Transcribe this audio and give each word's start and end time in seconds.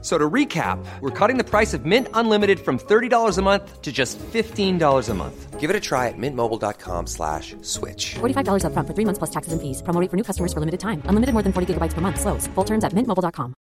So 0.00 0.16
to 0.16 0.30
recap, 0.30 0.78
we're 1.00 1.10
cutting 1.10 1.38
the 1.38 1.44
price 1.44 1.74
of 1.74 1.84
Mint 1.84 2.06
Unlimited 2.14 2.60
from 2.60 2.78
$30 2.78 3.36
a 3.36 3.42
month 3.42 3.82
to 3.82 3.90
just 3.90 4.16
$15 4.18 5.08
a 5.08 5.14
month. 5.14 5.58
Give 5.58 5.70
it 5.70 5.74
a 5.74 5.80
try 5.80 6.06
at 6.06 6.14
mintmobile.com 6.16 7.08
slash 7.08 7.56
switch. 7.62 8.14
$45 8.20 8.64
up 8.64 8.72
front 8.74 8.86
for 8.86 8.94
three 8.94 9.04
months 9.04 9.18
plus 9.18 9.30
taxes 9.30 9.52
and 9.52 9.60
fees. 9.60 9.82
Promo 9.82 10.00
rate 10.00 10.08
for 10.08 10.16
new 10.16 10.22
customers 10.22 10.52
for 10.52 10.60
limited 10.60 10.78
time. 10.78 11.02
Unlimited 11.06 11.32
more 11.32 11.42
than 11.42 11.52
40 11.52 11.74
gigabytes 11.74 11.94
per 11.94 12.00
month. 12.00 12.20
Slows. 12.20 12.46
Full 12.54 12.64
terms 12.64 12.84
at 12.84 12.92
mintmobile.com. 12.92 13.54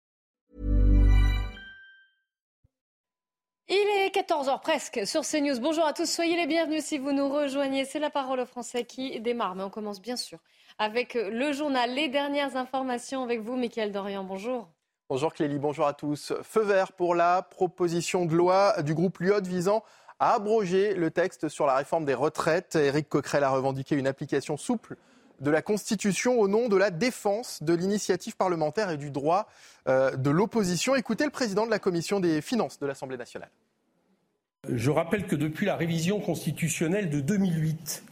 Il 3.70 3.76
est 3.76 4.16
14h 4.16 4.62
presque 4.62 5.06
sur 5.06 5.24
CNews. 5.24 5.60
Bonjour 5.60 5.86
à 5.86 5.92
tous, 5.92 6.10
soyez 6.10 6.38
les 6.38 6.48
bienvenus 6.48 6.86
si 6.86 6.98
vous 7.00 7.12
nous 7.12 7.28
rejoignez. 7.28 7.84
C'est 7.84 8.00
la 8.00 8.10
parole 8.10 8.40
au 8.40 8.46
français 8.46 8.86
qui 8.86 9.20
démarre, 9.20 9.56
mais 9.56 9.64
on 9.64 9.70
commence 9.70 10.00
bien 10.02 10.16
sûr 10.16 10.40
avec 10.78 11.16
le 11.16 11.52
journal 11.52 11.94
Les 11.94 12.08
dernières 12.08 12.56
informations 12.56 13.24
avec 13.24 13.42
vous, 13.42 13.58
Mickaël 13.58 13.92
Dorian. 13.92 14.24
Bonjour. 14.24 14.70
Bonjour 15.10 15.34
Clélie, 15.34 15.58
bonjour 15.58 15.88
à 15.88 15.94
tous. 15.94 16.34
Feu 16.44 16.64
vert 16.64 16.92
pour 16.92 17.16
la 17.16 17.42
proposition 17.42 18.26
de 18.26 18.36
loi 18.36 18.82
du 18.82 18.94
groupe 18.94 19.20
Lyot 19.20 19.42
visant 19.42 19.82
à 20.20 20.34
abroger 20.34 20.96
le 20.96 21.12
texte 21.12 21.48
sur 21.48 21.66
la 21.66 21.76
réforme 21.76 22.04
des 22.04 22.14
retraites. 22.14 22.76
Éric 22.76 23.08
Coquerel 23.08 23.46
a 23.46 23.50
revendiqué 23.50 23.96
une 23.96 24.06
application 24.06 24.58
souple 24.58 24.98
de 25.40 25.50
la 25.50 25.62
Constitution 25.62 26.38
au 26.38 26.50
nom 26.50 26.68
de 26.68 26.76
la 26.76 26.92
défense 26.92 27.64
de 27.64 27.74
l'initiative 27.74 28.36
parlementaire 28.36 28.90
et 28.90 28.98
du 28.98 29.10
droit 29.10 29.48
euh, 29.88 30.14
de 30.18 30.30
l'opposition. 30.30 30.94
Écoutez 30.94 31.24
le 31.24 31.32
président 31.32 31.66
de 31.66 31.72
la 31.72 31.80
commission 31.80 32.20
des 32.20 32.42
finances 32.42 32.78
de 32.78 32.86
l'Assemblée 32.86 33.16
nationale. 33.16 33.52
Je 34.68 34.92
rappelle 34.92 35.26
que 35.26 35.38
depuis 35.38 35.66
la 35.66 35.78
révision 35.78 36.20
constitutionnelle 36.20 37.10
de 37.10 37.22
2008 37.22 38.04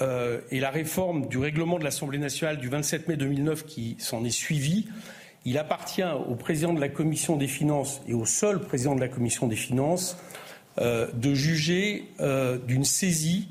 euh, 0.00 0.40
et 0.50 0.58
la 0.58 0.70
réforme 0.70 1.26
du 1.26 1.36
règlement 1.36 1.78
de 1.78 1.84
l'Assemblée 1.84 2.16
nationale 2.16 2.56
du 2.56 2.70
27 2.70 3.08
mai 3.08 3.18
2009 3.18 3.66
qui 3.66 3.96
s'en 3.98 4.24
est 4.24 4.30
suivie, 4.30 4.88
il 5.44 5.58
appartient 5.58 6.02
au 6.02 6.34
président 6.34 6.72
de 6.72 6.80
la 6.80 6.88
commission 6.88 7.36
des 7.36 7.48
finances 7.48 8.00
et 8.08 8.14
au 8.14 8.24
seul 8.24 8.60
président 8.60 8.94
de 8.94 9.00
la 9.00 9.08
commission 9.08 9.46
des 9.46 9.56
finances 9.56 10.16
euh, 10.80 11.08
de 11.12 11.34
juger 11.34 12.08
euh, 12.20 12.58
d'une 12.58 12.84
saisie 12.84 13.48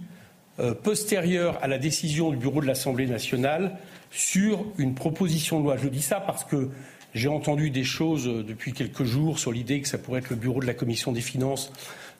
euh, 0.59 0.73
postérieure 0.73 1.57
à 1.61 1.67
la 1.67 1.77
décision 1.77 2.31
du 2.31 2.37
bureau 2.37 2.61
de 2.61 2.67
l'Assemblée 2.67 3.05
nationale 3.05 3.77
sur 4.11 4.65
une 4.77 4.93
proposition 4.93 5.59
de 5.59 5.65
loi. 5.65 5.77
Je 5.77 5.87
dis 5.87 6.01
ça 6.01 6.19
parce 6.19 6.43
que 6.43 6.69
j'ai 7.13 7.29
entendu 7.29 7.69
des 7.69 7.83
choses 7.83 8.25
depuis 8.25 8.73
quelques 8.73 9.03
jours 9.03 9.39
sur 9.39 9.51
l'idée 9.51 9.81
que 9.81 9.87
ça 9.87 9.97
pourrait 9.97 10.19
être 10.19 10.31
le 10.31 10.35
bureau 10.35 10.59
de 10.59 10.65
la 10.65 10.73
commission 10.73 11.11
des 11.11 11.21
finances, 11.21 11.71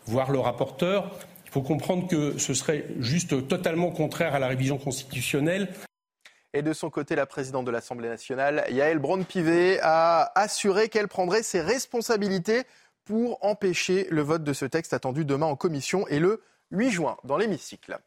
voire 0.06 0.32
le 0.32 0.40
rapporteur. 0.40 1.12
Il 1.46 1.52
faut 1.52 1.62
comprendre 1.62 2.08
que 2.08 2.38
ce 2.38 2.54
serait 2.54 2.86
juste 3.00 3.48
totalement 3.48 3.92
contraire 3.92 4.36
à 4.36 4.40
la 4.40 4.48
révision 4.48 4.78
constitutionnelle. 4.78 5.68
Et 6.54 6.62
de 6.62 6.72
son 6.72 6.92
côté, 6.92 7.16
la 7.16 7.26
présidente 7.26 7.66
de 7.66 7.72
l'Assemblée 7.72 8.10
nationale, 8.10 8.64
Yael 8.70 9.00
Braun-Pivet, 9.00 9.80
a 9.82 10.32
assuré 10.36 10.88
qu'elle 10.88 11.08
prendrait 11.08 11.42
ses 11.42 11.62
responsabilités 11.62 12.64
pour 13.06 13.44
empêcher 13.44 14.08
le 14.12 14.22
vote 14.22 14.44
de 14.44 14.54
ce 14.54 14.66
texte 14.66 14.94
attendu 14.94 15.26
demain 15.26 15.48
en 15.48 15.56
commission 15.56 16.08
et 16.10 16.20
le 16.20 16.44
8 16.72 16.92
juin 16.92 17.18
dans 17.24 17.38
l'hémicycle. 17.38 17.98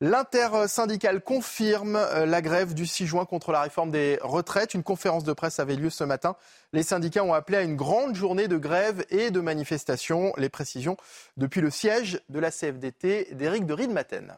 L'intersyndicale 0.00 1.22
confirme 1.22 1.96
euh, 1.96 2.26
la 2.26 2.42
grève 2.42 2.74
du 2.74 2.86
6 2.86 3.06
juin 3.06 3.24
contre 3.24 3.50
la 3.50 3.62
réforme 3.62 3.90
des 3.90 4.18
retraites. 4.20 4.74
Une 4.74 4.82
conférence 4.82 5.24
de 5.24 5.32
presse 5.32 5.58
avait 5.58 5.74
lieu 5.74 5.88
ce 5.88 6.04
matin. 6.04 6.36
Les 6.74 6.82
syndicats 6.82 7.24
ont 7.24 7.32
appelé 7.32 7.58
à 7.58 7.62
une 7.62 7.76
grande 7.76 8.14
journée 8.14 8.46
de 8.46 8.58
grève 8.58 9.06
et 9.08 9.30
de 9.30 9.40
manifestation. 9.40 10.34
Les 10.36 10.50
précisions 10.50 10.98
depuis 11.38 11.62
le 11.62 11.70
siège 11.70 12.20
de 12.28 12.38
la 12.38 12.50
CFDT 12.50 13.28
d'Éric 13.32 13.64
de 13.64 13.72
Riedmaten. 13.72 14.36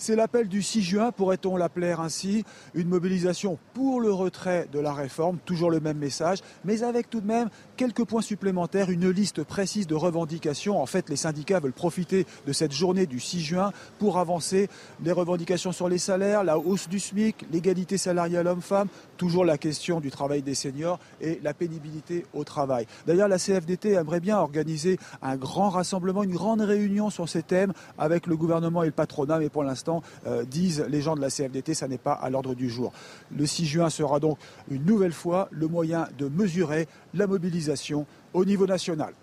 C'est 0.00 0.14
l'appel 0.14 0.46
du 0.46 0.62
6 0.62 0.82
juin, 0.82 1.10
pourrait-on 1.10 1.56
l'appeler 1.56 1.90
ainsi, 1.98 2.44
une 2.74 2.88
mobilisation 2.88 3.58
pour 3.74 4.00
le 4.00 4.12
retrait 4.12 4.68
de 4.72 4.78
la 4.78 4.92
réforme, 4.92 5.38
toujours 5.44 5.72
le 5.72 5.80
même 5.80 5.98
message, 5.98 6.38
mais 6.64 6.84
avec 6.84 7.10
tout 7.10 7.20
de 7.20 7.26
même 7.26 7.48
quelques 7.76 8.04
points 8.04 8.22
supplémentaires, 8.22 8.90
une 8.90 9.10
liste 9.10 9.42
précise 9.42 9.88
de 9.88 9.96
revendications. 9.96 10.80
En 10.80 10.86
fait, 10.86 11.08
les 11.10 11.16
syndicats 11.16 11.58
veulent 11.58 11.72
profiter 11.72 12.26
de 12.46 12.52
cette 12.52 12.70
journée 12.70 13.06
du 13.06 13.18
6 13.18 13.40
juin 13.40 13.72
pour 13.98 14.18
avancer 14.18 14.68
des 15.00 15.10
revendications 15.10 15.72
sur 15.72 15.88
les 15.88 15.98
salaires, 15.98 16.44
la 16.44 16.60
hausse 16.60 16.88
du 16.88 17.00
SMIC, 17.00 17.46
l'égalité 17.50 17.98
salariale 17.98 18.46
homme-femme, 18.46 18.86
toujours 19.16 19.44
la 19.44 19.58
question 19.58 19.98
du 19.98 20.12
travail 20.12 20.42
des 20.42 20.54
seniors 20.54 21.00
et 21.20 21.40
la 21.42 21.54
pénibilité 21.54 22.24
au 22.34 22.44
travail. 22.44 22.86
D'ailleurs, 23.08 23.26
la 23.26 23.38
CFDT 23.38 23.94
aimerait 23.94 24.20
bien 24.20 24.38
organiser 24.38 24.96
un 25.22 25.36
grand 25.36 25.70
rassemblement, 25.70 26.22
une 26.22 26.34
grande 26.34 26.60
réunion 26.60 27.10
sur 27.10 27.28
ces 27.28 27.42
thèmes 27.42 27.72
avec 27.98 28.28
le 28.28 28.36
gouvernement 28.36 28.84
et 28.84 28.86
le 28.86 28.92
patronat, 28.92 29.40
mais 29.40 29.48
pour 29.48 29.64
l'instant, 29.64 29.87
euh, 30.26 30.44
disent 30.44 30.84
les 30.88 31.00
gens 31.00 31.16
de 31.16 31.20
la 31.20 31.30
CFDT, 31.30 31.74
ça 31.74 31.88
n'est 31.88 31.98
pas 31.98 32.12
à 32.12 32.30
l'ordre 32.30 32.54
du 32.54 32.68
jour. 32.68 32.92
Le 33.36 33.46
6 33.46 33.66
juin 33.66 33.90
sera 33.90 34.20
donc 34.20 34.38
une 34.70 34.84
nouvelle 34.84 35.12
fois 35.12 35.48
le 35.50 35.66
moyen 35.68 36.08
de 36.18 36.28
mesurer 36.28 36.88
la 37.14 37.26
mobilisation 37.26 38.06
au 38.34 38.44
niveau 38.44 38.66
national. 38.66 39.14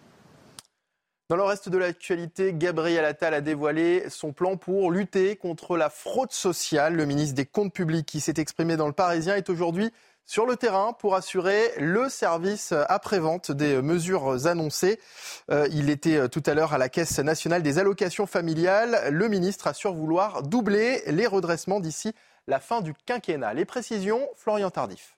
Dans 1.28 1.38
le 1.38 1.44
reste 1.44 1.70
de 1.70 1.80
l'actualité, 1.80 2.54
Gabriel 2.54 3.04
Attal 3.04 3.34
a 3.34 3.42
dévoilé 3.42 4.04
son 4.10 4.32
plan 4.32 4.58
pour 4.58 4.92
lutter 4.92 5.36
contre 5.36 5.76
la 5.76 5.90
fraude 5.90 6.32
sociale. 6.32 6.94
Le 6.94 7.06
ministre 7.06 7.34
des 7.34 7.48
Comptes 7.48 7.74
publics 7.74 8.06
qui 8.06 8.20
s'est 8.20 8.36
exprimé 8.38 8.78
dans 8.78 8.86
le 8.86 8.94
Parisien 8.94 9.36
est 9.36 9.50
aujourd'hui 9.50 9.90
sur 10.26 10.46
le 10.46 10.56
terrain 10.56 10.94
pour 10.94 11.16
assurer 11.16 11.72
le 11.78 12.10
service 12.10 12.74
après-vente 12.90 13.52
des 13.52 13.82
mesures 13.82 14.48
annoncées. 14.48 15.00
Euh, 15.52 15.68
il 15.72 15.90
était 15.90 16.18
euh, 16.18 16.28
tout 16.28 16.44
à 16.46 16.54
l'heure 16.54 16.74
à 16.74 16.78
la 16.78 16.90
Caisse 16.90 17.20
nationale 17.20 17.62
des 17.64 17.80
allocations 17.80 18.26
familiales. 18.26 19.10
Le 19.12 19.28
ministre 19.28 19.68
assure 19.68 19.94
vouloir 19.94 20.44
doubler 20.44 21.04
les 21.08 21.28
redressements 21.28 21.80
d'ici 21.80 22.14
la 22.48 22.60
fin 22.60 22.82
du 22.82 22.94
quinquennat. 23.06 23.54
Les 23.54 23.66
précisions, 23.66 24.28
Florian 24.36 24.70
Tardif. 24.70 25.16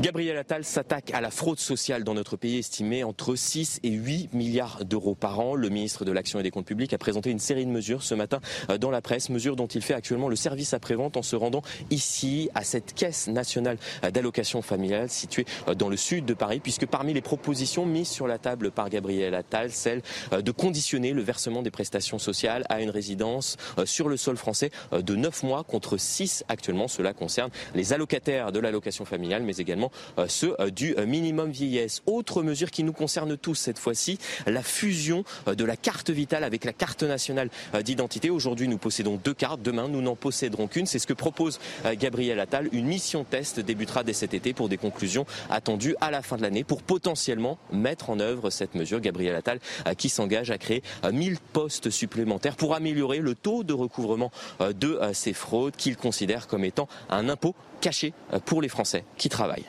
Gabriel 0.00 0.36
Attal 0.36 0.62
s'attaque 0.62 1.12
à 1.14 1.20
la 1.20 1.30
fraude 1.30 1.58
sociale 1.58 2.04
dans 2.04 2.12
notre 2.12 2.36
pays 2.36 2.58
estimée 2.58 3.02
entre 3.02 3.34
6 3.34 3.80
et 3.82 3.90
8 3.90 4.34
milliards 4.34 4.84
d'euros 4.84 5.14
par 5.14 5.40
an. 5.40 5.54
Le 5.54 5.70
ministre 5.70 6.04
de 6.04 6.12
l'Action 6.12 6.38
et 6.38 6.42
des 6.42 6.50
Comptes 6.50 6.66
publics 6.66 6.92
a 6.92 6.98
présenté 6.98 7.30
une 7.30 7.38
série 7.38 7.64
de 7.64 7.70
mesures 7.70 8.02
ce 8.02 8.14
matin 8.14 8.40
euh, 8.68 8.78
dans 8.78 8.90
la 8.90 9.00
presse, 9.00 9.30
mesures 9.30 9.56
dont 9.56 9.66
il 9.66 9.80
fait 9.80 9.94
actuellement 9.94 10.28
le 10.28 10.36
service 10.36 10.74
après-vente 10.74 11.16
en 11.16 11.22
se 11.22 11.34
rendant 11.34 11.62
ici 11.90 12.50
à 12.54 12.62
cette 12.62 12.94
caisse 12.94 13.28
nationale 13.28 13.78
d'allocation 14.12 14.60
familiale 14.60 15.08
située 15.08 15.46
euh, 15.68 15.74
dans 15.74 15.88
le 15.88 15.96
sud 15.96 16.26
de 16.26 16.34
Paris, 16.34 16.60
puisque 16.60 16.86
parmi 16.86 17.14
les 17.14 17.22
propositions 17.22 17.86
mises 17.86 18.08
sur 18.08 18.26
la 18.26 18.38
table 18.38 18.72
par 18.72 18.90
Gabriel 18.90 19.34
Attal, 19.34 19.70
celle 19.70 20.02
euh, 20.32 20.42
de 20.42 20.50
conditionner 20.50 21.12
le 21.12 21.22
versement 21.22 21.62
des 21.62 21.70
prestations 21.70 22.18
sociales 22.18 22.64
à 22.68 22.82
une 22.82 22.90
résidence 22.90 23.56
sur 23.84 24.08
le 24.08 24.16
sol 24.16 24.36
français 24.36 24.70
de 24.92 25.16
9 25.16 25.42
mois 25.44 25.64
contre 25.64 25.96
6 25.96 26.44
actuellement. 26.48 26.88
Cela 26.88 27.12
concerne 27.12 27.50
les 27.74 27.92
allocataires 27.92 28.52
de 28.52 28.58
l'allocation 28.58 29.04
familiale, 29.04 29.42
mais 29.42 29.56
également 29.56 29.75
euh, 30.18 30.26
ceux 30.28 30.56
euh, 30.60 30.70
du 30.70 30.94
euh, 30.96 31.06
minimum 31.06 31.50
vieillesse. 31.50 32.02
Autre 32.06 32.42
mesure 32.42 32.70
qui 32.70 32.84
nous 32.84 32.92
concerne 32.92 33.36
tous 33.36 33.54
cette 33.54 33.78
fois-ci, 33.78 34.18
la 34.46 34.62
fusion 34.62 35.24
de 35.46 35.64
la 35.64 35.76
carte 35.76 36.10
vitale 36.10 36.44
avec 36.44 36.64
la 36.64 36.72
carte 36.72 37.02
nationale 37.02 37.50
d'identité. 37.82 38.30
Aujourd'hui, 38.30 38.68
nous 38.68 38.78
possédons 38.78 39.18
deux 39.22 39.34
cartes. 39.34 39.62
Demain, 39.62 39.88
nous 39.88 40.02
n'en 40.02 40.16
posséderons 40.16 40.66
qu'une. 40.66 40.86
C'est 40.86 40.98
ce 40.98 41.06
que 41.06 41.12
propose 41.12 41.58
Gabriel 41.98 42.40
Attal. 42.40 42.68
Une 42.72 42.86
mission 42.86 43.24
test 43.24 43.60
débutera 43.60 44.04
dès 44.04 44.12
cet 44.12 44.34
été 44.34 44.52
pour 44.52 44.68
des 44.68 44.76
conclusions 44.76 45.26
attendues 45.50 45.96
à 46.00 46.10
la 46.10 46.22
fin 46.22 46.36
de 46.36 46.42
l'année 46.42 46.64
pour 46.64 46.82
potentiellement 46.82 47.58
mettre 47.72 48.10
en 48.10 48.20
œuvre 48.20 48.50
cette 48.50 48.74
mesure. 48.74 49.00
Gabriel 49.00 49.34
Attal 49.34 49.58
qui 49.96 50.08
s'engage 50.08 50.50
à 50.50 50.58
créer 50.58 50.82
1000 51.10 51.38
postes 51.52 51.90
supplémentaires 51.90 52.56
pour 52.56 52.74
améliorer 52.74 53.18
le 53.18 53.34
taux 53.34 53.64
de 53.64 53.72
recouvrement 53.72 54.30
de 54.60 55.00
ces 55.12 55.32
fraudes 55.32 55.76
qu'il 55.76 55.96
considère 55.96 56.46
comme 56.46 56.64
étant 56.64 56.88
un 57.10 57.28
impôt 57.28 57.54
caché 57.80 58.12
pour 58.44 58.62
les 58.62 58.68
Français 58.68 59.04
qui 59.16 59.28
travaillent. 59.28 59.66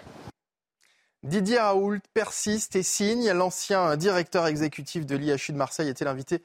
Didier 1.23 1.59
Raoult 1.59 1.99
persiste 2.13 2.75
et 2.75 2.83
signe. 2.83 3.31
L'ancien 3.31 3.97
directeur 3.97 4.47
exécutif 4.47 5.05
de 5.05 5.15
l'IHU 5.15 5.51
de 5.51 5.57
Marseille 5.57 5.89
était 5.89 6.05
l'invité 6.05 6.41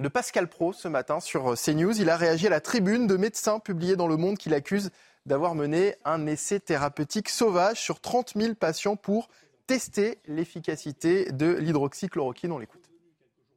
de 0.00 0.08
Pascal 0.08 0.48
Pro 0.48 0.72
ce 0.72 0.88
matin 0.88 1.20
sur 1.20 1.54
CNews. 1.54 2.00
Il 2.00 2.08
a 2.08 2.16
réagi 2.16 2.46
à 2.46 2.50
la 2.50 2.60
tribune 2.60 3.06
de 3.06 3.16
médecins 3.16 3.58
publiée 3.58 3.96
dans 3.96 4.06
Le 4.06 4.16
Monde 4.16 4.38
qui 4.38 4.48
l'accuse 4.48 4.90
d'avoir 5.26 5.54
mené 5.54 5.96
un 6.04 6.26
essai 6.26 6.60
thérapeutique 6.60 7.28
sauvage 7.28 7.80
sur 7.80 8.00
30 8.00 8.32
000 8.36 8.54
patients 8.54 8.96
pour 8.96 9.28
tester 9.66 10.18
l'efficacité 10.26 11.30
de 11.30 11.52
l'hydroxychloroquine. 11.52 12.52
On 12.52 12.58
l'écoute. 12.58 12.88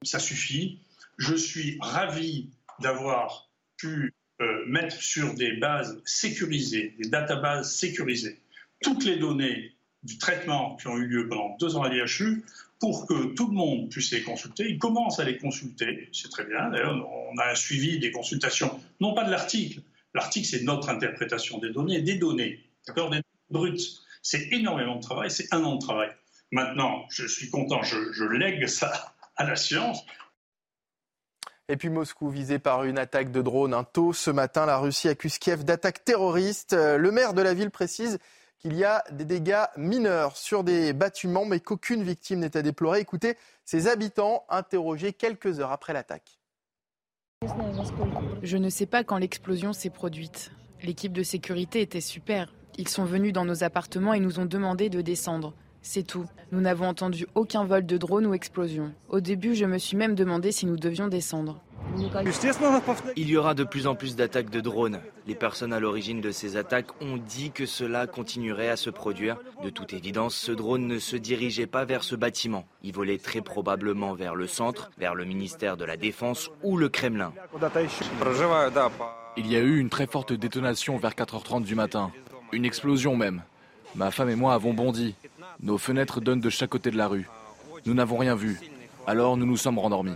Ça 0.03 0.19
suffit. 0.19 0.81
Je 1.17 1.35
suis 1.35 1.77
ravi 1.81 2.51
d'avoir 2.79 3.49
pu 3.77 4.13
euh, 4.41 4.65
mettre 4.67 4.95
sur 4.95 5.33
des 5.33 5.53
bases 5.53 6.01
sécurisées, 6.05 6.95
des 6.99 7.09
databases 7.09 7.73
sécurisées, 7.73 8.39
toutes 8.81 9.05
les 9.05 9.17
données 9.17 9.73
du 10.03 10.17
traitement 10.17 10.75
qui 10.75 10.87
ont 10.87 10.97
eu 10.97 11.07
lieu 11.07 11.27
pendant 11.27 11.55
deux 11.57 11.75
ans 11.75 11.83
à 11.83 11.89
l'IHU 11.89 12.43
pour 12.79 13.07
que 13.07 13.33
tout 13.33 13.47
le 13.47 13.53
monde 13.53 13.89
puisse 13.89 14.11
les 14.11 14.21
consulter. 14.21 14.69
Ils 14.69 14.77
commencent 14.77 15.19
à 15.19 15.23
les 15.23 15.37
consulter, 15.37 16.09
c'est 16.11 16.29
très 16.29 16.45
bien. 16.45 16.69
D'ailleurs, 16.69 17.07
on 17.07 17.37
a 17.37 17.51
un 17.51 17.55
suivi 17.55 17.99
des 17.99 18.11
consultations, 18.11 18.79
non 18.99 19.13
pas 19.13 19.23
de 19.23 19.31
l'article. 19.31 19.81
L'article, 20.13 20.47
c'est 20.47 20.63
notre 20.63 20.89
interprétation 20.89 21.57
des 21.57 21.71
données, 21.71 22.01
des 22.01 22.15
données, 22.15 22.59
d'accord, 22.87 23.09
des 23.09 23.17
données 23.17 23.23
brutes. 23.49 24.01
C'est 24.21 24.51
énormément 24.51 24.95
de 24.95 25.01
travail, 25.01 25.31
c'est 25.31 25.53
un 25.53 25.63
an 25.63 25.75
de 25.75 25.81
travail. 25.81 26.09
Maintenant, 26.51 27.05
je 27.09 27.25
suis 27.25 27.49
content, 27.49 27.81
je, 27.83 28.23
lègue 28.23 28.67
ça 28.67 29.15
à 29.35 29.45
la 29.45 29.55
science. 29.55 30.05
Et 31.67 31.77
puis 31.77 31.89
Moscou 31.89 32.29
visé 32.29 32.59
par 32.59 32.83
une 32.83 32.99
attaque 32.99 33.31
de 33.31 33.41
drone. 33.41 33.73
Un 33.73 33.83
tôt 33.83 34.13
ce 34.13 34.29
matin, 34.29 34.67
la 34.67 34.77
Russie 34.77 35.09
accuse 35.09 35.39
Kiev 35.39 35.63
d'attaque 35.63 36.05
terroriste. 36.05 36.73
Euh, 36.73 36.97
le 36.97 37.11
maire 37.11 37.33
de 37.33 37.41
la 37.41 37.55
ville 37.55 37.71
précise 37.71 38.19
qu'il 38.59 38.75
y 38.75 38.83
a 38.83 39.03
des 39.11 39.25
dégâts 39.25 39.65
mineurs 39.75 40.37
sur 40.37 40.63
des 40.63 40.93
bâtiments, 40.93 41.45
mais 41.45 41.59
qu'aucune 41.59 42.03
victime 42.03 42.39
n'est 42.39 42.55
à 42.55 42.61
déplorer. 42.61 42.99
Écoutez 42.99 43.35
ses 43.63 43.87
habitants 43.87 44.45
interrogés 44.47 45.11
quelques 45.11 45.59
heures 45.59 45.71
après 45.71 45.93
l'attaque. 45.93 46.39
Je 48.43 48.57
ne 48.57 48.69
sais 48.69 48.85
pas 48.85 49.03
quand 49.03 49.17
l'explosion 49.17 49.73
s'est 49.73 49.89
produite. 49.89 50.51
L'équipe 50.83 51.13
de 51.13 51.23
sécurité 51.23 51.81
était 51.81 52.01
super. 52.01 52.53
Ils 52.77 52.87
sont 52.87 53.05
venus 53.05 53.33
dans 53.33 53.45
nos 53.45 53.63
appartements 53.63 54.13
et 54.13 54.19
nous 54.19 54.39
ont 54.39 54.45
demandé 54.45 54.89
de 54.89 55.01
descendre. 55.01 55.53
C'est 55.87 56.01
tout. 56.01 56.25
Nous 56.51 56.61
n'avons 56.61 56.87
entendu 56.87 57.27
aucun 57.35 57.63
vol 57.63 57.85
de 57.85 57.97
drone 57.97 58.25
ou 58.25 58.33
explosion. 58.33 58.91
Au 59.07 59.19
début, 59.19 59.53
je 59.53 59.65
me 59.65 59.77
suis 59.77 59.95
même 59.95 60.15
demandé 60.15 60.51
si 60.51 60.65
nous 60.65 60.77
devions 60.77 61.07
descendre. 61.07 61.61
Il 63.15 63.29
y 63.29 63.37
aura 63.37 63.53
de 63.53 63.63
plus 63.63 63.85
en 63.85 63.93
plus 63.93 64.15
d'attaques 64.15 64.49
de 64.49 64.61
drones. 64.61 64.99
Les 65.27 65.35
personnes 65.35 65.73
à 65.73 65.79
l'origine 65.79 66.21
de 66.21 66.31
ces 66.31 66.57
attaques 66.57 66.89
ont 67.01 67.17
dit 67.17 67.51
que 67.51 67.67
cela 67.67 68.07
continuerait 68.07 68.69
à 68.69 68.77
se 68.77 68.89
produire. 68.89 69.37
De 69.63 69.69
toute 69.69 69.93
évidence, 69.93 70.35
ce 70.35 70.51
drone 70.51 70.87
ne 70.87 70.97
se 70.97 71.17
dirigeait 71.17 71.67
pas 71.67 71.85
vers 71.85 72.03
ce 72.03 72.15
bâtiment. 72.15 72.65
Il 72.81 72.91
volait 72.91 73.19
très 73.19 73.41
probablement 73.41 74.15
vers 74.15 74.33
le 74.33 74.47
centre, 74.47 74.89
vers 74.97 75.13
le 75.13 75.23
ministère 75.23 75.77
de 75.77 75.85
la 75.85 75.97
Défense 75.97 76.49
ou 76.63 76.77
le 76.77 76.89
Kremlin. 76.89 77.31
Il 79.37 79.51
y 79.51 79.55
a 79.55 79.59
eu 79.59 79.77
une 79.77 79.89
très 79.89 80.07
forte 80.07 80.33
détonation 80.33 80.97
vers 80.97 81.11
4h30 81.11 81.63
du 81.63 81.75
matin. 81.75 82.11
Une 82.53 82.65
explosion 82.65 83.15
même. 83.15 83.43
Ma 83.95 84.11
femme 84.11 84.29
et 84.29 84.35
moi 84.35 84.53
avons 84.53 84.73
bondi. 84.73 85.15
Nos 85.59 85.77
fenêtres 85.77 86.21
donnent 86.21 86.41
de 86.41 86.49
chaque 86.49 86.69
côté 86.69 86.91
de 86.91 86.97
la 86.97 87.07
rue. 87.07 87.27
Nous 87.85 87.93
n'avons 87.93 88.17
rien 88.17 88.35
vu. 88.35 88.59
Alors 89.07 89.37
nous 89.37 89.45
nous 89.45 89.57
sommes 89.57 89.79
rendormis. 89.79 90.15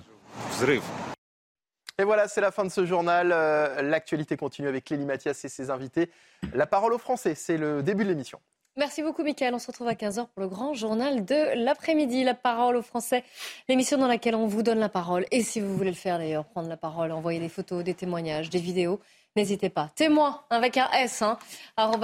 Et 1.97 2.03
voilà, 2.03 2.27
c'est 2.27 2.41
la 2.41 2.51
fin 2.51 2.63
de 2.63 2.69
ce 2.69 2.85
journal. 2.85 3.31
Euh, 3.31 3.81
l'actualité 3.81 4.37
continue 4.37 4.67
avec 4.67 4.85
Clélie 4.85 5.05
Mathias 5.05 5.43
et 5.45 5.49
ses 5.49 5.69
invités. 5.69 6.09
La 6.53 6.65
parole 6.65 6.93
aux 6.93 6.97
Français, 6.97 7.35
c'est 7.35 7.57
le 7.57 7.83
début 7.83 8.03
de 8.03 8.09
l'émission. 8.09 8.39
Merci 8.77 9.03
beaucoup, 9.03 9.23
Mickaël. 9.23 9.53
On 9.53 9.59
se 9.59 9.67
retrouve 9.67 9.89
à 9.89 9.93
15h 9.93 10.27
pour 10.27 10.41
le 10.41 10.47
grand 10.47 10.73
journal 10.73 11.25
de 11.25 11.55
l'après-midi. 11.55 12.23
La 12.23 12.33
parole 12.33 12.77
aux 12.77 12.81
Français, 12.81 13.23
l'émission 13.67 13.97
dans 13.97 14.07
laquelle 14.07 14.35
on 14.35 14.47
vous 14.47 14.63
donne 14.63 14.79
la 14.79 14.87
parole. 14.87 15.25
Et 15.31 15.43
si 15.43 15.59
vous 15.59 15.75
voulez 15.75 15.89
le 15.89 15.95
faire 15.95 16.17
d'ailleurs, 16.17 16.45
prendre 16.45 16.69
la 16.69 16.77
parole, 16.77 17.11
envoyer 17.11 17.39
des 17.39 17.49
photos, 17.49 17.83
des 17.83 17.93
témoignages, 17.93 18.49
des 18.49 18.59
vidéos, 18.59 19.01
N'hésitez 19.35 19.69
pas. 19.69 19.91
Témoin 19.95 20.41
avec 20.49 20.77
un 20.77 20.89
S, 20.91 21.21
hein. 21.21 21.37
On 21.77 21.97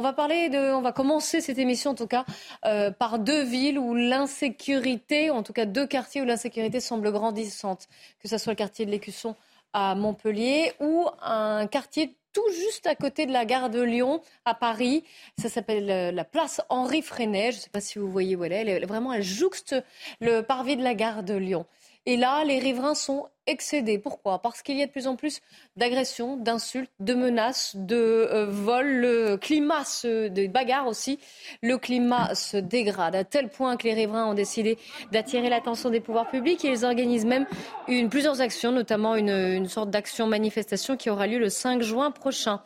va 0.00 0.12
parler 0.12 0.48
de, 0.48 0.72
on 0.72 0.80
va 0.80 0.92
commencer 0.92 1.40
cette 1.42 1.58
émission 1.58 1.90
en 1.90 1.94
tout 1.94 2.06
cas 2.06 2.24
euh, 2.64 2.90
par 2.90 3.18
deux 3.18 3.42
villes 3.42 3.78
où 3.78 3.94
l'insécurité, 3.94 5.30
en 5.30 5.42
tout 5.42 5.52
cas 5.52 5.66
deux 5.66 5.86
quartiers 5.86 6.22
où 6.22 6.24
l'insécurité 6.24 6.80
semble 6.80 7.12
grandissante, 7.12 7.88
que 8.20 8.28
ce 8.28 8.38
soit 8.38 8.52
le 8.52 8.56
quartier 8.56 8.86
de 8.86 8.90
l'Écusson 8.90 9.36
à 9.74 9.94
Montpellier 9.94 10.72
ou 10.80 11.06
un 11.20 11.66
quartier 11.66 12.16
tout 12.32 12.50
juste 12.50 12.86
à 12.86 12.94
côté 12.94 13.26
de 13.26 13.32
la 13.32 13.44
gare 13.44 13.68
de 13.68 13.80
Lyon 13.80 14.22
à 14.44 14.54
Paris. 14.54 15.04
Ça 15.38 15.48
s'appelle 15.50 15.90
euh, 15.90 16.12
la 16.12 16.24
place 16.24 16.62
Henri 16.70 17.02
Freinet. 17.02 17.52
Je 17.52 17.56
ne 17.58 17.62
sais 17.62 17.70
pas 17.70 17.80
si 17.80 17.98
vous 17.98 18.10
voyez 18.10 18.36
où 18.36 18.44
elle 18.44 18.52
est. 18.52 18.60
Elle 18.60 18.82
est 18.82 18.86
vraiment, 18.86 19.12
elle 19.12 19.22
jouxte 19.22 19.76
le 20.20 20.40
parvis 20.40 20.76
de 20.76 20.82
la 20.82 20.94
gare 20.94 21.22
de 21.22 21.34
Lyon. 21.34 21.66
Et 22.04 22.16
là, 22.16 22.42
les 22.44 22.58
riverains 22.58 22.96
sont 22.96 23.28
excédés. 23.46 23.98
Pourquoi? 23.98 24.40
Parce 24.40 24.62
qu'il 24.62 24.76
y 24.76 24.82
a 24.82 24.86
de 24.86 24.90
plus 24.90 25.06
en 25.06 25.14
plus 25.14 25.40
d'agressions, 25.76 26.36
d'insultes, 26.36 26.90
de 26.98 27.14
menaces, 27.14 27.76
de 27.76 27.96
euh, 27.96 28.46
vols. 28.46 29.00
Le 29.00 29.36
climat 29.36 29.84
se, 29.84 30.28
de 30.28 30.46
bagarres 30.48 30.88
aussi. 30.88 31.20
Le 31.62 31.78
climat 31.78 32.34
se 32.34 32.56
dégrade 32.56 33.14
à 33.14 33.24
tel 33.24 33.48
point 33.48 33.76
que 33.76 33.84
les 33.84 33.94
riverains 33.94 34.26
ont 34.26 34.34
décidé 34.34 34.78
d'attirer 35.12 35.48
l'attention 35.48 35.90
des 35.90 36.00
pouvoirs 36.00 36.28
publics. 36.28 36.64
Et 36.64 36.68
ils 36.68 36.84
organisent 36.84 37.26
même 37.26 37.46
une, 37.86 38.08
plusieurs 38.08 38.40
actions, 38.40 38.72
notamment 38.72 39.14
une, 39.14 39.30
une 39.30 39.68
sorte 39.68 39.90
d'action 39.90 40.26
manifestation 40.26 40.96
qui 40.96 41.08
aura 41.08 41.28
lieu 41.28 41.38
le 41.38 41.50
5 41.50 41.82
juin 41.82 42.10
prochain. 42.10 42.62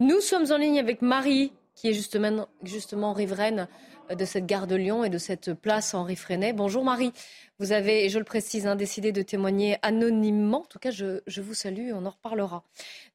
Nous 0.00 0.20
sommes 0.20 0.50
en 0.50 0.56
ligne 0.56 0.80
avec 0.80 1.02
Marie, 1.02 1.52
qui 1.76 1.88
est 1.88 1.92
justement, 1.92 2.48
justement 2.64 3.12
riveraine 3.12 3.68
de 4.14 4.24
cette 4.24 4.46
gare 4.46 4.66
de 4.66 4.76
Lyon 4.76 5.04
et 5.04 5.10
de 5.10 5.18
cette 5.18 5.54
place 5.54 5.94
Henri 5.94 6.16
Freinet. 6.16 6.52
Bonjour 6.52 6.84
Marie. 6.84 7.12
Vous 7.58 7.72
avez, 7.72 8.08
je 8.08 8.18
le 8.18 8.24
précise, 8.24 8.66
hein, 8.66 8.76
décidé 8.76 9.12
de 9.12 9.22
témoigner 9.22 9.76
anonymement. 9.82 10.62
En 10.62 10.66
tout 10.66 10.78
cas, 10.78 10.90
je, 10.90 11.20
vous 11.40 11.54
salue 11.54 11.88
et 11.88 11.92
on 11.92 12.04
en 12.04 12.10
reparlera. 12.10 12.64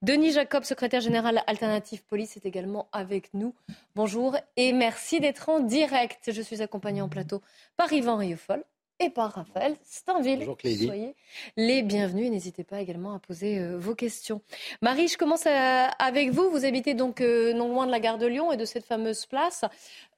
Denis 0.01 0.31
Jacob, 0.31 0.63
secrétaire 0.63 1.01
général 1.01 1.44
Alternative 1.47 2.03
Police, 2.05 2.38
est 2.38 2.45
également 2.45 2.88
avec 2.91 3.33
nous. 3.33 3.53
Bonjour 3.95 4.38
et 4.55 4.73
merci 4.73 5.19
d'être 5.19 5.49
en 5.49 5.59
direct. 5.59 6.31
Je 6.31 6.41
suis 6.41 6.61
accompagnée 6.61 7.01
en 7.01 7.09
plateau 7.09 7.41
par 7.75 7.91
Yvan 7.91 8.17
Rieufol 8.17 8.63
et 8.99 9.09
par 9.09 9.31
Raphaël 9.31 9.75
Steinville. 9.83 10.39
Bonjour 10.39 10.57
Soyez 10.59 11.15
les 11.55 11.83
bienvenus. 11.83 12.31
N'hésitez 12.31 12.63
pas 12.63 12.81
également 12.81 13.13
à 13.13 13.19
poser 13.19 13.59
euh, 13.59 13.77
vos 13.77 13.95
questions. 13.95 14.41
Marie, 14.81 15.07
je 15.07 15.17
commence 15.17 15.45
avec 15.45 16.31
vous. 16.31 16.49
Vous 16.49 16.65
habitez 16.65 16.94
donc 16.94 17.21
euh, 17.21 17.53
non 17.53 17.67
loin 17.69 17.85
de 17.85 17.91
la 17.91 17.99
gare 17.99 18.17
de 18.17 18.25
Lyon 18.25 18.51
et 18.51 18.57
de 18.57 18.65
cette 18.65 18.85
fameuse 18.85 19.25
place. 19.25 19.65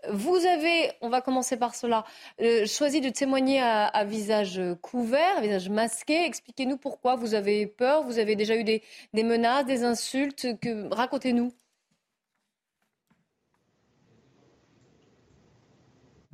Vous 0.10 0.38
avez, 0.46 0.92
on 1.02 1.10
va 1.10 1.20
commencer 1.22 1.58
par 1.58 1.76
cela, 1.76 2.06
euh, 2.42 2.66
choisi 2.66 3.02
de 3.02 3.10
témoigner 3.10 3.62
à, 3.62 4.04
visage 4.06 4.62
couvert, 4.82 5.38
à 5.38 5.42
visage 5.42 5.70
masqué. 5.70 6.26
Expliquez-nous 6.26 6.78
pourquoi 6.78 7.16
vous 7.16 7.34
avez 7.34 7.68
peur. 7.68 8.04
Vous 8.04 8.18
avez 8.18 8.36
déjà 8.36 8.56
eu 8.56 8.64
des, 8.64 8.82
menaces, 9.14 9.66
des 9.66 9.84
insultes. 9.84 10.48
Racontez-nous. 10.92 11.52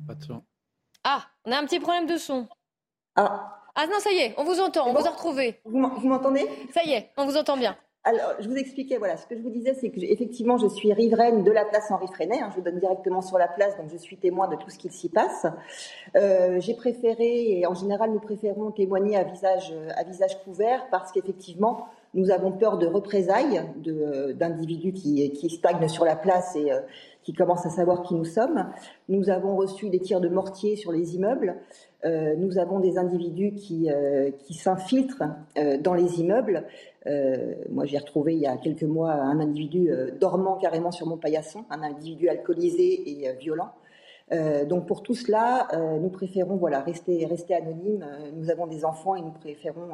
Pas 0.06 0.14
de. 0.14 0.55
Ah, 1.08 1.22
on 1.44 1.52
a 1.52 1.58
un 1.58 1.64
petit 1.64 1.78
problème 1.78 2.06
de 2.06 2.16
son. 2.16 2.48
Ah. 3.14 3.60
Ah 3.76 3.86
non, 3.86 4.00
ça 4.00 4.10
y 4.10 4.16
est, 4.16 4.34
on 4.38 4.42
vous 4.42 4.58
entend, 4.58 4.88
on 4.88 4.92
vous 4.92 5.06
a 5.06 5.10
retrouvé. 5.10 5.60
Vous 5.64 5.78
m'entendez? 5.78 6.48
Ça 6.74 6.82
y 6.82 6.94
est, 6.94 7.10
on 7.16 7.26
vous 7.26 7.36
entend 7.36 7.56
bien. 7.56 7.76
Alors, 8.02 8.32
je 8.40 8.48
vous 8.48 8.56
expliquais, 8.56 8.98
voilà, 8.98 9.16
ce 9.16 9.24
que 9.24 9.36
je 9.36 9.40
vous 9.40 9.50
disais, 9.50 9.74
c'est 9.74 9.90
que 9.90 10.00
effectivement, 10.00 10.58
je 10.58 10.66
suis 10.66 10.92
riveraine 10.92 11.44
de 11.44 11.50
la 11.52 11.64
place 11.64 11.92
Henri 11.92 12.08
Freinet. 12.08 12.40
Hein, 12.40 12.50
je 12.50 12.56
vous 12.56 12.62
donne 12.62 12.80
directement 12.80 13.22
sur 13.22 13.38
la 13.38 13.46
place, 13.46 13.76
donc 13.76 13.88
je 13.88 13.96
suis 13.96 14.16
témoin 14.16 14.48
de 14.48 14.56
tout 14.56 14.68
ce 14.68 14.78
qui 14.78 14.88
s'y 14.88 15.08
passe. 15.08 15.46
Euh, 16.16 16.58
J'ai 16.58 16.74
préféré, 16.74 17.60
et 17.60 17.66
en 17.68 17.74
général, 17.74 18.10
nous 18.10 18.20
préférons 18.20 18.72
témoigner 18.72 19.16
à 19.16 19.22
visage, 19.22 19.72
à 19.96 20.02
visage 20.02 20.42
couvert, 20.42 20.88
parce 20.90 21.12
qu'effectivement, 21.12 21.86
nous 22.14 22.30
avons 22.30 22.50
peur 22.50 22.78
de 22.78 22.86
représailles 22.86 23.62
d'individus 23.76 24.92
qui, 24.92 25.30
qui, 25.32 25.50
stagnent 25.50 25.88
sur 25.88 26.04
la 26.04 26.16
place 26.16 26.56
et 26.56 26.72
euh, 26.72 26.80
qui 27.26 27.32
commencent 27.32 27.66
à 27.66 27.70
savoir 27.70 28.02
qui 28.02 28.14
nous 28.14 28.24
sommes. 28.24 28.70
Nous 29.08 29.30
avons 29.30 29.56
reçu 29.56 29.90
des 29.90 29.98
tirs 29.98 30.20
de 30.20 30.28
mortier 30.28 30.76
sur 30.76 30.92
les 30.92 31.16
immeubles. 31.16 31.56
Euh, 32.04 32.36
nous 32.36 32.56
avons 32.56 32.78
des 32.78 32.98
individus 32.98 33.52
qui, 33.52 33.90
euh, 33.90 34.30
qui 34.30 34.54
s'infiltrent 34.54 35.24
dans 35.80 35.94
les 35.94 36.20
immeubles. 36.20 36.64
moi, 37.68 37.84
j'ai 37.84 37.98
retrouvé 37.98 38.34
il 38.34 38.40
y 38.40 38.46
a 38.46 38.56
quelques 38.56 38.84
mois 38.84 39.12
un 39.12 39.40
individu 39.40 39.90
dormant 40.20 40.56
carrément 40.56 40.92
sur 40.92 41.08
mon 41.08 41.16
paillasson, 41.16 41.64
un 41.68 41.82
individu 41.82 42.28
alcoolisé 42.28 43.10
et 43.10 43.32
violent. 43.32 43.70
donc 44.68 44.86
pour 44.86 45.02
tout 45.02 45.14
cela, 45.14 45.68
nous 46.00 46.10
préférons 46.10 46.56
voilà 46.56 46.80
rester 46.80 47.26
rester 47.26 47.54
anonymes. 47.54 48.06
nous 48.34 48.50
avons 48.50 48.66
des 48.66 48.84
enfants 48.84 49.14
et 49.14 49.22
nous 49.22 49.32
préférons 49.32 49.88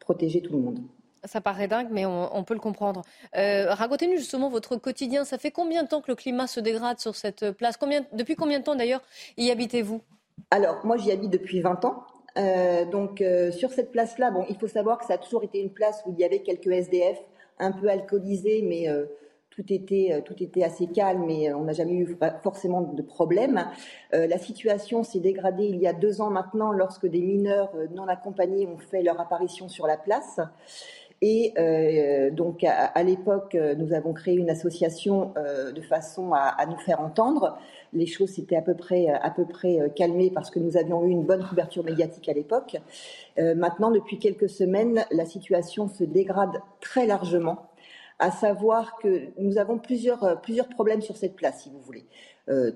protéger 0.00 0.40
tout 0.42 0.52
le 0.52 0.60
monde. 0.60 0.80
Ça 1.24 1.40
paraît 1.40 1.68
dingue, 1.68 1.88
mais 1.90 2.04
on, 2.04 2.44
peut 2.44 2.54
le 2.54 2.60
comprendre. 2.60 3.02
Euh, 3.36 3.72
racontez-nous 3.72 4.16
justement 4.16 4.50
votre 4.50 4.76
quotidien. 4.76 5.24
Ça 5.24 5.38
fait 5.38 5.50
combien 5.50 5.82
de 5.82 5.88
temps 5.88 6.00
que 6.00 6.10
le 6.10 6.14
climat 6.16 6.46
se 6.46 6.60
dégrade 6.60 6.98
sur 6.98 7.16
cette 7.16 7.52
place? 7.52 7.78
Depuis 8.12 8.36
combien 8.36 8.58
de 8.58 8.64
temps 8.64 8.74
d'ailleurs 8.74 9.02
y 9.36 9.50
habitez-vous? 9.50 10.02
Alors, 10.50 10.84
moi 10.84 10.96
j'y 10.96 11.10
habite 11.10 11.30
depuis 11.30 11.60
20 11.60 11.84
ans. 11.84 12.04
Euh, 12.36 12.84
donc 12.84 13.20
euh, 13.20 13.52
sur 13.52 13.72
cette 13.72 13.90
place-là, 13.90 14.30
bon, 14.30 14.44
il 14.50 14.56
faut 14.56 14.68
savoir 14.68 14.98
que 14.98 15.06
ça 15.06 15.14
a 15.14 15.18
toujours 15.18 15.44
été 15.44 15.60
une 15.60 15.70
place 15.70 16.02
où 16.04 16.12
il 16.12 16.18
y 16.18 16.24
avait 16.24 16.40
quelques 16.40 16.66
SDF 16.66 17.18
un 17.58 17.72
peu 17.72 17.88
alcoolisés, 17.88 18.62
mais 18.62 18.88
tout 19.50 19.72
était, 19.72 20.20
tout 20.24 20.42
était 20.42 20.64
assez 20.64 20.88
calme 20.88 21.30
et 21.30 21.54
on 21.54 21.62
n'a 21.62 21.72
jamais 21.72 21.92
eu 21.92 22.18
forcément 22.42 22.82
de 22.82 23.02
problème. 23.02 23.70
la 24.10 24.38
situation 24.38 25.04
s'est 25.04 25.20
dégradée 25.20 25.66
il 25.66 25.76
y 25.76 25.86
a 25.86 25.92
deux 25.92 26.20
ans 26.20 26.30
maintenant 26.30 26.72
lorsque 26.72 27.06
des 27.06 27.20
mineurs 27.20 27.72
non 27.94 28.08
accompagnés 28.08 28.66
ont 28.66 28.78
fait 28.78 29.04
leur 29.04 29.20
apparition 29.20 29.68
sur 29.68 29.86
la 29.86 29.96
place. 29.96 30.40
Et 31.26 31.54
euh, 31.56 32.30
donc, 32.30 32.64
à, 32.64 33.02
l'époque, 33.02 33.56
nous 33.78 33.94
avons 33.94 34.12
créé 34.12 34.34
une 34.34 34.50
association 34.50 35.32
euh, 35.38 35.72
de 35.72 35.80
façon 35.80 36.34
à, 36.34 36.66
nous 36.66 36.76
faire 36.76 37.00
entendre. 37.00 37.56
Les 37.94 38.04
choses 38.04 38.28
s'étaient 38.28 38.56
à 38.56 38.60
peu 38.60 38.74
près, 38.74 39.06
euh, 39.08 39.88
calmées 39.88 40.30
parce 40.30 40.50
que 40.50 40.58
nous 40.58 40.76
avions 40.76 41.02
eu 41.06 41.08
une 41.08 41.22
bonne 41.22 41.42
couverture 41.42 41.82
médiatique 41.82 42.28
à 42.28 42.34
l'époque. 42.34 42.76
maintenant, 43.38 43.90
depuis 43.90 44.18
quelques 44.18 44.50
semaines, 44.50 45.06
la 45.10 45.24
situation 45.24 45.88
se 45.88 46.04
dégrade 46.04 46.60
très 46.82 47.06
largement 47.06 47.70
à 48.18 48.30
savoir 48.30 48.98
que 48.98 49.22
nous 49.38 49.56
avons 49.56 49.78
plusieurs, 49.78 50.42
plusieurs 50.42 50.68
problèmes 50.68 51.00
sur 51.00 51.16
cette 51.16 51.36
place, 51.36 51.62
si 51.62 51.70
vous 51.70 51.80
voulez. 51.80 52.04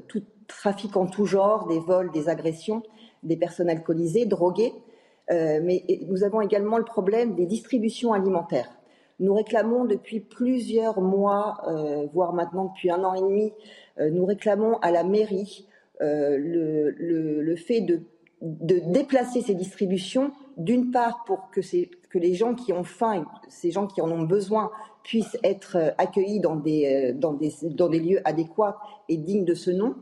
tout 0.08 0.22
trafic 0.46 0.96
en 0.96 1.06
tout 1.06 1.26
genre, 1.26 1.68
des 1.68 1.80
vols, 1.80 2.10
des 2.12 2.30
agressions, 2.30 2.82
des 3.22 3.36
personnes 3.36 3.68
alcoolisées, 3.68 4.24
droguées, 4.24 4.72
euh, 4.72 4.87
mais 5.30 5.84
nous 6.06 6.24
avons 6.24 6.40
également 6.40 6.78
le 6.78 6.84
problème 6.84 7.34
des 7.34 7.46
distributions 7.46 8.12
alimentaires. 8.12 8.78
Nous 9.20 9.34
réclamons 9.34 9.84
depuis 9.84 10.20
plusieurs 10.20 11.00
mois, 11.00 11.60
euh, 11.66 12.06
voire 12.12 12.32
maintenant 12.32 12.66
depuis 12.66 12.90
un 12.90 13.02
an 13.02 13.14
et 13.14 13.20
demi, 13.20 13.52
euh, 13.98 14.10
nous 14.10 14.24
réclamons 14.24 14.78
à 14.78 14.92
la 14.92 15.02
mairie 15.02 15.66
le, 16.00 17.56
fait 17.56 17.80
de, 17.80 18.02
déplacer 18.40 19.40
ces 19.40 19.54
distributions, 19.54 20.30
d'une 20.56 20.92
part 20.92 21.24
pour 21.26 21.50
que, 21.50 21.60
que, 22.08 22.18
les 22.18 22.34
gens 22.34 22.54
qui 22.54 22.72
ont 22.72 22.84
faim, 22.84 23.26
ces 23.48 23.72
gens 23.72 23.88
qui 23.88 24.00
en 24.00 24.10
ont 24.12 24.22
besoin, 24.22 24.70
puissent 25.02 25.36
être 25.42 25.94
accueillis 25.98 26.38
dans 26.38 26.54
des, 26.54 27.12
dans 27.14 27.32
des, 27.32 27.52
dans 27.62 27.88
des 27.88 27.98
lieux 27.98 28.20
adéquats 28.24 28.76
et 29.08 29.16
dignes 29.16 29.44
de 29.44 29.54
ce 29.54 29.72
nom, 29.72 29.96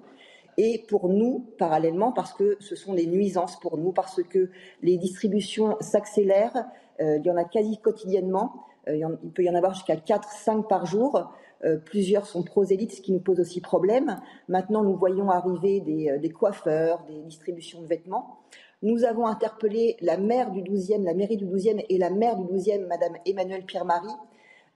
et 0.57 0.85
pour 0.89 1.09
nous, 1.09 1.47
parallèlement, 1.59 2.13
parce 2.13 2.33
que 2.33 2.57
ce 2.61 2.77
sont 2.77 2.95
des 2.95 3.07
nuisances 3.07 3.59
pour 3.61 3.79
nous, 3.79 3.93
parce 3.93 4.23
que 4.23 4.51
les 4.83 4.97
distributions 4.97 5.77
s'accélèrent, 5.81 6.67
il 6.99 7.23
y 7.25 7.31
en 7.31 7.37
a 7.37 7.45
quasi 7.45 7.77
quotidiennement, 7.79 8.65
euh, 8.89 9.17
il 9.23 9.31
peut 9.31 9.43
y 9.43 9.51
en 9.51 9.55
avoir 9.55 9.75
jusqu'à 9.75 9.97
4, 9.97 10.29
5 10.31 10.69
par 10.69 10.87
jour. 10.87 11.31
Euh, 11.65 11.79
plusieurs 11.79 12.27
sont 12.27 12.43
prosélytes, 12.43 12.93
ce 12.93 13.01
qui 13.01 13.13
nous 13.13 13.21
pose 13.21 13.41
aussi 13.41 13.61
problème. 13.61 14.21
Maintenant, 14.49 14.83
nous 14.83 14.97
voyons 14.97 15.31
arriver 15.31 15.81
des, 15.81 16.11
euh, 16.11 16.29
coiffeurs, 16.33 17.05
des 17.09 17.23
distributions 17.23 17.81
de 17.81 17.87
vêtements. 17.87 18.39
Nous 18.83 19.05
avons 19.05 19.27
interpellé 19.27 19.97
la 20.01 20.19
maire 20.19 20.51
du 20.51 20.63
12e, 20.63 21.03
la 21.03 21.15
mairie 21.15 21.39
du 21.39 21.47
12e 21.47 21.85
et 21.89 21.99
la 21.99 22.11
maire 22.11 22.37
du 22.37 22.45
12e, 22.45 22.87
Madame 22.87 23.15
Emmanuelle 23.25 23.65
Pierre-Marie. 23.65 24.15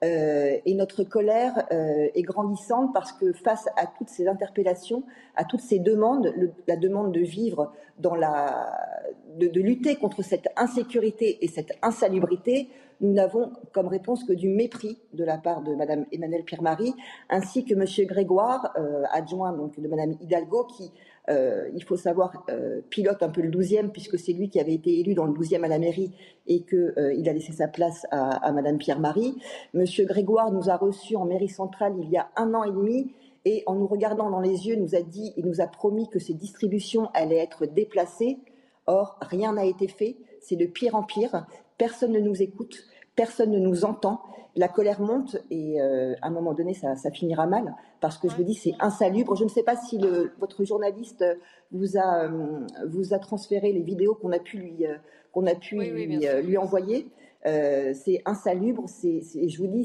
Et 0.02 0.74
notre 0.74 1.04
colère 1.04 1.66
est 1.70 2.22
grandissante 2.22 2.92
parce 2.94 3.12
que 3.12 3.32
face 3.32 3.68
à 3.76 3.86
toutes 3.86 4.08
ces 4.08 4.28
interpellations, 4.28 5.02
à 5.36 5.44
toutes 5.44 5.60
ces 5.60 5.78
demandes, 5.78 6.32
la 6.66 6.76
demande 6.76 7.12
de 7.12 7.20
vivre 7.20 7.72
dans 7.98 8.14
la, 8.14 8.72
de, 9.38 9.60
lutter 9.60 9.96
contre 9.96 10.22
cette 10.22 10.48
insécurité 10.56 11.38
et 11.44 11.48
cette 11.48 11.72
insalubrité, 11.82 12.68
nous 13.00 13.12
n'avons 13.12 13.52
comme 13.72 13.88
réponse 13.88 14.24
que 14.24 14.32
du 14.32 14.48
mépris 14.48 14.98
de 15.14 15.24
la 15.24 15.38
part 15.38 15.62
de 15.62 15.74
Madame 15.74 16.06
Emmanuelle 16.12 16.44
Pierre-Marie, 16.44 16.94
ainsi 17.30 17.64
que 17.64 17.74
Monsieur 17.74 18.04
Grégoire, 18.04 18.72
euh, 18.78 19.04
adjoint 19.12 19.52
de 19.52 19.88
Madame 19.88 20.14
Hidalgo, 20.20 20.64
qui, 20.64 20.92
euh, 21.30 21.68
il 21.74 21.82
faut 21.82 21.96
savoir, 21.96 22.44
euh, 22.50 22.80
pilote 22.90 23.22
un 23.22 23.30
peu 23.30 23.40
le 23.40 23.50
12e, 23.50 23.90
puisque 23.90 24.18
c'est 24.18 24.32
lui 24.32 24.50
qui 24.50 24.60
avait 24.60 24.74
été 24.74 25.00
élu 25.00 25.14
dans 25.14 25.24
le 25.24 25.32
12e 25.32 25.64
à 25.64 25.68
la 25.68 25.78
mairie 25.78 26.12
et 26.46 26.62
qu'il 26.62 27.28
a 27.28 27.32
laissé 27.32 27.52
sa 27.52 27.68
place 27.68 28.06
à, 28.10 28.46
à 28.46 28.52
Madame 28.52 28.78
Pierre-Marie. 28.78 29.34
Monsieur 29.72 30.04
Grégoire 30.04 30.52
nous 30.52 30.68
a 30.68 30.76
reçus 30.76 31.16
en 31.16 31.24
mairie 31.24 31.48
centrale 31.48 31.94
il 31.98 32.10
y 32.10 32.18
a 32.18 32.28
un 32.36 32.52
an 32.54 32.64
et 32.64 32.72
demi 32.72 33.14
et 33.44 33.62
en 33.66 33.74
nous 33.74 33.86
regardant 33.86 34.30
dans 34.30 34.40
les 34.40 34.66
yeux, 34.68 34.76
nous 34.76 34.94
a 34.94 35.00
dit 35.00 35.32
et 35.36 35.42
nous 35.42 35.60
a 35.60 35.66
promis 35.66 36.08
que 36.08 36.18
ces 36.18 36.34
distributions 36.34 37.08
allaient 37.14 37.38
être 37.38 37.66
déplacées. 37.66 38.38
Or, 38.90 39.18
rien 39.20 39.52
n'a 39.52 39.64
été 39.64 39.88
fait. 39.88 40.16
C'est 40.40 40.56
de 40.56 40.66
pire 40.66 40.94
en 40.94 41.02
pire. 41.02 41.46
Personne 41.78 42.12
ne 42.12 42.20
nous 42.20 42.42
écoute 42.42 42.84
personne 43.20 43.50
ne 43.50 43.58
nous 43.58 43.84
entend, 43.84 44.22
la 44.56 44.66
colère 44.66 45.00
monte 45.00 45.36
et 45.50 45.80
euh, 45.80 46.14
à 46.22 46.28
un 46.28 46.30
moment 46.30 46.54
donné, 46.54 46.72
ça, 46.72 46.94
finira 47.12 47.46
mal 47.46 47.74
parce 48.00 48.16
que 48.16 48.30
je 48.30 48.34
vous 48.34 48.44
dis, 48.44 48.54
c'est 48.54 48.72
insalubre. 48.80 49.36
Je 49.36 49.44
ne 49.44 49.50
sais 49.50 49.62
pas 49.62 49.76
si 49.76 50.00
votre 50.38 50.64
journaliste 50.64 51.22
vous 51.70 51.98
a, 51.98 52.24
euh, 52.24 52.66
vous 52.88 53.12
a 53.12 53.18
transféré 53.18 53.72
les 53.72 53.82
vidéos 53.82 54.14
qu'on 54.14 54.32
a 54.32 54.38
pu 54.38 54.56
lui, 54.56 54.86
euh, 54.86 54.96
qu'on 55.32 55.46
a 55.46 55.54
pu 55.54 55.76
lui, 55.76 56.56
envoyer. 56.56 57.10
c'est 57.44 58.22
insalubre, 58.24 58.84
c'est, 58.88 59.20
je 59.20 59.58
vous 59.58 59.68
dis, 59.68 59.84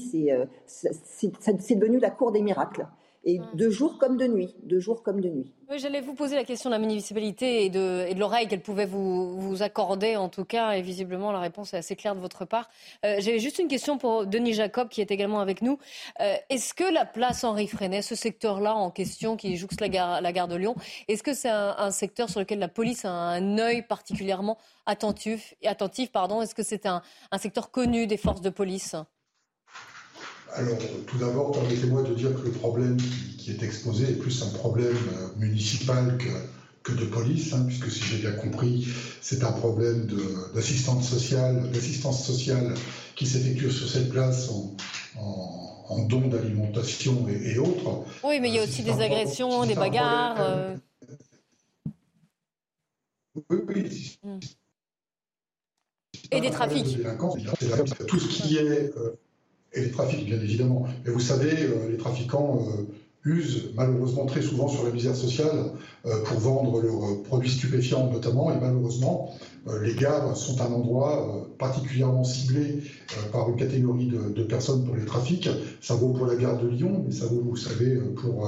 c'est 0.65 1.75
devenu 1.75 1.99
la 1.99 2.09
cour 2.09 2.31
des 2.31 2.41
miracles 2.41 2.87
et 3.25 3.39
mm. 3.39 3.47
de 3.53 3.69
jour 3.69 3.97
comme 3.97 4.17
de 4.17 4.27
nuit, 4.27 4.55
de 4.63 4.79
jour 4.79 5.03
comme 5.03 5.19
de 5.19 5.29
nuit. 5.29 5.51
Oui, 5.69 5.79
j'allais 5.79 6.01
vous 6.01 6.13
poser 6.13 6.35
la 6.35 6.43
question 6.43 6.69
de 6.69 6.75
la 6.75 6.79
municipalité 6.79 7.65
et 7.65 7.69
de, 7.71 8.13
l'oreille 8.15 8.47
qu'elle 8.47 8.61
pouvait 8.61 8.85
vous, 8.85 9.39
vous, 9.39 9.63
accorder, 9.63 10.15
en 10.15 10.29
tout 10.29 10.45
cas, 10.45 10.73
et 10.73 10.83
visiblement 10.83 11.31
la 11.31 11.39
réponse 11.39 11.73
est 11.73 11.77
assez 11.77 11.95
claire 11.95 12.15
de 12.15 12.19
votre 12.19 12.45
part. 12.45 12.69
Euh, 13.03 13.15
J'avais 13.19 13.39
juste 13.39 13.57
une 13.57 13.67
question 13.67 13.97
pour 13.97 14.27
Denis 14.27 14.53
Jacob, 14.53 14.89
qui 14.89 15.01
est 15.01 15.09
également 15.09 15.39
avec 15.39 15.63
nous. 15.63 15.79
Euh, 16.21 16.35
est-ce 16.49 16.75
que 16.75 16.83
la 16.83 17.05
place 17.05 17.43
Henri 17.43 17.67
Freinet, 17.67 18.03
ce 18.03 18.13
secteur-là 18.13 18.75
en 18.75 18.91
question 18.91 19.37
qui 19.37 19.57
jouxte 19.57 19.81
la 19.81 19.89
gare, 19.89 20.21
la 20.21 20.31
gare 20.31 20.47
de 20.47 20.55
Lyon, 20.55 20.75
est-ce 21.07 21.23
que 21.23 21.33
c'est 21.33 21.49
un, 21.49 21.91
secteur 21.91 22.29
sur 22.29 22.39
lequel 22.39 22.59
la 22.59 22.67
police 22.67 23.05
a 23.05 23.11
un 23.11 23.57
œil 23.57 23.81
particulièrement 23.81 24.57
attentif, 24.85 25.55
attentif 25.65 26.11
pardon? 26.11 26.41
Est-ce 26.43 26.53
que 26.53 26.63
c'est 26.63 26.85
un, 26.85 27.01
un 27.31 27.37
secteur 27.39 27.71
connu 27.71 28.05
des 28.05 28.17
forces 28.17 28.41
de 28.41 28.49
police? 28.51 28.95
Alors, 30.53 30.77
tout 31.07 31.17
d'abord, 31.17 31.51
permettez-moi 31.51 32.03
de 32.03 32.13
dire 32.13 32.33
que 32.33 32.45
le 32.45 32.51
problème 32.51 32.97
qui, 33.37 33.51
est 33.51 33.61
exposé 33.61 34.09
est 34.09 34.15
plus 34.15 34.41
un 34.43 34.49
problème 34.49 34.95
euh, 34.95 35.27
municipal 35.37 36.17
que, 36.83 36.91
de 36.91 37.05
police, 37.05 37.53
hein, 37.53 37.63
puisque 37.67 37.89
si 37.89 38.03
j'ai 38.03 38.17
bien 38.17 38.31
compris, 38.31 38.87
c'est 39.21 39.43
un 39.43 39.51
problème 39.51 40.07
d'assistance 40.53 41.09
sociale, 41.09 41.71
d'assistance 41.71 42.23
sociale 42.23 42.75
qui 43.15 43.25
s'effectue 43.25 43.71
sur 43.71 43.89
cette 43.89 44.09
place 44.09 44.49
en, 45.17 46.05
dons 46.07 46.27
d'alimentation 46.27 47.27
et, 47.27 47.57
autres. 47.57 48.05
Oui, 48.23 48.39
mais 48.39 48.49
il 48.49 48.55
y 48.55 48.59
a 48.59 48.61
euh, 48.61 48.65
aussi 48.65 48.83
des 48.83 48.99
agressions, 49.01 49.65
des 49.65 49.75
bagarres. 49.75 50.37
Euh. 50.39 50.75
Oui, 53.49 53.57
oui. 53.67 54.19
Et 56.31 56.41
des 56.41 56.49
trafics. 56.49 56.97
tout 58.07 58.19
ce 58.19 58.27
qui 58.27 58.57
est 58.57 58.91
et 59.75 59.81
les 59.81 59.91
trafics, 59.91 60.25
bien 60.25 60.39
évidemment. 60.39 60.87
Mais 61.05 61.11
vous 61.11 61.19
savez, 61.19 61.51
euh, 61.63 61.89
les 61.89 61.97
trafiquants 61.97 62.59
euh, 62.67 62.83
usent 63.25 63.71
malheureusement 63.75 64.25
très 64.25 64.41
souvent 64.41 64.67
sur 64.67 64.85
la 64.85 64.91
misère 64.91 65.15
sociale 65.15 65.71
euh, 66.05 66.23
pour 66.23 66.37
vendre 66.39 66.81
leurs 66.81 67.23
produits 67.23 67.49
stupéfiants 67.49 68.09
notamment. 68.11 68.51
Et 68.51 68.59
malheureusement, 68.59 69.33
les 69.81 69.95
gares 69.95 70.37
sont 70.37 70.61
un 70.61 70.71
endroit 70.71 71.47
particulièrement 71.57 72.23
ciblé 72.23 72.83
par 73.31 73.49
une 73.49 73.55
catégorie 73.55 74.05
de, 74.07 74.43
personnes 74.43 74.85
pour 74.85 74.95
les 74.95 75.05
trafics. 75.05 75.49
Ça 75.81 75.95
vaut 75.95 76.09
pour 76.09 76.27
la 76.27 76.35
gare 76.35 76.61
de 76.61 76.67
Lyon, 76.67 77.03
mais 77.03 77.11
ça 77.11 77.25
vaut, 77.25 77.41
vous 77.43 77.55
savez, 77.55 77.95
pour 78.15 78.47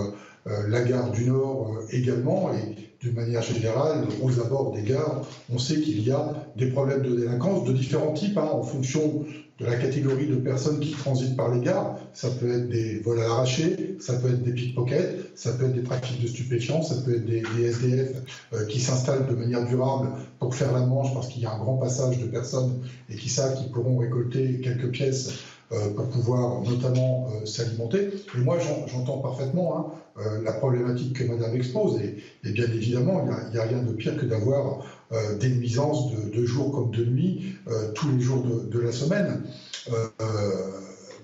la 0.68 0.82
gare 0.82 1.12
du 1.12 1.26
Nord 1.26 1.80
également. 1.92 2.52
Et 2.54 2.88
d'une 3.00 3.14
manière 3.14 3.44
générale, 3.44 4.08
aux 4.22 4.40
abords 4.40 4.74
des 4.74 4.82
gares, 4.82 5.22
on 5.52 5.60
sait 5.60 5.80
qu'il 5.80 6.02
y 6.02 6.12
a 6.12 6.34
des 6.56 6.68
problèmes 6.68 7.04
de 7.04 7.16
délinquance 7.16 7.64
de 7.66 7.74
différents 7.74 8.14
types, 8.14 8.38
hein, 8.38 8.50
en 8.52 8.64
fonction 8.64 9.24
de 9.60 9.66
la 9.66 9.76
catégorie 9.76 10.28
de 10.28 10.36
personnes 10.36 10.80
qui 10.80 10.92
transitent 10.92 11.36
par 11.36 11.54
les 11.54 11.62
gares. 11.62 11.98
Ça 12.14 12.30
peut 12.30 12.50
être 12.50 12.70
des 12.70 13.00
vols 13.00 13.20
à 13.20 13.24
l'arraché, 13.24 13.98
ça 14.00 14.14
peut 14.14 14.30
être 14.30 14.44
des 14.44 14.52
pickpockets, 14.52 15.32
ça 15.36 15.54
peut 15.54 15.66
être 15.66 15.74
des 15.74 15.84
trafics 15.84 16.22
de 16.22 16.28
stupéfiants, 16.28 16.82
ça 16.82 16.96
peut 17.02 17.16
être 17.16 17.26
des, 17.26 17.44
SDF 17.64 18.22
euh, 18.54 18.66
qui 18.66 18.80
s'installent 18.80 19.28
de 19.28 19.34
manière 19.36 19.66
durable 19.66 20.10
pour 20.40 20.56
faire 20.56 20.72
la 20.74 20.82
manche 20.82 21.14
parce 21.14 21.28
qu'il 21.28 21.42
y 21.42 21.46
a 21.46 21.52
un 21.52 21.58
grand 21.58 21.78
passage 21.78 22.20
de 22.20 22.26
personnes 22.26 22.82
et 23.10 23.16
qui 23.16 23.30
savent 23.30 23.56
qu'ils 23.56 23.72
pourront 23.72 23.98
récolter 23.98 24.60
quelques 24.62 24.90
pièces 24.90 25.30
euh, 25.30 25.57
pour 25.70 26.08
pouvoir 26.10 26.62
notamment 26.62 27.28
euh, 27.30 27.46
s'alimenter. 27.46 28.10
Et 28.36 28.40
moi, 28.40 28.58
j'entends 28.88 29.18
parfaitement 29.18 29.78
hein, 29.78 30.32
la 30.44 30.54
problématique 30.54 31.14
que 31.14 31.24
Madame 31.26 31.56
expose. 31.56 32.00
Et, 32.02 32.52
bien 32.52 32.66
évidemment, 32.66 33.28
il 33.48 33.54
n'y 33.54 33.60
a, 33.60 33.64
rien 33.64 33.84
de 33.84 33.94
pire 33.94 34.18
que 34.18 34.26
d'avoir 34.26 34.86
euh, 35.12 35.38
des 35.38 35.50
nuisances 35.50 36.12
de, 36.12 36.46
jour 36.46 36.72
comme 36.72 36.92
de 36.92 37.06
nuit, 37.06 37.56
euh, 37.68 37.92
tous 37.94 38.10
les 38.12 38.20
jours 38.20 38.44
de, 38.44 38.80
la 38.80 38.92
semaine. 38.92 39.44
Euh, 39.92 40.08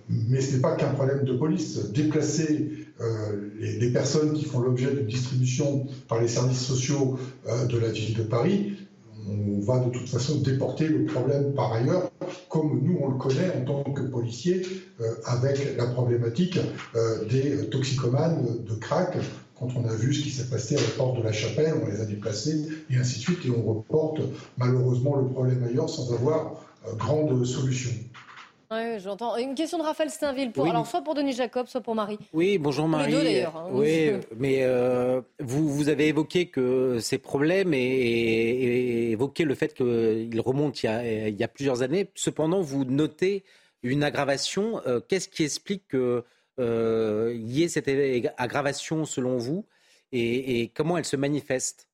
mais 0.09 0.41
ce 0.41 0.55
n'est 0.55 0.61
pas 0.61 0.75
qu'un 0.75 0.91
problème 0.91 1.23
de 1.23 1.33
police. 1.33 1.91
Déplacer 1.91 2.71
les, 3.59 3.89
personnes 3.91 4.33
qui 4.33 4.45
font 4.45 4.59
l'objet 4.59 4.93
d'une 4.93 5.07
distribution 5.07 5.87
par 6.07 6.21
les 6.21 6.27
services 6.27 6.61
sociaux 6.61 7.17
de 7.69 7.77
la 7.77 7.89
ville 7.89 8.15
de 8.15 8.23
Paris, 8.23 8.73
on 9.29 9.59
va 9.59 9.79
de 9.79 9.89
toute 9.91 10.09
façon 10.09 10.41
déporter 10.41 10.87
le 10.87 11.05
problème 11.05 11.53
par 11.53 11.73
ailleurs, 11.73 12.11
comme 12.49 12.81
nous 12.83 12.97
on 13.01 13.09
le 13.09 13.17
connaît 13.17 13.51
en 13.55 13.65
tant 13.65 13.91
que 13.91 14.01
policiers, 14.03 14.61
avec 15.25 15.77
la 15.77 15.87
problématique 15.87 16.59
des 17.29 17.69
toxicomanes 17.69 18.63
de 18.63 18.73
crack 18.75 19.17
quand 19.63 19.69
on 19.75 19.85
a 19.87 19.93
vu 19.93 20.13
ce 20.13 20.21
qui 20.21 20.29
s'est 20.29 20.49
passé 20.49 20.75
à 20.75 20.81
la 20.81 20.87
porte 20.97 21.17
de 21.17 21.23
la 21.23 21.31
chapelle, 21.31 21.73
on 21.81 21.87
les 21.87 22.01
a 22.01 22.05
déplacés 22.05 22.67
et 22.89 22.97
ainsi 22.97 23.19
de 23.19 23.23
suite, 23.23 23.45
et 23.45 23.49
on 23.49 23.61
reporte 23.61 24.21
malheureusement 24.57 25.15
le 25.17 25.27
problème 25.27 25.63
ailleurs 25.63 25.89
sans 25.89 26.13
avoir 26.13 26.55
euh, 26.87 26.93
grande 26.95 27.45
solution. 27.45 27.91
Oui, 28.73 28.99
j'entends. 28.99 29.37
Une 29.37 29.55
question 29.55 29.77
de 29.77 29.83
Raphaël 29.83 30.09
Steinville, 30.09 30.51
pour, 30.51 30.67
alors 30.67 30.87
soit 30.87 31.01
pour 31.01 31.15
Denis 31.15 31.33
Jacob, 31.33 31.67
soit 31.67 31.81
pour 31.81 31.95
Marie. 31.95 32.19
Oui, 32.33 32.57
bonjour 32.57 32.87
Marie. 32.87 33.11
Les 33.11 33.17
deux 33.17 33.23
d'ailleurs. 33.23 33.57
Hein. 33.57 33.69
Oui, 33.71 34.11
mais 34.37 34.63
euh, 34.63 35.21
vous, 35.39 35.69
vous 35.69 35.89
avez 35.89 36.07
évoqué 36.07 36.47
que 36.47 36.99
ces 36.99 37.17
problèmes 37.17 37.73
et, 37.73 39.11
évoqué 39.11 39.43
le 39.43 39.55
fait 39.55 39.73
qu'ils 39.73 40.41
remontent 40.41 40.79
il 40.83 40.85
y, 40.85 40.89
a, 40.89 41.27
il 41.29 41.39
y, 41.39 41.43
a, 41.43 41.47
plusieurs 41.47 41.81
années. 41.81 42.09
Cependant, 42.15 42.61
vous 42.61 42.85
notez 42.85 43.43
une 43.83 44.03
aggravation. 44.03 44.81
Euh, 44.87 44.99
qu'est-ce 45.07 45.29
qui 45.29 45.43
explique 45.43 45.87
que 45.87 46.23
euh, 46.59 47.33
y 47.35 47.63
ait 47.63 47.67
cette 47.67 47.89
aggravation 48.37 49.05
selon 49.05 49.37
vous 49.37 49.65
et, 50.11 50.71
comment 50.75 50.97
elle 50.97 51.05
se 51.05 51.15
manifeste? 51.15 51.87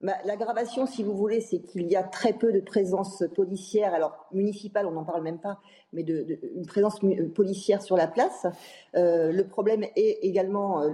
Bah, 0.00 0.14
L'aggravation, 0.24 0.86
si 0.86 1.02
vous 1.02 1.16
voulez, 1.16 1.40
c'est 1.40 1.60
qu'il 1.60 1.86
y 1.90 1.96
a 1.96 2.02
très 2.02 2.32
peu 2.32 2.52
de 2.52 2.60
présence 2.60 3.24
policière, 3.34 3.94
alors 3.94 4.26
municipale, 4.32 4.86
on 4.86 4.92
n'en 4.92 5.04
parle 5.04 5.22
même 5.22 5.38
pas, 5.38 5.60
mais 5.92 6.02
une 6.02 6.66
présence 6.66 7.00
policière 7.34 7.82
sur 7.82 7.96
la 7.96 8.06
place. 8.06 8.46
Euh, 8.96 9.32
le 9.32 9.46
problème 9.46 9.84
est 9.96 10.18
également 10.22 10.82
euh, 10.82 10.90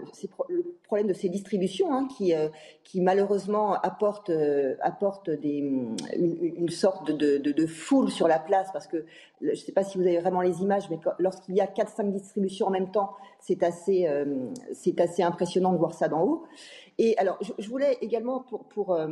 le 0.49 0.75
problème 0.85 1.07
de 1.07 1.13
ces 1.13 1.29
distributions 1.29 1.93
hein, 1.93 2.09
qui, 2.17 2.35
euh, 2.35 2.49
qui 2.83 3.01
malheureusement 3.01 3.75
apportent, 3.75 4.31
des, 4.31 5.59
une, 6.17 6.69
sorte 6.69 7.11
de, 7.11 7.39
de, 7.39 7.53
de, 7.53 7.67
foule 7.67 8.11
sur 8.11 8.29
la 8.29 8.39
place 8.39 8.69
parce 8.73 8.87
que 8.87 9.05
je 9.41 9.51
ne 9.51 9.55
sais 9.55 9.73
pas 9.73 9.85
si 9.85 9.99
vous 9.99 10.05
avez 10.05 10.19
vraiment 10.19 10.41
les 10.41 10.63
images, 10.63 10.89
mais 10.91 10.99
lorsqu'il 11.19 11.55
y 11.55 11.61
a 11.61 11.67
4-5 11.67 12.11
distributions 12.11 12.69
en 12.69 12.71
même 12.71 12.91
temps, 12.91 13.11
c'est 13.39 13.63
assez, 13.63 14.09
c'est 14.73 14.99
assez 15.01 15.23
impressionnant 15.23 15.73
de 15.73 15.79
voir 15.79 15.95
ça 15.95 16.09
d'en 16.09 16.23
haut. 16.23 16.45
Et 16.99 17.17
alors, 17.19 17.39
je, 17.59 17.69
voulais 17.69 17.99
également, 18.01 18.41
pour, 18.41 18.65
pour, 18.69 18.95
euh, 18.95 19.07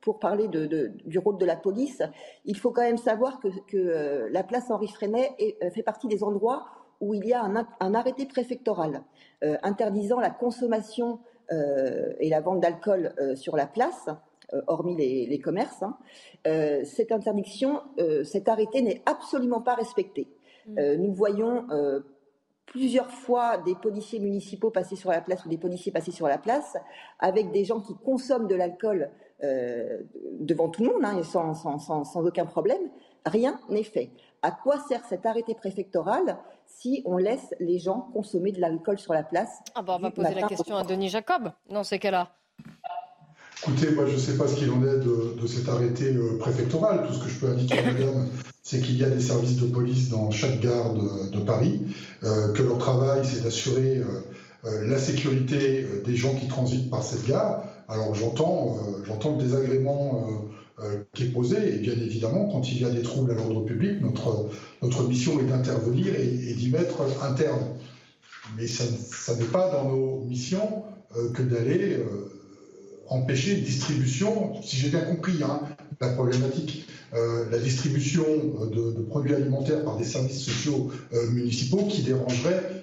pour 0.00 0.18
parler 0.18 0.48
de, 0.48 0.92
du 1.04 1.18
rôle 1.18 1.36
de 1.38 1.44
la 1.44 1.56
police, 1.56 2.02
il 2.44 2.56
faut 2.56 2.70
quand 2.70 2.82
même 2.82 2.96
savoir 2.96 3.40
que, 3.40 3.48
que 3.66 3.76
euh, 3.76 4.28
la 4.30 4.42
place 4.42 4.70
Henri 4.70 4.88
Freinet 4.88 5.30
euh, 5.62 5.70
fait 5.70 5.82
partie 5.82 6.08
des 6.08 6.22
endroits 6.22 6.66
où 7.00 7.12
il 7.12 7.26
y 7.26 7.34
a 7.34 7.42
un, 7.42 7.66
un 7.80 7.94
arrêté 7.94 8.24
préfectoral 8.24 9.02
interdisant 9.62 10.20
la 10.20 10.30
consommation 10.30 11.18
et 11.50 12.30
la 12.30 12.40
vente 12.40 12.60
d'alcool 12.60 13.12
sur 13.34 13.56
la 13.56 13.66
place. 13.66 14.08
hormis 14.68 14.96
les, 14.96 15.26
les 15.26 15.38
commerces, 15.38 15.82
hein. 15.82 15.98
cette 16.84 17.12
interdiction, 17.12 17.82
cet 18.22 18.48
arrêté 18.48 18.80
n'est 18.80 19.02
absolument 19.04 19.60
pas 19.60 19.74
respecté. 19.74 20.28
Mmh. 20.66 20.94
nous 20.94 21.12
voyons 21.12 21.66
plusieurs 22.66 23.10
fois 23.10 23.58
des 23.58 23.74
policiers 23.74 24.18
municipaux 24.18 24.70
passer 24.70 24.96
sur 24.96 25.10
la 25.10 25.20
place 25.20 25.44
ou 25.44 25.48
des 25.48 25.58
policiers 25.58 25.92
passer 25.92 26.10
sur 26.10 26.26
la 26.26 26.38
place 26.38 26.76
avec 27.18 27.50
des 27.52 27.64
gens 27.64 27.80
qui 27.80 27.94
consomment 27.94 28.48
de 28.48 28.54
l'alcool 28.54 29.10
euh, 29.42 30.00
devant 30.40 30.68
tout 30.68 30.84
le 30.84 30.92
monde, 30.92 31.04
hein, 31.04 31.22
sans, 31.22 31.54
sans, 31.54 31.78
sans, 31.78 32.26
aucun 32.26 32.46
problème. 32.46 32.90
Rien 33.26 33.58
n'est 33.68 33.82
fait. 33.82 34.10
À 34.42 34.50
quoi 34.50 34.78
sert 34.88 35.04
cet 35.04 35.26
arrêté 35.26 35.54
préfectoral 35.54 36.38
si 36.66 37.02
on 37.04 37.16
laisse 37.16 37.54
les 37.60 37.78
gens 37.78 38.08
consommer 38.12 38.52
de 38.52 38.60
l'alcool 38.60 38.98
sur 38.98 39.12
la 39.12 39.22
place 39.22 39.60
ah 39.74 39.82
bah 39.82 39.96
On 39.98 40.02
va 40.02 40.10
poser 40.10 40.34
la 40.34 40.46
question 40.46 40.76
à 40.76 40.84
Denis 40.84 41.08
Jacob 41.08 41.50
dans 41.68 41.84
ces 41.84 41.98
cas-là. 41.98 42.36
Écoutez, 43.62 43.92
moi 43.92 44.04
je 44.06 44.14
ne 44.14 44.18
sais 44.18 44.36
pas 44.36 44.46
ce 44.46 44.56
qu'il 44.56 44.70
en 44.70 44.82
est 44.82 44.98
de, 44.98 45.40
de 45.40 45.46
cet 45.46 45.68
arrêté 45.68 46.14
euh, 46.14 46.38
préfectoral. 46.38 47.06
Tout 47.06 47.14
ce 47.14 47.24
que 47.24 47.30
je 47.30 47.38
peux 47.38 47.48
indiquer, 47.48 47.76
madame, 47.86 48.28
c'est 48.62 48.80
qu'il 48.80 48.96
y 48.96 49.04
a 49.04 49.10
des 49.10 49.20
services 49.20 49.56
de 49.56 49.66
police 49.66 50.10
dans 50.10 50.30
chaque 50.30 50.60
gare 50.60 50.94
de, 50.94 51.38
Paris, 51.40 51.80
euh, 52.24 52.52
que 52.52 52.62
leur 52.62 52.78
travail 52.78 53.22
c'est 53.24 53.42
d'assurer 53.42 53.98
euh, 54.64 54.86
la 54.86 54.98
sécurité 54.98 55.86
des 56.04 56.16
gens 56.16 56.34
qui 56.34 56.48
transitent 56.48 56.90
par 56.90 57.02
cette 57.02 57.26
gare. 57.26 57.64
Alors 57.88 58.14
j'entends, 58.14 58.78
le 59.06 59.42
désagrément 59.42 60.26
qui 61.12 61.24
est 61.24 61.28
posé, 61.28 61.74
et 61.74 61.78
bien 61.78 61.92
évidemment, 61.92 62.48
quand 62.50 62.72
il 62.72 62.80
y 62.80 62.84
a 62.86 62.90
des 62.90 63.02
troubles 63.02 63.32
à 63.32 63.34
l'ordre 63.34 63.66
public, 63.66 64.00
notre, 64.00 64.48
notre 64.82 65.06
mission 65.06 65.38
est 65.38 65.44
d'intervenir 65.44 66.14
et, 66.18 66.54
d'y 66.54 66.70
mettre 66.70 67.02
un 67.22 67.34
terme. 67.34 67.60
Mais 68.56 68.66
ça, 68.66 68.84
ça 68.84 69.36
n'est 69.36 69.44
pas 69.44 69.70
dans 69.70 69.90
nos 69.90 70.24
missions 70.24 70.84
que 71.34 71.42
d'aller 71.42 71.98
empêcher 73.08 73.58
une 73.58 73.64
distribution, 73.64 74.60
si 74.62 74.76
j'ai 74.76 74.88
bien 74.88 75.00
compris 75.00 75.42
hein, 75.42 75.60
la 76.00 76.08
problématique, 76.10 76.86
euh, 77.14 77.44
la 77.48 77.58
distribution 77.58 78.24
euh, 78.24 78.94
de, 78.96 79.02
produits 79.02 79.34
alimentaires 79.34 79.84
par 79.84 79.96
des 79.96 80.04
services 80.04 80.44
sociaux 80.44 80.90
euh, 81.12 81.30
municipaux 81.30 81.84
qui 81.84 82.02
dérangerait 82.02 82.80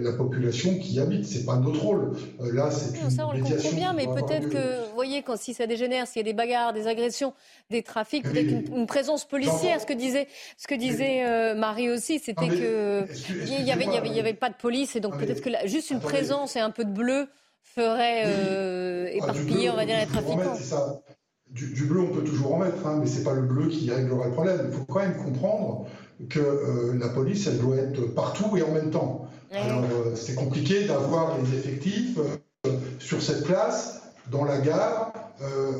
la 0.00 0.10
population 0.10 0.76
qui 0.80 0.94
y 0.94 1.00
habite. 1.00 1.24
C'est 1.24 1.44
pas 1.44 1.54
notre 1.54 1.80
rôle. 1.80 2.16
là, 2.52 2.72
c'est 2.72 3.00
une 3.00 3.08
ça, 3.08 3.28
on 3.28 3.32
le 3.32 3.40
comprend 3.40 3.70
bien, 3.70 3.92
mais 3.92 4.06
peut-être 4.06 4.48
que, 4.48 4.88
vous 4.88 4.94
voyez, 4.96 5.22
quand 5.22 5.38
si 5.38 5.54
ça 5.54 5.68
dégénère, 5.68 6.08
s'il 6.08 6.16
y 6.16 6.24
a 6.24 6.24
des 6.24 6.32
bagarres, 6.32 6.72
des 6.72 6.88
agressions, 6.88 7.34
des 7.70 7.84
trafics, 7.84 8.24
peut-être 8.24 8.50
une, 8.74 8.86
présence 8.88 9.24
policière. 9.24 9.80
Ce 9.80 9.86
que 9.86 9.92
disait, 9.92 10.26
ce 10.58 10.66
que 10.66 10.74
disait 10.74 11.54
Marie 11.54 11.88
aussi, 11.88 12.18
c'était 12.18 12.48
que 12.48 13.04
il 13.46 13.64
y 13.64 13.70
avait, 13.70 14.34
pas 14.34 14.50
de 14.50 14.56
police, 14.56 14.96
et 14.96 15.00
donc 15.00 15.16
peut-être 15.18 15.40
que 15.40 15.50
juste 15.66 15.92
une 15.92 16.00
présence 16.00 16.56
et 16.56 16.60
un 16.60 16.70
peu 16.70 16.84
de 16.84 16.92
bleu 16.92 17.28
ferait 17.64 18.24
euh, 18.26 19.06
ah, 19.08 19.16
éparpiller, 19.16 19.70
on 19.70 19.76
va 19.76 19.86
dire, 19.86 19.98
les 19.98 20.06
trafiquants. 20.06 21.00
Du, 21.50 21.84
bleu, 21.84 22.00
on 22.00 22.08
peut 22.08 22.24
toujours 22.24 22.54
en 22.54 22.58
mettre, 22.58 22.84
hein, 22.84 22.98
mais 23.00 23.06
c'est 23.06 23.22
pas 23.22 23.34
le 23.34 23.42
bleu 23.42 23.68
qui 23.68 23.88
réglera 23.90 24.26
le 24.26 24.32
problème. 24.32 24.68
Il 24.70 24.76
faut 24.76 24.84
quand 24.84 25.00
même 25.00 25.16
comprendre 25.16 25.86
que 26.28 26.40
euh, 26.40 26.98
la 26.98 27.08
police, 27.08 27.46
elle 27.46 27.58
doit 27.58 27.76
être 27.76 28.12
partout 28.14 28.56
et 28.56 28.62
en 28.62 28.72
même 28.72 28.90
temps. 28.90 29.28
Alors, 29.52 29.84
euh, 29.84 30.16
c'est 30.16 30.34
compliqué 30.34 30.84
d'avoir 30.84 31.38
les 31.38 31.56
effectifs 31.56 32.18
sur 32.98 33.22
cette 33.22 33.44
place, 33.44 34.02
dans 34.32 34.44
la 34.44 34.58
gare, 34.58 35.12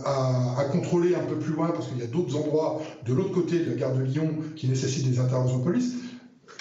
à, 0.04 0.60
à, 0.60 0.64
contrôler 0.64 1.14
un 1.14 1.24
peu 1.24 1.36
plus 1.36 1.54
loin, 1.54 1.70
parce 1.70 1.88
qu'il 1.88 1.98
y 1.98 2.02
a 2.02 2.06
d'autres 2.06 2.36
endroits 2.36 2.80
de 3.04 3.12
l'autre 3.12 3.32
côté 3.32 3.60
de 3.60 3.70
la 3.70 3.76
gare 3.76 3.94
de 3.94 4.02
Lyon 4.02 4.30
qui 4.54 4.68
nécessitent 4.68 5.10
des 5.10 5.18
interventions 5.18 5.58
de 5.58 5.64
police. 5.64 5.94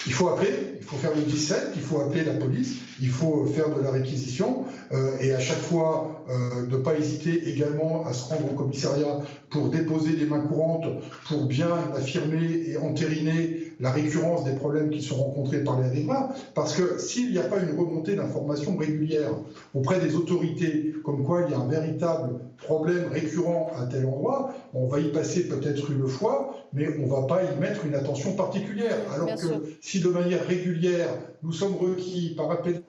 Il 0.06 0.12
faut 0.12 0.28
appeler, 0.28 0.50
il 0.80 0.84
faut 0.84 0.96
faire 0.96 1.14
le 1.14 1.22
17, 1.22 1.72
il 1.76 1.80
faut 1.80 2.00
appeler 2.00 2.24
la 2.24 2.34
police, 2.34 2.76
il 3.00 3.08
faut 3.08 3.46
faire 3.46 3.74
de 3.74 3.82
la 3.82 3.90
réquisition 3.90 4.64
euh, 4.92 5.16
et 5.20 5.32
à 5.32 5.40
chaque 5.40 5.60
fois 5.60 6.24
euh, 6.28 6.66
ne 6.66 6.76
pas 6.76 6.94
hésiter 6.94 7.48
également 7.48 8.06
à 8.06 8.12
se 8.12 8.24
rendre 8.28 8.52
au 8.52 8.54
commissariat 8.54 9.20
pour 9.48 9.68
déposer 9.68 10.12
des 10.12 10.26
mains 10.26 10.40
courantes, 10.40 10.86
pour 11.26 11.46
bien 11.46 11.70
affirmer 11.96 12.64
et 12.68 12.76
entériner 12.76 13.63
la 13.80 13.90
récurrence 13.90 14.44
des 14.44 14.54
problèmes 14.54 14.90
qui 14.90 15.02
sont 15.02 15.16
rencontrés 15.16 15.62
par 15.64 15.80
les 15.80 15.88
riverains. 15.88 16.30
Parce 16.54 16.74
que 16.74 16.98
s'il 16.98 17.32
n'y 17.32 17.38
a 17.38 17.42
pas 17.42 17.58
une 17.58 17.78
remontée 17.78 18.16
d'informations 18.16 18.76
régulière 18.76 19.30
auprès 19.74 20.00
des 20.00 20.14
autorités, 20.14 20.94
comme 21.04 21.24
quoi 21.24 21.42
il 21.46 21.52
y 21.52 21.54
a 21.54 21.58
un 21.58 21.68
véritable 21.68 22.40
problème 22.58 23.08
récurrent 23.10 23.72
à 23.78 23.86
tel 23.86 24.06
endroit, 24.06 24.54
on 24.72 24.86
va 24.86 25.00
y 25.00 25.10
passer 25.10 25.48
peut-être 25.48 25.90
une 25.90 26.06
fois, 26.06 26.54
mais 26.72 26.88
on 26.98 27.06
ne 27.06 27.10
va 27.10 27.22
pas 27.22 27.42
y 27.42 27.60
mettre 27.60 27.84
une 27.84 27.94
attention 27.94 28.34
particulière. 28.34 28.96
Alors 29.14 29.34
que 29.34 29.76
si 29.80 30.00
de 30.00 30.08
manière 30.08 30.46
régulière, 30.46 31.08
nous 31.42 31.52
sommes 31.52 31.76
requis 31.76 32.34
par 32.36 32.50
appel 32.50 32.82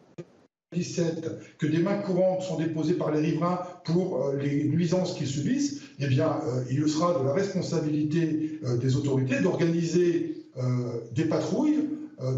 17 0.76 1.58
que 1.58 1.68
des 1.68 1.80
mains 1.80 1.98
courantes 2.00 2.42
sont 2.42 2.58
déposées 2.58 2.96
par 2.96 3.12
les 3.12 3.22
riverains 3.22 3.60
pour 3.86 4.26
euh, 4.26 4.38
les 4.38 4.66
nuisances 4.66 5.16
qu'ils 5.16 5.28
subissent, 5.28 5.82
eh 6.00 6.08
bien, 6.08 6.40
euh, 6.46 6.64
il 6.70 6.88
sera 6.90 7.20
de 7.20 7.26
la 7.26 7.34
responsabilité 7.34 8.60
euh, 8.66 8.78
des 8.78 8.96
autorités 8.96 9.40
d'organiser 9.40 10.35
des 11.14 11.26
patrouilles 11.26 11.90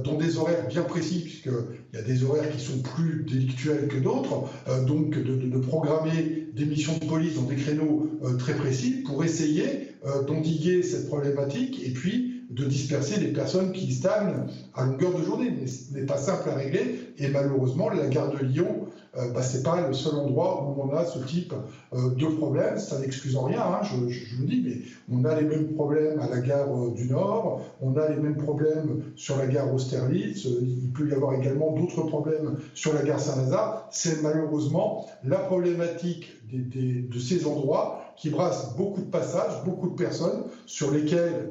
dans 0.03 0.15
des 0.15 0.37
horaires 0.37 0.67
bien 0.67 0.81
précis, 0.81 1.19
puisqu'il 1.19 1.51
y 1.93 1.97
a 1.97 2.01
des 2.01 2.23
horaires 2.23 2.49
qui 2.49 2.59
sont 2.59 2.79
plus 2.79 3.23
délictuels 3.29 3.87
que 3.87 3.97
d'autres, 3.97 4.49
donc 4.87 5.11
de, 5.11 5.57
programmer 5.59 6.47
des 6.53 6.65
missions 6.65 6.97
de 6.97 7.05
police 7.05 7.35
dans 7.35 7.43
des 7.43 7.55
créneaux 7.55 8.09
très 8.39 8.55
précis 8.55 9.03
pour 9.05 9.23
essayer 9.23 9.89
d'endiguer 10.25 10.81
cette 10.81 11.07
problématique 11.07 11.79
et 11.85 11.91
puis 11.91 12.37
de 12.49 12.65
disperser 12.65 13.19
les 13.19 13.33
personnes 13.33 13.71
qui 13.71 13.93
stagnent 13.93 14.45
à 14.73 14.85
longueur 14.85 15.17
de 15.19 15.23
journée. 15.23 15.67
Ce 15.67 15.93
n'est 15.93 16.05
pas 16.05 16.17
simple 16.17 16.49
à 16.49 16.55
régler. 16.55 17.11
Et 17.17 17.27
malheureusement, 17.27 17.89
la 17.89 18.07
gare 18.07 18.31
de 18.31 18.43
Lyon, 18.43 18.86
euh, 19.17 19.31
bah, 19.31 19.41
ce 19.41 19.57
n'est 19.57 19.63
pas 19.63 19.87
le 19.87 19.93
seul 19.93 20.15
endroit 20.15 20.63
où 20.63 20.81
on 20.81 20.95
a 20.95 21.05
ce 21.05 21.19
type 21.19 21.53
euh, 21.93 22.11
de 22.15 22.25
problème. 22.25 22.77
Ça 22.77 22.99
n'excuse 22.99 23.35
en 23.35 23.43
rien, 23.43 23.61
hein, 23.61 23.79
je, 23.83 24.09
je, 24.09 24.41
le 24.41 24.47
dis, 24.47 24.63
mais 24.63 25.15
on 25.15 25.25
a 25.25 25.39
les 25.39 25.47
mêmes 25.47 25.73
problèmes 25.73 26.19
à 26.19 26.29
la 26.29 26.39
gare 26.39 26.67
euh, 26.69 26.91
du 26.91 27.09
Nord, 27.09 27.61
on 27.81 27.97
a 27.97 28.07
les 28.09 28.17
mêmes 28.17 28.37
problèmes 28.37 29.03
sur 29.15 29.37
la 29.37 29.47
gare 29.47 29.73
Austerlitz, 29.73 30.45
il 30.45 30.91
peut 30.93 31.09
y 31.09 31.13
avoir 31.13 31.33
également 31.33 31.71
d'autres 31.71 32.03
problèmes 32.03 32.57
sur 32.73 32.93
la 32.93 33.01
gare 33.03 33.19
Saint-Lazare. 33.19 33.87
C'est 33.91 34.21
malheureusement 34.21 35.07
la 35.23 35.37
problématique 35.37 36.33
de 36.51 37.19
ces 37.19 37.45
endroits 37.45 38.01
qui 38.15 38.29
brassent 38.29 38.75
beaucoup 38.75 39.01
de 39.01 39.09
passages, 39.09 39.63
beaucoup 39.65 39.89
de 39.89 39.95
personnes 39.95 40.43
sur 40.65 40.91
lesquelles 40.91 41.49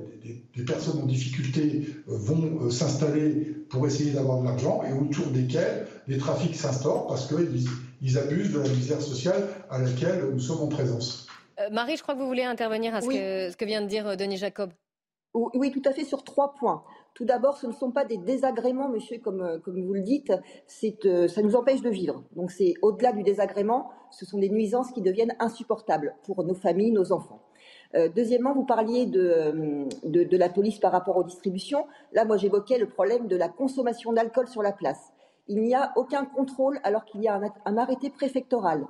des, 0.55 0.65
personnes 0.65 1.01
en 1.03 1.07
difficulté 1.07 1.87
euh, 2.09 2.17
vont 2.17 2.61
euh, 2.63 2.71
s'installer 2.71 3.55
pour 3.69 3.87
essayer 3.87 4.13
d'avoir 4.13 4.41
de 4.41 4.45
l'argent 4.45 4.83
et 4.83 4.93
autour 4.93 5.27
desquels 5.29 5.87
des 6.09 6.19
trafics 6.19 6.55
s'instaurent 6.55 7.07
parce 7.07 7.29
qu'ils 7.29 7.67
ils 8.03 8.19
abusent 8.19 8.53
de 8.53 8.61
la 8.61 8.69
misère 8.69 9.01
sociale 9.01 9.49
à 9.71 9.79
laquelle 9.79 10.31
nous 10.33 10.41
sommes 10.41 10.63
en 10.63 10.69
présence. 10.69 11.27
Euh, 11.61 11.71
Marie, 11.71 11.97
je 11.97 12.03
crois 12.03 12.15
que 12.15 12.21
vous 12.21 12.27
voulez 12.27 12.45
intervenir 12.45 12.95
à 12.95 13.01
ce, 13.01 13.09
que, 13.09 13.51
ce 13.51 13.57
que 13.57 13.65
vient 13.65 13.83
de 13.83 13.87
dire 13.87 14.17
Denis 14.17 14.37
Jacob. 14.37 14.71
Oui, 15.35 15.71
tout 15.71 15.83
à 15.85 15.93
fait, 15.93 16.05
sur 16.05 16.25
trois 16.25 16.55
points. 16.55 16.83
Tout 17.15 17.25
d'abord, 17.25 17.59
ce 17.59 17.67
ne 17.67 17.73
sont 17.73 17.93
pas 17.93 18.05
des 18.05 18.17
désagréments, 18.17 18.89
monsieur, 18.89 19.19
comme, 19.19 19.61
comme 19.65 19.83
vous 19.83 19.93
le 19.93 20.03
dites, 20.03 20.33
euh, 21.05 21.29
ça 21.29 21.43
nous 21.43 21.57
empêche 21.57 21.83
de 21.83 21.91
vivre. 21.91 22.25
Donc 22.35 22.51
c'est 22.51 22.75
au-delà 22.83 23.13
du 23.13 23.23
désagrément, 23.23 23.91
ce 24.11 24.25
sont 24.25 24.39
des 24.39 24.49
nuisances 24.49 24.93
qui 24.93 25.03
deviennent 25.03 25.35
insupportables 25.39 26.15
pour 26.25 26.43
nos 26.45 26.55
familles, 26.55 26.93
nos 26.93 27.13
enfants. 27.13 27.43
Euh, 27.97 28.09
deuxièmement, 28.15 28.53
vous 28.53 28.65
parliez 28.65 29.07
de, 29.07 29.87
de, 30.05 30.37
la 30.37 30.49
police 30.49 30.79
par 30.79 30.93
rapport 30.93 31.17
aux 31.17 31.25
distributions. 31.25 31.87
Là, 32.13 32.25
moi, 32.25 32.37
j'évoquais 32.37 32.79
le 32.79 32.89
problème 32.89 33.27
de 33.27 33.37
la 33.37 33.49
consommation 33.49 34.13
d'alcool 34.13 34.49
sur 34.49 34.63
la 34.63 34.73
place. 34.73 35.13
Il 35.49 35.63
n'y 35.63 35.75
a 35.75 35.93
aucun 35.97 36.25
contrôle 36.25 36.79
alors 36.83 37.05
qu'il 37.05 37.23
y 37.23 37.29
a 37.29 37.41
un, 37.65 37.77
arrêté 37.77 38.11
préfectoral. 38.11 38.87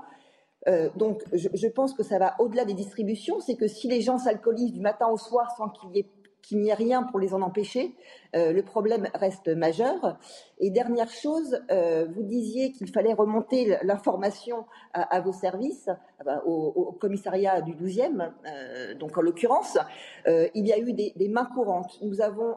donc, 0.96 1.22
je, 1.32 1.48
je, 1.52 1.68
pense 1.68 1.94
que 1.94 2.02
ça 2.02 2.18
va 2.18 2.34
au-delà 2.40 2.64
des 2.64 2.74
distributions. 2.74 3.38
C'est 3.40 3.56
que 3.56 3.68
si 3.68 3.86
les 3.88 4.00
gens 4.00 4.18
s'alcoolisent 4.18 4.72
du 4.72 4.80
matin 4.80 5.06
au 5.08 5.18
soir 5.18 5.54
sans 5.56 5.68
qu'il 5.68 5.90
y 5.94 6.00
ait 6.00 6.10
qu'il 6.46 6.60
n'y 6.60 6.68
ait 6.68 6.74
rien 6.74 7.02
pour 7.02 7.18
les 7.18 7.34
en 7.34 7.42
empêcher. 7.42 7.96
Euh, 8.36 8.52
le 8.52 8.62
problème 8.62 9.08
reste 9.14 9.48
majeur. 9.48 10.16
Et 10.58 10.70
dernière 10.70 11.10
chose, 11.10 11.60
euh, 11.70 12.06
vous 12.14 12.22
disiez 12.22 12.70
qu'il 12.70 12.88
fallait 12.88 13.12
remonter 13.12 13.76
l'information 13.82 14.64
à, 14.92 15.20
vos 15.20 15.32
services, 15.32 15.90
au, 16.46 16.96
commissariat 17.00 17.60
du 17.60 17.74
12e, 17.74 18.32
euh, 18.46 18.94
donc 18.94 19.18
en 19.18 19.22
l'occurrence. 19.22 19.76
il 20.26 20.66
y 20.66 20.72
a 20.72 20.78
eu 20.78 20.92
des, 20.92 21.28
mains 21.28 21.46
courantes. 21.46 21.98
Nous 22.02 22.20
avons, 22.20 22.56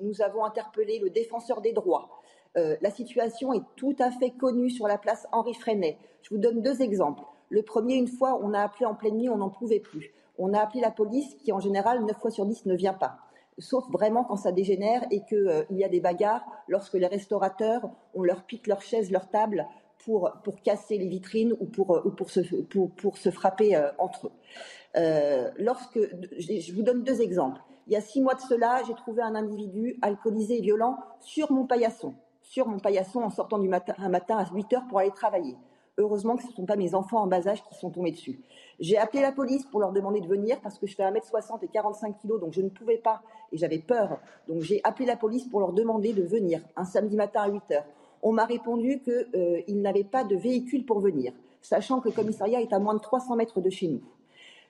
nous 0.00 0.22
avons 0.22 0.44
interpellé 0.44 0.98
le 0.98 1.10
défenseur 1.10 1.60
des 1.60 1.72
droits. 1.72 2.08
la 2.54 2.90
situation 2.90 3.52
est 3.52 3.62
tout 3.76 3.96
à 3.98 4.10
fait 4.10 4.30
connue 4.30 4.70
sur 4.70 4.88
la 4.88 4.98
place 4.98 5.26
Henri 5.32 5.54
Freinet. 5.54 5.98
Je 6.22 6.30
vous 6.30 6.40
donne 6.40 6.62
deux 6.62 6.82
exemples. 6.82 7.22
Le 7.50 7.62
premier, 7.62 7.94
une 7.94 8.08
fois, 8.08 8.40
on 8.42 8.52
a 8.54 8.60
appelé 8.60 8.86
en 8.86 8.94
pleine 8.94 9.16
nuit, 9.18 9.28
on 9.28 9.36
n'en 9.36 9.50
pouvait 9.50 9.80
plus 9.80 10.12
on 10.38 10.54
a 10.54 10.60
appelé 10.60 10.80
la 10.80 10.90
police 10.90 11.34
qui, 11.36 11.52
en 11.52 11.60
général, 11.60 12.04
9 12.04 12.16
fois 12.16 12.30
sur 12.30 12.46
10 12.46 12.66
ne 12.66 12.74
vient 12.74 12.94
pas. 12.94 13.18
Sauf 13.58 13.88
vraiment 13.90 14.24
quand 14.24 14.36
ça 14.36 14.52
dégénère 14.52 15.06
et 15.10 15.24
qu'il 15.24 15.38
euh, 15.38 15.64
y 15.70 15.82
a 15.82 15.88
des 15.88 16.00
bagarres 16.00 16.44
lorsque 16.68 16.94
les 16.94 17.06
restaurateurs, 17.06 17.88
on 18.14 18.22
leur 18.22 18.44
pique 18.44 18.66
leurs 18.66 18.82
chaises, 18.82 19.10
leurs 19.10 19.30
tables 19.30 19.66
pour, 20.04 20.30
casser 20.62 20.98
les 20.98 21.08
vitrines 21.08 21.54
ou 21.58 21.64
pour, 21.64 21.96
euh, 21.96 23.12
se 23.14 23.30
frapper 23.30 23.74
euh, 23.74 23.90
entre 23.98 24.28
eux. 24.28 25.52
lorsque, 25.58 25.98
je 25.98 26.72
vous 26.74 26.82
donne 26.82 27.02
deux 27.02 27.22
exemples. 27.22 27.60
Il 27.86 27.92
y 27.92 27.96
a 27.96 28.00
six 28.00 28.20
mois 28.20 28.34
de 28.34 28.40
cela, 28.40 28.82
j'ai 28.86 28.94
trouvé 28.94 29.22
un 29.22 29.34
individu 29.34 29.98
alcoolisé 30.02 30.58
et 30.58 30.60
violent 30.60 30.98
sur 31.20 31.50
mon 31.50 31.66
paillasson, 31.66 32.14
sur 32.42 32.68
mon 32.68 32.78
paillasson 32.78 33.22
en 33.22 33.30
sortant 33.30 33.58
du 33.58 33.68
matin, 33.68 33.94
un 33.98 34.08
matin 34.08 34.36
à 34.36 34.46
8 34.52 34.72
heures 34.74 34.86
pour 34.88 34.98
aller 34.98 35.10
travailler. 35.10 35.56
Heureusement 35.98 36.36
que 36.36 36.42
ce 36.42 36.48
ne 36.48 36.52
sont 36.52 36.66
pas 36.66 36.76
mes 36.76 36.94
enfants 36.94 37.22
en 37.22 37.26
bas 37.26 37.48
âge 37.48 37.62
qui 37.64 37.74
sont 37.74 37.90
tombés 37.90 38.10
dessus. 38.10 38.38
J'ai 38.80 38.98
appelé 38.98 39.22
la 39.22 39.32
police 39.32 39.64
pour 39.64 39.80
leur 39.80 39.92
demander 39.92 40.20
de 40.20 40.26
venir 40.26 40.60
parce 40.60 40.78
que 40.78 40.86
je 40.86 40.94
fais 40.94 41.02
1m60 41.02 41.64
et 41.64 41.68
45 41.68 42.16
kg, 42.20 42.38
donc 42.38 42.52
je 42.52 42.60
ne 42.60 42.68
pouvais 42.68 42.98
pas 42.98 43.22
et 43.50 43.56
j'avais 43.56 43.78
peur. 43.78 44.18
Donc 44.46 44.60
j'ai 44.60 44.82
appelé 44.84 45.06
la 45.06 45.16
police 45.16 45.46
pour 45.46 45.60
leur 45.60 45.72
demander 45.72 46.12
de 46.12 46.22
venir 46.22 46.60
un 46.76 46.84
samedi 46.84 47.16
matin 47.16 47.42
à 47.42 47.48
8 47.48 47.62
h 47.70 47.82
On 48.22 48.32
m'a 48.32 48.44
répondu 48.44 49.00
qu'ils 49.00 49.26
euh, 49.34 49.62
n'avaient 49.68 50.04
pas 50.04 50.24
de 50.24 50.36
véhicule 50.36 50.84
pour 50.84 51.00
venir, 51.00 51.32
sachant 51.62 52.00
que 52.00 52.08
le 52.10 52.14
commissariat 52.14 52.60
est 52.60 52.74
à 52.74 52.78
moins 52.78 52.94
de 52.94 53.00
300 53.00 53.36
mètres 53.36 53.62
de 53.62 53.70
chez 53.70 53.88
nous. 53.88 54.02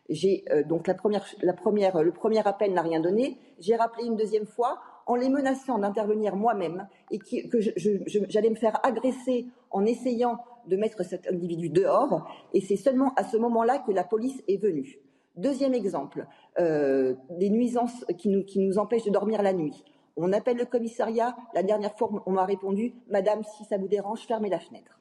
J'ai 0.08 0.44
euh, 0.52 0.62
donc 0.62 0.86
la 0.86 0.94
première, 0.94 1.26
la 1.42 1.54
première, 1.54 2.04
le 2.04 2.12
premier 2.12 2.46
appel 2.46 2.72
n'a 2.72 2.82
rien 2.82 3.00
donné. 3.00 3.36
J'ai 3.58 3.74
rappelé 3.74 4.06
une 4.06 4.14
deuxième 4.14 4.46
fois 4.46 4.78
en 5.06 5.16
les 5.16 5.28
menaçant 5.28 5.78
d'intervenir 5.78 6.36
moi-même 6.36 6.86
et 7.10 7.18
que 7.18 7.58
j'allais 7.60 8.50
me 8.50 8.56
faire 8.56 8.78
agresser 8.84 9.46
en 9.70 9.84
essayant 9.84 10.38
de 10.66 10.76
mettre 10.76 11.04
cet 11.04 11.28
individu 11.28 11.68
dehors, 11.68 12.28
et 12.52 12.60
c'est 12.60 12.76
seulement 12.76 13.12
à 13.16 13.24
ce 13.24 13.36
moment-là 13.36 13.78
que 13.78 13.92
la 13.92 14.04
police 14.04 14.42
est 14.48 14.60
venue. 14.60 14.98
Deuxième 15.36 15.74
exemple, 15.74 16.26
euh, 16.58 17.14
des 17.30 17.50
nuisances 17.50 18.04
qui 18.16 18.28
nous, 18.28 18.42
qui 18.44 18.58
nous 18.60 18.78
empêchent 18.78 19.04
de 19.04 19.10
dormir 19.10 19.42
la 19.42 19.52
nuit. 19.52 19.84
On 20.16 20.32
appelle 20.32 20.56
le 20.56 20.64
commissariat. 20.64 21.36
La 21.54 21.62
dernière 21.62 21.94
fois, 21.96 22.08
on 22.24 22.30
m'a 22.30 22.46
répondu, 22.46 22.94
Madame, 23.08 23.42
si 23.44 23.64
ça 23.64 23.76
vous 23.76 23.88
dérange, 23.88 24.20
fermez 24.20 24.48
la 24.48 24.58
fenêtre. 24.58 24.98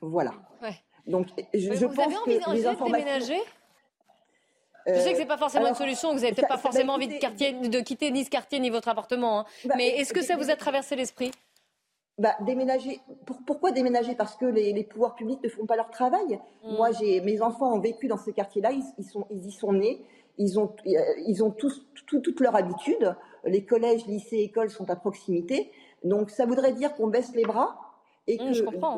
Voilà. 0.00 0.32
Donc, 1.06 1.28
je, 1.54 1.72
vous 1.72 1.94
pense 1.94 2.06
avez 2.06 2.16
envie, 2.16 2.40
que 2.40 2.50
les 2.50 2.66
informations... 2.66 3.06
déménager? 3.06 3.38
Je 4.88 5.00
sais 5.00 5.12
que 5.12 5.18
c'est 5.18 5.26
pas 5.26 5.36
forcément 5.36 5.68
une 5.68 5.74
solution, 5.74 6.10
que 6.10 6.14
vous 6.14 6.22
n'avez 6.22 6.34
peut-être 6.34 6.48
pas 6.48 6.58
forcément 6.58 6.94
envie 6.94 7.08
de, 7.08 7.68
de, 7.68 7.80
quitter 7.80 8.10
ni 8.10 8.24
ce 8.24 8.30
quartier 8.30 8.60
ni 8.60 8.70
votre 8.70 8.88
appartement. 8.88 9.40
Hein. 9.40 9.44
Bah, 9.64 9.74
mais 9.76 9.88
est-ce 9.88 10.12
que 10.12 10.22
ça 10.22 10.36
vous 10.36 10.50
a 10.50 10.56
traversé 10.56 10.94
l'esprit? 10.94 11.32
Bah, 12.18 12.34
déménager. 12.46 13.00
pourquoi 13.46 13.72
déménager? 13.72 14.14
Parce 14.14 14.36
que 14.36 14.46
les, 14.46 14.84
pouvoirs 14.84 15.14
publics 15.14 15.42
ne 15.42 15.48
font 15.48 15.66
pas 15.66 15.76
leur 15.76 15.90
travail. 15.90 16.40
Mm. 16.64 16.76
Moi, 16.76 16.90
j'ai 16.92 17.20
mes 17.20 17.42
enfants 17.42 17.74
ont 17.74 17.80
vécu 17.80 18.08
dans 18.08 18.16
ce 18.16 18.30
quartier-là. 18.30 18.72
Ils, 18.72 19.04
sont, 19.04 19.26
ils 19.30 19.46
y 19.46 19.52
sont 19.52 19.72
nés. 19.72 20.04
Ils 20.38 20.58
ont, 20.58 20.74
ils 20.84 21.42
ont 21.42 21.50
tous, 21.50 21.86
toutes 22.06 22.40
leurs 22.40 22.56
habitudes. 22.56 23.14
Les 23.44 23.64
collèges, 23.64 24.06
lycées, 24.06 24.38
écoles 24.38 24.70
sont 24.70 24.88
à 24.90 24.96
proximité. 24.96 25.70
Donc, 26.04 26.30
ça 26.30 26.46
voudrait 26.46 26.72
dire 26.72 26.94
qu'on 26.94 27.08
baisse 27.08 27.34
les 27.34 27.44
bras 27.44 27.78
et 28.26 28.38
mm, 28.38 28.52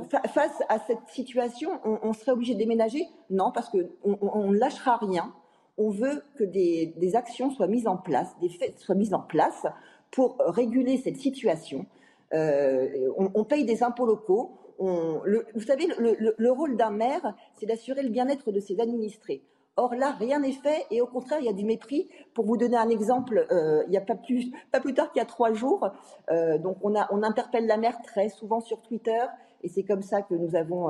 que 0.08 0.28
face 0.28 0.62
à 0.68 0.78
cette 0.78 1.06
situation, 1.08 1.80
on, 1.84 2.12
serait 2.12 2.32
obligé 2.32 2.54
de 2.54 2.58
déménager? 2.58 3.04
Non, 3.30 3.50
parce 3.52 3.68
qu'on 3.68 3.88
on, 4.02 4.50
ne 4.50 4.56
lâchera 4.56 4.96
rien. 4.96 5.32
On 5.76 5.90
veut 5.90 6.22
que 6.36 6.44
des, 6.44 6.94
des 6.96 7.14
actions 7.14 7.50
soient 7.50 7.66
mises 7.66 7.86
en 7.86 7.96
place, 7.96 8.28
des 8.40 8.48
faits 8.48 8.78
soient 8.78 8.94
mises 8.94 9.12
en 9.12 9.20
place 9.20 9.66
pour 10.10 10.38
réguler 10.38 10.96
cette 10.96 11.18
situation. 11.18 11.86
Euh, 12.34 13.10
on, 13.16 13.44
paye 13.44 13.64
des 13.64 13.82
impôts 13.82 14.06
locaux. 14.06 14.58
vous 14.78 15.60
savez, 15.66 15.86
le, 15.98 16.50
rôle 16.50 16.76
d'un 16.76 16.90
maire, 16.90 17.34
c'est 17.54 17.66
d'assurer 17.66 18.02
le 18.02 18.10
bien-être 18.10 18.52
de 18.52 18.60
ses 18.60 18.80
administrés. 18.80 19.42
Or 19.76 19.94
là, 19.94 20.10
rien 20.18 20.40
n'est 20.40 20.52
fait 20.52 20.86
et 20.90 21.00
au 21.00 21.06
contraire, 21.06 21.38
il 21.40 21.46
y 21.46 21.48
a 21.48 21.52
du 21.52 21.64
mépris. 21.64 22.08
Pour 22.34 22.44
vous 22.44 22.56
donner 22.56 22.76
un 22.76 22.88
exemple, 22.88 23.46
euh, 23.52 23.84
il 23.86 23.90
n'y 23.90 23.96
a 23.96 24.02
pas 24.02 24.16
plus, 24.16 24.50
pas 24.72 24.80
plus 24.80 24.92
tard 24.92 25.12
qu'il 25.12 25.20
y 25.20 25.22
a 25.22 25.26
trois 25.26 25.52
jours, 25.52 25.88
euh, 26.30 26.58
donc 26.58 26.78
on, 26.82 26.94
interpelle 27.22 27.66
la 27.66 27.76
maire 27.76 27.96
très 28.02 28.28
souvent 28.28 28.60
sur 28.60 28.82
Twitter 28.82 29.20
et 29.62 29.68
c'est 29.68 29.84
comme 29.84 30.02
ça 30.02 30.22
que 30.22 30.34
nous 30.34 30.54
avons, 30.54 30.88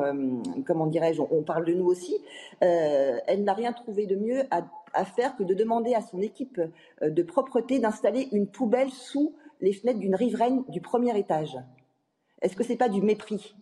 comment 0.66 0.86
dirais-je, 0.86 1.22
on, 1.22 1.42
parle 1.42 1.64
de 1.64 1.72
nous 1.72 1.86
aussi. 1.86 2.14
elle 2.60 3.42
n'a 3.42 3.54
rien 3.54 3.72
trouvé 3.72 4.06
de 4.06 4.14
mieux 4.14 4.42
à, 4.50 5.04
faire 5.04 5.36
que 5.36 5.42
de 5.42 5.54
demander 5.54 5.94
à 5.94 6.02
son 6.02 6.20
équipe 6.20 6.60
de 7.00 7.22
propreté 7.22 7.78
d'installer 7.78 8.28
une 8.32 8.46
poubelle 8.46 8.90
sous 8.90 9.34
les 9.60 9.72
fenêtres 9.72 9.98
d'une 9.98 10.14
riveraine 10.14 10.64
du 10.68 10.80
premier 10.80 11.16
étage 11.18 11.56
Est-ce 12.42 12.56
que 12.56 12.64
ce 12.64 12.70
n'est 12.70 12.76
pas 12.76 12.88
du 12.88 13.02
mépris? 13.02 13.54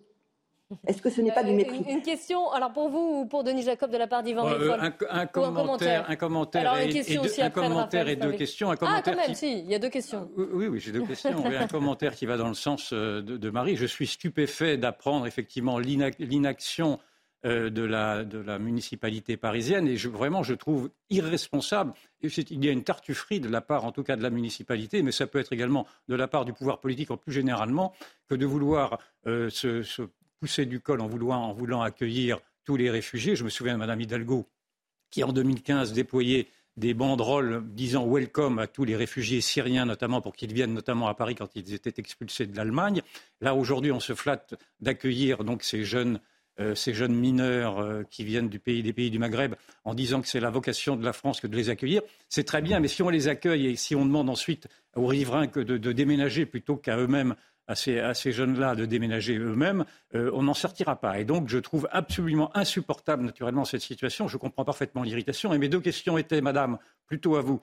Est-ce 0.87 1.01
que 1.01 1.11
ce 1.11 1.21
n'est 1.21 1.33
pas 1.33 1.45
du 1.45 1.53
euh, 1.53 1.57
mépris? 1.57 1.85
une, 1.89 2.03
question, 2.03 2.51
alors 2.51 2.73
pour 2.73 2.89
vous 2.89 3.21
ou 3.21 3.27
pour 3.27 3.45
Denis 3.45 3.63
Jacob 3.63 3.89
de 3.89 3.97
la 3.97 4.09
part 4.09 4.25
d'Yvan 4.25 4.49
euh, 4.49 4.77
un, 5.09 5.27
commentaire, 5.27 6.11
un 6.11 6.17
commentaire, 6.17 6.77
et, 6.81 6.89
deux, 6.89 7.41
un 7.41 7.51
commentaire 7.51 8.09
et 8.09 8.17
deux 8.17 8.33
questions. 8.33 8.71
Un 8.73 8.77
commentaire 8.77 9.15
ah, 9.17 9.21
quand 9.21 9.29
même, 9.29 9.35
si, 9.37 9.61
il 9.61 9.71
y 9.71 9.77
a 9.77 9.79
deux 9.79 9.91
questions. 9.91 10.29
Oui, 10.37 10.67
oui, 10.67 10.81
j'ai 10.81 10.91
deux 10.91 11.07
questions. 11.07 11.45
un 11.45 11.69
commentaire 11.69 12.17
qui 12.17 12.27
va 12.27 12.37
dans 12.37 12.49
le 12.49 12.55
sens 12.55 12.93
euh, 12.93 13.23
de 13.23 13.51
Marie. 13.51 13.77
Je 13.77 13.87
suis 13.87 14.09
stupéfait 14.09 14.77
d'apprendre 14.77 15.27
effectivement 15.27 15.79
l'inaction 15.79 16.99
euh, 17.47 17.71
de, 17.71 17.83
la, 17.83 18.59
municipalité 18.59 19.37
parisienne. 19.37 19.87
Et 19.87 19.95
vraiment, 19.97 20.43
je 20.43 20.55
trouve 20.55 20.91
irresponsable. 21.11 21.93
Il 22.21 22.65
y 22.65 22.69
a 22.69 22.73
une 22.73 22.83
tartufferie 22.83 23.39
de 23.39 23.49
la 23.49 23.61
part, 23.61 23.85
en 23.85 23.93
tout 23.93 24.03
cas, 24.03 24.17
de 24.17 24.23
la 24.23 24.31
municipalité, 24.31 25.03
mais 25.03 25.13
ça 25.13 25.29
peut 25.29 25.39
être 25.39 25.53
également 25.53 25.87
de 26.09 26.17
la 26.17 26.27
part 26.27 26.45
du 26.45 26.53
pouvoir 26.53 26.81
politique 26.81 27.13
en 27.13 27.17
plus 27.17 27.33
généralement, 27.33 27.93
que 28.29 28.35
de 28.35 28.47
vouloir 28.47 28.99
euh, 29.29 29.49
se, 29.49 30.09
pousser 30.41 30.67
du 30.67 30.81
col 30.81 31.01
en 31.01 31.07
voulant, 31.07 31.37
en 31.37 31.53
voulant 31.53 31.83
accueillir 31.83 32.41
tous 32.65 32.77
les 32.77 32.91
réfugiés. 32.91 33.37
Je 33.37 33.45
me 33.45 33.49
souviens 33.49 33.75
de 33.75 33.79
Mme 33.79 34.01
Hidalgo, 34.01 34.49
qui 35.11 35.23
en 35.23 35.33
2015 35.33 35.93
déployait 35.93 36.49
des 36.77 36.95
banderoles 36.95 37.63
disant 37.65 38.07
welcome 38.07 38.59
à 38.59 38.67
tous 38.67 38.85
les 38.85 38.97
réfugiés 38.97 39.41
syriens, 39.41 39.87
notamment 39.87 40.21
pour 40.21 40.35
qu'ils 40.35 40.53
viennent 40.53 40.75
notamment 40.75 41.07
à 41.07 41.15
Paris 41.15 41.37
quand 41.37 41.55
ils 41.55 41.75
étaient 41.75 41.95
expulsés 41.99 42.47
de 42.47 42.57
l'Allemagne. 42.57 43.03
Là, 43.41 43.55
aujourd'hui, 43.55 43.93
on 43.93 44.01
se 44.01 44.15
flatte 44.15 44.55
d'accueillir 44.81 45.45
donc 45.45 45.63
ces 45.63 45.85
jeunes 45.85 46.19
euh, 46.59 46.75
ces 46.75 46.95
jeunes 46.95 47.14
mineurs 47.14 47.79
euh, 47.79 48.03
qui 48.11 48.25
viennent 48.25 48.49
du 48.49 48.59
pays, 48.59 48.83
des 48.83 48.95
pays 48.95 49.11
du 49.11 49.19
Maghreb 49.19 49.57
en 49.85 49.92
disant 49.92 50.23
que 50.23 50.29
c'est 50.29 50.40
la 50.40 50.49
vocation 50.49 50.97
de 50.97 51.05
la 51.05 51.12
France 51.12 51.38
que 51.38 51.47
de 51.47 51.55
les 51.55 51.69
accueillir. 51.69 52.01
C'est 52.31 52.45
très 52.45 52.62
bien, 52.62 52.81
mais 52.81 52.88
si 52.88 53.03
on 53.03 53.11
les 53.11 53.29
accueille 53.29 53.66
et 53.66 53.77
si 53.77 53.95
on 53.95 54.07
demande 54.07 54.31
ensuite 54.31 54.66
aux 54.95 55.07
riverains 55.07 55.49
de, 55.49 55.92
déménager 55.92 56.47
plutôt 56.47 56.77
qu'à 56.77 56.97
eux-mêmes, 56.97 57.35
à 57.69 57.75
ces, 57.75 58.33
jeunes-là 58.33 58.75
de 58.75 58.87
déménager 58.87 59.37
eux-mêmes, 59.37 59.85
euh, 60.14 60.31
on 60.33 60.45
n'en 60.45 60.55
sortira 60.55 60.99
pas. 60.99 61.21
Et 61.21 61.27
donc, 61.27 61.49
je 61.49 61.59
trouve 61.59 61.88
absolument 61.92 62.57
insupportable, 62.57 63.25
naturellement, 63.25 63.66
cette 63.66 63.83
situation. 63.83 64.27
Je 64.27 64.38
comprends 64.38 64.64
parfaitement 64.64 65.03
l'irritation. 65.03 65.53
Et 65.53 65.59
mes 65.59 65.69
deux 65.69 65.81
questions 65.81 66.16
étaient, 66.16 66.40
Madame, 66.40 66.79
plutôt 67.07 67.37
à 67.37 67.42
vous. 67.42 67.61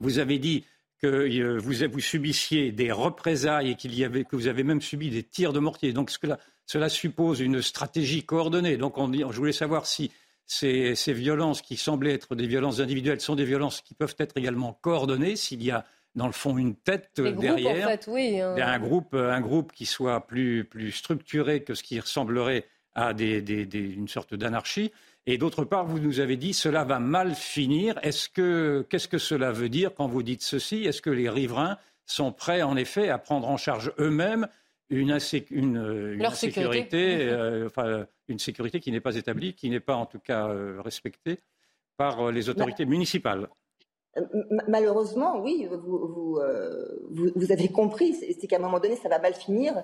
Vous 0.00 0.18
avez 0.18 0.38
dit 0.38 0.64
que 1.00 1.56
vous, 1.58 2.00
subissiez 2.00 2.72
des 2.72 2.92
représailles 2.92 3.70
et 3.70 3.76
que 3.76 4.36
vous 4.36 4.46
avez 4.46 4.64
même 4.64 4.82
subi 4.82 5.08
des 5.08 5.22
tirs 5.22 5.54
de 5.54 5.60
mortier. 5.60 5.92
Donc, 5.94 6.10
ce 6.10 6.18
que 6.18 6.26
là, 6.26 6.38
cela 6.70 6.88
suppose 6.88 7.40
une 7.40 7.62
stratégie 7.62 8.22
coordonnée. 8.22 8.76
Donc 8.76 8.94
je 8.96 9.36
voulais 9.36 9.50
savoir 9.50 9.86
si 9.86 10.12
ces, 10.46 10.94
violences 11.08 11.62
qui 11.62 11.76
semblaient 11.76 12.14
être 12.14 12.36
des 12.36 12.46
violences 12.46 12.78
individuelles 12.78 13.20
sont 13.20 13.34
des 13.34 13.44
violences 13.44 13.80
qui 13.80 13.92
peuvent 13.92 14.14
être 14.20 14.36
également 14.36 14.78
coordonnées, 14.80 15.34
s'il 15.34 15.64
y 15.64 15.72
a 15.72 15.84
dans 16.14 16.28
le 16.28 16.32
fond 16.32 16.56
une 16.58 16.76
tête 16.76 17.10
derrière, 17.16 17.88
hein. 17.88 18.54
un, 18.56 18.78
groupe, 18.78 19.14
un 19.14 19.40
groupe 19.40 19.72
qui 19.72 19.84
soit 19.84 20.28
plus, 20.28 20.68
structuré 20.92 21.64
que 21.64 21.74
ce 21.74 21.82
qui 21.82 21.98
ressemblerait 21.98 22.66
à 22.94 23.10
une 23.18 24.06
sorte 24.06 24.36
d'anarchie. 24.36 24.92
Et 25.26 25.38
d'autre 25.38 25.64
part, 25.64 25.86
vous 25.86 25.98
nous 25.98 26.20
avez 26.20 26.36
dit 26.36 26.54
cela 26.54 26.84
va 26.84 27.00
mal 27.00 27.34
finir. 27.34 27.98
Est-ce 28.04 28.28
que 28.28 28.86
qu'est-ce 28.88 29.08
que 29.08 29.18
cela 29.18 29.50
veut 29.50 29.68
dire 29.68 29.92
quand 29.92 30.06
vous 30.06 30.22
dites 30.22 30.42
ceci? 30.42 30.84
Est-ce 30.84 31.02
que 31.02 31.10
les 31.10 31.28
riverains 31.28 31.78
sont 32.06 32.30
prêts 32.30 32.62
en 32.62 32.76
effet 32.76 33.08
à 33.08 33.18
prendre 33.18 33.48
en 33.48 33.56
charge 33.56 33.92
eux-mêmes 33.98 34.46
une, 34.90 35.18
une, 35.50 35.76
euh, 35.78 36.14
une 36.14 36.30
sécurité, 36.30 37.28
euh, 37.28 37.66
enfin, 37.66 38.06
une 38.28 38.38
sécurité 38.38 38.80
qui 38.80 38.92
n'est 38.92 39.00
pas 39.00 39.16
établie, 39.16 39.54
qui 39.54 39.70
n'est 39.70 39.80
pas 39.80 39.94
en 39.94 40.06
tout 40.06 40.18
cas 40.18 40.48
euh, 40.48 40.80
respectée 40.82 41.40
par 41.96 42.32
les 42.32 42.48
autorités 42.48 42.86
municipales. 42.86 43.48
Malheureusement, 44.66 45.40
oui, 45.40 45.68
vous, 45.70 46.38
vous, 47.10 47.52
avez 47.52 47.68
compris, 47.68 48.14
c'est 48.14 48.46
qu'à 48.48 48.56
un 48.56 48.60
moment 48.60 48.80
donné, 48.80 48.96
ça 48.96 49.08
va 49.08 49.20
mal 49.20 49.34
finir. 49.34 49.74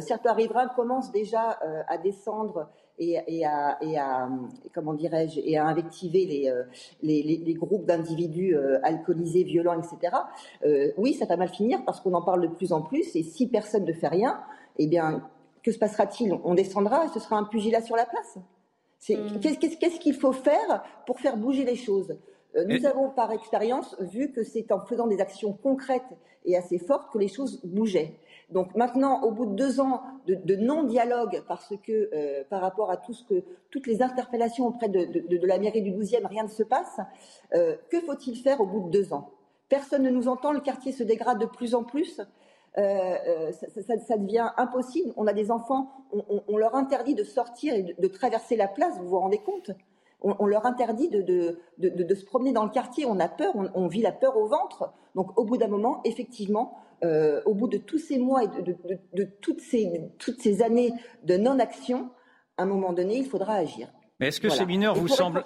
certains 0.00 0.32
riverains 0.32 0.66
commencent 0.68 1.12
déjà 1.12 1.58
à 1.86 1.98
descendre 1.98 2.70
et, 2.98 3.44
à, 3.44 4.28
comment 4.74 4.94
dirais-je, 4.94 5.40
et 5.40 5.56
à 5.56 5.66
invectiver 5.66 6.26
les, 6.26 6.48
euh, 6.48 6.64
les, 7.02 7.54
groupes 7.54 7.86
d'individus 7.86 8.56
euh, 8.56 8.78
alcoolisés, 8.82 9.44
violents, 9.44 9.78
etc. 9.78 10.16
Euh, 10.64 10.92
oui, 10.96 11.14
ça 11.14 11.26
va 11.26 11.36
mal 11.36 11.48
finir 11.48 11.84
parce 11.84 12.00
qu'on 12.00 12.14
en 12.14 12.22
parle 12.22 12.42
de 12.42 12.48
plus 12.48 12.72
en 12.72 12.82
plus. 12.82 13.14
Et 13.16 13.22
si 13.22 13.48
personne 13.48 13.84
ne 13.84 13.92
fait 13.92 14.08
rien, 14.08 14.40
eh 14.78 14.86
bien, 14.86 15.28
que 15.62 15.72
se 15.72 15.78
passera-t-il? 15.78 16.38
On 16.44 16.54
descendra 16.54 17.04
et 17.04 17.08
ce 17.08 17.20
sera 17.20 17.36
un 17.36 17.44
pugilat 17.44 17.82
sur 17.82 17.96
la 17.96 18.06
place. 18.06 18.38
Hmm. 19.08 19.38
Qu'est-ce 19.40 20.00
qu'il 20.00 20.14
faut 20.14 20.32
faire 20.32 20.82
pour 21.06 21.20
faire 21.20 21.36
bouger 21.36 21.64
les 21.64 21.76
choses? 21.76 22.16
Nous 22.66 22.86
avons 22.86 23.10
par 23.10 23.30
expérience 23.30 23.94
vu 24.00 24.32
que 24.32 24.42
c'est 24.42 24.72
en 24.72 24.80
faisant 24.80 25.06
des 25.06 25.20
actions 25.20 25.52
concrètes 25.52 26.02
et 26.44 26.56
assez 26.56 26.78
fortes 26.78 27.12
que 27.12 27.18
les 27.18 27.28
choses 27.28 27.60
bougeaient. 27.62 28.14
Donc 28.50 28.74
maintenant, 28.74 29.22
au 29.22 29.30
bout 29.30 29.46
de 29.46 29.54
deux 29.54 29.80
ans 29.80 30.02
de, 30.26 30.56
non-dialogue, 30.56 31.42
parce 31.46 31.74
que 31.82 32.10
euh, 32.14 32.44
par 32.48 32.60
rapport 32.60 32.90
à 32.90 32.96
tout 32.96 33.12
ce 33.12 33.24
que, 33.24 33.44
toutes 33.70 33.86
les 33.86 34.02
interpellations 34.02 34.66
auprès 34.66 34.88
de, 34.88 35.46
la 35.46 35.58
mairie 35.58 35.82
du 35.82 35.92
12e, 35.92 36.26
rien 36.26 36.44
ne 36.44 36.48
se 36.48 36.62
passe, 36.62 36.98
euh, 37.54 37.76
que 37.90 38.00
faut-il 38.00 38.36
faire 38.36 38.60
au 38.60 38.66
bout 38.66 38.88
de 38.88 38.90
deux 38.90 39.12
ans? 39.12 39.30
Personne 39.68 40.02
ne 40.02 40.10
nous 40.10 40.28
entend, 40.28 40.52
le 40.52 40.60
quartier 40.60 40.92
se 40.92 41.02
dégrade 41.02 41.38
de 41.38 41.46
plus 41.46 41.74
en 41.74 41.84
plus. 41.84 42.20
Euh, 42.78 43.50
ça, 44.06 44.16
devient 44.16 44.50
impossible. 44.56 45.12
On 45.16 45.26
a 45.26 45.32
des 45.32 45.50
enfants, 45.50 45.90
on, 46.12 46.56
leur 46.56 46.74
interdit 46.74 47.14
de 47.14 47.24
sortir 47.24 47.74
et 47.74 47.82
de, 47.98 48.08
traverser 48.08 48.56
la 48.56 48.68
place, 48.68 48.96
vous 48.98 49.08
vous 49.08 49.18
rendez 49.18 49.38
compte? 49.38 49.72
On, 50.20 50.46
leur 50.46 50.66
interdit 50.66 51.08
de, 51.08 51.58
se 51.78 52.24
promener 52.24 52.52
dans 52.52 52.64
le 52.64 52.70
quartier, 52.70 53.04
on 53.06 53.20
a 53.20 53.28
peur, 53.28 53.52
on, 53.74 53.86
vit 53.88 54.02
la 54.02 54.12
peur 54.12 54.36
au 54.36 54.46
ventre. 54.46 54.92
Donc 55.14 55.38
au 55.38 55.44
bout 55.44 55.56
d'un 55.56 55.68
moment, 55.68 56.00
effectivement, 56.04 56.76
euh, 57.04 57.40
au 57.44 57.54
bout 57.54 57.68
de 57.68 57.78
tous 57.78 57.98
ces 57.98 58.18
mois 58.18 58.44
et 58.44 58.48
de, 58.48 59.24
toutes, 59.40 59.60
ces, 59.60 60.00
toutes 60.18 60.40
ces 60.40 60.62
années 60.62 60.92
de 61.24 61.36
non-action, 61.36 62.10
à 62.56 62.62
un 62.62 62.66
moment 62.66 62.92
donné, 62.92 63.18
il 63.18 63.26
faudra 63.26 63.54
agir. 63.54 63.88
Mais 64.20 64.28
est-ce 64.28 64.40
que 64.40 64.48
ces 64.48 64.66
mineurs 64.66 64.94
vous 64.94 65.08
semblent... 65.08 65.44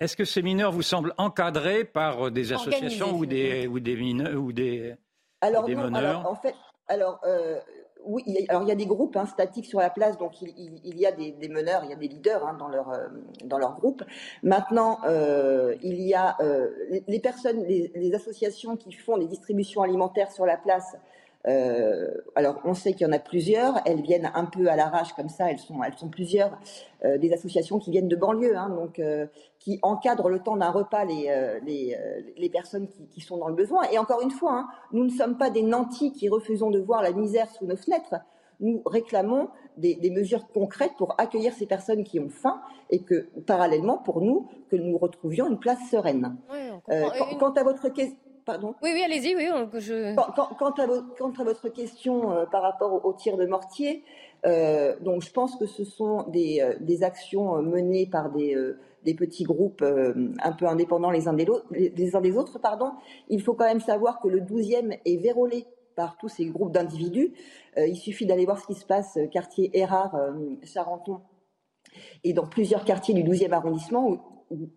Est-ce 0.00 0.16
que 0.16 0.24
ces 0.24 0.42
mineurs 0.42 0.72
vous 0.72 0.82
semblent 0.82 1.14
encadrés 1.16 1.84
par 1.84 2.32
des 2.32 2.52
associations 2.52 3.16
ou 3.16 3.24
des, 3.24 3.68
ou 3.68 3.78
des 3.78 3.94
mineurs 3.94 4.42
ou 4.42 4.52
des, 4.52 4.96
alors, 5.40 5.68
meneurs 5.68 6.26
En 6.28 6.34
fait, 6.34 6.56
alors 6.88 7.20
euh, 7.24 7.60
oui, 8.04 8.22
alors 8.48 8.62
il 8.62 8.68
y 8.68 8.72
a 8.72 8.76
des 8.76 8.86
groupes 8.86 9.16
hein, 9.16 9.26
statiques 9.26 9.66
sur 9.66 9.78
la 9.78 9.90
place, 9.90 10.18
donc 10.18 10.40
il, 10.42 10.98
y 10.98 11.06
a 11.06 11.12
des, 11.12 11.48
meneurs, 11.48 11.82
il 11.84 11.90
y 11.90 11.92
a 11.92 11.96
des 11.96 12.08
leaders 12.08 12.46
hein, 12.46 12.54
dans 12.58 12.68
leur 12.68 12.90
euh, 12.90 13.06
dans 13.44 13.58
leur 13.58 13.78
groupe. 13.78 14.02
Maintenant, 14.42 14.98
euh, 15.04 15.74
il 15.82 16.00
y 16.00 16.14
a 16.14 16.36
euh, 16.40 16.68
les, 17.06 17.20
personnes, 17.20 17.62
les, 17.64 18.14
associations 18.14 18.76
qui 18.76 18.92
font 18.92 19.16
les 19.16 19.26
distributions 19.26 19.82
alimentaires 19.82 20.32
sur 20.32 20.46
la 20.46 20.56
place. 20.56 20.96
Alors, 21.44 22.60
on 22.64 22.74
sait 22.74 22.92
qu'il 22.92 23.06
y 23.06 23.10
en 23.10 23.12
a 23.12 23.18
plusieurs. 23.18 23.80
Elles 23.84 24.00
viennent 24.00 24.30
un 24.34 24.44
peu 24.44 24.68
à 24.68 24.76
l'arrache 24.76 25.12
comme 25.14 25.28
ça. 25.28 25.50
Elles 25.50 25.58
sont 25.58 25.82
elles 25.82 25.94
sont 25.94 26.08
plusieurs 26.08 26.58
des 27.04 27.32
associations 27.32 27.78
qui 27.78 27.90
viennent 27.90 28.08
de 28.08 28.16
banlieue, 28.16 28.56
hein, 28.56 28.68
donc 28.68 29.00
qui 29.58 29.80
encadrent 29.82 30.28
le 30.28 30.38
temps 30.38 30.56
d'un 30.56 30.70
repas 30.70 31.04
les 31.04 31.58
les, 31.64 31.98
les 32.36 32.48
personnes 32.48 32.88
qui, 32.88 33.08
qui, 33.08 33.20
sont 33.20 33.38
dans 33.38 33.48
le 33.48 33.54
besoin. 33.54 33.82
Et 33.92 33.98
encore 33.98 34.22
une 34.22 34.30
fois, 34.30 34.52
hein, 34.52 34.68
nous 34.92 35.04
ne 35.04 35.10
sommes 35.10 35.36
pas 35.36 35.50
des 35.50 35.62
nantis 35.62 36.12
qui 36.12 36.28
refusons 36.28 36.70
de 36.70 36.78
voir 36.78 37.02
la 37.02 37.12
misère 37.12 37.50
sous 37.50 37.66
nos 37.66 37.76
fenêtres 37.76 38.14
nous 38.62 38.80
réclamons 38.86 39.48
des, 39.76 40.10
mesures 40.10 40.46
concrètes 40.48 40.92
pour 40.96 41.14
accueillir 41.18 41.52
ces 41.52 41.66
personnes 41.66 42.04
qui 42.04 42.20
ont 42.20 42.28
faim 42.28 42.60
et 42.90 43.02
que, 43.02 43.28
parallèlement, 43.46 43.98
pour 43.98 44.20
nous, 44.20 44.48
que 44.70 44.76
nous 44.76 44.96
retrouvions 44.96 45.48
une 45.48 45.58
place 45.58 45.80
sereine. 45.90 46.36
Euh, 46.90 47.04
quant, 47.38 47.52
à 47.52 47.64
votre 47.64 47.88
question. 47.88 48.16
Pardon? 48.44 48.74
Oui, 48.82 48.90
oui, 48.92 49.02
allez-y, 49.04 49.36
oui. 49.36 49.48
Je... 49.78 50.14
Quant, 50.14 51.30
à, 51.30 51.44
votre 51.44 51.68
question 51.68 52.32
euh, 52.32 52.46
par 52.46 52.62
rapport 52.62 53.04
au, 53.04 53.12
tir 53.12 53.36
de 53.36 53.46
mortier, 53.46 54.04
euh, 54.46 54.96
donc 55.00 55.22
je 55.22 55.30
pense 55.30 55.56
que 55.56 55.66
ce 55.66 55.84
sont 55.84 56.24
des, 56.28 57.02
actions 57.02 57.62
menées 57.62 58.06
par 58.06 58.30
des, 58.30 58.56
petits 59.16 59.44
groupes 59.44 59.82
un 59.82 60.52
peu 60.52 60.66
indépendants 60.66 61.10
les 61.10 61.28
uns 61.28 61.34
des, 61.34 61.46
les 61.70 62.16
uns 62.16 62.20
des 62.20 62.36
autres. 62.36 62.58
Pardon. 62.58 62.92
Il 63.28 63.42
faut 63.42 63.54
quand 63.54 63.66
même 63.66 63.80
savoir 63.80 64.20
que 64.20 64.28
le 64.28 64.40
12e 64.40 64.98
est 65.04 65.16
vérolé 65.16 65.66
par 65.94 66.16
tous 66.16 66.28
ces 66.28 66.46
groupes 66.46 66.72
d'individus. 66.72 67.32
Euh, 67.78 67.86
il 67.86 67.96
suffit 67.96 68.26
d'aller 68.26 68.44
voir 68.44 68.58
ce 68.58 68.66
qui 68.66 68.74
se 68.74 68.84
passe 68.84 69.16
euh, 69.16 69.26
quartier 69.26 69.70
Erard, 69.78 70.14
euh, 70.14 70.32
Charenton, 70.62 71.20
et 72.24 72.32
dans 72.32 72.46
plusieurs 72.46 72.84
quartiers 72.84 73.14
du 73.14 73.22
12e 73.22 73.52
arrondissement 73.52 74.08
où, 74.08 74.20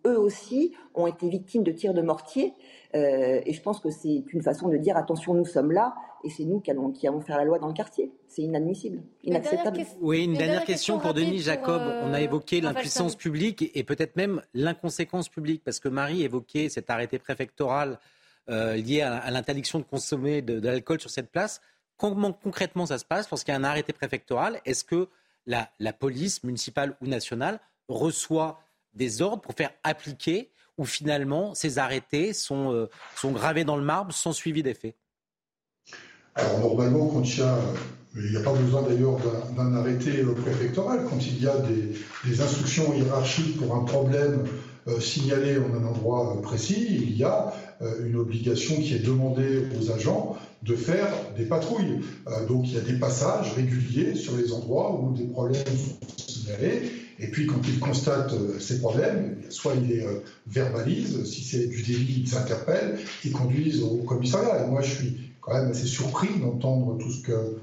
eux 0.06 0.18
aussi 0.18 0.72
ont 0.94 1.06
été 1.06 1.28
victimes 1.28 1.62
de 1.62 1.72
tirs 1.72 1.94
de 1.94 2.02
mortier. 2.02 2.54
et 2.94 3.52
je 3.52 3.62
pense 3.62 3.80
que 3.80 3.90
c'est 3.90 4.24
une 4.32 4.42
façon 4.42 4.68
de 4.68 4.76
dire 4.76 4.96
attention, 4.96 5.34
nous 5.34 5.44
sommes 5.44 5.72
là 5.72 5.94
et 6.26 6.30
c'est 6.30 6.44
nous 6.44 6.60
qui 6.60 6.70
allons, 6.70 6.90
qui 6.90 7.06
allons, 7.06 7.20
faire 7.20 7.36
la 7.36 7.44
loi 7.44 7.58
dans 7.58 7.68
le 7.68 7.72
quartier. 7.72 8.10
C'est 8.26 8.42
inadmissible, 8.42 9.02
inacceptable. 9.22 9.80
Oui, 10.00 10.24
une, 10.24 10.34
dernière, 10.34 10.64
question, 10.64 10.98
pour 10.98 11.14
Denis 11.14 11.38
Jacob. 11.38 11.80
On 12.02 12.12
a 12.12 12.20
évoqué 12.20 12.60
l'impuissance 12.60 13.14
publique 13.14 13.70
et 13.74 13.84
peut-être 13.84 14.16
même 14.16 14.42
l'inconséquence 14.52 15.28
publique 15.28 15.62
parce 15.64 15.78
que 15.78 15.88
Marie 15.88 16.22
évoquait 16.22 16.68
cet 16.68 16.90
arrêté 16.90 17.18
préfectoral 17.18 17.98
euh, 18.48 18.76
liées 18.76 19.02
à, 19.02 19.30
l'interdiction 19.30 19.78
de 19.78 19.84
consommer 19.84 20.42
de, 20.42 20.60
l'alcool 20.60 21.00
sur 21.00 21.10
cette 21.10 21.30
place. 21.30 21.60
Comment 21.96 22.32
concrètement 22.32 22.86
ça 22.86 22.98
se 22.98 23.04
passe 23.04 23.30
lorsqu'il 23.30 23.52
y 23.52 23.54
a 23.54 23.60
un 23.60 23.64
arrêté 23.64 23.92
préfectoral? 23.92 24.60
Est-ce 24.64 24.84
que 24.84 25.08
la, 25.46 25.68
police 25.92 26.42
municipale 26.42 26.96
ou 27.00 27.06
nationale 27.06 27.60
reçoit 27.88 28.60
des 28.96 29.22
ordres 29.22 29.42
pour 29.42 29.54
faire 29.54 29.70
appliquer 29.84 30.50
ou 30.78 30.84
finalement 30.84 31.54
ces 31.54 31.78
arrêtés 31.78 32.32
sont, 32.32 32.72
euh, 32.72 32.88
gravés 33.24 33.64
dans 33.64 33.76
le 33.76 33.84
marbre 33.84 34.12
sans 34.12 34.32
suivi 34.32 34.62
d'effet 34.62 34.96
Alors 36.34 36.58
normalement, 36.60 37.06
quand 37.06 37.22
il 37.22 37.38
y 37.38 37.42
a, 37.42 37.58
il 38.16 38.30
n'y 38.30 38.36
a 38.36 38.40
pas 38.40 38.52
besoin 38.52 38.82
d'ailleurs 38.82 39.18
d'un 39.56 39.74
arrêté 39.74 40.22
préfectoral, 40.42 41.06
quand 41.08 41.18
il 41.18 41.42
y 41.42 41.46
a 41.46 41.56
des, 41.58 42.40
instructions 42.40 42.92
hiérarchiques 42.94 43.58
pour 43.58 43.74
un 43.74 43.84
problème 43.84 44.44
euh, 44.88 45.00
signalé 45.00 45.58
en 45.58 45.74
un 45.74 45.84
endroit 45.84 46.40
précis, 46.42 46.86
il 46.90 47.16
y 47.16 47.24
a 47.24 47.52
euh, 47.82 48.06
une 48.06 48.16
obligation 48.16 48.76
qui 48.76 48.94
est 48.94 49.04
demandée 49.04 49.64
aux 49.78 49.90
agents 49.90 50.36
de 50.62 50.74
faire 50.74 51.08
des 51.36 51.44
patrouilles. 51.44 52.00
Euh, 52.28 52.46
donc 52.46 52.68
il 52.68 52.74
y 52.74 52.78
a 52.78 52.80
des 52.80 52.98
passages 52.98 53.52
réguliers 53.54 54.14
sur 54.14 54.36
les 54.36 54.52
endroits 54.52 54.98
où 54.98 55.12
des 55.12 55.24
problèmes 55.24 55.64
sont 55.64 56.22
signalés. 56.28 56.92
Et 57.18 57.28
puis 57.28 57.46
quand 57.46 57.60
ils 57.66 57.78
constatent 57.78 58.32
euh, 58.32 58.58
ces 58.58 58.80
problèmes, 58.80 59.36
soit 59.48 59.74
ils 59.74 59.88
les 59.88 60.06
verbalisent, 60.46 61.24
si 61.24 61.42
c'est 61.42 61.66
du 61.66 61.82
délit, 61.82 62.22
ils 62.22 62.28
s'interpellent, 62.28 62.98
ils 63.24 63.32
conduisent 63.32 63.82
au 63.82 64.02
commissariat. 64.02 64.64
Et 64.64 64.70
moi 64.70 64.82
je 64.82 64.94
suis 64.94 65.16
quand 65.40 65.54
même 65.54 65.70
assez 65.70 65.86
surpris 65.86 66.38
d'entendre 66.40 66.98
tout 66.98 67.10
ce 67.10 67.22
que 67.22 67.56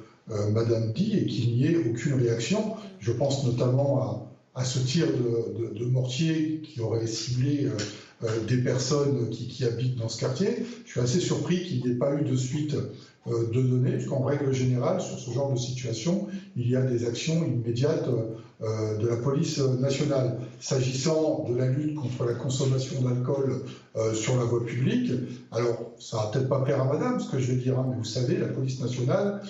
Madame 0.51 0.93
dit 0.93 1.17
et 1.17 1.25
qu'il 1.25 1.53
n'y 1.53 1.65
ait 1.65 1.75
aucune 1.75 2.13
réaction. 2.13 2.75
Je 2.99 3.11
pense 3.11 3.45
notamment 3.45 4.31
à, 4.55 4.63
ce 4.63 4.79
tir 4.79 5.07
de, 5.07 5.85
mortier 5.85 6.61
qui 6.63 6.79
aurait 6.79 7.05
ciblé 7.07 7.67
euh, 8.23 8.45
des 8.47 8.57
personnes 8.57 9.29
qui, 9.31 9.65
habitent 9.65 9.97
dans 9.97 10.07
ce 10.07 10.19
quartier. 10.19 10.65
Je 10.85 10.91
suis 10.91 10.99
assez 10.99 11.19
surpris 11.19 11.63
qu'il 11.63 11.81
n'y 11.83 11.91
ait 11.91 11.95
pas 11.95 12.15
eu 12.15 12.23
de 12.23 12.35
suite 12.35 12.75
euh, 13.27 13.47
de 13.51 13.61
données, 13.61 13.93
puisqu'en 13.93 14.23
règle 14.23 14.53
générale, 14.53 15.01
sur 15.01 15.17
ce 15.19 15.31
genre 15.31 15.51
de 15.51 15.57
situation, 15.57 16.27
il 16.55 16.69
y 16.69 16.75
a 16.75 16.81
des 16.81 17.05
actions 17.05 17.43
immédiates 17.45 18.07
euh, 18.07 18.35
de 18.63 19.07
la 19.07 19.17
police 19.17 19.59
nationale. 19.59 20.37
S'agissant 20.59 21.45
de 21.49 21.55
la 21.55 21.67
lutte 21.67 21.95
contre 21.95 22.23
la 22.23 22.33
consommation 22.33 23.01
d'alcool 23.01 23.63
sur 24.13 24.37
la 24.37 24.45
voie 24.45 24.65
publique, 24.65 25.11
alors 25.51 25.91
ça 25.99 26.17
va 26.17 26.23
peut-être 26.27 26.47
pas 26.47 26.61
plaire 26.61 26.81
à 26.81 26.85
madame 26.85 27.19
ce 27.19 27.29
que 27.29 27.39
je 27.39 27.51
vais 27.51 27.57
dire, 27.57 27.77
hein, 27.77 27.85
mais 27.89 27.97
vous 27.97 28.05
savez, 28.05 28.37
la 28.37 28.47
police 28.47 28.79
nationale, 28.79 29.41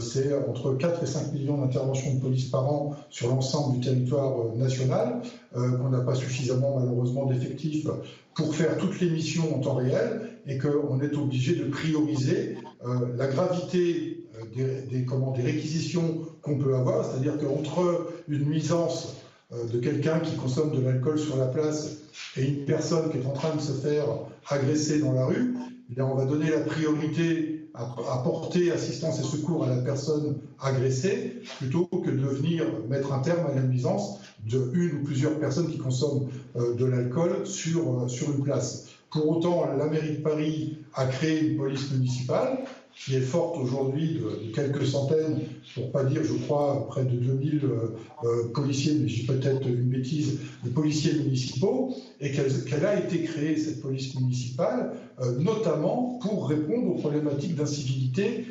c'est 0.00 0.32
entre 0.48 0.74
4 0.74 1.02
et 1.02 1.06
5 1.06 1.32
millions 1.32 1.58
d'interventions 1.58 2.14
de 2.14 2.20
police 2.20 2.44
par 2.44 2.72
an 2.72 2.94
sur 3.10 3.28
l'ensemble 3.30 3.80
du 3.80 3.84
territoire 3.84 4.54
national. 4.54 5.22
Euh, 5.54 5.72
qu'on 5.72 5.90
n'a 5.90 6.00
pas 6.00 6.14
suffisamment 6.14 6.78
malheureusement 6.80 7.26
d'effectifs 7.26 7.86
pour 8.34 8.54
faire 8.54 8.78
toutes 8.78 8.98
les 9.00 9.10
missions 9.10 9.54
en 9.54 9.58
temps 9.58 9.74
réel 9.74 10.30
et 10.46 10.56
qu'on 10.56 10.98
est 11.02 11.14
obligé 11.14 11.54
de 11.56 11.64
prioriser 11.64 12.56
euh, 12.86 13.14
la 13.18 13.26
gravité 13.26 14.24
euh, 14.34 14.46
des, 14.54 14.86
des, 14.86 15.04
comment, 15.04 15.32
des 15.32 15.42
réquisitions 15.42 16.22
qu'on 16.42 16.58
peut 16.58 16.74
avoir, 16.74 17.04
c'est-à-dire 17.04 17.38
qu'entre 17.38 18.08
une 18.28 18.44
nuisance 18.44 19.14
de 19.52 19.78
quelqu'un 19.78 20.20
qui 20.20 20.36
consomme 20.36 20.72
de 20.72 20.80
l'alcool 20.80 21.18
sur 21.18 21.36
la 21.36 21.46
place 21.46 21.98
et 22.36 22.44
une 22.44 22.64
personne 22.64 23.10
qui 23.10 23.18
est 23.18 23.26
en 23.26 23.32
train 23.32 23.54
de 23.54 23.60
se 23.60 23.72
faire 23.72 24.06
agresser 24.48 24.98
dans 24.98 25.12
la 25.12 25.26
rue, 25.26 25.54
eh 25.96 26.00
on 26.00 26.14
va 26.14 26.24
donner 26.24 26.50
la 26.50 26.60
priorité 26.60 27.68
à 27.74 27.84
apporter 28.14 28.70
assistance 28.70 29.20
et 29.20 29.22
secours 29.22 29.64
à 29.64 29.68
la 29.68 29.76
personne 29.76 30.38
agressée 30.60 31.40
plutôt 31.58 31.86
que 31.86 32.10
de 32.10 32.26
venir 32.26 32.64
mettre 32.88 33.12
un 33.12 33.20
terme 33.20 33.46
à 33.50 33.54
la 33.54 33.62
nuisance 33.62 34.18
de 34.46 34.70
une 34.74 35.00
ou 35.00 35.04
plusieurs 35.04 35.38
personnes 35.38 35.68
qui 35.68 35.78
consomment 35.78 36.28
euh, 36.56 36.74
de 36.74 36.84
l'alcool 36.84 37.46
sur, 37.46 38.04
euh, 38.04 38.08
sur 38.08 38.30
une 38.30 38.42
place. 38.42 38.88
Pour 39.10 39.28
autant, 39.28 39.66
la 39.76 39.86
mairie 39.86 40.16
de 40.16 40.22
Paris 40.22 40.78
a 40.94 41.06
créé 41.06 41.48
une 41.48 41.56
police 41.56 41.90
municipale 41.92 42.58
qui 43.04 43.16
est 43.16 43.20
forte 43.20 43.56
aujourd'hui 43.56 44.20
de, 44.20 44.52
quelques 44.54 44.86
centaines, 44.86 45.40
pour 45.74 45.90
pas 45.90 46.04
dire, 46.04 46.22
je 46.22 46.34
crois, 46.34 46.86
près 46.86 47.04
de 47.04 47.16
2000 47.16 47.60
euh, 47.64 48.48
policiers, 48.54 48.94
mais 48.94 49.08
j'ai 49.08 49.26
peut-être 49.26 49.66
une 49.66 49.88
bêtise, 49.88 50.38
de 50.64 50.70
policiers 50.70 51.14
municipaux, 51.14 51.94
et 52.20 52.30
qu'elle 52.30 52.86
a 52.86 53.00
été 53.00 53.24
créée, 53.24 53.56
cette 53.56 53.80
police 53.80 54.14
municipale, 54.14 54.92
notamment 55.38 56.18
pour 56.22 56.48
répondre 56.48 56.88
aux 56.88 56.98
problématiques 56.98 57.56
d'incivilité 57.56 58.46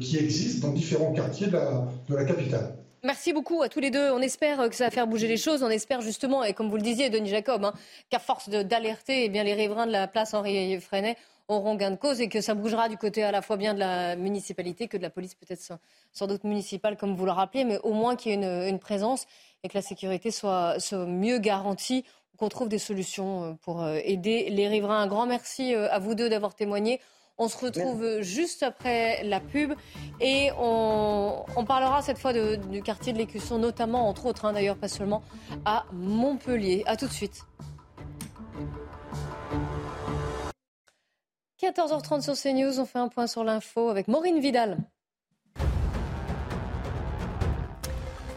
qui 0.00 0.16
existent 0.16 0.68
dans 0.68 0.74
différents 0.74 1.12
quartiers 1.12 1.48
de 1.48 2.14
la, 2.14 2.24
capitale. 2.24 2.76
Merci 3.02 3.32
beaucoup 3.32 3.62
à 3.62 3.68
tous 3.68 3.80
les 3.80 3.90
deux. 3.90 4.10
On 4.10 4.20
espère 4.20 4.68
que 4.68 4.74
ça 4.74 4.84
va 4.84 4.90
faire 4.90 5.06
bouger 5.06 5.28
les 5.28 5.36
choses. 5.36 5.62
On 5.62 5.70
espère 5.70 6.00
justement, 6.00 6.44
et 6.44 6.52
comme 6.52 6.68
vous 6.68 6.76
le 6.76 6.82
disiez, 6.82 7.10
Denis 7.10 7.30
Jacob, 7.30 7.64
hein, 7.64 7.72
qu'à 8.10 8.18
force 8.18 8.48
d'alerter, 8.48 9.24
eh 9.24 9.28
les 9.28 9.54
riverains 9.54 9.86
de 9.86 9.92
la 9.92 10.06
place 10.06 10.34
Henri 10.34 10.80
Freinet 10.80 11.16
auront 11.48 11.76
gain 11.76 11.92
de 11.92 11.96
cause 11.96 12.20
et 12.20 12.28
que 12.28 12.40
ça 12.40 12.54
bougera 12.54 12.88
du 12.88 12.96
côté 12.96 13.22
à 13.22 13.30
la 13.30 13.42
fois 13.42 13.56
bien 13.56 13.74
de 13.74 13.78
la 13.78 14.16
municipalité 14.16 14.88
que 14.88 14.96
de 14.96 15.02
la 15.02 15.10
police, 15.10 15.34
peut-être 15.34 15.60
sans, 16.12 16.26
doute 16.26 16.44
municipale, 16.44 16.96
comme 16.96 17.14
vous 17.14 17.24
le 17.24 17.32
rappelez, 17.32 17.64
mais 17.64 17.78
au 17.78 17.92
moins 17.92 18.16
qu'il 18.16 18.32
y 18.32 18.44
ait 18.44 18.68
une, 18.68 18.78
présence 18.78 19.26
et 19.62 19.68
que 19.68 19.74
la 19.74 19.82
sécurité 19.82 20.30
soit, 20.30 20.78
soit 20.80 21.06
mieux 21.06 21.38
garantie 21.38 22.04
qu'on 22.36 22.48
trouve 22.48 22.68
des 22.68 22.78
solutions 22.78 23.44
euh, 23.44 23.52
pour 23.62 23.82
euh, 23.82 23.98
aider 24.04 24.48
les 24.50 24.68
riverains. 24.68 25.00
Un 25.00 25.06
grand 25.06 25.26
merci 25.26 25.74
euh, 25.74 25.90
à 25.90 25.98
vous 25.98 26.14
deux 26.14 26.28
d'avoir 26.28 26.54
témoigné. 26.54 27.00
On 27.38 27.48
se 27.48 27.58
retrouve 27.58 28.22
juste 28.22 28.62
après 28.62 29.22
la 29.22 29.40
pub 29.40 29.74
et 30.22 30.48
on, 30.58 31.44
parlera 31.66 32.00
cette 32.00 32.16
fois 32.16 32.32
du 32.32 32.82
quartier 32.82 33.12
de 33.12 33.18
l'Écusson, 33.18 33.58
notamment, 33.58 34.08
entre 34.08 34.24
autres, 34.24 34.46
hein, 34.46 34.54
d'ailleurs 34.54 34.78
pas 34.78 34.88
seulement, 34.88 35.22
à 35.66 35.84
Montpellier. 35.92 36.82
A 36.86 36.96
tout 36.96 37.06
de 37.06 37.12
suite. 37.12 37.44
14h30 41.62 42.20
sur 42.20 42.34
CNews, 42.34 42.80
on 42.80 42.84
fait 42.84 42.98
un 42.98 43.08
point 43.08 43.26
sur 43.26 43.42
l'info 43.42 43.88
avec 43.88 44.08
Maureen 44.08 44.40
Vidal. 44.40 44.76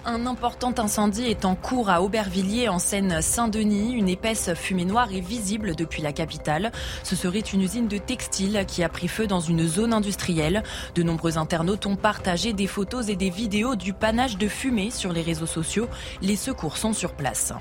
Un 0.05 0.25
important 0.25 0.73
incendie 0.77 1.25
est 1.25 1.43
en 1.43 1.53
cours 1.53 1.89
à 1.89 2.01
Aubervilliers, 2.01 2.69
en 2.69 2.79
Seine-Saint-Denis. 2.79 3.91
Une 3.91 4.08
épaisse 4.08 4.53
fumée 4.53 4.86
noire 4.86 5.13
est 5.13 5.19
visible 5.19 5.75
depuis 5.75 6.01
la 6.01 6.13
capitale. 6.13 6.71
Ce 7.03 7.17
serait 7.17 7.39
une 7.39 7.62
usine 7.62 7.89
de 7.89 7.97
textile 7.97 8.63
qui 8.65 8.84
a 8.84 8.89
pris 8.89 9.10
feu 9.10 9.27
dans 9.27 9.41
une 9.41 9.67
zone 9.67 9.93
industrielle. 9.93 10.63
De 10.95 11.03
nombreux 11.03 11.38
internautes 11.38 11.86
ont 11.88 11.97
partagé 11.97 12.53
des 12.53 12.67
photos 12.67 13.10
et 13.10 13.17
des 13.17 13.29
vidéos 13.29 13.75
du 13.75 13.91
panache 13.91 14.38
de 14.38 14.47
fumée 14.47 14.91
sur 14.91 15.12
les 15.12 15.21
réseaux 15.21 15.45
sociaux. 15.45 15.89
Les 16.21 16.38
secours 16.38 16.77
sont 16.77 16.93
sur 16.93 17.12
place. 17.13 17.53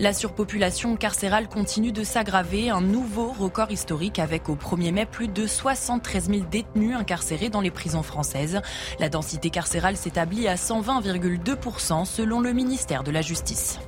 La 0.00 0.12
surpopulation 0.12 0.96
carcérale 0.96 1.48
continue 1.48 1.92
de 1.92 2.02
s'aggraver, 2.02 2.68
un 2.68 2.80
nouveau 2.80 3.28
record 3.28 3.70
historique 3.70 4.18
avec 4.18 4.48
au 4.48 4.56
1er 4.56 4.90
mai 4.90 5.06
plus 5.06 5.28
de 5.28 5.46
73 5.46 6.30
000 6.30 6.40
détenus 6.50 6.96
incarcérés 6.96 7.48
dans 7.48 7.60
les 7.60 7.70
prisons 7.70 8.02
françaises. 8.02 8.60
La 8.98 9.08
densité 9.08 9.50
carcérale 9.50 9.96
s'établit 9.96 10.48
à 10.48 10.56
120,2% 10.56 12.06
selon 12.06 12.40
le 12.40 12.52
ministère 12.52 13.04
de 13.04 13.12
la 13.12 13.22
Justice. 13.22 13.78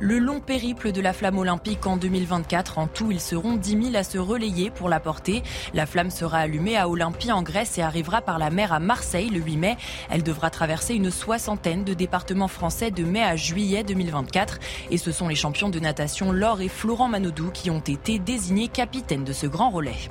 Le 0.00 0.18
long 0.18 0.40
périple 0.40 0.90
de 0.90 1.00
la 1.00 1.12
flamme 1.12 1.38
olympique 1.38 1.86
en 1.86 1.96
2024. 1.96 2.78
En 2.78 2.88
tout, 2.88 3.12
ils 3.12 3.20
seront 3.20 3.54
10 3.54 3.90
000 3.92 3.96
à 3.96 4.02
se 4.02 4.18
relayer 4.18 4.70
pour 4.70 4.88
la 4.88 4.98
porter. 4.98 5.42
La 5.72 5.86
flamme 5.86 6.10
sera 6.10 6.38
allumée 6.38 6.76
à 6.76 6.88
Olympie 6.88 7.30
en 7.30 7.42
Grèce 7.42 7.78
et 7.78 7.82
arrivera 7.82 8.20
par 8.20 8.38
la 8.38 8.50
mer 8.50 8.72
à 8.72 8.80
Marseille 8.80 9.30
le 9.30 9.40
8 9.40 9.56
mai. 9.56 9.76
Elle 10.10 10.24
devra 10.24 10.50
traverser 10.50 10.94
une 10.94 11.10
soixantaine 11.10 11.84
de 11.84 11.94
départements 11.94 12.48
français 12.48 12.90
de 12.90 13.04
mai 13.04 13.22
à 13.22 13.36
juillet 13.36 13.84
2024. 13.84 14.58
Et 14.90 14.98
ce 14.98 15.12
sont 15.12 15.28
les 15.28 15.36
champions 15.36 15.68
de 15.68 15.78
natation 15.78 16.32
Laure 16.32 16.60
et 16.60 16.68
Florent 16.68 17.08
Manodou 17.08 17.50
qui 17.52 17.70
ont 17.70 17.80
été 17.80 18.18
désignés 18.18 18.68
capitaines 18.68 19.24
de 19.24 19.32
ce 19.32 19.46
grand 19.46 19.70
relais. 19.70 20.10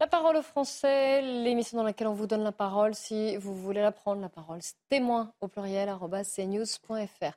La 0.00 0.06
parole 0.06 0.36
aux 0.36 0.42
Français, 0.42 1.22
l'émission 1.22 1.78
dans 1.78 1.84
laquelle 1.84 2.08
on 2.08 2.12
vous 2.12 2.26
donne 2.26 2.44
la 2.44 2.52
parole 2.52 2.94
si 2.94 3.38
vous 3.38 3.54
voulez 3.54 3.80
la 3.80 3.90
prendre, 3.90 4.20
la 4.20 4.28
parole. 4.28 4.60
Témoin 4.90 5.32
au 5.40 5.48
pluriel, 5.48 5.88
cnews.fr. 6.36 7.32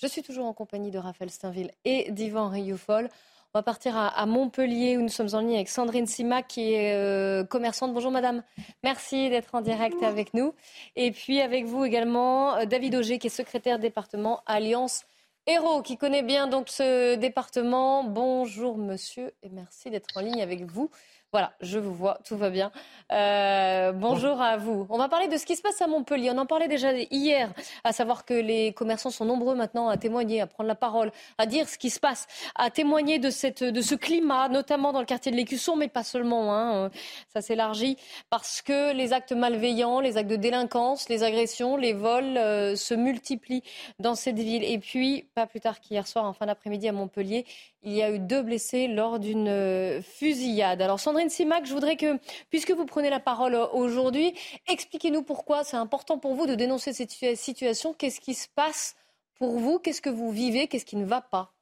Je 0.00 0.06
suis 0.06 0.22
toujours 0.22 0.46
en 0.46 0.54
compagnie 0.54 0.90
de 0.90 0.96
Raphaël 0.96 1.30
Steinville 1.30 1.72
et 1.84 2.10
d'Yvan 2.10 2.48
Rioufol. 2.48 3.10
On 3.52 3.58
va 3.58 3.62
partir 3.62 3.98
à, 3.98 4.24
Montpellier 4.24 4.96
où 4.96 5.02
nous 5.02 5.10
sommes 5.10 5.34
en 5.34 5.40
ligne 5.40 5.56
avec 5.56 5.68
Sandrine 5.68 6.06
Simac 6.06 6.48
qui 6.48 6.72
est 6.72 6.94
euh, 6.94 7.44
commerçante. 7.44 7.92
Bonjour 7.92 8.10
madame, 8.10 8.42
merci 8.82 9.28
d'être 9.28 9.54
en 9.54 9.60
direct 9.60 10.02
avec 10.02 10.32
nous. 10.32 10.54
Et 10.96 11.10
puis 11.10 11.42
avec 11.42 11.66
vous 11.66 11.84
également 11.84 12.54
euh, 12.56 12.64
David 12.64 12.94
Auger 12.94 13.18
qui 13.18 13.26
est 13.26 13.30
secrétaire 13.30 13.78
département 13.78 14.42
Alliance 14.46 15.04
Héros 15.46 15.82
qui 15.82 15.98
connaît 15.98 16.22
bien 16.22 16.46
donc 16.46 16.70
ce 16.70 17.16
département. 17.16 18.02
Bonjour 18.02 18.78
monsieur 18.78 19.34
et 19.42 19.50
merci 19.50 19.90
d'être 19.90 20.16
en 20.16 20.20
ligne 20.20 20.40
avec 20.40 20.62
vous. 20.62 20.90
Voilà, 21.32 21.52
je 21.60 21.78
vous 21.78 21.94
vois, 21.94 22.18
tout 22.24 22.36
va 22.36 22.50
bien. 22.50 22.72
Euh, 23.12 23.92
bonjour 23.92 24.40
à 24.40 24.56
vous. 24.56 24.88
On 24.90 24.98
va 24.98 25.08
parler 25.08 25.28
de 25.28 25.36
ce 25.36 25.46
qui 25.46 25.54
se 25.54 25.62
passe 25.62 25.80
à 25.80 25.86
Montpellier. 25.86 26.32
On 26.34 26.38
en 26.38 26.46
parlait 26.46 26.66
déjà 26.66 26.92
hier, 26.92 27.52
à 27.84 27.92
savoir 27.92 28.24
que 28.24 28.34
les 28.34 28.72
commerçants 28.72 29.10
sont 29.10 29.24
nombreux 29.24 29.54
maintenant 29.54 29.88
à 29.88 29.96
témoigner, 29.96 30.40
à 30.40 30.48
prendre 30.48 30.66
la 30.66 30.74
parole, 30.74 31.12
à 31.38 31.46
dire 31.46 31.68
ce 31.68 31.78
qui 31.78 31.88
se 31.88 32.00
passe, 32.00 32.26
à 32.56 32.70
témoigner 32.70 33.20
de, 33.20 33.30
ce 33.30 33.94
climat, 33.94 34.48
notamment 34.48 34.92
dans 34.92 34.98
le 34.98 35.06
quartier 35.06 35.30
de 35.30 35.36
l'Écusson, 35.36 35.76
mais 35.76 35.86
pas 35.86 36.02
seulement. 36.02 36.52
Hein, 36.52 36.90
ça 37.32 37.40
s'élargit 37.40 37.96
parce 38.28 38.60
que 38.60 38.92
les 38.92 39.12
actes 39.12 39.30
malveillants, 39.30 40.00
les 40.00 40.16
actes 40.16 40.30
de 40.30 40.34
délinquance, 40.34 41.08
les 41.08 41.22
agressions, 41.22 41.76
les 41.76 41.92
vols 41.92 42.38
euh, 42.38 42.74
se 42.74 42.94
multiplient 42.94 43.62
dans 44.00 44.16
cette 44.16 44.40
ville. 44.40 44.64
Et 44.64 44.80
puis, 44.80 45.28
pas 45.36 45.46
plus 45.46 45.60
tard 45.60 45.78
qu'hier 45.78 46.08
soir, 46.08 46.24
en 46.24 46.32
fin 46.32 46.46
d'après-midi 46.46 46.88
à 46.88 46.92
Montpellier, 46.92 47.46
il 47.82 47.92
y 47.92 48.02
a 48.02 48.10
eu 48.10 48.18
deux 48.18 48.42
blessés 48.42 48.88
lors 48.88 49.18
d'une 49.18 49.48
euh, 49.48 50.02
fusillade. 50.02 50.82
Alors 50.82 51.00
Sandrine 51.00 51.19
Je 51.28 51.72
voudrais 51.72 51.96
que, 51.96 52.18
puisque 52.50 52.70
vous 52.70 52.86
prenez 52.86 53.10
la 53.10 53.20
parole 53.20 53.54
euh, 53.54 53.66
aujourd'hui, 53.72 54.34
expliquez-nous 54.68 55.22
pourquoi 55.22 55.64
c'est 55.64 55.76
important 55.76 56.18
pour 56.18 56.34
vous 56.34 56.46
de 56.46 56.54
dénoncer 56.54 56.92
cette 56.92 57.12
situation. 57.36 57.92
Qu'est-ce 57.94 58.20
qui 58.20 58.34
se 58.34 58.48
passe 58.48 58.96
pour 59.34 59.58
vous? 59.58 59.78
Qu'est-ce 59.78 60.00
que 60.00 60.10
vous 60.10 60.30
vivez? 60.30 60.68
Qu'est-ce 60.68 60.86
qui 60.86 60.96
ne 60.96 61.04
va 61.04 61.20
pas? 61.20 61.52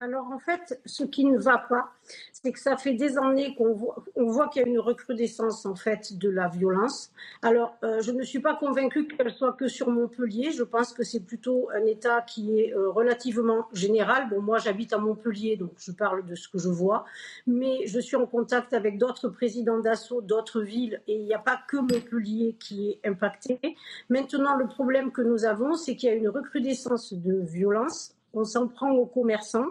Alors 0.00 0.30
en 0.30 0.38
fait, 0.38 0.78
ce 0.84 1.04
qui 1.04 1.24
ne 1.24 1.38
va 1.38 1.56
pas, 1.56 1.90
c'est 2.30 2.52
que 2.52 2.58
ça 2.58 2.76
fait 2.76 2.92
des 2.92 3.16
années 3.16 3.54
qu'on 3.54 3.72
voit, 3.72 4.48
qu'il 4.48 4.60
y 4.60 4.64
a 4.66 4.68
une 4.68 4.78
recrudescence 4.78 5.64
en 5.64 5.74
fait 5.74 6.18
de 6.18 6.28
la 6.28 6.48
violence. 6.48 7.10
Alors 7.40 7.76
euh, 7.82 8.02
je 8.02 8.12
ne 8.12 8.22
suis 8.22 8.40
pas 8.40 8.54
convaincue 8.56 9.08
qu'elle 9.08 9.32
soit 9.32 9.54
que 9.54 9.68
sur 9.68 9.90
Montpellier. 9.90 10.50
Je 10.50 10.64
pense 10.64 10.92
que 10.92 11.02
c'est 11.02 11.20
plutôt 11.20 11.70
un 11.74 11.86
État 11.86 12.20
qui 12.20 12.60
est 12.60 12.74
euh, 12.74 12.90
relativement 12.90 13.68
général. 13.72 14.28
Bon, 14.28 14.42
moi 14.42 14.58
j'habite 14.58 14.92
à 14.92 14.98
Montpellier, 14.98 15.56
donc 15.56 15.72
je 15.78 15.92
parle 15.92 16.26
de 16.26 16.34
ce 16.34 16.48
que 16.50 16.58
je 16.58 16.68
vois, 16.68 17.06
mais 17.46 17.86
je 17.86 17.98
suis 17.98 18.16
en 18.16 18.26
contact 18.26 18.74
avec 18.74 18.98
d'autres 18.98 19.30
présidents 19.30 19.80
d'assaut, 19.80 20.20
d'autres 20.20 20.60
villes, 20.60 21.00
et 21.08 21.14
il 21.14 21.24
n'y 21.24 21.34
a 21.34 21.38
pas 21.38 21.58
que 21.68 21.78
Montpellier 21.78 22.56
qui 22.60 22.90
est 22.90 23.08
impacté. 23.08 23.58
Maintenant, 24.10 24.56
le 24.56 24.66
problème 24.66 25.10
que 25.10 25.22
nous 25.22 25.46
avons, 25.46 25.74
c'est 25.74 25.96
qu'il 25.96 26.10
y 26.10 26.12
a 26.12 26.14
une 26.14 26.28
recrudescence 26.28 27.14
de 27.14 27.40
violence 27.40 28.15
on 28.32 28.44
s'en 28.44 28.68
prend 28.68 28.90
aux 28.92 29.06
commerçants. 29.06 29.68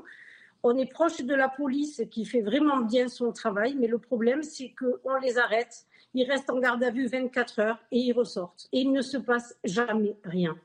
On 0.63 0.77
est 0.77 0.91
proche 0.91 1.21
de 1.21 1.35
la 1.35 1.49
police 1.49 2.01
qui 2.09 2.25
fait 2.25 2.41
vraiment 2.41 2.79
bien 2.79 3.07
son 3.07 3.31
travail, 3.31 3.75
mais 3.79 3.87
le 3.87 3.99
problème, 3.99 4.41
c'est 4.41 4.73
qu'on 4.77 5.19
les 5.21 5.37
arrête, 5.37 5.85
ils 6.15 6.29
restent 6.29 6.49
en 6.49 6.59
garde 6.59 6.83
à 6.83 6.89
vue 6.89 7.07
24 7.07 7.59
heures 7.59 7.79
et 7.91 7.99
ils 7.99 8.13
ressortent. 8.13 8.67
Et 8.71 8.79
il 8.79 8.91
ne 8.91 9.01
se 9.01 9.17
passe 9.17 9.55
jamais 9.63 10.15
rien. 10.23 10.57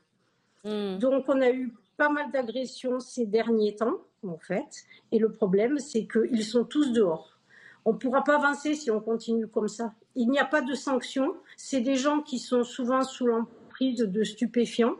Hmm. 0.63 0.97
Donc, 0.97 1.25
on 1.27 1.39
a 1.41 1.51
eu 1.51 1.73
pas 1.97 2.09
mal 2.09 2.31
d'agressions 2.31 2.99
ces 2.99 3.25
derniers 3.25 3.75
temps, 3.75 3.97
en 4.25 4.37
fait. 4.37 4.85
Et 5.11 5.19
le 5.19 5.31
problème, 5.31 5.77
c'est 5.77 6.07
qu'ils 6.07 6.45
sont 6.45 6.63
tous 6.63 6.91
dehors. 6.93 7.37
On 7.85 7.93
ne 7.93 7.97
pourra 7.97 8.23
pas 8.23 8.37
avancer 8.37 8.75
si 8.75 8.91
on 8.91 8.99
continue 8.99 9.47
comme 9.47 9.67
ça. 9.67 9.93
Il 10.15 10.29
n'y 10.29 10.39
a 10.39 10.45
pas 10.45 10.61
de 10.61 10.73
sanctions. 10.73 11.35
C'est 11.57 11.81
des 11.81 11.95
gens 11.95 12.21
qui 12.21 12.39
sont 12.39 12.63
souvent 12.63 13.03
sous 13.03 13.27
l'emprise 13.27 13.99
de 13.99 14.23
stupéfiants. 14.23 14.95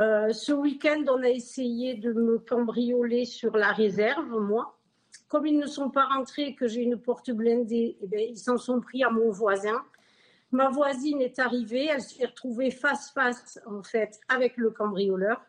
Euh, 0.00 0.32
ce 0.32 0.52
week-end, 0.52 1.04
on 1.08 1.22
a 1.22 1.28
essayé 1.28 1.94
de 1.94 2.12
me 2.12 2.38
cambrioler 2.38 3.24
sur 3.24 3.56
la 3.56 3.72
réserve, 3.72 4.28
moi. 4.40 4.78
Comme 5.28 5.46
ils 5.46 5.58
ne 5.58 5.66
sont 5.66 5.90
pas 5.90 6.04
rentrés, 6.04 6.54
que 6.54 6.68
j'ai 6.68 6.82
une 6.82 6.98
porte 6.98 7.30
blindée, 7.30 7.96
eh 8.02 8.06
bien, 8.06 8.20
ils 8.20 8.38
s'en 8.38 8.58
sont 8.58 8.80
pris 8.80 9.02
à 9.02 9.10
mon 9.10 9.30
voisin. 9.30 9.82
Ma 10.52 10.68
voisine 10.68 11.22
est 11.22 11.38
arrivée, 11.38 11.86
elle 11.86 12.02
s'est 12.02 12.26
retrouvée 12.26 12.70
face-face, 12.70 13.58
en 13.66 13.82
fait, 13.82 14.20
avec 14.28 14.56
le 14.58 14.70
cambrioleur. 14.70 15.40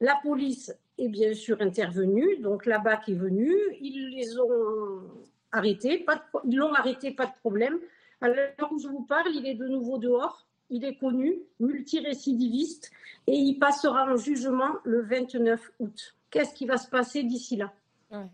La 0.00 0.16
police 0.22 0.72
est 0.98 1.08
bien 1.08 1.34
sûr 1.34 1.60
intervenue, 1.60 2.38
donc 2.38 2.66
la 2.66 2.78
BAC 2.78 3.08
est 3.08 3.14
venue, 3.14 3.56
ils 3.80 4.10
les 4.10 4.38
ont 4.38 5.02
arrêtés, 5.50 6.06
ils 6.44 6.56
l'ont 6.56 6.72
arrêté, 6.72 7.10
pas 7.10 7.26
de 7.26 7.34
problème. 7.40 7.78
À 8.20 8.28
l'heure 8.28 8.70
où 8.70 8.78
je 8.78 8.88
vous 8.88 9.02
parle, 9.02 9.34
il 9.34 9.46
est 9.46 9.54
de 9.54 9.66
nouveau 9.66 9.98
dehors 9.98 10.46
il 10.72 10.84
est 10.86 10.96
connu, 10.96 11.38
multirécidiviste, 11.60 12.90
et 13.26 13.36
il 13.36 13.58
passera 13.58 14.06
en 14.10 14.16
jugement 14.16 14.74
le 14.84 15.02
29 15.02 15.72
août. 15.78 16.16
Qu'est-ce 16.30 16.54
qui 16.54 16.64
va 16.64 16.78
se 16.78 16.88
passer 16.88 17.22
d'ici 17.22 17.56
là? 17.56 17.72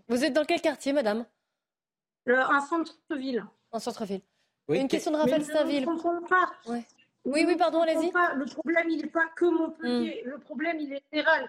Vous 0.09 0.25
êtes 0.25 0.33
dans 0.33 0.45
quel 0.45 0.61
quartier, 0.61 0.93
madame? 0.93 1.27
Euh, 2.29 2.43
En 2.43 2.61
centre-ville. 2.61 3.45
En 3.73 3.79
centre-ville. 3.79 4.23
Une 4.69 4.89
question 4.89 5.11
de 5.11 5.17
Raphaël 5.17 5.45
Stainville. 5.45 5.85
Je 5.85 5.91
ne 5.91 6.29
pas. 6.29 6.51
Oui, 7.25 7.45
oui, 7.47 7.57
pardon, 7.57 7.83
allez-y. 7.83 8.11
Le 8.37 8.45
problème, 8.45 8.89
il 8.89 9.03
n'est 9.03 9.09
pas 9.09 9.27
que 9.37 9.45
Montpellier. 9.45 10.23
Hmm. 10.25 10.31
Le 10.31 10.39
problème, 10.39 10.79
il 10.81 10.93
est 10.93 11.03
général. 11.13 11.49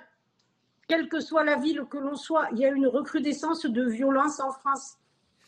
Quelle 0.87 1.07
que 1.07 1.19
soit 1.19 1.43
la 1.43 1.57
ville 1.57 1.85
que 1.89 1.97
l'on 1.97 2.15
soit, 2.15 2.49
il 2.51 2.59
y 2.59 2.65
a 2.65 2.69
une 2.69 2.87
recrudescence 2.87 3.65
de 3.65 3.83
violence 3.83 4.39
en 4.39 4.51
France. 4.51 4.97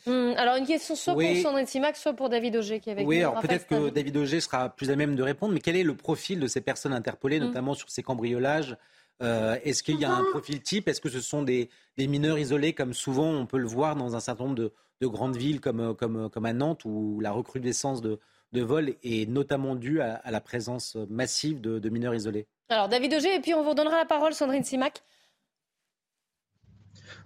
Hmm, 0.06 0.32
alors 0.36 0.56
une 0.56 0.66
question 0.66 0.96
soit 0.96 1.14
pour 1.14 1.36
Sandrine 1.42 1.66
Simac, 1.66 1.96
soit 1.96 2.14
pour 2.14 2.28
David 2.28 2.56
Auger 2.56 2.80
qui 2.80 2.88
est 2.88 2.92
avec 2.92 3.06
oui, 3.06 3.18
alors 3.18 3.40
peut-être 3.40 3.66
que 3.66 3.90
David 3.90 4.16
Auger 4.16 4.40
sera 4.40 4.68
plus 4.68 4.90
à 4.90 4.96
même 4.96 5.14
de 5.14 5.22
répondre, 5.22 5.54
mais 5.54 5.60
quel 5.60 5.76
est 5.76 5.84
le 5.84 5.94
profil 5.94 6.40
de 6.40 6.46
ces 6.46 6.60
personnes 6.60 6.92
interpellées, 6.92 7.38
hmm. 7.38 7.44
notamment 7.44 7.74
sur 7.74 7.90
ces 7.90 8.02
cambriolages? 8.02 8.76
Euh, 9.22 9.56
Est-ce 9.62 9.82
qu'il 9.82 10.00
y 10.00 10.04
a 10.04 10.12
un 10.12 10.24
profil 10.24 10.60
type? 10.62 10.88
Est-ce 10.88 11.00
que 11.00 11.08
ce 11.08 11.20
sont 11.20 11.42
des, 11.42 11.70
mineurs 11.96 12.38
isolés, 12.38 12.72
comme 12.72 12.92
souvent 12.92 13.30
on 13.30 13.46
peut 13.46 13.58
le 13.58 13.68
voir 13.68 13.94
dans 13.94 14.16
un 14.16 14.20
certain 14.20 14.44
nombre 14.44 14.56
de, 14.56 14.72
grandes 15.06 15.36
villes 15.36 15.60
comme, 15.60 15.94
comme, 15.96 16.30
comme 16.30 16.46
à 16.46 16.52
Nantes, 16.52 16.84
où 16.84 17.20
la 17.20 17.32
recrudescence 17.32 18.00
de, 18.02 18.18
de 18.52 18.62
vol 18.62 18.94
est 19.02 19.28
notamment 19.28 19.74
due 19.74 20.00
à, 20.00 20.20
la 20.30 20.40
présence 20.40 20.96
massive 21.08 21.60
de, 21.60 21.88
mineurs 21.88 22.14
isolés? 22.14 22.46
Alors 22.68 22.88
David 22.88 23.14
Auger, 23.14 23.34
et 23.34 23.40
puis 23.40 23.54
on 23.54 23.62
vous 23.62 23.74
donnera 23.74 23.96
la 23.96 24.04
parole, 24.04 24.32
Sandrine 24.32 24.64
Simac. 24.64 25.02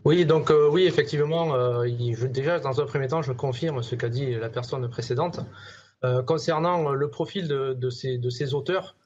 Oui, 0.05 0.25
donc 0.25 0.51
euh, 0.51 0.69
oui, 0.69 0.85
effectivement, 0.85 1.55
euh, 1.55 1.89
déjà 2.29 2.61
dans 2.61 2.81
un 2.81 2.87
premier 2.87 3.09
temps, 3.09 3.23
je 3.23 3.33
confirme 3.33 3.83
ce 3.83 3.95
qu'a 3.97 4.09
dit 4.09 4.35
la 4.35 4.49
personne 4.49 4.89
précédente. 4.89 5.41
Euh, 6.05 6.23
concernant 6.23 6.93
le 6.93 7.11
profil 7.11 7.49
de, 7.49 7.91
ces, 7.91 8.55
auteurs, 8.55 8.97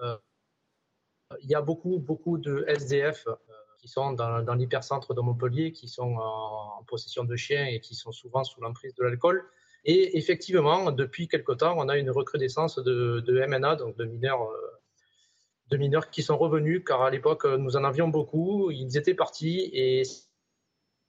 il 0.00 1.48
y 1.48 1.54
a 1.54 1.62
beaucoup, 1.62 1.98
beaucoup 1.98 2.38
de 2.38 2.64
SDF 2.66 3.28
qui 3.78 3.88
sont 3.88 4.12
dans, 4.12 4.54
l'hypercentre 4.54 5.14
de 5.14 5.20
Montpellier, 5.20 5.72
qui 5.72 5.88
sont 5.88 6.16
en, 6.16 6.82
possession 6.88 7.22
de 7.24 7.36
chiens 7.36 7.66
et 7.66 7.78
qui 7.78 7.94
sont 7.94 8.10
souvent 8.10 8.42
sous 8.42 8.60
l'emprise 8.60 8.94
de 8.96 9.04
l'alcool. 9.04 9.44
Et 9.84 10.18
effectivement, 10.18 10.90
depuis 10.90 11.28
quelque 11.28 11.52
temps, 11.52 11.74
on 11.78 11.88
a 11.88 11.96
une 11.96 12.10
recrudescence 12.10 12.78
de, 12.78 13.20
de 13.20 13.46
MNA, 13.46 13.76
donc 13.76 13.96
de 13.96 14.04
mineurs, 14.04 14.50
de 15.70 15.76
mineurs 15.76 16.10
qui 16.10 16.22
sont 16.22 16.36
revenus, 16.36 16.82
car 16.84 17.02
à 17.02 17.10
l'époque, 17.10 17.44
nous 17.44 17.76
en 17.76 17.84
avions 17.84 18.08
beaucoup. 18.08 18.70
Ils 18.70 18.96
étaient 18.96 19.14
partis 19.14 19.70
et 19.72 20.02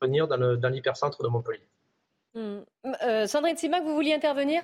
venir 0.01 0.27
dans 0.27 0.69
l'hypercentre 0.69 1.23
de 1.23 1.27
Montpellier. 1.27 1.67
Hmm. 2.33 2.59
Euh, 3.03 3.27
Sandrine 3.27 3.57
Simac, 3.57 3.83
vous 3.83 3.93
vouliez 3.93 4.13
intervenir? 4.13 4.63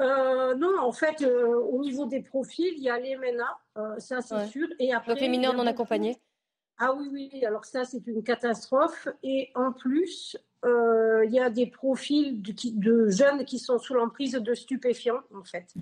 Euh, 0.00 0.54
non, 0.54 0.78
en 0.80 0.92
fait, 0.92 1.22
euh, 1.22 1.56
au 1.56 1.80
niveau 1.80 2.06
des 2.06 2.22
profils, 2.22 2.72
il 2.76 2.82
y 2.82 2.90
a 2.90 2.98
les 2.98 3.16
MNA, 3.16 3.98
ça 3.98 4.20
c'est 4.20 4.46
sûr. 4.46 4.68
Et 4.78 4.92
après, 4.92 5.12
Donc 5.12 5.20
les 5.20 5.28
mineurs 5.28 5.54
non 5.54 5.66
accompagnés 5.66 6.18
Ah 6.78 6.92
oui, 6.92 7.08
oui, 7.12 7.44
alors 7.44 7.64
ça 7.64 7.84
c'est 7.84 8.06
une 8.06 8.22
catastrophe. 8.22 9.08
Et 9.22 9.50
en 9.54 9.72
plus, 9.72 10.36
il 10.64 11.30
y 11.30 11.40
a 11.40 11.50
des 11.50 11.66
profils 11.66 12.40
de, 12.40 12.52
de, 12.74 13.10
jeunes 13.10 13.44
qui 13.44 13.58
sont 13.58 13.78
sous 13.78 13.94
l'emprise 13.94 14.32
de 14.32 14.54
stupéfiants, 14.54 15.22
en 15.34 15.44
fait. 15.44 15.74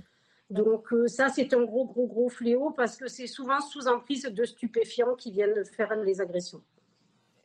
Donc 0.51 0.87
ça 1.07 1.29
c'est 1.29 1.53
un 1.55 1.65
gros, 1.65 1.87
gros, 1.87 2.07
gros 2.07 2.29
fléau 2.29 2.71
parce 2.71 2.97
que 2.97 3.09
c'est 3.09 3.27
souvent 3.27 3.61
sous 3.61 3.89
emprise 3.89 4.23
de 4.23 4.45
stupéfiants 4.45 5.15
qui 5.17 5.33
viennent 5.33 5.65
faire 5.65 5.95
les 5.97 6.21
agressions. 6.21 6.63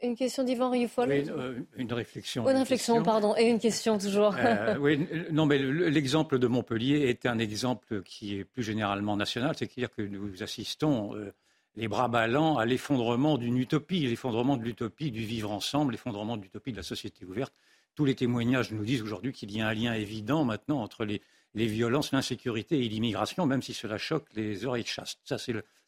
Une 0.04 0.16
question 0.16 0.44
d'Yvan 0.44 0.72
Rioufol 0.72 1.10
oui, 1.10 1.24
euh, 1.30 1.60
Une 1.76 1.94
réflexion. 1.94 2.50
Une, 2.50 2.58
réflexion, 2.58 3.04
pardon. 3.04 3.36
Et 3.38 3.48
une 3.48 3.60
question 3.60 4.00
toujours. 4.00 4.36
Euh, 4.38 4.76
oui, 4.80 5.08
non, 5.32 5.46
mais 5.46 5.60
l'exemple 5.60 6.40
de 6.40 6.48
Montpellier 6.48 7.08
est 7.08 7.26
un 7.28 7.38
exemple 7.38 8.02
qui 8.02 8.40
est 8.40 8.44
plus 8.44 8.64
généralement 8.64 9.16
national. 9.16 9.56
C'est-à-dire 9.56 9.92
que 9.94 10.02
nous 10.02 10.42
assistons 10.42 11.16
euh, 11.16 11.32
les 11.76 11.88
bras 11.88 12.08
ballants 12.08 12.58
à 12.58 12.66
l'effondrement 12.66 13.38
d'une 13.38 13.58
utopie, 13.58 14.08
l'effondrement 14.08 14.58
de 14.58 14.64
l'utopie 14.64 15.12
du 15.12 15.24
vivre 15.24 15.52
ensemble, 15.52 15.92
l'effondrement 15.92 16.36
de 16.36 16.44
l'utopie 16.44 16.72
de 16.72 16.78
la 16.78 16.84
société 16.84 17.24
ouverte. 17.24 17.54
Tous 17.94 18.06
les 18.06 18.16
témoignages 18.16 18.72
nous 18.72 18.84
disent 18.84 19.04
aujourd'hui 19.04 19.34
qu'il 19.34 19.56
y 19.56 19.62
a 19.62 19.68
un 19.68 19.74
lien 19.74 19.94
évident 19.94 20.46
maintenant 20.46 20.82
entre 20.82 21.06
les, 21.06 21.22
les 21.54 21.66
violences, 21.66 22.12
l'insécurité 22.12 22.84
et 22.84 22.90
l'immigration, 22.90 23.46
même 23.46 23.62
si 23.62 23.74
cela 23.74 23.98
choque 23.98 24.26
les 24.36 24.66
oreilles 24.66 24.84
de 24.84 24.88
chasse. 24.88 25.18
Ça, 25.24 25.38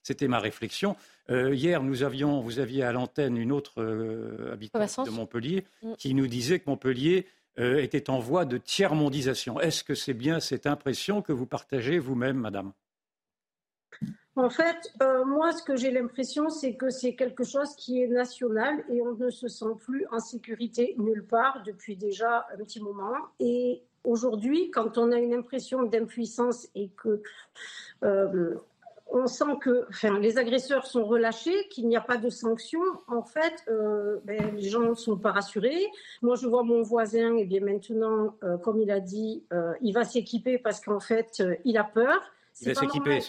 c'était 0.02 0.28
ma 0.28 0.40
réflexion. 0.40 0.96
Euh, 1.30 1.56
hier, 1.56 1.82
nous 1.82 2.04
avions, 2.04 2.42
vous 2.42 2.60
aviez 2.60 2.84
à 2.84 2.92
l'antenne 2.92 3.38
une 3.38 3.52
autre 3.52 3.82
euh, 3.82 4.54
habitante 4.54 5.06
de 5.06 5.12
Montpellier 5.12 5.66
mm. 5.82 5.94
qui 5.98 6.14
nous 6.14 6.28
disait 6.28 6.60
que 6.60 6.70
Montpellier 6.70 7.28
euh, 7.60 7.82
était 7.82 8.10
en 8.10 8.20
voie 8.20 8.46
de 8.46 8.58
tiers-mondisation. 8.58 9.60
Est-ce 9.60 9.84
que 9.84 9.96
c'est 9.96 10.14
bien 10.14 10.40
cette 10.40 10.68
impression 10.68 11.22
que 11.22 11.32
vous 11.32 11.46
partagez 11.46 12.00
vous-même, 12.00 12.38
madame? 12.38 12.74
En 14.36 14.50
fait, 14.50 14.92
moi, 15.28 15.52
ce 15.52 15.62
que 15.62 15.76
j'ai 15.76 15.92
l'impression, 15.92 16.50
c'est 16.50 16.74
que 16.74 16.90
c'est 16.90 17.14
quelque 17.14 17.44
chose 17.44 17.76
qui 17.76 18.02
est 18.02 18.08
national 18.08 18.84
et 18.90 19.00
on 19.04 19.14
ne 19.14 19.30
se 19.30 19.48
sent 19.48 19.76
plus 19.80 20.08
en 20.12 20.18
sécurité 20.18 20.96
nulle 20.98 21.24
part 21.24 21.62
depuis 21.64 21.96
déjà 21.96 22.48
un 22.52 22.58
petit 22.58 22.82
moment. 22.82 23.14
Et 23.40 23.84
aujourd'hui, 24.04 24.72
quand 24.72 24.98
on 24.98 25.12
a 25.12 25.18
une 25.18 25.34
impression 25.34 25.84
d'impuissance 25.84 26.68
et 26.76 26.90
que 26.90 27.22
on 29.14 29.28
sent 29.28 29.58
que 29.62 29.86
enfin, 29.90 30.20
les 30.20 30.38
agresseurs 30.40 30.88
sont 30.88 31.06
relâchés, 31.06 31.68
qu'il 31.70 31.88
n'y 31.88 31.96
a 31.96 32.02
pas 32.02 32.18
de 32.18 32.30
sanctions. 32.30 32.82
En 33.08 33.22
fait, 33.22 33.64
euh, 33.68 34.20
ben, 34.26 34.56
les 34.56 34.68
gens 34.68 34.82
ne 34.82 34.96
sont 34.96 35.18
pas 35.18 35.32
rassurés. 35.32 35.88
Moi, 36.24 36.36
je 36.36 36.48
vois 36.48 36.64
mon 36.64 36.82
voisin, 36.82 37.38
et 37.38 37.42
eh 37.42 37.46
bien 37.46 37.62
maintenant, 37.62 38.36
euh, 38.44 38.58
comme 38.58 38.82
il 38.82 38.90
a 38.90 39.00
dit, 39.00 39.44
euh, 39.54 39.74
il 39.82 39.94
va 39.94 40.04
s'équiper 40.04 40.58
parce 40.58 40.82
qu'en 40.82 41.00
fait, 41.00 41.44
il 41.64 41.78
a 41.78 41.84
peur. 41.84 42.20
Il 42.62 42.74
va 42.74 42.76
s'équiper. 42.76 43.20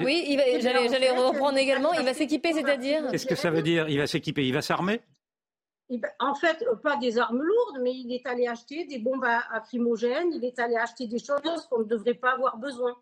Oui, 0.00 0.38
j'allais 0.60 1.10
reprendre 1.10 1.58
également. 1.58 1.92
Il 1.92 2.04
va 2.04 2.14
s'équiper, 2.14 2.52
c'est-à-dire 2.52 3.06
Qu'est-ce 3.10 3.26
que 3.26 3.34
ça 3.34 3.50
veut 3.50 3.62
dire 3.62 3.88
Il 3.88 3.98
va 3.98 4.06
s'équiper. 4.06 4.46
Il 4.46 4.54
va 4.54 4.62
s'armer? 4.62 5.02
En 6.18 6.34
fait, 6.34 6.64
pas 6.82 6.96
des 6.96 7.18
armes 7.18 7.42
lourdes, 7.42 7.78
mais 7.82 7.92
il 7.92 8.12
est 8.12 8.26
allé 8.26 8.46
acheter 8.46 8.84
des 8.84 8.98
bombes 8.98 9.24
à, 9.24 9.38
à 9.50 9.62
il 9.72 10.44
est 10.44 10.58
allé 10.58 10.76
acheter 10.76 11.06
des 11.06 11.18
choses 11.18 11.66
qu'on 11.70 11.80
ne 11.80 11.84
devrait 11.84 12.14
pas 12.14 12.32
avoir 12.32 12.56
besoin 12.56 12.96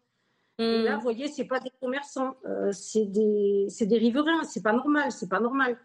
là, 0.60 0.92
hmm. 0.92 0.96
vous 0.96 1.02
voyez, 1.02 1.28
c'est 1.28 1.44
pas 1.44 1.60
des 1.60 1.72
commerçants, 1.80 2.36
euh, 2.46 2.70
c'est 2.72 3.06
des, 3.06 3.68
des 3.80 3.98
riverains. 3.98 4.44
C'est 4.44 4.62
pas 4.62 4.72
normal, 4.72 5.10
c'est 5.12 5.28
pas 5.28 5.40
normal. 5.40 5.78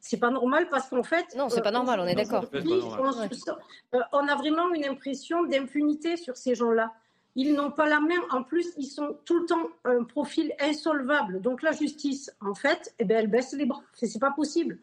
C'est 0.00 0.18
pas 0.18 0.30
normal 0.30 0.68
parce 0.70 0.88
qu'en 0.88 1.02
fait. 1.02 1.34
Non, 1.36 1.48
c'est 1.48 1.62
pas 1.62 1.72
normal, 1.72 1.98
on 2.00 2.06
est 2.06 2.14
d'accord. 2.14 2.44
Euh, 2.54 4.00
on, 4.12 4.28
a 4.28 4.36
vraiment 4.36 4.72
une 4.72 4.84
impression 4.84 5.44
d'impunité 5.44 6.16
sur 6.16 6.36
ces 6.36 6.54
gens-là. 6.54 6.92
Ils 7.34 7.54
n'ont 7.54 7.72
pas 7.72 7.88
la 7.88 8.00
main. 8.00 8.20
En 8.30 8.42
plus, 8.44 8.68
ils 8.76 8.86
sont 8.86 9.16
tout 9.24 9.40
le 9.40 9.46
temps 9.46 9.68
un 9.84 10.04
profil 10.04 10.52
insolvable. 10.60 11.40
Donc 11.40 11.62
la 11.62 11.72
justice, 11.72 12.32
en 12.40 12.54
fait, 12.54 12.94
eh 13.00 13.04
ben, 13.04 13.18
elle 13.18 13.26
baisse 13.26 13.52
les 13.54 13.66
bras. 13.66 13.82
C'est 13.94 14.20
pas 14.20 14.30
possible 14.30 14.78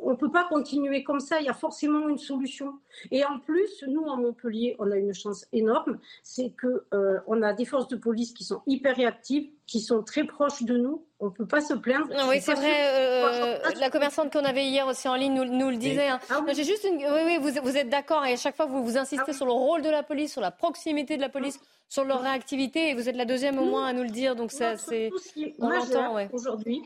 on 0.00 0.10
ne 0.10 0.16
peut 0.16 0.30
pas 0.30 0.46
continuer 0.48 1.02
comme 1.02 1.20
ça, 1.20 1.40
il 1.40 1.46
y 1.46 1.48
a 1.48 1.54
forcément 1.54 2.08
une 2.08 2.18
solution. 2.18 2.74
Et 3.10 3.24
en 3.24 3.38
plus, 3.38 3.84
nous, 3.88 4.10
à 4.10 4.16
Montpellier, 4.16 4.76
on 4.78 4.90
a 4.90 4.96
une 4.96 5.14
chance 5.14 5.46
énorme, 5.52 5.98
c'est 6.22 6.52
qu'on 6.60 6.78
euh, 6.94 7.42
a 7.42 7.52
des 7.52 7.64
forces 7.64 7.88
de 7.88 7.96
police 7.96 8.32
qui 8.32 8.44
sont 8.44 8.60
hyper 8.66 8.96
réactives, 8.96 9.50
qui 9.66 9.80
sont 9.80 10.02
très 10.02 10.24
proches 10.24 10.62
de 10.62 10.76
nous. 10.76 11.04
On 11.20 11.26
ne 11.26 11.30
peut 11.30 11.46
pas 11.46 11.60
se 11.60 11.74
plaindre. 11.74 12.08
oui, 12.28 12.40
c'est 12.40 12.54
vrai. 12.54 12.70
Euh, 12.70 13.58
la 13.80 13.90
commerçante 13.90 14.32
qu'on 14.32 14.44
avait 14.44 14.66
hier 14.66 14.86
aussi 14.86 15.08
en 15.08 15.14
ligne 15.14 15.42
nous, 15.42 15.70
le 15.70 15.76
disait. 15.76 16.08
Hein. 16.08 16.20
Ah 16.30 16.40
j'ai 16.48 16.64
juste 16.64 16.84
une... 16.84 16.96
Oui, 16.96 17.38
oui, 17.40 17.58
vous, 17.62 17.76
êtes 17.76 17.88
d'accord. 17.88 18.24
Et 18.24 18.34
à 18.34 18.36
chaque 18.36 18.56
fois, 18.56 18.66
vous, 18.66 18.84
vous 18.84 18.98
insistez 18.98 19.30
ah 19.30 19.32
sur 19.32 19.46
le 19.46 19.52
rôle 19.52 19.82
de 19.82 19.90
la 19.90 20.02
police, 20.02 20.32
sur 20.32 20.40
la 20.40 20.50
proximité 20.50 21.16
de 21.16 21.22
la 21.22 21.28
police, 21.28 21.58
sur 21.88 22.04
leur 22.04 22.22
réactivité. 22.22 22.90
Et 22.90 22.94
vous 22.94 23.08
êtes 23.08 23.16
la 23.16 23.24
deuxième 23.24 23.58
au 23.58 23.64
moins 23.64 23.86
à 23.86 23.92
nous 23.92 24.02
le 24.02 24.10
dire. 24.10 24.36
Donc, 24.36 24.52
ça, 24.52 24.76
c'est. 24.76 25.10
On 25.58 25.70
l'entend, 25.70 26.16
Aujourd'hui, 26.32 26.82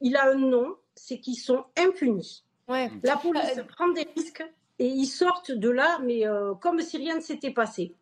il 0.00 0.16
a 0.16 0.30
un 0.30 0.34
nom, 0.34 0.74
c'est 0.94 1.18
qu'ils 1.18 1.38
sont 1.38 1.64
impunis. 1.76 2.45
La 2.68 3.16
police 3.16 3.58
euh, 3.58 3.62
prend 3.62 3.88
des 3.88 4.06
risques 4.16 4.44
et 4.78 4.86
ils 4.86 5.06
sortent 5.06 5.52
de 5.52 5.70
là, 5.70 5.98
mais 6.02 6.26
euh, 6.26 6.54
comme 6.54 6.80
si 6.80 6.96
rien 6.98 7.16
ne 7.16 7.20
s'était 7.20 7.52
passé. 7.52 7.94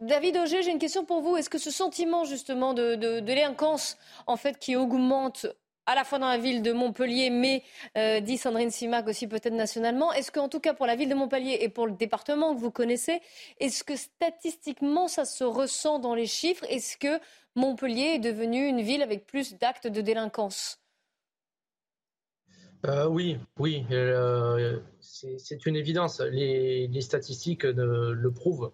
David 0.00 0.36
Auger, 0.36 0.62
j'ai 0.62 0.70
une 0.70 0.78
question 0.78 1.04
pour 1.04 1.20
vous. 1.20 1.36
Est-ce 1.36 1.50
que 1.50 1.58
ce 1.58 1.70
sentiment 1.70 2.24
justement 2.24 2.74
de, 2.74 3.20
délinquance, 3.20 3.96
en 4.26 4.36
fait, 4.36 4.58
qui 4.58 4.74
augmente 4.74 5.46
à 5.86 5.96
la 5.96 6.04
fois 6.04 6.20
dans 6.20 6.28
la 6.28 6.38
ville 6.38 6.62
de 6.62 6.72
Montpellier, 6.72 7.30
mais 7.30 7.64
euh, 7.98 8.20
dit 8.20 8.38
Sandrine 8.38 8.70
Simac 8.70 9.06
aussi 9.08 9.26
peut-être 9.26 9.54
nationalement. 9.54 10.12
Est-ce 10.12 10.30
qu'en 10.30 10.48
tout 10.48 10.60
cas 10.60 10.74
pour 10.74 10.86
la 10.86 10.94
ville 10.94 11.08
de 11.08 11.14
Montpellier 11.14 11.58
et 11.60 11.68
pour 11.68 11.88
le 11.88 11.92
département 11.92 12.54
que 12.54 12.60
vous 12.60 12.70
connaissez, 12.70 13.20
est-ce 13.58 13.82
que 13.82 13.96
statistiquement 13.96 15.08
ça 15.08 15.24
se 15.24 15.42
ressent 15.42 15.98
dans 15.98 16.14
les 16.14 16.26
chiffres? 16.26 16.64
Est-ce 16.68 16.96
que 16.96 17.20
Montpellier 17.56 18.14
est 18.14 18.18
devenu 18.20 18.66
une 18.66 18.80
ville 18.80 19.02
avec 19.02 19.26
plus 19.26 19.54
d'actes 19.54 19.88
de 19.88 20.00
délinquance? 20.00 20.81
Euh, 22.84 23.06
oui, 23.06 23.38
oui, 23.58 23.86
euh, 23.92 24.80
c'est 25.00 25.66
une 25.66 25.76
évidence. 25.76 26.20
Les, 26.20 27.00
statistiques 27.00 27.62
le 27.64 28.30
prouvent. 28.30 28.72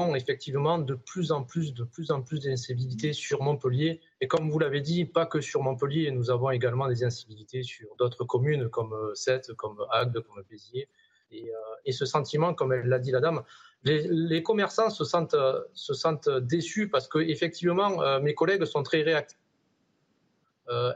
Euh, 0.00 0.14
effectivement 0.14 0.78
de 0.78 0.94
plus 0.94 1.32
en 1.32 1.42
plus, 1.42 1.74
de 1.74 1.84
plus 1.84 2.10
en 2.12 2.22
plus 2.22 2.40
d'incivilité 2.40 3.12
sur 3.12 3.42
Montpellier. 3.42 4.00
Et 4.20 4.28
comme 4.28 4.48
vous 4.48 4.58
l'avez 4.58 4.80
dit, 4.80 5.04
pas 5.04 5.26
que 5.26 5.40
sur 5.40 5.62
Montpellier, 5.62 6.10
nous 6.12 6.30
avons 6.30 6.50
également 6.50 6.88
des 6.88 7.04
incivilités 7.04 7.62
sur 7.62 7.88
d'autres 7.98 8.24
communes 8.24 8.68
comme 8.70 8.94
Sète, 9.14 9.52
comme 9.54 9.84
Agde, 9.90 10.20
comme 10.20 10.42
Béziers. 10.48 10.88
Et, 11.30 11.92
ce 11.92 12.06
sentiment, 12.06 12.54
comme 12.54 12.72
l'a 12.72 12.98
dit 12.98 13.10
la 13.10 13.20
dame, 13.20 13.42
les, 13.82 14.42
commerçants 14.42 14.88
se 14.88 15.04
sentent, 15.04 15.36
se 15.74 15.94
sentent 15.94 16.28
déçus 16.28 16.88
parce 16.88 17.08
que 17.08 17.18
effectivement, 17.18 18.20
mes 18.20 18.34
collègues 18.34 18.64
sont 18.64 18.82
très 18.82 19.02
réactifs 19.02 19.36
euh, 19.36 19.46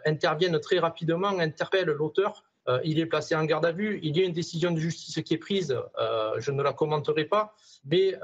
interviennent 0.04 0.58
très 0.60 0.78
rapidement, 0.78 1.28
interpellent 1.28 1.92
l'auteur. 1.92 2.44
Euh, 2.68 2.80
il 2.84 3.00
est 3.00 3.06
placé 3.06 3.34
en 3.34 3.44
garde 3.44 3.66
à 3.66 3.72
vue. 3.72 3.98
Il 4.02 4.16
y 4.16 4.22
a 4.22 4.24
une 4.24 4.32
décision 4.32 4.70
de 4.70 4.78
justice 4.78 5.20
qui 5.24 5.34
est 5.34 5.38
prise. 5.38 5.76
Euh, 5.98 6.34
je 6.38 6.52
ne 6.52 6.62
la 6.62 6.72
commenterai 6.72 7.24
pas, 7.24 7.54
mais 7.84 8.14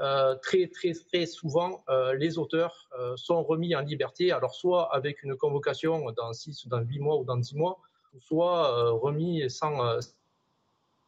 très 0.41 0.67
très 0.67 0.93
très 0.93 1.25
souvent, 1.25 1.83
les 2.15 2.37
auteurs 2.37 2.89
sont 3.15 3.43
remis 3.43 3.75
en 3.75 3.81
liberté. 3.81 4.31
Alors 4.31 4.55
soit 4.55 4.93
avec 4.93 5.23
une 5.23 5.35
convocation 5.35 6.11
dans 6.11 6.31
6 6.31 6.65
ou 6.65 6.69
dans 6.69 6.79
8 6.79 6.99
mois 6.99 7.17
ou 7.17 7.25
dans 7.25 7.37
10 7.37 7.55
mois, 7.55 7.79
soit 8.19 8.91
remis 8.91 9.49
sans 9.49 9.99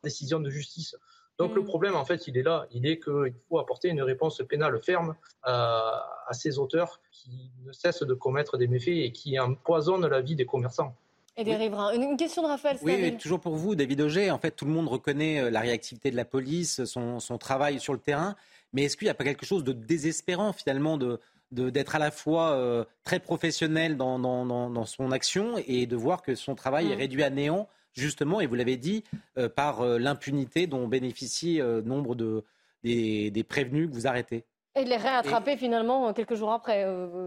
décision 0.04 0.40
de 0.40 0.50
justice. 0.50 0.96
Donc 1.42 1.56
le 1.56 1.62
mm. 1.62 1.66
problème, 1.66 1.96
en 1.96 2.06
fait, 2.06 2.28
il 2.28 2.38
est 2.38 2.44
là. 2.44 2.68
Il 2.72 2.86
est 2.86 3.00
qu'il 3.00 3.34
faut 3.50 3.58
apporter 3.58 3.90
une 3.90 4.04
réponse 4.04 4.42
pénale 4.48 4.80
ferme 4.84 5.16
à, 5.44 6.28
ces 6.34 6.60
auteurs 6.60 7.02
qui 7.12 7.52
ne 7.66 7.72
cessent 7.72 8.04
de 8.04 8.14
commettre 8.14 8.58
des 8.58 8.68
méfaits 8.68 8.90
et 8.90 9.12
qui 9.12 9.40
empoisonnent 9.40 10.06
la 10.08 10.22
vie 10.22 10.36
des 10.36 10.46
commerçants. 10.46 10.96
Et 11.38 11.44
des 11.44 11.56
riverains. 11.56 11.94
Une 11.94 12.16
question 12.16 12.44
de 12.44 12.48
Raphaël. 12.48 12.78
Oui, 12.84 13.18
toujours 13.18 13.40
pour 13.40 13.56
vous, 13.56 13.74
David 13.74 14.02
Auger. 14.02 14.30
En 14.30 14.38
fait, 14.38 14.52
tout 14.52 14.66
le 14.66 14.72
monde 14.72 14.88
reconnaît 14.88 15.40
euh, 15.40 15.50
la 15.50 15.62
réactivité 15.62 16.12
de 16.12 16.16
la 16.16 16.26
police, 16.26 16.84
son, 16.86 17.20
travail 17.40 17.80
sur 17.80 17.94
le 17.94 18.00
terrain. 18.00 18.36
Mais 18.74 18.84
est-ce 18.84 18.96
qu'il 18.96 19.08
n'y 19.08 19.12
a 19.12 19.16
pas 19.16 19.24
quelque 19.24 19.46
chose 19.46 19.64
de 19.64 19.74
désespérant 19.74 20.54
finalement 20.54 20.98
de 20.98 21.20
d'être 21.52 21.98
à 21.98 22.00
la 22.00 22.12
fois 22.12 22.52
euh, 22.52 22.86
très 23.04 23.20
professionnel 23.20 23.98
dans, 23.98 24.18
dans, 24.18 24.86
son 24.86 25.12
action 25.12 25.56
et 25.68 25.86
de 25.86 25.98
voir 25.98 26.22
que 26.22 26.34
son 26.34 26.56
travail 26.56 26.90
est 26.90 26.96
mm. 26.96 27.00
réduit 27.00 27.24
à 27.24 27.30
néant, 27.30 27.68
justement, 27.94 28.42
et 28.42 28.48
vous 28.48 28.56
l'avez 28.56 28.78
dit, 28.78 29.04
euh, 29.38 29.50
par 29.50 29.82
euh, 29.82 29.98
l'impunité 29.98 30.68
dont 30.68 30.88
bénéficient 30.88 31.62
nombre 31.86 32.16
de, 32.16 32.44
des, 32.84 33.46
prévenus 33.48 33.90
que 33.90 33.94
vous 33.94 34.08
arrêtez. 34.08 34.46
Et 34.76 34.84
de 34.84 34.90
les 34.90 34.98
réattraper 34.98 35.58
finalement 35.58 36.14
quelques 36.14 36.36
jours 36.36 36.54
après. 36.54 36.82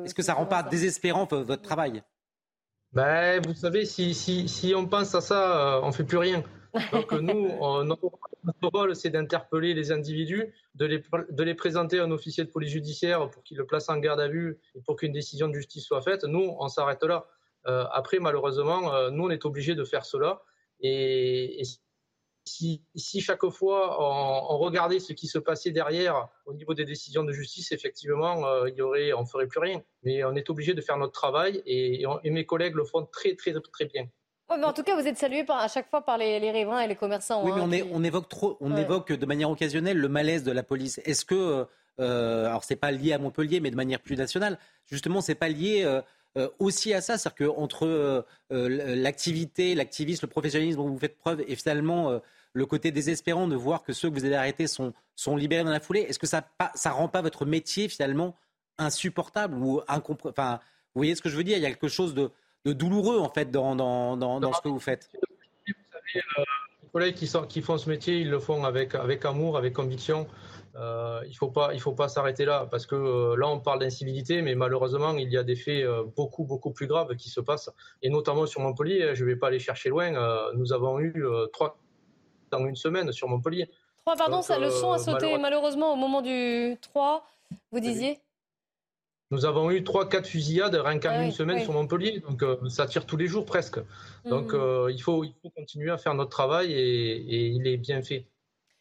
Est-ce 0.04 0.14
que 0.14 0.22
ça 0.22 0.32
ne 0.32 0.38
rend 0.38 0.46
pas 0.46 0.62
désespérant 0.62 1.26
votre 1.26 1.62
travail? 1.62 2.02
Ben, 2.92 3.42
Vous 3.44 3.54
savez, 3.54 3.84
si, 3.84 4.14
si, 4.14 4.48
si, 4.48 4.74
on 4.74 4.86
pense 4.86 5.14
à 5.14 5.20
ça, 5.20 5.80
on 5.82 5.88
ne 5.88 5.92
fait 5.92 6.04
plus 6.04 6.16
rien. 6.16 6.42
Donc 6.92 7.12
nous, 7.12 7.48
notre 8.44 8.68
rôle, 8.72 8.94
c'est 8.94 9.10
d'interpeller 9.10 9.74
les 9.74 9.92
individus, 9.92 10.52
de 10.74 10.86
les, 10.86 11.02
de 11.30 11.42
les, 11.42 11.54
présenter 11.54 11.98
à 11.98 12.04
un 12.04 12.10
officier 12.10 12.44
de 12.44 12.50
police 12.50 12.70
judiciaire 12.70 13.28
pour 13.30 13.42
qu'il 13.42 13.56
le 13.56 13.66
place 13.66 13.88
en 13.88 13.96
garde 13.98 14.20
à 14.20 14.28
vue 14.28 14.58
et 14.74 14.80
pour 14.80 14.96
qu'une 14.96 15.12
décision 15.12 15.48
de 15.48 15.54
justice 15.54 15.84
soit 15.84 16.02
faite. 16.02 16.24
Nous, 16.24 16.54
on 16.58 16.68
s'arrête 16.68 17.02
là. 17.02 17.26
Euh, 17.66 17.84
après, 17.92 18.18
malheureusement, 18.18 18.92
euh, 18.92 19.10
nous, 19.10 19.24
on 19.24 19.30
est 19.30 19.44
obligé 19.44 19.74
de 19.74 19.84
faire 19.84 20.04
cela. 20.04 20.42
Et, 20.86 21.62
si, 22.46 22.84
si, 22.94 23.22
chaque 23.22 23.46
fois 23.48 23.96
on, 24.00 24.58
regardait 24.58 25.00
ce 25.00 25.14
qui 25.14 25.26
se 25.28 25.38
passait 25.38 25.70
derrière 25.70 26.28
au 26.44 26.52
niveau 26.52 26.74
des 26.74 26.84
décisions 26.84 27.24
de 27.24 27.32
justice, 27.32 27.72
effectivement, 27.72 28.46
euh, 28.46 28.68
il 28.68 28.76
y 28.76 28.82
aurait, 28.82 29.14
on 29.14 29.24
ferait 29.24 29.46
plus 29.46 29.60
rien. 29.60 29.82
Mais 30.02 30.24
on 30.24 30.34
est 30.34 30.50
obligé 30.50 30.74
de 30.74 30.82
faire 30.82 30.98
notre 30.98 31.12
travail 31.12 31.62
et, 31.64 32.04
et 32.22 32.30
mes 32.30 32.44
collègues 32.44 32.74
le 32.74 32.84
font 32.84 33.06
très, 33.06 33.34
très, 33.34 33.54
très 33.72 33.86
bien 33.86 34.06
mais 34.58 34.64
en 34.64 34.72
tout 34.72 34.82
cas, 34.82 35.00
vous 35.00 35.06
êtes 35.06 35.18
salué 35.18 35.44
à 35.48 35.68
chaque 35.68 35.88
fois 35.88 36.02
par 36.02 36.18
les, 36.18 36.50
riverains 36.50 36.80
et 36.80 36.88
les 36.88 36.96
commerçants. 36.96 37.44
Oui, 37.44 37.52
mais 37.68 37.82
hein, 37.82 37.86
on, 37.92 38.04
évoque 38.04 38.28
trop, 38.28 38.56
on 38.60 38.76
évoque 38.76 39.12
de 39.12 39.26
manière 39.26 39.50
occasionnelle 39.50 39.98
le 39.98 40.08
malaise 40.08 40.44
de 40.44 40.52
la 40.52 40.62
police. 40.62 41.00
Est-ce 41.04 41.24
que, 41.24 41.66
euh, 42.00 42.46
alors 42.46 42.64
c'est 42.64 42.76
pas 42.76 42.90
lié 42.90 43.12
à 43.12 43.18
Montpellier, 43.18 43.60
mais 43.60 43.70
de 43.70 43.76
manière 43.76 44.00
plus 44.00 44.16
nationale, 44.16 44.58
justement, 44.86 45.20
c'est 45.20 45.34
pas 45.34 45.48
lié 45.48 45.82
euh, 45.84 46.02
aussi 46.58 46.92
à 46.92 47.00
ça, 47.00 47.16
c'est-à-dire 47.18 47.54
qu'entre 47.54 48.24
l'activité, 48.50 49.74
l'activisme, 49.74 50.26
le 50.26 50.30
professionnalisme 50.30 50.78
dont 50.78 50.88
vous 50.88 50.98
faites 50.98 51.16
preuve 51.16 51.44
et 51.46 51.54
finalement 51.56 52.20
le 52.54 52.66
côté 52.66 52.90
désespérant 52.90 53.48
de 53.48 53.56
voir 53.56 53.82
que 53.82 53.92
ceux 53.92 54.08
que 54.08 54.14
vous 54.14 54.24
avez 54.24 54.36
arrêtés 54.36 54.66
sont, 54.66 54.92
libérés 55.36 55.64
dans 55.64 55.70
la 55.70 55.80
foulée, 55.80 56.00
est-ce 56.02 56.18
que 56.18 56.26
ça 56.26 56.44
ne 56.60 56.90
rend 56.90 57.08
pas 57.08 57.22
votre 57.22 57.44
métier 57.44 57.88
finalement 57.88 58.36
insupportable 58.78 59.56
ou 59.56 59.80
Enfin, 59.88 60.60
vous 60.94 61.00
voyez 61.00 61.14
ce 61.14 61.22
que 61.22 61.28
je 61.28 61.36
veux 61.36 61.44
dire? 61.44 61.56
Il 61.56 61.62
y 61.62 61.66
a 61.66 61.70
quelque 61.70 61.88
chose 61.88 62.14
de 62.14 62.30
douloureux 62.64 63.18
en 63.18 63.28
fait 63.28 63.50
dans, 63.50 64.52
ce 64.52 64.60
que 64.60 64.68
vous 64.68 64.80
faites 64.80 65.10
Vous 65.12 65.74
savez, 65.92 66.24
euh, 66.38 66.44
les 66.82 66.88
collègues 66.90 67.48
qui, 67.48 67.62
font 67.62 67.78
ce 67.78 67.90
métier, 67.90 68.20
ils 68.20 68.30
le 68.30 68.38
font 68.38 68.64
avec 68.64 68.94
amour, 69.24 69.56
avec 69.56 69.74
conviction. 69.74 70.26
Euh, 70.76 71.20
il 71.24 71.30
ne 71.30 71.34
faut 71.34 71.50
pas, 71.50 71.72
il 71.72 71.80
faut 71.80 71.92
pas 71.92 72.08
s'arrêter 72.08 72.44
là 72.44 72.66
parce 72.68 72.86
que 72.86 72.96
euh, 72.96 73.36
là 73.36 73.48
on 73.48 73.60
parle 73.60 73.78
d'incivilité, 73.78 74.42
mais 74.42 74.54
malheureusement 74.54 75.16
il 75.16 75.30
y 75.30 75.36
a 75.36 75.44
des 75.44 75.54
faits 75.54 75.86
beaucoup 76.16 76.44
beaucoup 76.44 76.72
plus 76.72 76.86
graves 76.86 77.14
qui 77.16 77.28
se 77.28 77.40
passent 77.40 77.70
et 78.02 78.10
notamment 78.10 78.46
sur 78.46 78.60
Montpellier. 78.60 79.14
Je 79.14 79.24
ne 79.24 79.30
vais 79.30 79.36
pas 79.36 79.48
aller 79.48 79.60
chercher 79.60 79.88
loin. 79.88 80.10
nous 80.54 80.72
avons 80.72 80.98
eu 81.00 81.24
trois 81.52 81.78
dans 82.50 82.66
une 82.66 82.76
semaine 82.76 83.12
sur 83.12 83.28
Montpellier. 83.28 83.70
Trois, 84.04 84.16
pardon, 84.16 84.42
ça, 84.42 84.58
le 84.58 84.70
son 84.70 84.92
a 84.92 84.98
sauté 84.98 85.38
malheureusement 85.38 85.92
au 85.92 85.96
moment 85.96 86.20
du 86.20 86.76
3, 86.82 87.26
vous 87.72 87.80
disiez? 87.80 88.20
Nous 89.30 89.46
avons 89.46 89.70
eu 89.70 89.80
3-4 89.80 90.26
fusillades 90.26 90.74
rien 90.74 90.98
qu'en 90.98 91.08
ah 91.10 91.24
une 91.24 91.32
semaine 91.32 91.60
sur 91.60 91.72
Montpellier, 91.72 92.20
donc 92.20 92.42
euh, 92.42 92.56
ça 92.68 92.86
tire 92.86 93.06
tous 93.06 93.16
les 93.16 93.26
jours 93.26 93.46
presque. 93.46 93.80
Donc 94.26 94.52
mmh. 94.52 94.56
euh, 94.56 94.92
il, 94.92 95.00
faut, 95.00 95.24
il 95.24 95.34
faut 95.42 95.50
continuer 95.50 95.90
à 95.90 95.96
faire 95.96 96.14
notre 96.14 96.30
travail 96.30 96.72
et, 96.72 97.46
il 97.48 97.66
est 97.66 97.78
bien 97.78 98.02
fait. 98.02 98.26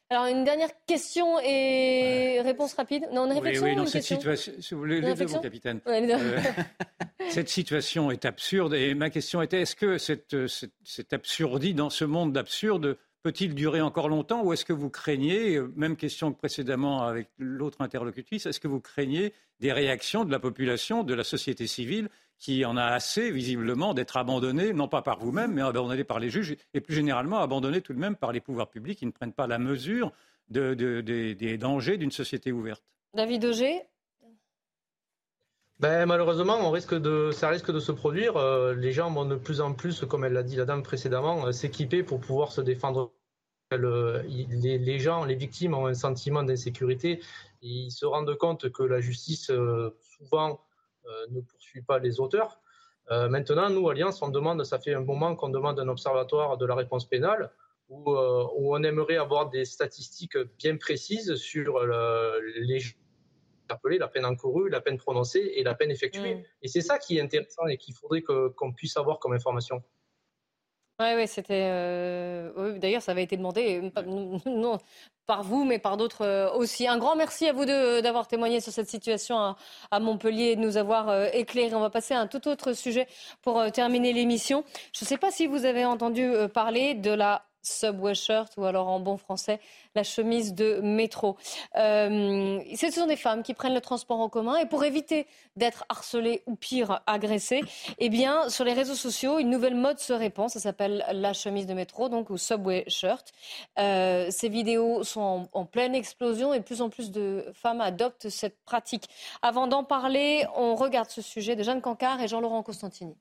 Alors 0.09 0.25
une 0.25 0.43
dernière 0.43 0.69
question 0.85 1.39
et 1.39 2.39
réponse 2.41 2.73
rapide. 2.73 3.07
Non, 3.11 3.25
une 3.25 3.33
réflexion. 3.33 3.65
Oui, 3.65 3.75
oui 3.77 3.87
cette 3.87 4.03
situation, 4.03 4.53
si 4.59 4.73
vous 4.73 4.79
voulez, 4.79 5.01
les 5.01 5.13
deux, 5.15 5.25
capitaine. 5.25 5.79
Euh, 5.87 6.39
cette 7.29 7.49
situation 7.49 8.11
est 8.11 8.25
absurde 8.25 8.73
et 8.73 8.93
ma 8.93 9.09
question 9.09 9.41
était 9.41 9.61
est-ce 9.61 9.75
que 9.75 9.97
cette, 9.97 10.47
cette, 10.47 10.73
cette 10.83 11.13
absurdie 11.13 11.73
dans 11.73 11.89
ce 11.89 12.05
monde 12.05 12.33
d'absurde 12.33 12.97
peut-il 13.23 13.55
durer 13.55 13.81
encore 13.81 14.09
longtemps 14.09 14.43
ou 14.43 14.53
est-ce 14.53 14.65
que 14.65 14.73
vous 14.73 14.89
craignez, 14.89 15.55
euh, 15.55 15.71
même 15.75 15.95
question 15.95 16.31
que 16.31 16.37
précédemment 16.37 17.03
avec 17.03 17.29
l'autre 17.37 17.81
interlocutrice, 17.81 18.45
est-ce 18.45 18.59
que 18.59 18.67
vous 18.67 18.81
craignez 18.81 19.33
des 19.61 19.71
réactions 19.71 20.25
de 20.25 20.31
la 20.31 20.39
population, 20.39 21.03
de 21.03 21.13
la 21.13 21.23
société 21.23 21.65
civile 21.65 22.09
qui 22.39 22.65
en 22.65 22.75
a 22.75 22.85
assez, 22.85 23.31
visiblement, 23.31 23.93
d'être 23.93 24.17
abandonnée, 24.17 24.73
non 24.73 24.87
pas 24.87 25.01
par 25.01 25.19
vous-même, 25.19 25.53
mais 25.53 25.61
abandonnée 25.61 26.03
par 26.03 26.19
les 26.19 26.29
juges, 26.29 26.55
et 26.73 26.81
plus 26.81 26.95
généralement 26.95 27.39
abandonnée 27.39 27.81
tout 27.81 27.93
de 27.93 27.99
même 27.99 28.15
par 28.15 28.31
les 28.31 28.41
pouvoirs 28.41 28.69
publics 28.69 28.99
qui 28.99 29.05
ne 29.05 29.11
prennent 29.11 29.33
pas 29.33 29.47
la 29.47 29.59
mesure 29.59 30.11
des 30.49 31.57
dangers 31.57 31.97
d'une 31.97 32.11
société 32.11 32.51
ouverte 32.51 32.83
David 33.13 33.45
Auger 33.45 33.81
ben, 35.79 36.05
malheureusement, 36.05 36.57
on 36.61 36.71
risque 36.71 36.93
de, 36.93 37.31
ça 37.31 37.49
risque 37.49 37.71
de 37.71 37.79
se 37.81 37.91
produire. 37.91 38.37
Euh, 38.37 38.73
les 38.73 38.93
gens 38.93 39.11
vont 39.11 39.25
de 39.25 39.35
plus 39.35 39.59
en 39.59 39.73
plus, 39.73 40.05
comme 40.05 40.23
elle 40.23 40.31
l'a 40.31 40.43
dit 40.43 40.55
la 40.55 40.63
dame 40.63 40.81
précédemment, 40.81 41.47
euh, 41.47 41.51
s'équiper 41.51 42.03
pour 42.03 42.21
pouvoir 42.21 42.53
se 42.53 42.61
défendre. 42.61 43.11
les, 43.71 44.99
gens, 44.99 45.25
les 45.25 45.35
victimes 45.35 45.73
ont 45.73 45.87
un 45.87 45.93
sentiment 45.93 46.43
d'insécurité. 46.43 47.21
Ils 47.61 47.91
se 47.91 48.05
rendent 48.05 48.37
compte 48.37 48.71
que 48.71 48.83
la 48.83 49.01
justice, 49.01 49.49
euh, 49.49 49.89
souvent, 50.17 50.61
ne 51.29 51.41
poursuit 51.41 51.81
pas 51.81 51.99
les 51.99 52.19
auteurs. 52.19 52.59
maintenant, 53.09 53.69
nous, 53.69 53.89
Alliance, 53.89 54.21
on 54.21 54.29
demande, 54.29 54.63
ça 54.63 54.79
fait 54.79 54.93
un 54.93 55.01
moment 55.01 55.35
qu'on 55.35 55.49
demande 55.49 55.79
un 55.79 55.87
observatoire 55.87 56.57
de 56.57 56.65
la 56.65 56.75
réponse 56.75 57.07
pénale 57.07 57.51
où, 57.89 58.11
où 58.11 58.75
on 58.75 58.83
aimerait 58.83 59.17
avoir 59.17 59.49
des 59.49 59.65
statistiques 59.65 60.37
bien 60.57 60.77
précises 60.77 61.35
sur 61.35 61.79
les 61.85 62.79
la 63.99 64.07
peine 64.07 64.25
encourue, 64.25 64.69
la 64.69 64.81
peine 64.81 64.97
prononcée 64.97 65.53
et 65.55 65.63
la 65.63 65.73
peine 65.73 65.91
effectuée. 65.91 66.35
Mm. 66.35 66.43
Et 66.61 66.67
c'est 66.67 66.81
ça 66.81 66.99
qui 66.99 67.17
est 67.17 67.21
intéressant 67.21 67.65
et 67.67 67.77
qu'il 67.77 67.93
faudrait 67.93 68.21
qu'on 68.21 68.73
puisse 68.73 68.97
avoir 68.97 69.19
comme 69.19 69.33
information. 69.33 69.83
Oui, 71.03 71.09
oui, 71.17 71.27
c'était. 71.27 71.67
Euh, 71.69 72.77
d'ailleurs, 72.77 73.01
ça 73.01 73.11
avait 73.11 73.23
été 73.23 73.35
demandé, 73.35 73.91
euh, 73.97 74.39
non 74.45 74.77
par 75.25 75.43
vous, 75.43 75.63
mais 75.65 75.79
par 75.79 75.97
d'autres 75.97 76.25
euh, 76.25 76.51
aussi. 76.51 76.87
Un 76.87 76.97
grand 76.97 77.15
merci 77.15 77.47
à 77.47 77.53
vous 77.53 77.65
deux 77.65 78.01
d'avoir 78.01 78.27
témoigné 78.27 78.61
sur 78.61 78.71
cette 78.73 78.89
situation 78.89 79.55
à, 79.91 79.99
Montpellier 79.99 80.51
et 80.51 80.55
de 80.55 80.61
nous 80.61 80.77
avoir 80.77 81.25
éclairé. 81.33 81.73
On 81.75 81.81
va 81.81 81.89
passer 81.89 82.13
à 82.13 82.19
un 82.19 82.27
tout 82.27 82.47
autre 82.47 82.73
sujet 82.73 83.07
pour 83.41 83.71
terminer 83.71 84.13
l'émission. 84.13 84.63
Je 84.93 85.03
ne 85.03 85.07
sais 85.07 85.17
pas 85.17 85.31
si 85.31 85.47
vous 85.47 85.65
avez 85.65 85.85
entendu 85.85 86.31
parler 86.53 86.93
de 86.93 87.11
la 87.11 87.45
subway 87.63 88.13
shirt 88.13 88.53
ou 88.57 88.65
alors 88.65 88.87
en 88.87 88.99
bon 88.99 89.17
français 89.17 89.59
la 89.95 90.03
chemise 90.03 90.53
de 90.53 90.79
métro. 90.81 91.37
Euh, 91.75 92.59
ce 92.75 92.91
sont 92.91 93.07
des 93.07 93.15
femmes 93.15 93.43
qui 93.43 93.53
prennent 93.53 93.73
le 93.73 93.81
transport 93.81 94.19
en 94.19 94.29
commun 94.29 94.57
et 94.57 94.65
pour 94.65 94.83
éviter 94.83 95.27
d'être 95.55 95.85
harcelées 95.89 96.43
ou 96.45 96.55
pire 96.55 97.01
agressées, 97.07 97.61
eh 97.99 98.09
bien 98.09 98.49
sur 98.49 98.65
les 98.65 98.73
réseaux 98.73 98.95
sociaux 98.95 99.39
une 99.39 99.49
nouvelle 99.49 99.75
mode 99.75 99.99
se 99.99 100.13
répand. 100.13 100.49
Ça 100.49 100.59
s'appelle 100.59 101.05
la 101.11 101.33
chemise 101.33 101.65
de 101.65 101.73
métro 101.73 102.09
donc 102.09 102.29
ou 102.29 102.37
subway 102.37 102.83
shirt. 102.87 103.31
Euh, 103.79 104.27
ces 104.29 104.49
vidéos 104.49 105.03
sont 105.03 105.21
en, 105.21 105.49
en, 105.53 105.65
pleine 105.65 105.95
explosion 105.95 106.53
et 106.53 106.59
de 106.59 106.63
plus 106.63 106.81
en 106.81 106.89
plus 106.89 107.11
de 107.11 107.45
femmes 107.53 107.81
adoptent 107.81 108.29
cette 108.29 108.63
pratique. 108.65 109.09
Avant 109.41 109.67
d'en 109.67 109.83
parler, 109.83 110.45
on 110.55 110.75
regarde 110.75 111.09
ce 111.09 111.21
sujet 111.21 111.55
de 111.55 111.63
Jeanne 111.63 111.81
Cancard 111.81 112.21
et 112.21 112.27
Jean-Laurent 112.27 112.63
Costantini. 112.63 113.15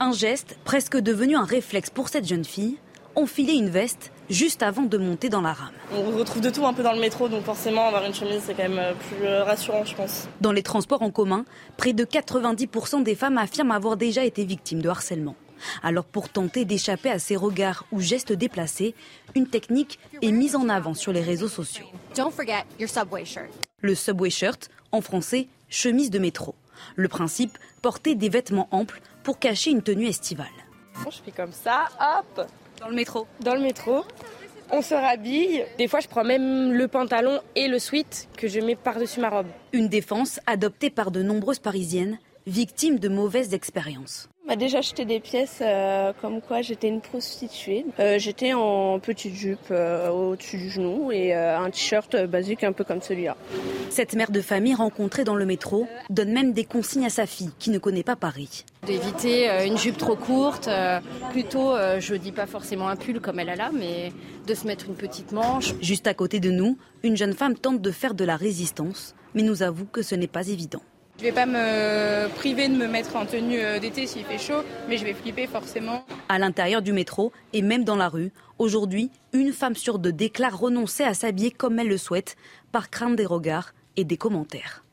Un 0.00 0.12
geste 0.12 0.56
presque 0.64 0.96
devenu 0.96 1.34
un 1.34 1.44
réflexe 1.44 1.90
pour 1.90 2.08
cette 2.08 2.24
jeune 2.24 2.44
fille, 2.44 2.78
enfiler 3.16 3.54
une 3.54 3.68
veste 3.68 4.12
juste 4.30 4.62
avant 4.62 4.82
de 4.82 4.96
monter 4.96 5.28
dans 5.28 5.40
la 5.40 5.52
rame. 5.52 5.72
On 5.92 6.16
retrouve 6.16 6.40
de 6.40 6.50
tout 6.50 6.64
un 6.66 6.72
peu 6.72 6.84
dans 6.84 6.92
le 6.92 7.00
métro, 7.00 7.28
donc 7.28 7.42
forcément 7.42 7.88
avoir 7.88 8.04
une 8.04 8.14
chemise 8.14 8.40
c'est 8.46 8.54
quand 8.54 8.68
même 8.68 8.78
euh, 8.78 8.92
plus 8.94 9.26
euh, 9.26 9.42
rassurant 9.42 9.84
je 9.84 9.96
pense. 9.96 10.28
Dans 10.40 10.52
les 10.52 10.62
transports 10.62 11.02
en 11.02 11.10
commun, 11.10 11.44
près 11.76 11.94
de 11.94 12.04
90% 12.04 13.02
des 13.02 13.16
femmes 13.16 13.38
affirment 13.38 13.72
avoir 13.72 13.96
déjà 13.96 14.24
été 14.24 14.44
victimes 14.44 14.82
de 14.82 14.88
harcèlement. 14.88 15.34
Alors 15.82 16.04
pour 16.04 16.28
tenter 16.28 16.64
d'échapper 16.64 17.10
à 17.10 17.18
ces 17.18 17.34
regards 17.34 17.84
ou 17.90 18.00
gestes 18.00 18.32
déplacés, 18.32 18.94
une 19.34 19.48
technique 19.48 19.98
est 20.22 20.30
mise 20.30 20.54
en 20.54 20.68
avant 20.68 20.94
sur 20.94 21.12
les 21.12 21.22
réseaux 21.22 21.48
sociaux. 21.48 21.86
Le 23.80 23.94
subway 23.96 24.30
shirt, 24.30 24.70
en 24.92 25.00
français, 25.00 25.48
chemise 25.68 26.10
de 26.10 26.20
métro. 26.20 26.54
Le 26.94 27.08
principe, 27.08 27.58
porter 27.82 28.14
des 28.14 28.28
vêtements 28.28 28.68
amples 28.70 29.00
pour 29.28 29.38
cacher 29.38 29.72
une 29.72 29.82
tenue 29.82 30.06
estivale. 30.06 30.46
Je 31.04 31.18
fais 31.22 31.32
comme 31.32 31.52
ça, 31.52 31.84
hop 32.00 32.46
Dans 32.80 32.88
le 32.88 32.94
métro 32.94 33.26
Dans 33.40 33.52
le 33.52 33.60
métro. 33.60 34.02
On 34.70 34.80
se 34.80 34.94
rhabille. 34.94 35.66
Des 35.76 35.86
fois, 35.86 36.00
je 36.00 36.08
prends 36.08 36.24
même 36.24 36.72
le 36.72 36.88
pantalon 36.88 37.38
et 37.54 37.68
le 37.68 37.78
sweat 37.78 38.26
que 38.38 38.48
je 38.48 38.58
mets 38.58 38.74
par-dessus 38.74 39.20
ma 39.20 39.28
robe. 39.28 39.48
Une 39.74 39.90
défense 39.90 40.40
adoptée 40.46 40.88
par 40.88 41.10
de 41.10 41.22
nombreuses 41.22 41.58
Parisiennes, 41.58 42.18
victimes 42.46 42.98
de 42.98 43.10
mauvaises 43.10 43.52
expériences. 43.52 44.30
M'a 44.48 44.56
déjà 44.56 44.78
acheté 44.78 45.04
des 45.04 45.20
pièces 45.20 45.58
euh, 45.60 46.12
comme 46.20 46.40
quoi 46.40 46.62
j'étais 46.62 46.88
une 46.88 47.02
prostituée. 47.02 47.84
Euh, 48.00 48.18
j'étais 48.18 48.54
en 48.54 48.98
petite 48.98 49.34
jupe 49.34 49.58
euh, 49.70 50.08
au-dessus 50.08 50.56
du 50.56 50.70
genou 50.70 51.12
et 51.12 51.34
un 51.34 51.70
t-shirt 51.70 52.16
basique 52.26 52.64
un 52.64 52.72
peu 52.72 52.82
comme 52.82 53.02
celui-là. 53.02 53.36
Cette 53.90 54.14
mère 54.14 54.30
de 54.30 54.40
famille 54.40 54.74
rencontrée 54.74 55.24
dans 55.24 55.34
le 55.34 55.44
métro 55.44 55.86
donne 56.08 56.32
même 56.32 56.52
des 56.52 56.64
consignes 56.64 57.04
à 57.04 57.10
sa 57.10 57.26
fille 57.26 57.50
qui 57.58 57.70
ne 57.70 57.78
connaît 57.78 58.02
pas 58.02 58.16
Paris. 58.16 58.64
D'éviter 58.86 59.48
une 59.66 59.76
jupe 59.76 59.98
trop 59.98 60.16
courte, 60.16 60.68
plutôt, 61.30 61.74
je 61.98 62.14
dis 62.14 62.32
pas 62.32 62.46
forcément 62.46 62.88
un 62.88 62.96
pull 62.96 63.20
comme 63.20 63.38
elle 63.38 63.50
a 63.50 63.56
là, 63.56 63.70
mais 63.72 64.12
de 64.46 64.54
se 64.54 64.66
mettre 64.66 64.86
une 64.88 64.94
petite 64.94 65.32
manche. 65.32 65.74
Juste 65.82 66.06
à 66.06 66.14
côté 66.14 66.40
de 66.40 66.50
nous, 66.50 66.78
une 67.02 67.16
jeune 67.16 67.34
femme 67.34 67.54
tente 67.54 67.82
de 67.82 67.90
faire 67.90 68.14
de 68.14 68.24
la 68.24 68.36
résistance, 68.36 69.14
mais 69.34 69.42
nous 69.42 69.62
avoue 69.62 69.86
que 69.86 70.02
ce 70.02 70.14
n'est 70.14 70.26
pas 70.26 70.48
évident. 70.48 70.82
Je 71.18 71.24
ne 71.24 71.30
vais 71.30 71.34
pas 71.34 71.46
me 71.46 72.28
priver 72.36 72.68
de 72.68 72.74
me 72.74 72.86
mettre 72.86 73.16
en 73.16 73.26
tenue 73.26 73.58
euh, 73.58 73.80
d'été 73.80 74.06
s'il 74.06 74.24
fait 74.24 74.38
chaud, 74.38 74.62
mais 74.88 74.98
je 74.98 75.04
vais 75.04 75.14
flipper 75.14 75.48
forcément. 75.48 76.04
À 76.28 76.38
l'intérieur 76.38 76.80
du 76.80 76.92
métro 76.92 77.32
et 77.52 77.60
même 77.60 77.82
dans 77.82 77.96
la 77.96 78.08
rue, 78.08 78.30
aujourd'hui, 78.60 79.10
une 79.32 79.52
femme 79.52 79.74
sur 79.74 79.98
deux 79.98 80.12
déclare 80.12 80.56
renoncer 80.56 81.02
à 81.02 81.14
s'habiller 81.14 81.50
comme 81.50 81.80
elle 81.80 81.88
le 81.88 81.98
souhaite, 81.98 82.36
par 82.70 82.88
crainte 82.88 83.16
des 83.16 83.26
regards 83.26 83.74
et 83.96 84.04
des 84.04 84.16
commentaires. 84.16 84.84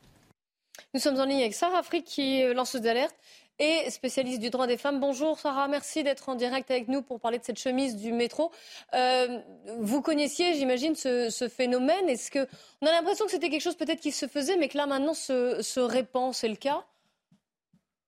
Nous 0.94 1.00
sommes 1.00 1.20
en 1.20 1.26
ligne 1.26 1.42
avec 1.42 1.54
Sarah 1.54 1.78
Afrique 1.78 2.06
qui 2.06 2.40
est 2.40 2.52
lanceuse 2.54 2.80
d'alerte 2.80 3.14
et 3.58 3.90
spécialiste 3.90 4.40
du 4.40 4.50
droit 4.50 4.66
des 4.66 4.76
femmes. 4.76 5.00
Bonjour 5.00 5.38
Sarah, 5.38 5.68
merci 5.68 6.02
d'être 6.02 6.28
en 6.28 6.34
direct 6.34 6.70
avec 6.70 6.88
nous 6.88 7.02
pour 7.02 7.20
parler 7.20 7.38
de 7.38 7.44
cette 7.44 7.58
chemise 7.58 7.96
du 7.96 8.12
métro. 8.12 8.52
Euh, 8.94 9.38
vous 9.78 10.02
connaissiez, 10.02 10.54
j'imagine, 10.54 10.94
ce, 10.94 11.48
phénomène. 11.48 12.08
Est-ce 12.08 12.30
que 12.30 12.46
on 12.82 12.86
a 12.86 12.92
l'impression 12.92 13.24
que 13.24 13.30
c'était 13.30 13.48
quelque 13.48 13.62
chose 13.62 13.76
peut-être 13.76 14.00
qui 14.00 14.12
se 14.12 14.26
faisait, 14.26 14.56
mais 14.56 14.68
que 14.68 14.76
là 14.76 14.86
maintenant 14.86 15.14
se, 15.14 15.62
se 15.62 15.80
répand 15.80 16.34
C'est 16.34 16.48
le 16.48 16.56
cas? 16.56 16.84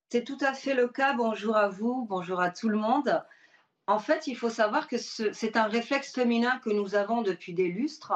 C'est 0.09 0.23
tout 0.23 0.37
à 0.41 0.53
fait 0.53 0.73
le 0.73 0.87
cas. 0.87 1.13
Bonjour 1.13 1.55
à 1.55 1.67
vous, 1.67 2.05
bonjour 2.07 2.41
à 2.41 2.49
tout 2.49 2.69
le 2.69 2.77
monde. 2.77 3.23
En 3.87 3.99
fait, 3.99 4.27
il 4.27 4.35
faut 4.35 4.49
savoir 4.49 4.87
que 4.87 4.97
c'est 4.97 5.57
un 5.57 5.63
réflexe 5.63 6.13
féminin 6.13 6.59
que 6.63 6.69
nous 6.69 6.93
avons 6.93 7.23
depuis 7.23 7.53
des 7.53 7.67
lustres, 7.67 8.13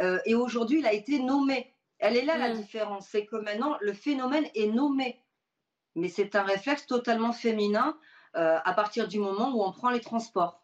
euh, 0.00 0.18
et 0.26 0.34
aujourd'hui, 0.34 0.80
il 0.80 0.86
a 0.86 0.92
été 0.92 1.20
nommé. 1.20 1.72
Elle 1.98 2.16
est 2.16 2.24
là 2.24 2.36
la 2.36 2.50
hmm. 2.50 2.58
différence, 2.58 3.08
c'est 3.10 3.24
que 3.24 3.36
maintenant 3.36 3.76
le 3.80 3.92
phénomène 3.92 4.44
est 4.54 4.66
nommé 4.66 5.18
mais 5.96 6.08
c'est 6.08 6.36
un 6.36 6.42
réflexe 6.42 6.86
totalement 6.86 7.32
féminin 7.32 7.98
euh, 8.36 8.58
à 8.64 8.74
partir 8.74 9.08
du 9.08 9.18
moment 9.18 9.50
où 9.54 9.64
on 9.64 9.72
prend 9.72 9.90
les 9.90 10.00
transports. 10.00 10.62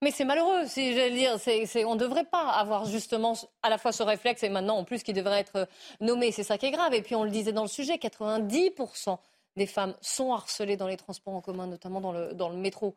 Mais 0.00 0.12
c'est 0.12 0.24
malheureux, 0.24 0.64
si 0.66 0.94
j'allais 0.94 1.10
dire, 1.10 1.36
on 1.88 1.94
ne 1.94 1.98
devrait 1.98 2.24
pas 2.24 2.48
avoir 2.50 2.84
justement 2.84 3.34
à 3.64 3.68
la 3.68 3.78
fois 3.78 3.90
ce 3.90 4.04
réflexe 4.04 4.44
et 4.44 4.48
maintenant 4.48 4.76
en 4.76 4.84
plus 4.84 5.02
qui 5.02 5.12
devrait 5.12 5.40
être 5.40 5.68
nommé, 6.00 6.30
c'est 6.30 6.44
ça 6.44 6.56
qui 6.56 6.66
est 6.66 6.70
grave. 6.70 6.94
Et 6.94 7.02
puis 7.02 7.16
on 7.16 7.24
le 7.24 7.30
disait 7.30 7.52
dans 7.52 7.62
le 7.62 7.68
sujet, 7.68 7.96
90% 7.96 9.18
des 9.56 9.66
femmes 9.66 9.96
sont 10.00 10.32
harcelées 10.32 10.76
dans 10.76 10.86
les 10.86 10.96
transports 10.96 11.34
en 11.34 11.40
commun, 11.40 11.66
notamment 11.66 12.00
dans 12.00 12.12
le, 12.12 12.32
dans 12.32 12.48
le 12.48 12.56
métro. 12.56 12.96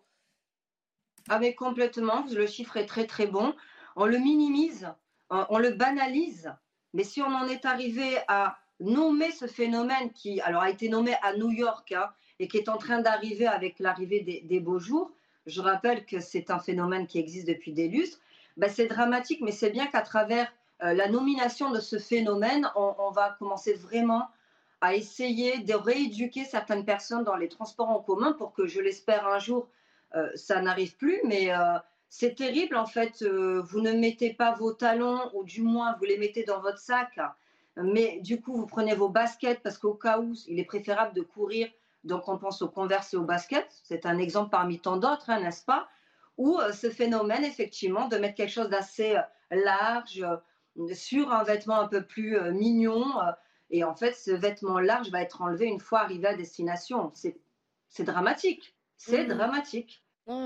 Ah 1.27 1.39
mais 1.39 1.55
complètement, 1.55 2.23
le 2.31 2.45
chiffre 2.45 2.77
est 2.77 2.85
très 2.85 3.07
très 3.07 3.25
bon. 3.25 3.55
On 3.95 4.05
le 4.05 4.19
minimise, 4.19 4.87
on 5.31 5.57
le 5.57 5.71
banalise, 5.71 6.53
mais 6.93 7.03
si 7.03 7.23
on 7.23 7.33
en 7.33 7.47
est 7.47 7.65
arrivé 7.65 8.19
à 8.27 8.60
nommer 8.81 9.31
ce 9.31 9.45
phénomène 9.45 10.11
qui 10.11 10.41
alors, 10.41 10.61
a 10.61 10.69
été 10.69 10.89
nommé 10.89 11.15
à 11.21 11.35
New 11.35 11.51
York 11.51 11.91
hein, 11.91 12.09
et 12.39 12.47
qui 12.47 12.57
est 12.57 12.69
en 12.69 12.77
train 12.77 12.99
d'arriver 12.99 13.47
avec 13.47 13.79
l'arrivée 13.79 14.43
des, 14.43 14.59
beaux 14.59 14.79
jours. 14.79 15.11
Je 15.45 15.61
rappelle 15.61 16.05
que 16.05 16.19
c'est 16.19 16.51
un 16.51 16.59
phénomène 16.59 17.07
qui 17.07 17.19
existe 17.19 17.47
depuis 17.47 17.71
des 17.71 17.87
lustres. 17.87 18.19
Ben, 18.57 18.69
c'est 18.69 18.87
dramatique, 18.87 19.41
mais 19.41 19.51
c'est 19.51 19.69
bien 19.69 19.87
qu'à 19.87 20.01
travers 20.01 20.51
euh, 20.83 20.93
la 20.93 21.07
nomination 21.07 21.71
de 21.71 21.79
ce 21.79 21.97
phénomène, 21.97 22.69
on, 22.75 23.11
va 23.11 23.35
commencer 23.39 23.73
vraiment 23.73 24.27
à 24.81 24.95
essayer 24.95 25.59
de 25.59 25.73
rééduquer 25.73 26.43
certaines 26.43 26.85
personnes 26.85 27.23
dans 27.23 27.35
les 27.35 27.47
transports 27.47 27.89
en 27.89 27.99
commun 27.99 28.33
pour 28.33 28.53
que, 28.53 28.65
je 28.65 28.81
l'espère, 28.81 29.27
un 29.27 29.39
jour, 29.39 29.67
euh, 30.15 30.29
ça 30.35 30.61
n'arrive 30.61 30.97
plus. 30.97 31.19
Mais 31.25 31.53
euh, 31.53 31.77
c'est 32.09 32.35
terrible, 32.35 32.75
en 32.75 32.87
fait. 32.87 33.23
vous 33.23 33.81
ne 33.81 33.93
mettez 33.93 34.33
pas 34.33 34.53
vos 34.53 34.73
talons, 34.73 35.29
ou 35.33 35.43
du 35.43 35.61
moins, 35.61 35.95
vous 35.99 36.05
les 36.05 36.17
mettez 36.17 36.43
dans 36.43 36.59
votre 36.59 36.79
sac 36.79 37.17
mais 37.77 38.19
du 38.21 38.41
coup, 38.41 38.55
vous 38.55 38.65
prenez 38.65 38.95
vos 38.95 39.09
baskets 39.09 39.61
parce 39.63 39.77
qu'au 39.77 39.93
cas 39.93 40.19
où, 40.19 40.33
il 40.47 40.59
est 40.59 40.65
préférable 40.65 41.15
de 41.15 41.21
courir. 41.21 41.69
Donc, 42.03 42.27
on 42.27 42.37
pense 42.37 42.61
aux 42.61 42.69
converse 42.69 43.13
et 43.13 43.17
aux 43.17 43.23
baskets. 43.23 43.71
C'est 43.83 44.05
un 44.05 44.17
exemple 44.17 44.49
parmi 44.49 44.79
tant 44.79 44.97
d'autres, 44.97 45.29
hein, 45.29 45.39
n'est-ce 45.39 45.63
pas? 45.63 45.87
Ou 46.37 46.57
euh, 46.59 46.71
ce 46.71 46.89
phénomène, 46.89 47.43
effectivement, 47.43 48.07
de 48.07 48.17
mettre 48.17 48.35
quelque 48.35 48.51
chose 48.51 48.69
d'assez 48.69 49.15
euh, 49.15 49.21
large 49.51 50.23
euh, 50.23 50.93
sur 50.93 51.31
un 51.31 51.43
vêtement 51.43 51.79
un 51.79 51.87
peu 51.87 52.03
plus 52.03 52.39
mignon. 52.53 53.05
et 53.69 53.83
en 53.83 53.93
fait, 53.93 54.13
ce 54.13 54.31
vêtement 54.31 54.79
large 54.79 55.09
va 55.09 55.21
être 55.21 55.41
enlevé 55.41 55.65
une 55.65 55.81
fois 55.81 55.99
arrivé 55.99 56.27
à 56.29 56.33
destination. 56.33 57.11
C'est 57.13 58.03
dramatique. 58.03 58.73
C'est 58.95 59.25
mmh. 59.25 59.33
dramatique. 59.33 60.03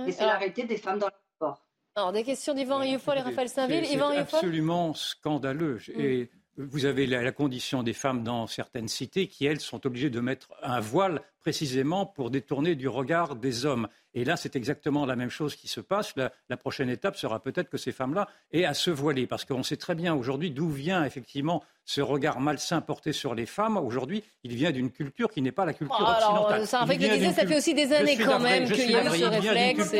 et 0.08 0.12
c'est 0.12 0.26
l'arrêté 0.26 0.64
des 0.64 0.78
femmes 0.78 0.98
dans 0.98 1.08
le 1.08 1.36
sport. 1.36 1.64
Alors, 1.96 2.12
des 2.12 2.24
questions 2.24 2.56
d'Yvan 2.56 2.80
Rieufol 2.80 3.20
et 3.20 3.22
Raphaël 3.22 3.50
Saint-Ville. 3.50 3.86
C'est 3.86 4.02
absolument 4.02 4.96
scandaleux. 4.96 5.80
Mmh. 5.96 6.26
Vous 6.58 6.86
avez 6.86 7.06
la, 7.06 7.34
condition 7.34 7.84
des 7.84 7.92
femmes 7.92 8.24
dans 8.24 8.48
certaines 8.48 8.88
cités 8.88 9.28
qui, 9.28 9.46
elles, 9.46 9.60
sont 9.60 9.86
obligées 9.86 10.10
de 10.10 10.22
mettre 10.22 10.54
un 10.64 10.80
voile 10.80 11.22
précisément 11.42 12.06
pour 12.06 12.32
détourner 12.32 12.76
du 12.76 12.88
regard 12.88 13.36
des 13.36 13.66
hommes. 13.66 13.90
Et 14.16 14.24
là, 14.24 14.38
c'est 14.38 14.56
exactement 14.56 15.06
la 15.06 15.18
même 15.18 15.30
chose 15.30 15.56
qui 15.56 15.68
se 15.68 15.82
passe. 15.82 16.14
La, 16.16 16.58
prochaine 16.58 16.90
étape 16.90 17.18
sera 17.18 17.42
peut-être 17.42 17.70
que 17.70 17.78
ces 17.78 17.92
femmes-là 17.92 18.30
aient 18.54 18.64
à 18.64 18.74
se 18.74 18.90
voiler, 18.90 19.28
parce 19.28 19.44
qu'on 19.44 19.62
sait 19.62 19.76
très 19.76 19.94
bien 19.94 20.16
aujourd'hui 20.16 20.52
d'où 20.52 20.70
vient 20.70 21.04
effectivement 21.04 21.62
ce 21.84 22.02
regard 22.02 22.40
malsain 22.40 22.82
porté 22.82 23.14
sur 23.14 23.36
les 23.36 23.46
femmes. 23.46 23.78
Aujourd'hui, 23.78 24.24
il 24.44 24.56
vient 24.56 24.72
d'une 24.72 24.90
culture 24.90 25.30
qui 25.30 25.42
n'est 25.42 25.52
pas 25.52 25.66
la 25.66 25.74
culture 25.74 25.98
oh, 26.00 26.12
occidentale. 26.12 26.66
ça, 26.66 26.86
ça 27.34 27.46
fait 27.46 27.58
aussi 27.58 27.74
des 27.74 27.94
années 27.94 28.18
quand 28.18 28.40
même 28.40 28.70
qu'il 28.70 28.90
y 28.90 28.96
a 28.96 29.04
eu 29.04 29.20
ce 29.20 29.26
réflexe. 29.26 29.94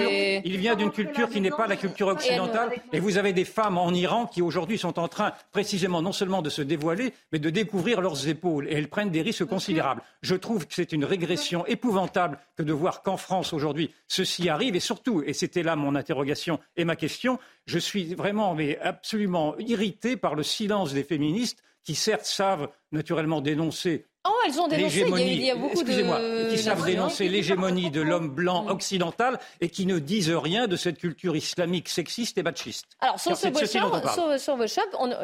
Il 0.44 0.58
vient 0.58 0.76
d'une 0.76 0.92
culture 0.92 1.30
qui 1.30 1.42
n'est 1.42 1.52
pas 1.52 1.68
la 1.68 1.76
culture 1.76 2.08
occidentale. 2.08 2.72
Et 2.92 3.00
vous 3.00 3.18
avez 3.18 3.34
des 3.34 3.46
femmes 3.46 3.78
en 3.78 3.92
Iran 3.92 4.26
qui 4.26 4.42
aujourd'hui 4.42 4.78
sont 4.78 4.98
en 4.98 5.08
train 5.08 5.34
précisément 5.52 6.02
non 6.02 6.12
seulement 6.12 6.42
de 6.42 6.50
se 6.50 6.62
dévoiler, 6.62 7.14
mais 7.32 7.40
de 7.40 7.50
découvrir 7.50 8.02
leurs 8.02 8.28
épaules. 8.28 8.68
Et 8.68 8.74
elles 8.74 8.88
prennent 8.88 9.12
des 9.12 9.22
risques 9.22 9.46
considérables. 9.46 10.02
Je 10.22 10.36
trouve 10.36 10.66
que 10.66 10.74
c'est 10.74 10.92
une 10.92 11.06
régression 11.06 11.66
épouvantable 11.68 12.40
que 12.58 12.64
de 12.64 12.74
voir 12.74 13.04
qu'en 13.04 13.18
France 13.18 13.54
aujourd'hui, 13.54 13.92
ceci 14.08 14.50
arrive. 14.50 14.76
Et 14.76 14.80
surtout, 14.80 15.24
et 15.26 15.34
c'était 15.34 15.64
là 15.64 15.76
mon 15.76 15.96
interrogation 15.96 16.60
et 16.76 16.86
ma 16.86 16.96
question, 16.96 17.40
je 17.66 17.80
suis 17.80 18.16
vraiment 18.16 18.56
mais 18.56 18.78
absolument 18.80 19.56
irrité 19.60 20.18
par 20.18 20.36
le 20.36 20.44
silence 20.44 20.94
des 20.94 21.04
féministes 21.04 21.64
qui 21.84 21.96
certes 21.96 22.26
savent 22.26 22.70
naturellement 22.92 23.42
dénoncer 23.42 24.08
Oh, 24.28 24.32
elles 24.48 24.60
ont 24.60 24.68
dénoncé. 24.68 25.02
Il 25.02 25.44
y, 25.44 25.52
a, 25.52 25.56
beaucoup 25.56 25.82
Excusez-moi, 25.82 26.20
qui 26.50 26.58
savent 26.58 26.84
dénoncer 26.84 27.30
l'hégémonie 27.30 27.92
de 27.92 28.02
l'homme 28.02 28.30
blanc 28.36 28.64
mm. 28.64 28.70
occidental 28.70 29.40
et 29.62 29.70
qui 29.70 29.86
ne 29.86 30.00
disent 30.00 30.32
rien 30.32 30.68
de 30.68 30.76
cette 30.76 30.98
culture 30.98 31.36
islamique 31.36 31.90
sexiste 31.90 32.38
et 32.40 32.44
machiste. 32.44 32.88
Alors, 33.02 33.20
sur, 33.20 33.38
ce 33.38 33.48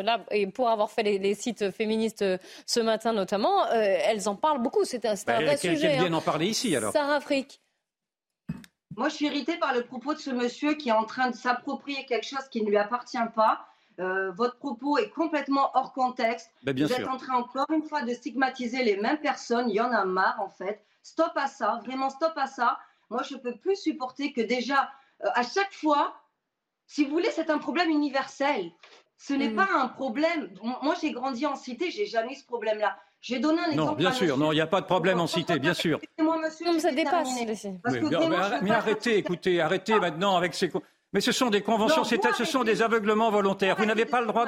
là, 0.03 0.23
et 0.29 0.45
pour 0.45 0.69
avoir 0.69 0.91
fait 0.91 1.01
les, 1.01 1.33
sites 1.33 1.71
féministes 1.71 2.21
euh, 2.21 2.37
ce 2.67 2.79
matin 2.79 3.13
notamment, 3.13 3.65
euh, 3.65 3.97
elles 4.05 4.29
en 4.29 4.35
parlent 4.35 4.61
beaucoup. 4.61 4.85
C'est 4.85 5.05
un, 5.05 5.15
bah, 5.25 5.41
vrai 5.41 5.57
sujet. 5.57 5.97
Hein. 5.97 6.13
en 6.13 6.21
parler 6.21 6.47
ici, 6.47 6.75
alors. 6.75 6.93
Sarah 6.93 7.15
Afrique. 7.15 7.59
Moi, 8.97 9.09
je 9.09 9.15
suis 9.15 9.25
irritée 9.27 9.57
par 9.57 9.73
le 9.73 9.83
propos 9.83 10.13
de 10.13 10.19
ce 10.19 10.29
monsieur 10.29 10.73
qui 10.73 10.89
est 10.89 10.93
en 10.93 11.05
train 11.05 11.29
de 11.29 11.35
s'approprier 11.35 12.05
quelque 12.05 12.25
chose 12.25 12.47
qui 12.49 12.61
ne 12.61 12.69
lui 12.69 12.77
appartient 12.77 13.17
pas. 13.35 13.65
Euh, 13.99 14.31
votre 14.31 14.57
propos 14.57 14.97
est 14.97 15.09
complètement 15.09 15.71
hors 15.73 15.93
contexte. 15.93 16.51
Ben, 16.63 16.75
Vous 16.75 16.91
êtes 16.91 17.07
en 17.07 17.17
train 17.17 17.35
encore 17.35 17.69
une 17.71 17.83
fois 17.83 18.01
de 18.01 18.13
stigmatiser 18.13 18.83
les 18.83 18.97
mêmes 18.97 19.19
personnes. 19.19 19.69
Il 19.69 19.75
y 19.75 19.81
en 19.81 19.91
a 19.91 20.05
marre 20.05 20.41
en 20.41 20.49
fait. 20.49 20.83
Stop 21.03 21.31
à 21.35 21.47
ça, 21.47 21.79
vraiment 21.85 22.09
stop 22.09 22.33
à 22.35 22.47
ça. 22.47 22.79
Moi, 23.09 23.23
je 23.23 23.35
ne 23.35 23.39
peux 23.39 23.55
plus 23.55 23.75
supporter 23.75 24.33
que 24.33 24.41
déjà, 24.41 24.89
euh, 25.23 25.29
à 25.33 25.43
chaque 25.43 25.73
fois, 25.73 26.15
si 26.87 27.05
vous 27.05 27.11
voulez, 27.11 27.31
c'est 27.31 27.49
un 27.49 27.57
problème 27.57 27.89
universel. 27.89 28.71
Ce 29.17 29.33
n'est 29.33 29.49
mm. 29.49 29.55
pas 29.55 29.67
un 29.75 29.87
problème. 29.87 30.49
Moi, 30.81 30.95
j'ai 30.99 31.11
grandi 31.11 31.45
en 31.45 31.55
cité, 31.55 31.91
j'ai 31.91 32.05
jamais 32.05 32.33
eu 32.33 32.35
ce 32.35 32.45
problème-là. 32.45 32.97
J'ai 33.21 33.37
donné 33.37 33.59
un 33.59 33.71
exemple. 33.71 33.91
Non, 33.91 33.95
bien 33.95 34.11
sûr, 34.11 34.37
non, 34.37 34.51
il 34.51 34.55
n'y 34.55 34.61
a 34.61 34.67
pas 34.67 34.81
de 34.81 34.87
problème 34.87 35.19
en 35.19 35.27
cité, 35.27 35.59
bien 35.59 35.75
sûr. 35.75 35.99
Moi, 36.19 36.39
monsieur, 36.39 36.65
non, 36.65 36.79
ça 36.79 36.91
dépasse. 36.91 37.29
mais, 38.63 38.71
arrêtez, 38.71 39.17
écoutez, 39.17 39.61
arrêtez 39.61 39.99
maintenant 39.99 40.35
avec 40.35 40.55
ces. 40.55 40.71
Mais 41.13 41.19
ce 41.19 41.33
sont 41.33 41.49
des 41.49 41.61
conventions, 41.61 42.05
ce 42.05 42.45
sont 42.45 42.63
des 42.63 42.81
aveuglements 42.81 43.29
volontaires. 43.29 43.75
Vous 43.75 43.85
n'avez 43.85 44.05
pas 44.05 44.21
le 44.21 44.27
droit. 44.27 44.45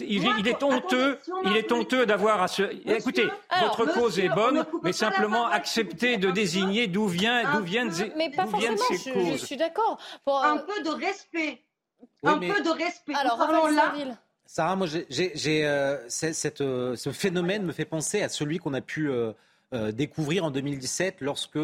il, 0.00 0.48
est 0.48 0.62
honteux, 0.62 1.18
il 1.44 1.56
est 1.56 1.70
honteux 1.72 2.06
d'avoir 2.06 2.40
à 2.40 2.48
se. 2.48 2.62
Écoutez, 2.88 3.28
votre 3.60 3.84
cause 3.92 4.18
est 4.20 4.28
bonne, 4.28 4.64
mais 4.82 4.92
simplement 4.92 5.46
accepter 5.46 6.16
de 6.16 6.30
désigner 6.30 6.86
d'où 6.86 7.08
vient, 7.08 7.42
d'où 7.52 7.62
viennent, 7.62 7.92
mais 8.16 8.30
pas 8.30 8.46
forcément, 8.46 8.76
ces 8.76 9.12
causes. 9.12 9.32
Je 9.32 9.44
suis 9.44 9.56
d'accord. 9.56 9.98
Un 10.26 10.58
peu 10.58 10.82
de 10.82 10.90
respect. 10.90 11.62
un 12.22 12.38
peu 12.38 12.62
de 12.62 12.70
respect. 12.70 13.14
Alors, 13.14 13.36
parlons 13.36 13.66
là. 13.66 13.92
Sarah, 14.46 14.76
moi, 14.76 14.86
euh, 14.94 15.96
euh, 16.60 16.96
ce 16.96 17.10
phénomène 17.12 17.64
me 17.64 17.72
fait 17.72 17.84
penser 17.84 18.22
à 18.22 18.28
celui 18.28 18.58
qu'on 18.58 18.74
a 18.74 18.80
pu 18.80 19.10
euh, 19.10 19.32
découvrir 19.92 20.44
en 20.44 20.50
2017 20.50 21.16
lorsque, 21.20 21.58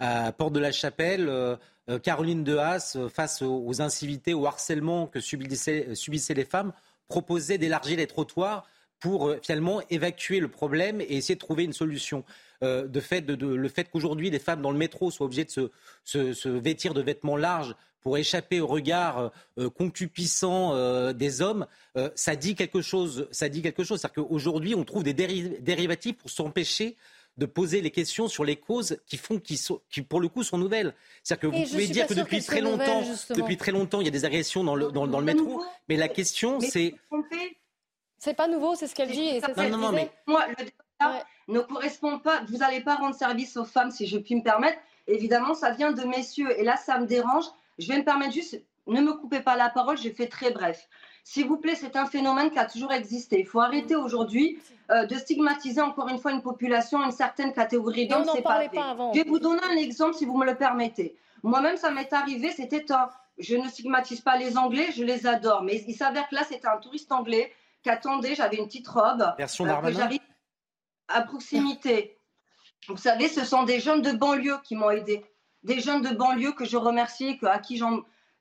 à 0.00 0.32
Porte 0.32 0.54
de 0.54 0.60
la 0.60 0.72
Chapelle, 0.72 1.58
Caroline 2.02 2.44
De 2.44 2.56
Haas, 2.56 2.96
euh, 2.96 3.08
face 3.08 3.42
aux 3.42 3.82
incivilités, 3.82 4.34
au 4.34 4.46
harcèlement 4.46 5.06
que 5.06 5.20
subissaient, 5.20 6.34
les 6.34 6.44
femmes, 6.44 6.72
proposait 7.08 7.58
d'élargir 7.58 7.98
les 7.98 8.06
trottoirs 8.06 8.66
pour 9.00 9.32
finalement 9.42 9.80
évacuer 9.90 10.40
le 10.40 10.48
problème 10.48 11.00
et 11.00 11.16
essayer 11.16 11.36
de 11.36 11.40
trouver 11.40 11.64
une 11.64 11.72
solution. 11.72 12.24
de 12.62 13.44
le 13.44 13.68
fait 13.68 13.84
qu'aujourd'hui 13.84 14.28
les 14.28 14.40
femmes 14.40 14.60
dans 14.60 14.72
le 14.72 14.76
métro 14.76 15.12
soient 15.12 15.26
obligées 15.26 15.44
de 15.44 15.70
se 16.04 16.48
vêtir 16.48 16.94
de 16.94 17.00
vêtements 17.00 17.36
larges 17.36 17.76
pour 18.00 18.18
échapper 18.18 18.60
au 18.60 18.66
regard 18.66 19.18
euh, 19.18 19.28
euh, 19.58 19.70
concupissant 19.70 20.74
euh, 20.74 21.12
des 21.12 21.42
hommes, 21.42 21.66
ça 22.14 22.36
dit 22.36 22.54
quelque 22.54 22.80
chose. 22.80 23.26
Ça 23.32 23.48
dit 23.48 23.60
quelque 23.60 23.82
chose. 23.82 24.00
C'est-à-dire 24.00 24.24
qu'aujourd'hui, 24.24 24.74
on 24.74 24.84
trouve 24.84 25.02
des 25.02 25.14
dérivatifs 25.14 26.16
pour 26.16 26.30
s'empêcher 26.30 26.96
de 27.38 27.46
poser 27.46 27.80
les 27.80 27.90
questions 27.90 28.28
sur 28.28 28.44
les 28.44 28.56
causes 28.56 28.98
qui 29.06 29.16
font, 29.16 29.38
qui, 29.38 29.60
qui 29.90 30.02
pour 30.02 30.20
le 30.20 30.28
coup 30.28 30.42
sont 30.42 30.58
nouvelles. 30.58 30.94
C'est-à-dire 31.22 31.50
que 31.50 31.56
vous 31.56 31.64
pouvez 31.64 31.86
dire 31.86 32.06
que 32.06 32.14
depuis 32.14 32.42
très 32.42 32.60
longtemps, 32.60 33.02
depuis 33.30 33.56
très 33.56 33.72
longtemps, 33.72 34.00
il 34.00 34.04
y 34.04 34.08
a 34.08 34.12
des 34.12 34.24
agressions 34.24 34.64
dans 34.64 34.74
le, 34.74 34.90
dans, 34.90 35.06
le 35.06 35.24
métro, 35.24 35.64
mais 35.88 35.96
la 35.96 36.08
question 36.08 36.60
c'est. 36.60 36.94
C'est 38.18 38.34
pas 38.34 38.48
nouveau, 38.48 38.74
c'est 38.74 38.88
ce 38.88 38.94
qu'elle 38.94 39.12
dit. 39.12 39.28
Et 39.28 39.40
non, 39.40 39.68
non, 39.70 39.78
non, 39.78 39.92
mais... 39.92 40.10
Moi, 40.26 40.44
le 40.48 40.64
débat 40.64 41.24
ne 41.46 41.60
correspond 41.60 42.18
pas. 42.18 42.42
Vous 42.48 42.58
n'allez 42.58 42.80
pas 42.80 42.96
rendre 42.96 43.14
service 43.14 43.56
aux 43.56 43.64
femmes, 43.64 43.92
si 43.92 44.08
je 44.08 44.18
puis 44.18 44.34
me 44.34 44.42
permettre. 44.42 44.78
Évidemment, 45.06 45.54
ça 45.54 45.70
vient 45.70 45.92
de 45.92 46.02
messieurs. 46.02 46.50
Et 46.58 46.64
là, 46.64 46.76
ça 46.76 46.98
me 46.98 47.06
dérange. 47.06 47.44
Je 47.78 47.88
vais 47.88 47.98
me 47.98 48.04
permettre 48.04 48.32
juste, 48.32 48.60
ne 48.86 49.00
me 49.00 49.12
coupez 49.12 49.40
pas 49.40 49.56
la 49.56 49.68
parole, 49.68 49.96
je 49.96 50.08
fais 50.10 50.26
très 50.26 50.50
bref. 50.50 50.88
S'il 51.24 51.46
vous 51.46 51.58
plaît, 51.58 51.74
c'est 51.74 51.96
un 51.96 52.06
phénomène 52.06 52.50
qui 52.50 52.58
a 52.58 52.64
toujours 52.64 52.92
existé. 52.92 53.40
Il 53.40 53.46
faut 53.46 53.60
arrêter 53.60 53.94
aujourd'hui 53.94 54.58
euh, 54.90 55.04
de 55.04 55.14
stigmatiser 55.14 55.82
encore 55.82 56.08
une 56.08 56.18
fois 56.18 56.32
une 56.32 56.40
population, 56.40 57.04
une 57.04 57.12
certaine 57.12 57.52
catégorie 57.52 58.08
d'hommes. 58.08 58.24
C'est 58.34 58.40
pas, 58.40 58.66
pas 58.68 58.90
avant. 58.90 59.12
Je 59.12 59.20
vais 59.20 59.28
vous 59.28 59.38
donner 59.38 59.62
un 59.70 59.76
exemple 59.76 60.14
si 60.14 60.24
vous 60.24 60.36
me 60.36 60.46
le 60.46 60.56
permettez. 60.56 61.16
Moi-même, 61.42 61.76
ça 61.76 61.90
m'est 61.90 62.12
arrivé, 62.12 62.50
c'était 62.50 62.90
un. 62.92 63.10
Je 63.38 63.56
ne 63.56 63.68
stigmatise 63.68 64.22
pas 64.22 64.36
les 64.36 64.56
Anglais, 64.56 64.88
je 64.96 65.04
les 65.04 65.26
adore. 65.26 65.62
Mais 65.62 65.84
il 65.86 65.94
s'avère 65.94 66.28
que 66.28 66.34
là, 66.34 66.42
c'était 66.48 66.66
un 66.66 66.78
touriste 66.78 67.12
anglais 67.12 67.52
qui 67.82 67.90
attendait, 67.90 68.34
j'avais 68.34 68.56
une 68.56 68.66
petite 68.66 68.88
robe. 68.88 69.34
Version 69.36 69.66
euh, 69.66 69.76
que 69.82 69.92
j'arrive 69.92 70.20
à 71.08 71.22
proximité. 71.22 72.16
Vous 72.88 72.96
savez, 72.96 73.28
ce 73.28 73.44
sont 73.44 73.64
des 73.64 73.80
jeunes 73.80 74.02
de 74.02 74.12
banlieue 74.12 74.58
qui 74.64 74.74
m'ont 74.74 74.90
aidé 74.90 75.24
des 75.62 75.80
jeunes 75.80 76.02
de 76.02 76.14
banlieue 76.14 76.52
que 76.52 76.64
je 76.64 76.76
remercie, 76.76 77.38
à 77.42 77.58
qui 77.58 77.80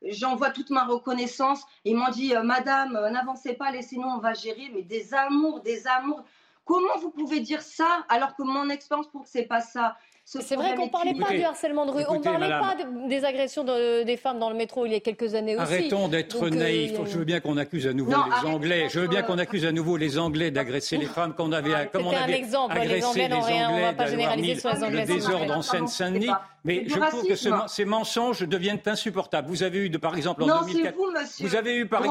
j'envoie 0.03 0.49
toute 0.51 0.69
ma 0.69 0.85
reconnaissance. 0.85 1.63
Ils 1.83 1.95
m'ont 1.95 2.09
dit, 2.09 2.35
euh, 2.35 2.43
Madame, 2.43 2.95
euh, 2.95 3.09
n'avancez 3.09 3.53
pas, 3.53 3.71
laissez-nous, 3.71 4.07
on 4.07 4.19
va 4.19 4.33
gérer. 4.33 4.69
Mais 4.73 4.83
des 4.83 5.13
amours, 5.13 5.61
des 5.61 5.87
amours. 5.87 6.23
Comment 6.65 6.97
vous 6.99 7.11
pouvez 7.11 7.39
dire 7.39 7.61
ça 7.61 8.05
alors 8.09 8.35
que 8.35 8.43
mon 8.43 8.69
expérience 8.69 9.09
pour 9.09 9.23
que 9.23 9.29
c'est 9.29 9.43
pas 9.47 9.61
ça? 9.61 9.97
C'est 10.27 10.55
vrai 10.57 10.75
qu'on 10.75 10.87
ne 10.87 10.91
parlait 10.91 11.13
pas 11.13 11.31
du 11.31 11.41
harcèlement 11.41 11.85
de 11.85 11.91
rue, 11.91 12.03
on 12.09 12.19
ne 12.19 12.23
parlait 12.23 12.49
pas 12.49 12.75
des 13.07 13.23
agressions 13.23 13.63
des 13.63 14.17
femmes 14.17 14.39
dans 14.39 14.49
le 14.49 14.57
métro 14.57 14.85
il 14.85 14.91
y 14.91 14.95
a 14.95 14.99
quelques 14.99 15.35
années 15.35 15.55
aussi. 15.55 15.63
Arrêtons 15.63 16.09
d'être 16.09 16.43
euh, 16.43 16.49
naïfs. 16.49 16.99
Je 17.05 17.17
veux 17.17 17.23
bien 17.23 17.39
qu'on 17.39 17.55
accuse 17.55 17.87
à 17.87 17.93
nouveau 17.93 18.11
les 18.11 18.49
Anglais. 18.49 18.87
Je 18.89 18.99
veux 18.99 19.07
bien 19.07 19.21
qu'on 19.21 19.37
accuse 19.37 19.65
à 19.65 19.71
nouveau 19.71 19.95
les 19.95 20.19
Anglais 20.19 20.51
d'agresser 20.51 20.97
les 20.97 21.05
femmes 21.05 21.33
comme 21.33 21.47
on 21.47 21.51
avait, 21.53 21.87
comme 21.93 22.07
on 22.07 22.11
avait 22.11 22.33
un 22.33 22.35
exemple. 22.35 22.77
les 22.77 23.05
Anglais 23.05 23.29
n'ont 23.29 23.41
rien. 23.41 23.69
On 23.71 23.79
va 23.79 23.93
pas 23.93 24.07
généraliser 24.07 24.59
sur 24.59 24.73
les 24.73 24.83
Anglais. 24.83 25.05
Le 25.05 25.13
désordre 25.13 25.57
en 25.57 25.61
Seine-Saint-Denis. 25.61 26.29
Mais 26.65 26.83
je 26.87 26.99
trouve 26.99 27.25
que 27.25 27.67
ces 27.67 27.85
mensonges 27.85 28.41
deviennent 28.41 28.81
insupportables. 28.85 29.47
Vous 29.47 29.63
avez 29.63 29.85
eu, 29.85 29.89
de, 29.89 29.97
par 29.97 30.17
exemple, 30.17 30.43
en 30.43 30.47
2004. 30.65 30.95
Vous, 30.95 31.11
monsieur. 31.11 31.47
vous 31.47 31.55
avez 31.55 31.75
eu, 31.77 31.87
par, 31.87 32.03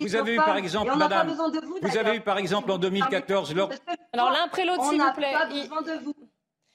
vous 0.00 0.16
avez 0.16 0.34
eu, 0.34 0.36
par 0.36 0.56
exemple, 0.56 0.96
madame. 0.96 1.36
Vous 1.82 1.98
avez 1.98 2.16
eu, 2.16 2.20
par 2.20 2.38
exemple, 2.38 2.70
en 2.70 2.78
2014, 2.78 3.54
Alors 4.14 4.30
l'un 4.30 4.44
après 4.46 4.64
l'autre, 4.64 4.88
s'il 4.88 5.02
vous 5.02 5.12
plaît. 5.12 5.34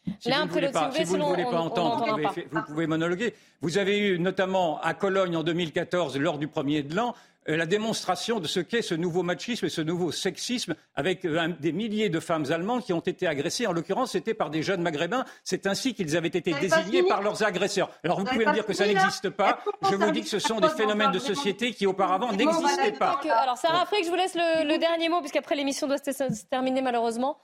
Vous. 0.06 0.14
Si 0.20 0.30
vous, 0.30 1.18
ne 1.18 1.24
voulez 1.24 1.44
pas, 1.44 1.60
entendre, 1.60 2.20
vous, 2.52 2.62
pouvez, 2.64 2.88
monologuer. 2.88 3.34
Vous 3.62 3.78
avez 3.78 3.98
eu 4.00 4.20
notamment 4.20 4.82
à 4.82 4.94
Cologne 4.94 5.36
en 5.36 5.44
2014, 5.44 6.18
lors 6.18 6.40
du 6.40 6.48
premier 6.48 6.82
de 6.82 6.96
l'an, 6.96 7.14
euh, 7.50 7.58
la 7.58 7.66
démonstration 7.66 8.40
de 8.40 8.46
ce 8.46 8.60
qu'est 8.60 8.84
ce 8.84 8.94
nouveau 8.94 9.24
machisme 9.24 9.66
et 9.66 9.70
ce 9.70 9.82
nouveau 9.82 10.12
sexisme 10.12 10.76
avec 10.96 11.26
euh, 11.26 11.48
des 11.60 11.72
milliers 11.72 12.10
de 12.10 12.20
femmes 12.20 12.46
allemandes 12.52 12.84
qui 12.84 12.94
ont 12.94 13.00
été 13.00 13.26
agressées. 13.26 13.66
En 13.66 13.74
l'occurrence, 13.74 14.12
c'était 14.12 14.36
par 14.36 14.52
des 14.52 14.62
jeunes 14.62 14.84
maghrébins. 14.84 15.26
C'est 15.44 15.66
ainsi 15.66 15.96
qu'ils 15.96 16.16
avaient 16.16 16.28
été 16.28 16.54
désignés 16.54 17.02
par 17.02 17.24
leurs 17.24 17.44
agresseurs. 17.44 17.90
Alors 18.04 18.20
vous 18.20 18.26
pouvez 18.26 18.46
me 18.46 18.54
dire 18.54 18.66
que 18.66 18.74
ça 18.74 18.86
n'existe 18.86 19.32
pas. 19.32 19.60
Je 19.90 19.96
vous 19.96 20.12
dis 20.12 20.22
que 20.22 20.28
ce 20.28 20.38
sont 20.38 20.60
des 20.60 20.70
phénomènes 20.70 21.12
de 21.12 21.20
société 21.20 21.74
qui 21.74 21.88
auparavant 21.88 22.32
n'existaient 22.32 22.92
pas. 22.92 23.20
Alors 23.42 23.58
Sarah 23.58 23.84
Afrique, 23.84 24.06
je 24.06 24.10
vous 24.10 24.16
laisse 24.16 24.36
le, 24.36 24.68
le 24.68 24.78
dernier 24.78 25.10
mot 25.10 25.20
puisqu'après 25.20 25.56
l'émission 25.56 25.88
doit 25.88 25.98
se 25.98 26.46
terminer 26.46 26.82
malheureusement. 26.84 27.38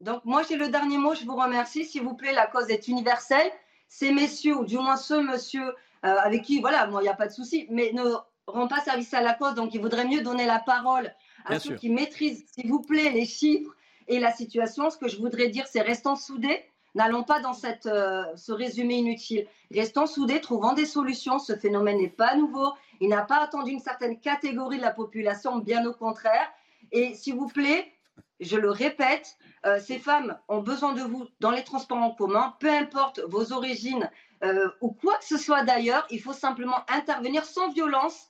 Donc 0.00 0.24
moi 0.24 0.42
j'ai 0.48 0.56
le 0.56 0.68
dernier 0.68 0.98
mot, 0.98 1.14
je 1.14 1.24
vous 1.24 1.36
remercie. 1.36 1.84
S'il 1.84 2.02
vous 2.02 2.14
plaît, 2.14 2.32
la 2.32 2.46
cause 2.46 2.70
est 2.70 2.88
universelle. 2.88 3.50
Ces 3.88 4.12
messieurs, 4.12 4.56
ou 4.56 4.64
du 4.64 4.76
moins 4.76 4.96
ce 4.96 5.14
monsieur 5.14 5.66
euh, 6.04 6.16
avec 6.22 6.42
qui, 6.42 6.60
voilà, 6.60 6.86
moi 6.86 7.00
il 7.02 7.04
n'y 7.04 7.10
a 7.10 7.14
pas 7.14 7.26
de 7.26 7.32
souci, 7.32 7.66
mais 7.70 7.92
ne 7.92 8.02
rend 8.46 8.68
pas 8.68 8.80
service 8.80 9.12
à 9.14 9.20
la 9.20 9.34
cause, 9.34 9.54
donc 9.54 9.74
il 9.74 9.80
vaudrait 9.80 10.06
mieux 10.06 10.22
donner 10.22 10.46
la 10.46 10.58
parole 10.58 11.12
à 11.44 11.58
ceux 11.58 11.74
qui 11.74 11.90
maîtrisent, 11.90 12.44
s'il 12.52 12.68
vous 12.68 12.82
plaît, 12.82 13.10
les 13.10 13.26
chiffres 13.26 13.74
et 14.08 14.18
la 14.18 14.32
situation. 14.32 14.90
Ce 14.90 14.96
que 14.96 15.08
je 15.08 15.18
voudrais 15.18 15.48
dire, 15.48 15.66
c'est 15.66 15.80
restons 15.80 16.16
soudés. 16.16 16.64
N'allons 16.94 17.22
pas 17.22 17.40
dans 17.40 17.52
cette, 17.52 17.86
euh, 17.86 18.24
ce 18.34 18.52
résumé 18.52 18.96
inutile. 18.96 19.46
Restons 19.70 20.06
soudés, 20.06 20.40
trouvons 20.40 20.72
des 20.72 20.86
solutions. 20.86 21.38
Ce 21.38 21.54
phénomène 21.54 21.98
n'est 21.98 22.08
pas 22.08 22.34
nouveau. 22.34 22.72
Il 23.00 23.08
n'a 23.08 23.22
pas 23.22 23.40
attendu 23.40 23.70
une 23.70 23.80
certaine 23.80 24.18
catégorie 24.18 24.78
de 24.78 24.82
la 24.82 24.90
population, 24.90 25.58
bien 25.58 25.86
au 25.86 25.92
contraire. 25.92 26.50
Et 26.90 27.14
s'il 27.14 27.36
vous 27.36 27.46
plaît, 27.46 27.92
je 28.40 28.56
le 28.56 28.70
répète, 28.70 29.36
euh, 29.66 29.78
ces 29.78 29.98
femmes 29.98 30.38
ont 30.48 30.62
besoin 30.62 30.94
de 30.94 31.02
vous 31.02 31.28
dans 31.40 31.50
les 31.50 31.64
transports 31.64 31.98
en 31.98 32.12
commun, 32.12 32.54
peu 32.60 32.70
importe 32.70 33.20
vos 33.28 33.52
origines 33.52 34.10
euh, 34.42 34.68
ou 34.80 34.92
quoi 34.92 35.16
que 35.18 35.24
ce 35.24 35.36
soit 35.36 35.64
d'ailleurs, 35.64 36.06
il 36.10 36.20
faut 36.20 36.32
simplement 36.32 36.78
intervenir 36.88 37.44
sans 37.44 37.70
violence 37.72 38.29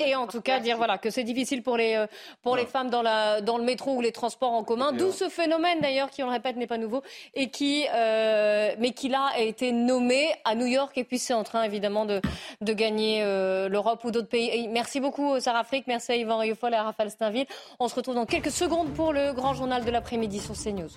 et 0.00 0.14
en 0.14 0.26
tout 0.26 0.42
cas, 0.42 0.60
dire 0.60 0.76
voilà, 0.76 0.98
que 0.98 1.08
c'est 1.08 1.24
difficile 1.24 1.62
pour 1.62 1.76
les, 1.76 1.94
euh, 1.94 2.06
pour 2.42 2.56
les 2.56 2.66
femmes 2.66 2.90
dans, 2.90 3.00
la, 3.00 3.40
dans 3.40 3.56
le 3.56 3.64
métro 3.64 3.94
ou 3.96 4.00
les 4.00 4.12
transports 4.12 4.52
en 4.52 4.64
commun, 4.64 4.92
d'où 4.92 5.12
ce 5.12 5.28
phénomène 5.28 5.80
d'ailleurs 5.80 6.10
qui, 6.10 6.22
on 6.22 6.26
le 6.26 6.32
répète, 6.32 6.56
n'est 6.56 6.66
pas 6.66 6.76
nouveau, 6.76 7.02
et 7.34 7.48
qui, 7.50 7.86
euh, 7.94 8.74
mais 8.78 8.92
qui 8.92 9.08
là 9.08 9.30
a 9.34 9.40
été 9.40 9.72
nommé 9.72 10.28
à 10.44 10.54
New 10.54 10.66
York, 10.66 10.96
et 10.98 11.04
puis 11.04 11.18
c'est 11.18 11.34
en 11.34 11.44
train 11.44 11.62
évidemment 11.62 12.04
de, 12.04 12.20
de 12.60 12.72
gagner 12.72 13.22
euh, 13.22 13.68
l'Europe 13.68 14.04
ou 14.04 14.10
d'autres 14.10 14.28
pays. 14.28 14.68
merci 14.68 15.00
beaucoup 15.00 15.40
Sarah 15.40 15.64
Frick, 15.64 15.86
merci 15.86 16.12
à 16.12 16.16
Yvan 16.16 16.38
Rioufol 16.38 16.74
et 16.74 16.76
à 16.76 16.82
Raphaël 16.82 17.10
Steinville. 17.10 17.46
On 17.80 17.88
se 17.88 17.94
retrouve 17.94 18.14
dans 18.14 18.26
quelques 18.26 18.50
secondes 18.50 18.92
pour 18.92 19.12
le 19.12 19.32
grand 19.32 19.54
journal 19.54 19.84
de 19.84 19.90
l'après-midi 19.90 20.40
sur 20.40 20.54
CNews. 20.54 20.90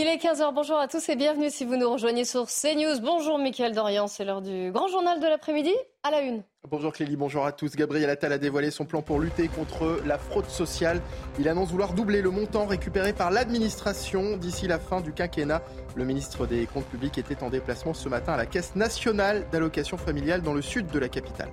Il 0.00 0.06
est 0.06 0.16
15h, 0.16 0.54
bonjour 0.54 0.78
à 0.78 0.88
tous 0.88 1.10
et 1.10 1.14
bienvenue 1.14 1.50
si 1.50 1.66
vous 1.66 1.76
nous 1.76 1.92
rejoignez 1.92 2.24
sur 2.24 2.46
CNews. 2.46 3.02
Bonjour 3.02 3.38
Mickaël 3.38 3.74
Dorian, 3.74 4.06
c'est 4.06 4.24
l'heure 4.24 4.40
du 4.40 4.72
grand 4.72 4.88
journal 4.88 5.20
de 5.20 5.26
l'après-midi 5.26 5.74
à 6.02 6.10
la 6.10 6.22
une. 6.22 6.42
Bonjour 6.70 6.90
Clélie, 6.90 7.16
bonjour 7.16 7.44
à 7.44 7.52
tous. 7.52 7.76
Gabriel 7.76 8.08
Attal 8.08 8.32
a 8.32 8.38
dévoilé 8.38 8.70
son 8.70 8.86
plan 8.86 9.02
pour 9.02 9.20
lutter 9.20 9.48
contre 9.48 10.00
la 10.06 10.16
fraude 10.16 10.46
sociale. 10.46 11.02
Il 11.38 11.50
annonce 11.50 11.68
vouloir 11.68 11.92
doubler 11.92 12.22
le 12.22 12.30
montant 12.30 12.64
récupéré 12.64 13.12
par 13.12 13.30
l'administration 13.30 14.38
d'ici 14.38 14.66
la 14.66 14.78
fin 14.78 15.02
du 15.02 15.12
quinquennat. 15.12 15.60
Le 15.94 16.06
ministre 16.06 16.46
des 16.46 16.64
Comptes 16.64 16.86
publics 16.86 17.18
était 17.18 17.42
en 17.42 17.50
déplacement 17.50 17.92
ce 17.92 18.08
matin 18.08 18.32
à 18.32 18.36
la 18.38 18.46
Caisse 18.46 18.76
nationale 18.76 19.44
d'allocation 19.52 19.98
familiale 19.98 20.40
dans 20.40 20.54
le 20.54 20.62
sud 20.62 20.86
de 20.86 20.98
la 20.98 21.10
capitale. 21.10 21.50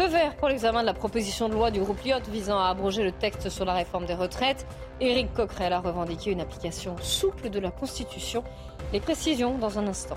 Peu 0.00 0.06
vert 0.06 0.34
pour 0.36 0.48
l'examen 0.48 0.80
de 0.80 0.86
la 0.86 0.94
proposition 0.94 1.50
de 1.50 1.52
loi 1.52 1.70
du 1.70 1.78
groupe 1.78 2.02
Lyot 2.02 2.22
visant 2.30 2.58
à 2.58 2.70
abroger 2.70 3.04
le 3.04 3.12
texte 3.12 3.50
sur 3.50 3.66
la 3.66 3.74
réforme 3.74 4.06
des 4.06 4.14
retraites. 4.14 4.66
Éric 4.98 5.34
Coquerel 5.34 5.74
a 5.74 5.80
revendiqué 5.80 6.30
une 6.30 6.40
application 6.40 6.96
souple 7.02 7.50
de 7.50 7.58
la 7.58 7.70
Constitution. 7.70 8.42
Les 8.94 9.00
précisions 9.00 9.58
dans 9.58 9.78
un 9.78 9.86
instant. 9.86 10.16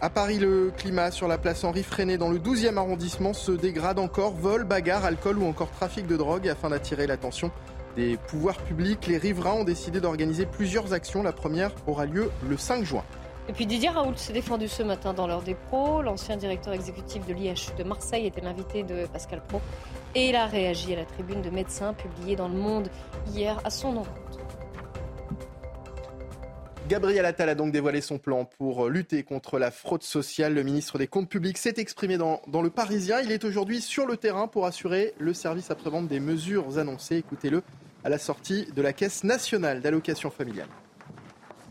À 0.00 0.08
Paris, 0.08 0.38
le 0.38 0.72
climat 0.74 1.10
sur 1.10 1.28
la 1.28 1.36
place 1.36 1.64
Henri 1.64 1.82
Freinet 1.82 2.16
dans 2.16 2.30
le 2.30 2.38
12e 2.38 2.78
arrondissement 2.78 3.34
se 3.34 3.52
dégrade 3.52 3.98
encore. 3.98 4.32
Vol, 4.32 4.64
bagarre, 4.64 5.04
alcool 5.04 5.36
ou 5.36 5.46
encore 5.46 5.70
trafic 5.70 6.06
de 6.06 6.16
drogue 6.16 6.48
afin 6.48 6.70
d'attirer 6.70 7.06
l'attention 7.06 7.50
des 7.94 8.16
pouvoirs 8.16 8.56
publics. 8.56 9.06
Les 9.06 9.18
riverains 9.18 9.52
ont 9.52 9.64
décidé 9.64 10.00
d'organiser 10.00 10.46
plusieurs 10.46 10.94
actions. 10.94 11.22
La 11.22 11.32
première 11.32 11.72
aura 11.86 12.06
lieu 12.06 12.30
le 12.48 12.56
5 12.56 12.84
juin. 12.84 13.04
Et 13.48 13.52
puis 13.54 13.64
Didier 13.64 13.88
Raoult 13.88 14.16
s'est 14.16 14.34
défendu 14.34 14.68
ce 14.68 14.82
matin 14.82 15.14
dans 15.14 15.26
l'heure 15.26 15.42
des 15.42 15.54
pros. 15.54 16.02
L'ancien 16.02 16.36
directeur 16.36 16.74
exécutif 16.74 17.26
de 17.26 17.32
l'IHU 17.32 17.74
de 17.78 17.82
Marseille 17.82 18.26
était 18.26 18.42
l'invité 18.42 18.82
de 18.82 19.06
Pascal 19.06 19.42
Pro. 19.48 19.62
Et 20.14 20.28
il 20.28 20.36
a 20.36 20.46
réagi 20.46 20.92
à 20.92 20.96
la 20.96 21.04
tribune 21.06 21.40
de 21.40 21.48
médecins 21.48 21.94
publiée 21.94 22.36
dans 22.36 22.48
Le 22.48 22.54
Monde 22.54 22.90
hier 23.32 23.58
à 23.64 23.70
son 23.70 23.96
encontre. 23.96 24.38
Gabriel 26.88 27.24
Attal 27.24 27.48
a 27.48 27.54
donc 27.54 27.72
dévoilé 27.72 28.00
son 28.00 28.18
plan 28.18 28.44
pour 28.44 28.88
lutter 28.88 29.22
contre 29.22 29.58
la 29.58 29.70
fraude 29.70 30.02
sociale. 30.02 30.54
Le 30.54 30.62
ministre 30.62 30.98
des 30.98 31.06
Comptes 31.06 31.28
publics 31.28 31.58
s'est 31.58 31.74
exprimé 31.78 32.18
dans, 32.18 32.40
Le 32.46 32.70
Parisien. 32.70 33.20
Il 33.20 33.32
est 33.32 33.44
aujourd'hui 33.44 33.80
sur 33.80 34.06
le 34.06 34.16
terrain 34.18 34.46
pour 34.46 34.66
assurer 34.66 35.14
le 35.18 35.32
service 35.32 35.70
après-vente 35.70 36.08
des 36.08 36.20
mesures 36.20 36.78
annoncées. 36.78 37.16
Écoutez-le 37.16 37.62
à 38.04 38.10
la 38.10 38.18
sortie 38.18 38.66
de 38.74 38.82
la 38.82 38.92
Caisse 38.92 39.24
nationale 39.24 39.80
d'allocation 39.80 40.30
familiale. 40.30 40.68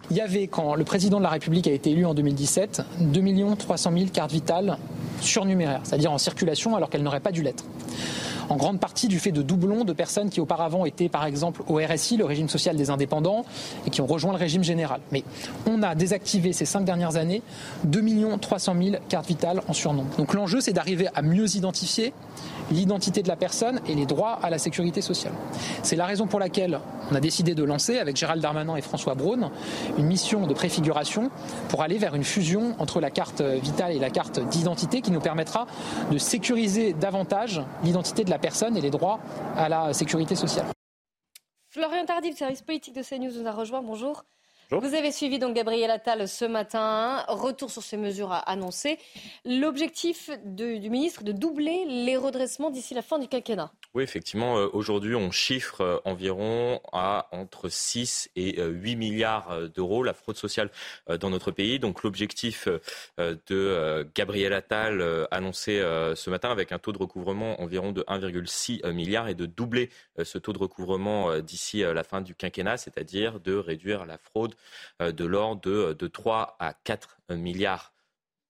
Il 0.10 0.16
y 0.16 0.22
avait, 0.22 0.48
quand 0.48 0.76
le 0.76 0.86
président 0.86 1.18
de 1.18 1.24
la 1.24 1.30
République 1.30 1.68
a 1.68 1.72
été 1.72 1.92
élu 1.92 2.06
en 2.06 2.14
2017, 2.14 2.82
2 3.00 3.56
300 3.58 3.92
000 3.92 4.06
cartes 4.14 4.32
vitales 4.32 4.78
surnuméraires, 5.20 5.82
c'est-à-dire 5.84 6.12
en 6.12 6.18
circulation 6.18 6.76
alors 6.76 6.90
qu'elles 6.90 7.04
n'auraient 7.04 7.20
pas 7.20 7.32
dû 7.32 7.42
l'être. 7.42 7.66
En 8.50 8.56
grande 8.56 8.80
partie 8.80 9.08
du 9.08 9.20
fait 9.20 9.32
de 9.32 9.42
doublons 9.42 9.84
de 9.84 9.94
personnes 9.94 10.30
qui 10.30 10.42
auparavant 10.42 10.86
étaient 10.86 11.10
par 11.10 11.26
exemple 11.26 11.64
au 11.68 11.78
RSI, 11.78 12.18
le 12.18 12.26
régime 12.26 12.50
social 12.50 12.76
des 12.76 12.90
indépendants, 12.90 13.46
et 13.86 13.90
qui 13.90 14.02
ont 14.02 14.08
rejoint 14.08 14.32
le 14.32 14.38
régime 14.38 14.64
général. 14.64 15.02
Mais 15.12 15.24
on 15.66 15.84
a 15.84 15.96
désactivé 15.96 16.54
ces 16.54 16.66
cinq 16.66 16.86
dernières 16.86 17.16
années 17.16 17.42
2 17.86 18.02
300 18.42 18.76
000 18.82 18.96
cartes 19.10 19.28
vitales 19.28 19.62
en 19.68 19.74
surnombre. 19.74 20.10
Donc 20.18 20.34
l'enjeu, 20.34 20.62
c'est 20.62 20.74
d'arriver 20.74 21.08
à 21.16 21.22
mieux 21.22 21.56
identifier 21.56 22.14
l'identité 22.72 23.24
de 23.24 23.28
la 23.28 23.36
personne 23.36 23.80
et 23.88 23.96
les 23.96 24.06
droits 24.06 24.40
à 24.44 24.50
la 24.50 24.58
sécurité 24.58 25.02
sociale. 25.02 25.34
C'est 25.84 25.96
la 25.96 26.06
raison 26.06 26.28
pour 26.28 26.40
laquelle 26.40 26.80
on 27.12 27.16
a 27.16 27.20
décidé 27.20 27.56
de 27.56 27.64
lancer, 27.64 27.98
avec 28.00 28.18
Gérald 28.18 28.42
Darmanin 28.42 28.76
et 28.76 28.82
François 28.82 29.16
Braun, 29.16 29.50
une 29.98 30.06
mission 30.06 30.46
de 30.48 30.54
préfiguration 30.54 31.30
pour 31.70 31.82
aller 31.82 31.98
vers 31.98 32.16
une 32.16 32.24
fusion 32.24 32.76
entre 32.80 33.00
la 33.00 33.10
carte 33.10 33.42
vitale 33.42 33.94
et 33.94 34.00
la 34.00 34.10
carte 34.10 34.40
d'identité 34.50 35.02
qui 35.02 35.12
nous 35.12 35.22
permettra 35.22 35.68
de 36.12 36.18
sécuriser 36.18 36.94
davantage 36.94 37.62
l'identité 37.84 38.24
de 38.24 38.30
la 38.30 38.37
personne 38.38 38.78
et 38.78 38.82
les 38.82 38.90
droits 38.90 39.20
à 39.56 39.70
la 39.70 39.94
sécurité 39.94 40.36
sociale. 40.36 40.68
Florian 41.70 42.06
Tardif, 42.06 42.38
service 42.38 42.62
politique 42.62 42.96
de 42.96 43.04
CNews, 43.04 43.40
nous 43.40 43.48
a 43.48 43.52
rejoint. 43.52 43.82
Bonjour. 43.82 44.24
Vous 44.70 44.96
avez 44.96 45.14
suivi 45.14 45.40
donc 45.40 45.56
Gabriel 45.56 45.90
Attal 45.90 46.28
ce 46.28 46.44
matin. 46.44 47.24
Retour 47.30 47.72
sur 47.72 47.82
ces 47.82 47.96
mesures 47.96 48.34
annoncées. 48.48 48.98
L'objectif 49.46 50.30
du 50.44 50.90
ministre 50.90 51.24
de 51.24 51.32
doubler 51.32 51.86
les 51.86 52.18
redressements 52.18 52.70
d'ici 52.70 52.94
la 52.94 53.02
fin 53.02 53.18
du 53.18 53.30
quinquennat. 53.30 53.72
Oui, 53.94 54.04
effectivement, 54.04 54.58
euh, 54.58 54.68
aujourd'hui, 54.74 55.16
on 55.16 55.32
chiffre 55.32 55.82
euh, 55.82 56.00
environ 56.04 56.82
à 56.92 57.30
entre 57.32 57.70
6 57.70 58.30
et 58.36 58.62
8 58.62 58.94
euh, 58.94 58.98
milliards 58.98 59.70
d'euros 59.74 60.04
la 60.04 60.14
fraude 60.14 60.36
sociale 60.36 60.70
dans 61.20 61.30
notre 61.30 61.52
pays. 61.52 61.80
Donc 61.80 62.04
l'objectif 62.04 62.68
de 63.18 64.08
Gabriel 64.16 64.54
Attal 64.54 65.28
annoncé 65.32 65.80
ce 65.80 66.30
matin 66.30 66.50
avec 66.50 66.72
un 66.72 66.80
taux 66.80 66.92
de 66.92 66.98
recouvrement 66.98 67.62
environ 67.62 67.92
de 67.92 68.02
1,6 68.04 68.92
milliard 68.92 69.28
et 69.28 69.36
de 69.36 69.46
doubler 69.46 69.90
ce 70.22 70.38
taux 70.38 70.54
de 70.54 70.58
recouvrement 70.58 71.40
d'ici 71.40 71.80
la 71.82 72.04
fin 72.04 72.22
du 72.22 72.36
quinquennat, 72.36 72.78
c'est-à-dire 72.78 73.40
de 73.40 73.56
réduire 73.56 74.06
la 74.06 74.18
fraude 74.18 74.56
de 75.00 75.26
l'ordre 75.26 75.62
de, 75.62 75.94
de 75.94 76.08
3 76.08 76.58
à 76.60 76.74
4 76.84 77.18
milliards 77.32 77.94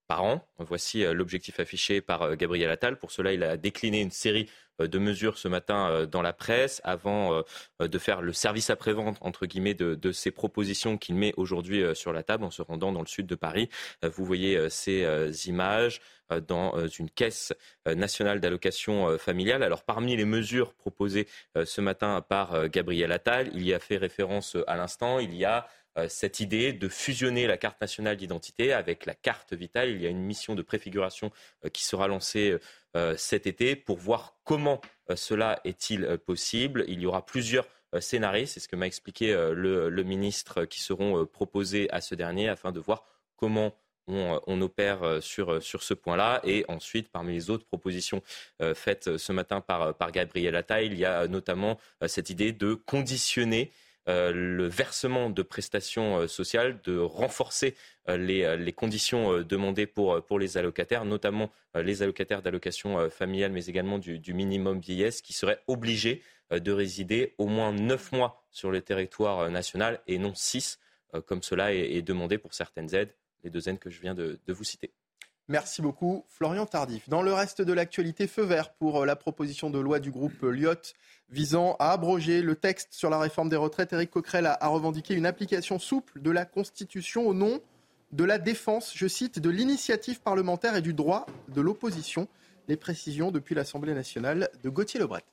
par 0.06 0.24
an. 0.24 0.48
Voici 0.58 1.04
l'objectif 1.04 1.60
affiché 1.60 2.00
par 2.00 2.36
Gabriel 2.36 2.70
Attal. 2.70 2.98
Pour 2.98 3.10
cela, 3.10 3.32
il 3.32 3.42
a 3.42 3.56
décliné 3.56 4.00
une 4.00 4.10
série 4.10 4.48
euh, 4.80 4.86
de 4.86 4.98
mesures 4.98 5.38
ce 5.38 5.48
matin 5.48 5.90
euh, 5.90 6.06
dans 6.06 6.22
la 6.22 6.32
presse 6.32 6.80
avant 6.84 7.42
euh, 7.80 7.88
de 7.88 7.98
faire 7.98 8.22
le 8.22 8.32
service 8.32 8.70
après-vente, 8.70 9.16
entre 9.20 9.46
guillemets, 9.46 9.74
de, 9.74 9.94
de 9.94 10.12
ces 10.12 10.30
propositions 10.30 10.98
qu'il 10.98 11.14
met 11.14 11.34
aujourd'hui 11.36 11.84
sur 11.94 12.12
la 12.12 12.22
table 12.22 12.44
en 12.44 12.50
se 12.50 12.62
rendant 12.62 12.92
dans 12.92 13.00
le 13.00 13.06
sud 13.06 13.26
de 13.26 13.34
Paris. 13.34 13.68
Vous 14.02 14.24
voyez 14.24 14.68
ces 14.70 15.48
images 15.48 16.00
dans 16.46 16.86
une 16.86 17.08
caisse 17.10 17.52
nationale 17.86 18.40
d'allocation 18.40 19.16
familiale. 19.18 19.62
Alors 19.62 19.82
parmi 19.82 20.16
les 20.16 20.24
mesures 20.24 20.74
proposées 20.74 21.26
ce 21.64 21.80
matin 21.80 22.20
par 22.20 22.68
Gabriel 22.68 23.12
Attal, 23.12 23.50
il 23.54 23.64
y 23.64 23.74
a 23.74 23.78
fait 23.78 23.96
référence 23.96 24.56
à 24.66 24.76
l'instant, 24.76 25.18
il 25.18 25.34
y 25.34 25.44
a 25.44 25.68
cette 26.08 26.40
idée 26.40 26.72
de 26.72 26.88
fusionner 26.88 27.46
la 27.46 27.56
carte 27.56 27.80
nationale 27.80 28.16
d'identité 28.16 28.72
avec 28.72 29.06
la 29.06 29.14
carte 29.14 29.52
vitale. 29.52 29.90
Il 29.90 30.02
y 30.02 30.06
a 30.06 30.10
une 30.10 30.22
mission 30.22 30.54
de 30.54 30.62
préfiguration 30.62 31.30
qui 31.72 31.84
sera 31.84 32.08
lancée 32.08 32.58
euh, 32.96 33.14
cet 33.18 33.46
été 33.46 33.76
pour 33.76 33.98
voir 33.98 34.38
comment 34.44 34.80
euh, 35.10 35.16
cela 35.16 35.60
est-il 35.64 36.04
euh, 36.04 36.16
possible. 36.16 36.84
Il 36.88 37.00
y 37.00 37.06
aura 37.06 37.24
plusieurs 37.24 37.66
scénarios, 38.00 38.46
c'est 38.46 38.60
ce 38.60 38.68
que 38.68 38.76
m'a 38.76 38.86
expliqué 38.86 39.32
le, 39.32 40.02
ministre, 40.02 40.66
qui 40.66 40.80
seront 40.80 41.24
proposés 41.24 41.88
à 41.90 42.02
ce 42.02 42.14
dernier 42.14 42.50
afin 42.50 42.70
de 42.70 42.80
voir 42.80 43.02
comment 43.34 43.74
on, 44.06 44.60
opère 44.60 45.22
sur, 45.22 45.62
sur 45.62 45.82
ce 45.82 45.94
point-là. 45.94 46.42
Et 46.44 46.66
ensuite, 46.68 47.08
parmi 47.08 47.32
les 47.32 47.48
autres 47.48 47.64
propositions 47.64 48.22
faites 48.74 49.16
ce 49.16 49.32
matin 49.32 49.62
par, 49.62 49.94
par 49.94 50.12
Gabriel 50.12 50.54
Attal, 50.54 50.84
il 50.84 50.98
y 50.98 51.06
a 51.06 51.26
notamment 51.28 51.78
cette 52.06 52.28
idée 52.28 52.52
de 52.52 52.74
conditionner 52.74 53.72
euh, 53.72 53.72
le 54.08 54.66
versement 54.66 55.30
de 55.30 55.42
prestations 55.42 56.18
euh, 56.18 56.26
sociales, 56.26 56.80
de 56.84 56.98
renforcer 56.98 57.74
euh, 58.08 58.16
les, 58.16 58.72
conditions 58.72 59.42
demandées 59.42 59.86
pour, 59.86 60.38
les 60.38 60.56
allocataires, 60.56 61.04
notamment 61.04 61.50
les 61.74 62.02
allocataires 62.02 62.42
d'allocation 62.42 63.10
familiale, 63.10 63.52
mais 63.52 63.66
également 63.66 63.98
du, 63.98 64.34
minimum 64.34 64.80
vieillesse, 64.80 65.20
qui 65.20 65.32
seraient 65.32 65.60
obligés 65.66 66.22
de 66.50 66.72
résider 66.72 67.34
au 67.38 67.46
moins 67.46 67.72
neuf 67.72 68.12
mois 68.12 68.42
sur 68.50 68.70
le 68.70 68.80
territoire 68.80 69.50
national 69.50 70.00
et 70.06 70.18
non 70.18 70.34
six, 70.34 70.78
comme 71.26 71.42
cela 71.42 71.74
est, 71.74 72.02
demandé 72.02 72.38
pour 72.38 72.54
certaines 72.54 72.94
aides, 72.94 73.14
les 73.44 73.50
deux 73.50 73.68
aides 73.68 73.78
que 73.78 73.90
je 73.90 74.00
viens 74.00 74.14
de 74.14 74.38
vous 74.48 74.64
citer. 74.64 74.92
Merci 75.50 75.80
beaucoup, 75.80 76.26
Florian 76.28 76.66
Tardif. 76.66 77.08
Dans 77.08 77.22
le 77.22 77.32
reste 77.32 77.62
de 77.62 77.72
l'actualité, 77.72 78.26
feu 78.26 78.42
vert 78.42 78.70
pour 78.74 79.06
la 79.06 79.16
proposition 79.16 79.70
de 79.70 79.78
loi 79.78 79.98
du 79.98 80.10
groupe 80.10 80.42
Lyot 80.42 80.74
visant 81.30 81.74
à 81.78 81.92
abroger 81.92 82.42
le 82.42 82.54
texte 82.54 82.88
sur 82.92 83.08
la 83.08 83.18
réforme 83.18 83.48
des 83.48 83.56
retraites. 83.56 83.94
Éric 83.94 84.10
Coquerel 84.10 84.44
a, 84.44 84.66
revendiqué 84.68 85.14
une 85.14 85.24
application 85.24 85.78
souple 85.78 86.20
de 86.20 86.30
la 86.30 86.44
Constitution 86.44 87.26
au 87.26 87.32
nom 87.32 87.60
de 88.12 88.24
la 88.24 88.36
défense, 88.36 88.92
je 88.94 89.06
cite, 89.06 89.38
de 89.38 89.48
l'initiative 89.48 90.20
parlementaire 90.20 90.76
et 90.76 90.82
du 90.82 90.92
droit 90.92 91.24
de 91.48 91.62
l'opposition. 91.62 92.28
Les 92.68 92.76
précisions 92.76 93.30
depuis 93.30 93.54
l'Assemblée 93.54 93.94
nationale 93.94 94.50
de 94.62 94.68
Gauthier 94.68 95.00
Lebret. 95.00 95.24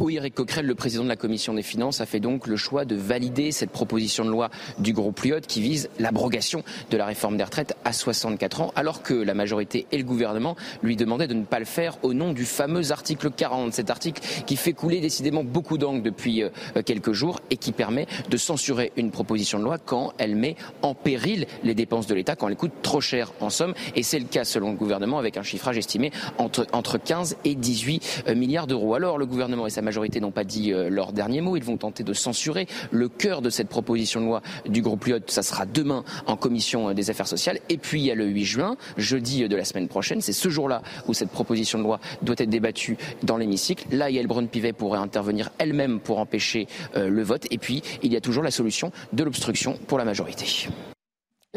Oui, 0.00 0.16
Eric 0.16 0.34
Coquerel, 0.34 0.66
le 0.66 0.74
président 0.76 1.02
de 1.02 1.08
la 1.08 1.16
Commission 1.16 1.54
des 1.54 1.62
finances, 1.62 2.00
a 2.00 2.06
fait 2.06 2.18
donc 2.20 2.46
le 2.46 2.56
choix 2.56 2.84
de 2.84 2.96
valider 2.96 3.52
cette 3.52 3.70
proposition 3.70 4.24
de 4.24 4.30
loi 4.30 4.48
du 4.78 4.92
groupe 4.92 5.20
Lyot 5.22 5.40
qui 5.40 5.60
vise 5.60 5.88
l'abrogation 6.00 6.64
de 6.90 6.96
la 6.96 7.06
réforme 7.06 7.36
des 7.36 7.44
retraites 7.44 7.76
à 7.84 7.92
64 7.92 8.60
ans, 8.60 8.72
alors 8.74 9.02
que 9.02 9.14
la 9.14 9.34
majorité 9.34 9.86
et 9.92 9.98
le 9.98 10.02
gouvernement 10.02 10.56
lui 10.82 10.96
demandaient 10.96 11.28
de 11.28 11.34
ne 11.34 11.44
pas 11.44 11.60
le 11.60 11.64
faire 11.64 11.96
au 12.02 12.12
nom 12.12 12.32
du 12.32 12.44
fameux 12.44 12.90
article 12.90 13.30
40, 13.30 13.72
cet 13.72 13.90
article 13.90 14.20
qui 14.46 14.56
fait 14.56 14.72
couler 14.72 15.00
décidément 15.00 15.44
beaucoup 15.44 15.78
d'angles 15.78 16.02
depuis 16.02 16.42
euh, 16.42 16.50
quelques 16.84 17.12
jours 17.12 17.40
et 17.50 17.56
qui 17.56 17.70
permet 17.70 18.06
de 18.30 18.36
censurer 18.36 18.92
une 18.96 19.12
proposition 19.12 19.60
de 19.60 19.64
loi 19.64 19.78
quand 19.78 20.12
elle 20.18 20.34
met 20.34 20.56
en 20.82 20.94
péril 20.94 21.46
les 21.62 21.74
dépenses 21.74 22.08
de 22.08 22.16
l'État, 22.16 22.34
quand 22.34 22.48
elle 22.48 22.56
coûte 22.56 22.72
trop 22.82 23.00
cher 23.00 23.32
en 23.40 23.50
somme. 23.50 23.74
Et 23.94 24.02
c'est 24.02 24.18
le 24.18 24.26
cas 24.26 24.44
selon 24.44 24.72
le 24.72 24.76
gouvernement 24.76 25.20
avec 25.20 25.36
un 25.36 25.44
chiffrage 25.44 25.78
estimé 25.78 26.10
entre, 26.38 26.66
entre 26.72 26.98
15 26.98 27.36
et 27.44 27.54
18 27.54 28.24
euh, 28.28 28.34
milliards 28.34 28.66
d'euros. 28.66 28.94
Alors 28.94 29.18
le 29.18 29.26
gouvernement 29.26 29.67
et 29.68 29.70
sa 29.70 29.82
majorité 29.82 30.20
n'ont 30.20 30.32
pas 30.32 30.44
dit 30.44 30.72
euh, 30.72 30.90
leur 30.90 31.12
dernier 31.12 31.40
mot. 31.40 31.56
Ils 31.56 31.62
vont 31.62 31.76
tenter 31.76 32.02
de 32.02 32.12
censurer 32.12 32.66
le 32.90 33.08
cœur 33.08 33.42
de 33.42 33.50
cette 33.50 33.68
proposition 33.68 34.20
de 34.20 34.26
loi 34.26 34.42
du 34.68 34.82
groupe 34.82 35.04
Lyot. 35.04 35.20
Ça 35.26 35.42
sera 35.42 35.66
demain 35.66 36.04
en 36.26 36.36
commission 36.36 36.88
euh, 36.90 36.94
des 36.94 37.10
affaires 37.10 37.28
sociales. 37.28 37.60
Et 37.68 37.76
puis 37.78 38.00
il 38.00 38.06
y 38.06 38.10
a 38.10 38.14
le 38.14 38.26
8 38.26 38.44
juin, 38.44 38.76
jeudi 38.96 39.44
euh, 39.44 39.48
de 39.48 39.56
la 39.56 39.64
semaine 39.64 39.88
prochaine. 39.88 40.20
C'est 40.20 40.32
ce 40.32 40.48
jour-là 40.48 40.82
où 41.06 41.14
cette 41.14 41.30
proposition 41.30 41.78
de 41.78 41.84
loi 41.84 42.00
doit 42.22 42.36
être 42.38 42.50
débattue 42.50 42.96
dans 43.22 43.36
l'hémicycle. 43.36 43.84
Là, 43.94 44.10
Yael 44.10 44.26
Braun-Pivet 44.26 44.72
pourrait 44.72 44.98
intervenir 44.98 45.50
elle-même 45.58 46.00
pour 46.00 46.18
empêcher 46.18 46.66
le 46.94 47.22
vote. 47.22 47.46
Et 47.50 47.58
puis, 47.58 47.82
il 48.02 48.12
y 48.12 48.16
a 48.16 48.20
toujours 48.20 48.42
la 48.42 48.50
solution 48.50 48.90
de 49.12 49.22
l'obstruction 49.22 49.78
pour 49.86 49.98
la 49.98 50.04
majorité. 50.04 50.68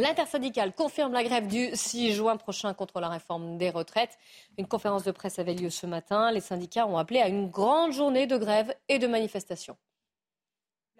L'intersyndicale 0.02 0.74
confirme 0.74 1.14
la 1.14 1.24
grève 1.24 1.45
du 1.45 1.70
6 1.76 2.14
juin 2.14 2.36
prochain 2.36 2.74
contre 2.74 2.99
la 2.99 3.08
réforme 3.08 3.60
des 3.60 3.70
retraites. 3.70 4.18
Une 4.58 4.66
conférence 4.66 5.04
de 5.04 5.12
presse 5.12 5.38
avait 5.38 5.54
lieu 5.54 5.70
ce 5.70 5.86
matin. 5.86 6.32
Les 6.32 6.39
syndicats 6.39 6.88
ont 6.88 6.97
appelé 6.97 7.20
à 7.20 7.28
une 7.28 7.52
grande 7.52 7.91
journée 7.91 8.26
de 8.26 8.36
grève 8.36 8.74
et 8.89 8.97
de 8.97 9.06
manifestation. 9.06 9.78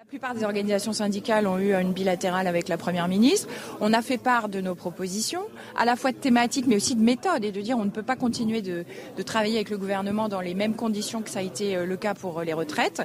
La 0.02 0.06
plupart 0.06 0.34
des 0.34 0.44
organisations 0.44 0.94
syndicales 0.94 1.46
ont 1.46 1.60
eu 1.60 1.76
une 1.76 1.94
bilatérale 1.94 2.48
avec 2.48 2.70
la 2.70 2.78
Première 2.78 3.08
ministre. 3.08 3.48
On 3.82 3.94
a 3.94 4.02
fait 4.02 4.18
part 4.18 4.50
de 4.50 4.60
nos 4.60 4.74
propositions, 4.74 5.44
à 5.78 5.86
la 5.86 5.96
fois 5.96 6.12
de 6.12 6.18
thématiques 6.18 6.66
mais 6.66 6.76
aussi 6.76 6.96
de 6.96 7.04
méthodes, 7.04 7.46
et 7.46 7.52
de 7.52 7.62
dire 7.62 7.78
on 7.78 7.86
ne 7.86 7.92
peut 7.92 8.02
pas 8.02 8.16
continuer 8.16 8.64
de, 8.64 8.84
travailler 9.24 9.58
avec 9.58 9.70
le 9.70 9.78
gouvernement 9.78 10.28
dans 10.28 10.42
les 10.42 10.56
mêmes 10.56 10.74
conditions 10.74 11.22
que 11.22 11.30
ça 11.30 11.40
a 11.40 11.42
été 11.44 11.76
euh, 11.76 11.86
le 11.86 11.98
cas 11.98 12.16
pour 12.16 12.40
euh, 12.40 12.44
les 12.44 12.54
retraites. 12.54 13.04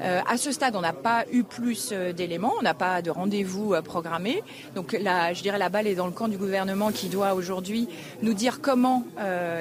Euh, 0.00 0.20
à 0.24 0.36
ce 0.36 0.52
stade, 0.52 0.76
on 0.76 0.82
n'a 0.82 0.92
pas 0.92 1.24
eu 1.32 1.42
plus 1.42 1.92
d'éléments, 2.14 2.54
on 2.60 2.62
n'a 2.62 2.74
pas 2.74 3.02
de 3.02 3.10
rendez-vous 3.10 3.74
programmé. 3.82 4.44
Donc 4.76 4.92
là, 4.92 5.32
je 5.32 5.42
dirais 5.42 5.58
la 5.58 5.68
balle 5.68 5.88
est 5.88 5.96
dans 5.96 6.06
le 6.06 6.12
camp 6.12 6.28
du 6.28 6.38
gouvernement 6.38 6.92
qui 6.92 7.08
doit 7.08 7.34
aujourd'hui 7.34 7.88
nous 8.22 8.34
dire 8.34 8.60
comment 8.60 9.02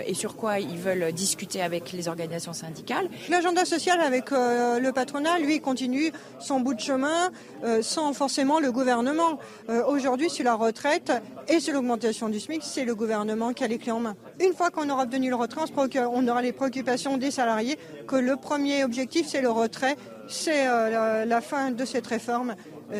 et 0.05 0.13
sur 0.13 0.35
quoi 0.35 0.59
ils 0.59 0.77
veulent 0.77 1.11
discuter 1.11 1.63
avec 1.63 1.91
les 1.93 2.07
organisations 2.07 2.53
syndicales. 2.53 3.09
L'agenda 3.29 3.65
social 3.65 3.99
avec 3.99 4.29
le 4.29 4.91
patronat, 4.91 5.39
lui, 5.39 5.59
continue 5.59 6.11
son 6.39 6.59
bout 6.59 6.74
de 6.75 6.81
chemin 6.81 7.31
euh, 7.63 7.81
sans 7.81 8.13
forcément 8.13 8.59
le 8.59 8.71
gouvernement. 8.71 9.39
Euh, 9.69 9.83
aujourd'hui, 9.85 10.29
sur 10.29 10.45
la 10.45 10.55
retraite 10.55 11.11
et 11.47 11.59
sur 11.59 11.73
l'augmentation 11.73 12.29
du 12.29 12.39
SMIC, 12.39 12.61
c'est 12.63 12.85
le 12.85 12.95
gouvernement 12.95 13.53
qui 13.53 13.63
a 13.63 13.67
les 13.67 13.77
clés 13.77 13.91
en 13.91 13.99
main. 13.99 14.15
Une 14.39 14.53
fois 14.53 14.69
qu'on 14.69 14.89
aura 14.89 15.03
obtenu 15.03 15.29
le 15.29 15.35
retrait, 15.35 15.61
on 15.97 16.27
aura 16.27 16.41
les 16.41 16.53
préoccupations 16.53 17.17
des 17.17 17.31
salariés, 17.31 17.77
que 18.07 18.15
le 18.15 18.35
premier 18.35 18.83
objectif, 18.83 19.27
c'est 19.27 19.41
le 19.41 19.49
retrait, 19.49 19.95
c'est 20.27 20.67
euh, 20.67 21.25
la, 21.25 21.41
fin 21.41 21.71
de 21.71 21.85
cette 21.85 22.07
réforme. 22.07 22.55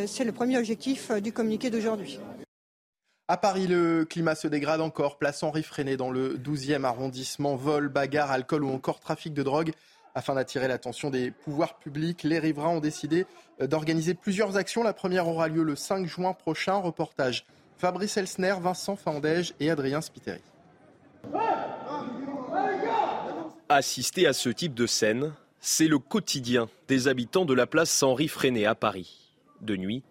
c'est 0.07 0.23
le 0.23 0.31
premier 0.31 0.57
objectif 0.57 1.11
du 1.11 1.31
communiqué 1.31 1.69
d'aujourd'hui. 1.69 2.19
À 3.27 3.37
Paris, 3.37 3.65
le 3.65 4.05
climat 4.05 4.35
se 4.35 4.47
dégrade 4.47 4.81
encore. 4.81 5.17
Place 5.17 5.41
Henri 5.41 5.63
Freinet 5.63 5.97
dans 5.97 6.11
le 6.11 6.37
12e 6.37 6.83
arrondissement. 6.83 7.55
Vol, 7.55 7.89
bagarre, 7.89 8.29
alcool 8.29 8.63
ou 8.63 8.69
encore 8.69 8.99
trafic 8.99 9.33
de 9.33 9.41
drogue. 9.41 9.71
Afin 10.17 10.35
d'attirer 10.35 10.69
l'attention 10.69 11.09
des 11.09 11.29
pouvoirs 11.29 11.77
publics, 11.77 12.23
les 12.23 12.39
riverains 12.39 12.69
ont 12.69 12.79
décidé 12.79 13.25
euh, 13.61 13.67
d'organiser 13.67 14.13
plusieurs 14.13 14.55
actions. 14.55 14.81
La 14.81 14.93
première 14.93 15.27
aura 15.27 15.49
lieu 15.49 15.61
le 15.61 15.75
5 15.75 16.07
juin 16.07 16.33
prochain. 16.33 16.75
Reportage 16.75 17.45
Fabrice 17.77 18.15
Elsner, 18.15 18.55
Vincent 18.61 18.95
Fandège 18.95 19.53
et 19.59 19.69
Adrien 19.69 19.99
Spiteri. 19.99 20.39
Assister 23.67 24.25
à 24.25 24.31
ce 24.31 24.47
type 24.47 24.73
de 24.73 24.87
scène, 24.87 25.33
c'est 25.59 25.89
le 25.89 25.99
quotidien 25.99 26.69
des 26.87 27.09
habitants 27.09 27.43
de 27.43 27.53
la 27.53 27.67
place 27.67 28.01
Henri 28.01 28.29
Freinet 28.29 28.65
à 28.65 28.75
Paris. 28.75 29.33
De 29.59 29.75
nuit, 29.75 30.03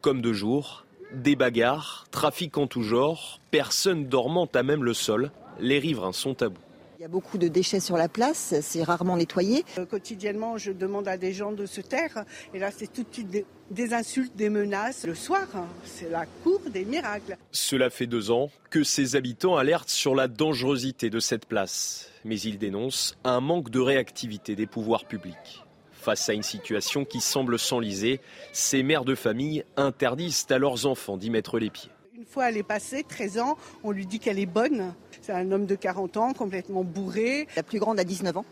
comme 0.00 0.22
de 0.22 0.32
jour, 0.32 0.86
des 1.12 1.36
bagarres, 1.36 2.06
trafic 2.10 2.56
en 2.56 2.66
tout 2.66 2.82
genre, 2.84 3.40
personne 3.50 4.06
dormant 4.06 4.48
à 4.54 4.62
même 4.62 4.84
le 4.84 4.94
sol, 4.94 5.30
les 5.58 5.78
riverains 5.78 6.12
sont 6.12 6.42
à 6.42 6.48
bout. 6.48 6.60
Il 7.00 7.04
y 7.04 7.06
a 7.06 7.08
beaucoup 7.08 7.38
de 7.38 7.48
déchets 7.48 7.80
sur 7.80 7.96
la 7.96 8.10
place, 8.10 8.56
c'est 8.60 8.82
rarement 8.82 9.16
nettoyé. 9.16 9.64
Euh, 9.78 9.86
quotidiennement, 9.86 10.58
je 10.58 10.70
demande 10.70 11.08
à 11.08 11.16
des 11.16 11.32
gens 11.32 11.50
de 11.50 11.64
se 11.64 11.80
taire. 11.80 12.26
Et 12.52 12.58
là, 12.58 12.70
c'est 12.70 12.92
tout 12.92 13.04
de 13.04 13.08
suite 13.10 13.46
des, 13.70 13.94
insultes, 13.94 14.36
des 14.36 14.50
menaces. 14.50 15.06
Le 15.06 15.14
soir, 15.14 15.46
hein, 15.54 15.64
c'est 15.86 16.10
la 16.10 16.26
cour 16.26 16.60
des 16.68 16.84
miracles. 16.84 17.38
Cela 17.52 17.88
fait 17.88 18.06
deux 18.06 18.30
ans 18.30 18.50
que 18.68 18.84
ces 18.84 19.16
habitants 19.16 19.56
alertent 19.56 19.88
sur 19.88 20.14
la 20.14 20.28
dangerosité 20.28 21.08
de 21.08 21.20
cette 21.20 21.46
place. 21.46 22.10
Mais 22.26 22.38
ils 22.38 22.58
dénoncent 22.58 23.16
un 23.24 23.40
manque 23.40 23.70
de 23.70 23.80
réactivité 23.80 24.54
des 24.54 24.66
pouvoirs 24.66 25.06
publics. 25.06 25.64
Face 25.92 26.28
à 26.28 26.34
une 26.34 26.42
situation 26.42 27.06
qui 27.06 27.22
semble 27.22 27.58
s'enliser, 27.58 28.20
ces 28.52 28.82
mères 28.82 29.06
de 29.06 29.14
famille 29.14 29.64
interdisent 29.78 30.48
à 30.50 30.58
leurs 30.58 30.84
enfants 30.84 31.16
d'y 31.16 31.30
mettre 31.30 31.58
les 31.58 31.70
pieds. 31.70 31.90
Une 32.14 32.26
fois 32.26 32.50
elle 32.50 32.58
est 32.58 32.62
passée, 32.62 33.02
13 33.08 33.38
ans, 33.38 33.56
on 33.82 33.90
lui 33.90 34.04
dit 34.04 34.18
qu'elle 34.18 34.38
est 34.38 34.44
bonne. 34.44 34.92
C'est 35.22 35.32
un 35.32 35.52
homme 35.52 35.66
de 35.66 35.74
40 35.74 36.16
ans, 36.16 36.32
complètement 36.32 36.82
bourré. 36.82 37.46
La 37.56 37.62
plus 37.62 37.78
grande 37.78 38.00
a 38.00 38.04
19 38.04 38.38
ans. 38.38 38.44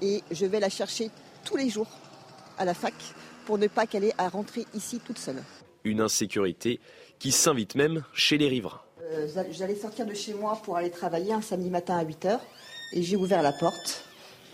Et 0.00 0.22
je 0.30 0.46
vais 0.46 0.60
la 0.60 0.68
chercher 0.68 1.10
tous 1.44 1.56
les 1.56 1.68
jours 1.68 1.88
à 2.56 2.64
la 2.64 2.74
fac 2.74 2.94
pour 3.44 3.58
ne 3.58 3.66
pas 3.66 3.86
qu'elle 3.86 4.04
ait 4.04 4.14
à 4.18 4.28
rentrer 4.28 4.66
ici 4.74 5.00
toute 5.04 5.18
seule. 5.18 5.42
Une 5.84 6.00
insécurité 6.00 6.80
qui 7.18 7.32
s'invite 7.32 7.74
même 7.74 8.04
chez 8.12 8.38
les 8.38 8.48
riverains. 8.48 8.80
Euh, 9.10 9.26
j'allais 9.50 9.74
sortir 9.74 10.06
de 10.06 10.14
chez 10.14 10.34
moi 10.34 10.60
pour 10.62 10.76
aller 10.76 10.90
travailler 10.90 11.32
un 11.32 11.40
samedi 11.40 11.70
matin 11.70 11.96
à 11.96 12.04
8h 12.04 12.38
et 12.92 13.02
j'ai 13.02 13.16
ouvert 13.16 13.42
la 13.42 13.52
porte. 13.52 14.04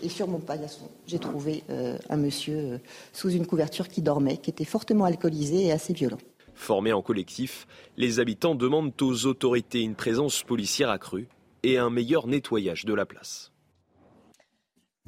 Et 0.01 0.09
sur 0.09 0.27
mon 0.27 0.39
paillasson, 0.39 0.89
j'ai 1.07 1.19
trouvé 1.19 1.63
euh, 1.69 1.97
un 2.09 2.17
monsieur 2.17 2.57
euh, 2.57 2.77
sous 3.13 3.29
une 3.29 3.45
couverture 3.45 3.87
qui 3.87 4.01
dormait, 4.01 4.37
qui 4.37 4.49
était 4.49 4.65
fortement 4.65 5.05
alcoolisé 5.05 5.67
et 5.67 5.71
assez 5.71 5.93
violent. 5.93 6.17
Formés 6.53 6.93
en 6.93 7.01
collectif, 7.01 7.67
les 7.97 8.19
habitants 8.19 8.55
demandent 8.55 8.93
aux 9.01 9.25
autorités 9.25 9.81
une 9.81 9.95
présence 9.95 10.43
policière 10.43 10.89
accrue 10.89 11.27
et 11.65 11.77
un 11.79 11.89
meilleur 11.89 12.27
nettoyage 12.27 12.85
de 12.85 12.93
la 12.93 13.05
place. 13.05 13.51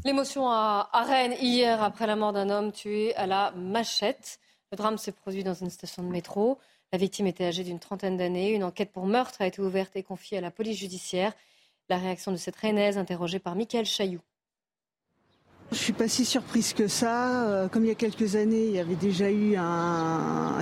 L'émotion 0.03 0.49
à 0.49 0.89
Rennes 0.93 1.36
hier 1.39 1.82
après 1.84 2.08
la 2.08 2.16
mort 2.16 2.34
d'un 2.34 2.49
homme 2.49 2.72
tué 2.72 3.16
à 3.16 3.28
la 3.28 3.51
machette. 3.51 4.39
Le 4.72 4.78
drame 4.78 4.97
s'est 4.97 5.12
produit 5.12 5.43
dans 5.43 5.53
une 5.53 5.70
station 5.70 6.03
de 6.03 6.10
métro. 6.10 6.58
La 6.91 6.97
victime 6.97 7.28
était 7.28 7.45
âgée 7.45 7.64
d'une 7.64 7.80
trentaine 7.80 8.18
d'années. 8.18 8.53
Une 8.53 8.64
enquête 8.64 8.91
pour 8.91 9.05
meurtre 9.05 9.41
a 9.41 9.47
été 9.47 9.62
ouverte 9.62 9.95
et 9.95 10.03
confiée 10.03 10.38
à 10.38 10.41
la 10.41 10.51
police 10.51 10.80
judiciaire. 10.80 11.34
La 11.89 11.97
réaction 11.97 12.32
de 12.32 12.38
cette 12.38 12.55
Rennaise 12.55 12.97
interrogée 12.97 13.39
par 13.39 13.55
Michael 13.55 13.86
Chailloux. 13.86 14.22
Je 15.72 15.78
suis 15.78 15.93
pas 15.93 16.07
si 16.07 16.24
surprise 16.24 16.72
que 16.72 16.88
ça. 16.88 17.45
Euh, 17.45 17.68
comme 17.68 17.84
il 17.84 17.89
y 17.89 17.91
a 17.91 17.95
quelques 17.95 18.38
années, 18.38 18.68
il 18.68 18.72
y 18.72 18.80
avait 18.80 18.95
déjà 18.95 19.30
eu 19.30 19.55
un, 19.57 20.59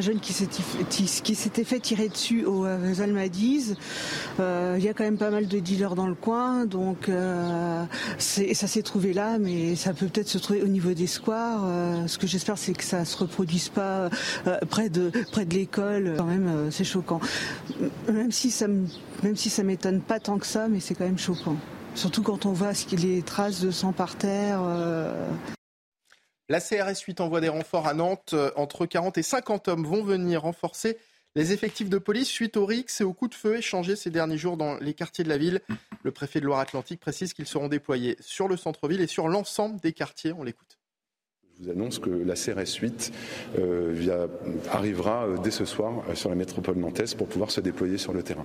jeune 0.00 0.18
qui 0.18 0.32
s'était 0.32 1.64
fait 1.64 1.78
tirer 1.78 2.08
dessus 2.08 2.44
aux 2.44 2.64
Almadies. 2.64 3.74
Euh, 4.40 4.74
il 4.78 4.84
y 4.84 4.88
a 4.88 4.94
quand 4.94 5.04
même 5.04 5.16
pas 5.16 5.30
mal 5.30 5.46
de 5.46 5.58
dealers 5.60 5.94
dans 5.94 6.08
le 6.08 6.14
coin, 6.14 6.66
donc 6.66 7.08
euh, 7.08 7.84
ça 8.18 8.66
s'est 8.66 8.82
trouvé 8.82 9.12
là, 9.12 9.38
mais 9.38 9.76
ça 9.76 9.94
peut 9.94 10.06
peut-être 10.06 10.28
se 10.28 10.38
trouver 10.38 10.62
au 10.62 10.68
niveau 10.68 10.92
des 10.92 11.06
squares. 11.06 12.08
ce 12.08 12.18
que 12.18 12.26
j'espère, 12.26 12.58
c'est 12.58 12.72
que 12.72 12.84
ça 12.84 13.04
se 13.04 13.16
reproduise 13.16 13.68
pas 13.68 14.10
près 14.68 14.88
de 14.88 15.12
près 15.30 15.44
de 15.44 15.54
l'école. 15.54 16.14
Quand 16.18 16.24
même, 16.24 16.70
c'est 16.70 16.84
choquant. 16.84 17.20
Même 18.12 18.32
si 18.32 18.50
ça 18.50 18.66
même 18.66 19.36
si 19.36 19.62
m'étonne 19.62 20.00
pas 20.00 20.18
tant 20.18 20.38
que 20.38 20.46
ça, 20.46 20.66
mais 20.66 20.80
c'est 20.80 20.94
quand 20.94 21.04
même 21.04 21.18
choquant. 21.18 21.56
Surtout 21.94 22.22
quand 22.22 22.46
on 22.46 22.52
voit 22.52 22.72
les 22.92 23.22
traces 23.22 23.60
de 23.60 23.70
sang 23.70 23.92
par 23.92 24.16
terre. 24.16 24.60
Euh. 24.62 25.28
La 26.48 26.60
CRS 26.60 27.00
8 27.06 27.20
envoie 27.20 27.40
des 27.40 27.48
renforts 27.48 27.86
à 27.86 27.94
Nantes. 27.94 28.30
Euh, 28.32 28.50
entre 28.56 28.86
40 28.86 29.18
et 29.18 29.22
50 29.22 29.68
hommes 29.68 29.84
vont 29.84 30.02
venir 30.02 30.42
renforcer 30.42 30.98
les 31.34 31.52
effectifs 31.52 31.88
de 31.88 31.98
police 31.98 32.28
suite 32.28 32.56
aux 32.56 32.66
rixes 32.66 33.00
et 33.00 33.04
aux 33.04 33.14
coups 33.14 33.30
de 33.30 33.34
feu 33.34 33.56
échangés 33.56 33.96
ces 33.96 34.10
derniers 34.10 34.36
jours 34.36 34.56
dans 34.56 34.76
les 34.76 34.94
quartiers 34.94 35.24
de 35.24 35.28
la 35.28 35.38
ville. 35.38 35.60
Le 36.02 36.10
préfet 36.10 36.40
de 36.40 36.46
Loire-Atlantique 36.46 37.00
précise 37.00 37.32
qu'ils 37.32 37.46
seront 37.46 37.68
déployés 37.68 38.16
sur 38.20 38.48
le 38.48 38.56
centre-ville 38.56 39.00
et 39.00 39.06
sur 39.06 39.28
l'ensemble 39.28 39.80
des 39.80 39.92
quartiers. 39.92 40.32
On 40.32 40.42
l'écoute. 40.42 40.78
Vous 41.62 41.70
annonce 41.70 42.00
que 42.00 42.10
la 42.10 42.34
CRS 42.34 42.80
8 42.80 43.12
euh, 43.60 44.26
arrivera 44.72 45.26
euh, 45.26 45.36
dès 45.44 45.52
ce 45.52 45.64
soir 45.64 45.92
euh, 46.08 46.16
sur 46.16 46.28
la 46.28 46.34
métropole 46.34 46.76
nantaise 46.76 47.14
pour 47.14 47.28
pouvoir 47.28 47.52
se 47.52 47.60
déployer 47.60 47.98
sur 47.98 48.12
le 48.12 48.24
terrain, 48.24 48.44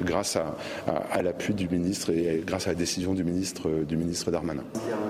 grâce 0.00 0.34
à, 0.34 0.56
l'appui 1.22 1.54
du 1.54 1.68
ministre 1.68 2.10
et 2.10 2.42
grâce 2.44 2.66
à 2.66 2.70
la 2.70 2.74
décision 2.74 3.14
du 3.14 3.22
ministre, 3.22 3.68
du 3.86 3.96
ministre 3.96 4.32
Darmanin. 4.32 4.64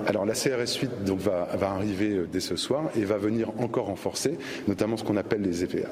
Alors 0.05 0.25
la 0.25 0.33
CRS 0.33 0.79
8 0.79 1.03
donc, 1.05 1.19
va, 1.19 1.47
arriver 1.61 2.21
dès 2.31 2.39
ce 2.39 2.55
soir 2.55 2.83
et 2.95 3.03
va 3.03 3.17
venir 3.17 3.49
encore 3.57 3.87
renforcer, 3.87 4.37
notamment 4.67 4.97
ce 4.97 5.03
qu'on 5.03 5.17
appelle 5.17 5.41
les 5.41 5.63
effets. 5.63 5.85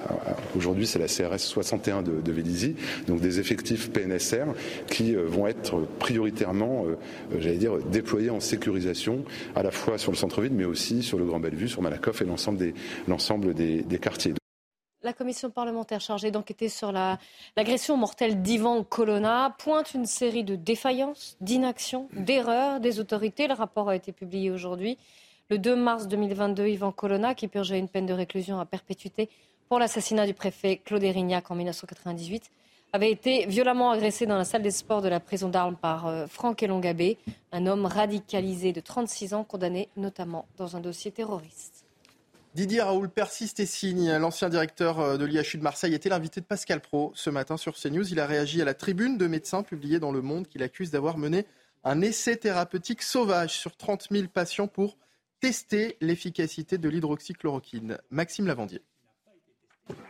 Aujourd'hui, 0.56 0.86
c'est 0.86 1.00
la 1.00 1.08
CRS 1.08 1.40
61 1.40 2.04
de, 2.04 2.22
de 2.22 2.74
donc 3.08 3.20
des 3.20 3.40
effectifs 3.40 3.92
PNSR 3.92 4.46
qui 4.88 5.16
vont 5.16 5.48
être 5.48 5.82
prioritairement, 6.00 6.86
j'allais 7.40 7.58
dire, 7.58 7.78
déployés 7.92 8.30
en 8.30 8.40
sécurisation, 8.40 9.24
à 9.56 9.64
la 9.64 9.72
fois 9.72 9.98
sur 9.98 10.12
le 10.12 10.18
centre-ville, 10.18 10.54
mais 10.54 10.66
aussi 10.66 11.02
sur 11.02 11.18
le 11.18 11.26
Grand 11.26 11.40
Bellevue, 11.50 11.70
sur 11.70 11.82
Malakoff 11.82 12.22
et 12.22 12.26
l'ensemble 12.26 13.54
des, 13.54 13.84
des, 13.84 14.00
quartiers. 14.00 14.34
La 15.02 15.14
commission 15.14 15.50
parlementaire 15.50 16.02
chargée 16.02 16.30
d'enquêter 16.30 16.68
sur 16.68 16.92
l'agression 16.92 17.96
mortelle 17.96 18.42
d'Ivan 18.42 18.84
Colonna 18.84 19.56
pointe 19.58 19.94
une 19.94 20.06
série 20.06 20.44
de 20.44 20.56
défaillances, 20.56 21.38
d'inactions, 21.40 22.10
d'erreurs 22.14 22.82
des 22.82 23.00
autorités. 23.00 23.48
Le 23.48 23.54
rapport 23.54 23.88
a 23.88 23.96
été 23.96 24.12
publié 24.12 24.52
aujourd'hui. 24.52 24.98
Le 25.50 25.58
2 25.58 25.78
mars 25.78 26.10
2022, 26.10 26.68
Ivan 26.68 26.92
Colonna, 26.92 27.34
qui 27.34 27.48
purgeait 27.48 27.80
une 27.80 27.88
peine 27.88 28.06
de 28.06 28.14
réclusion 28.14 28.60
à 28.60 28.66
perpétuité 28.66 29.30
pour 29.70 29.80
l'assassinat 29.80 30.26
du 30.26 30.34
préfet 30.34 30.82
Claude 30.84 31.04
Erignac 31.04 31.50
en 31.50 31.56
1998, 31.56 32.52
avait 32.98 33.12
été 33.12 33.46
violemment 33.46 33.92
agressé 33.92 34.26
dans 34.26 34.40
la 34.40 34.44
salle 34.44 34.64
des 34.64 34.72
sports 34.72 35.04
de 35.04 35.08
la 35.08 35.20
prison 35.20 35.50
d'armes 35.50 35.76
par 35.76 36.08
euh, 36.08 36.26
Franck 36.26 36.64
Elongabé, 36.64 37.20
un 37.52 37.68
homme 37.68 37.86
radicalisé 37.86 38.74
de 38.74 38.80
36 38.80 39.36
ans, 39.36 39.44
condamné 39.44 39.90
notamment 39.98 40.48
dans 40.58 40.76
un 40.76 40.80
dossier 40.80 41.12
terroriste. 41.12 41.86
Didier 42.56 42.82
Raoul 42.82 43.10
persiste 43.10 43.60
et 43.60 43.68
signe. 43.68 44.18
L'ancien 44.18 44.50
directeur 44.50 45.00
euh, 45.00 45.18
de 45.18 45.26
l'IHU 45.26 45.60
de 45.60 45.62
Marseille 45.62 45.94
était 45.94 46.10
l'invité 46.10 46.42
de 46.42 46.46
Pascal 46.48 46.82
Pro 46.82 47.12
ce 47.14 47.30
matin 47.30 47.56
sur 47.56 47.76
CNews. 47.76 48.12
Il 48.12 48.20
a 48.20 48.26
réagi 48.26 48.64
à 48.64 48.66
la 48.66 48.74
tribune 48.74 49.20
de 49.20 49.28
médecins 49.28 49.62
publiée 49.62 50.00
dans 50.00 50.12
Le 50.12 50.24
Monde 50.24 50.48
qu'il 50.48 50.64
accuse 50.64 50.90
d'avoir 50.90 51.20
mené 51.20 51.46
un 51.84 52.02
essai 52.02 52.36
thérapeutique 52.36 53.04
sauvage 53.04 53.60
sur 53.60 53.78
30 53.78 54.08
000 54.10 54.28
patients 54.28 54.68
pour 54.68 54.98
tester 55.40 55.98
l'efficacité 56.02 56.80
de 56.80 56.90
l'hydroxychloroquine. 56.90 58.00
Maxime 58.10 58.48
Lavandier. 58.48 58.82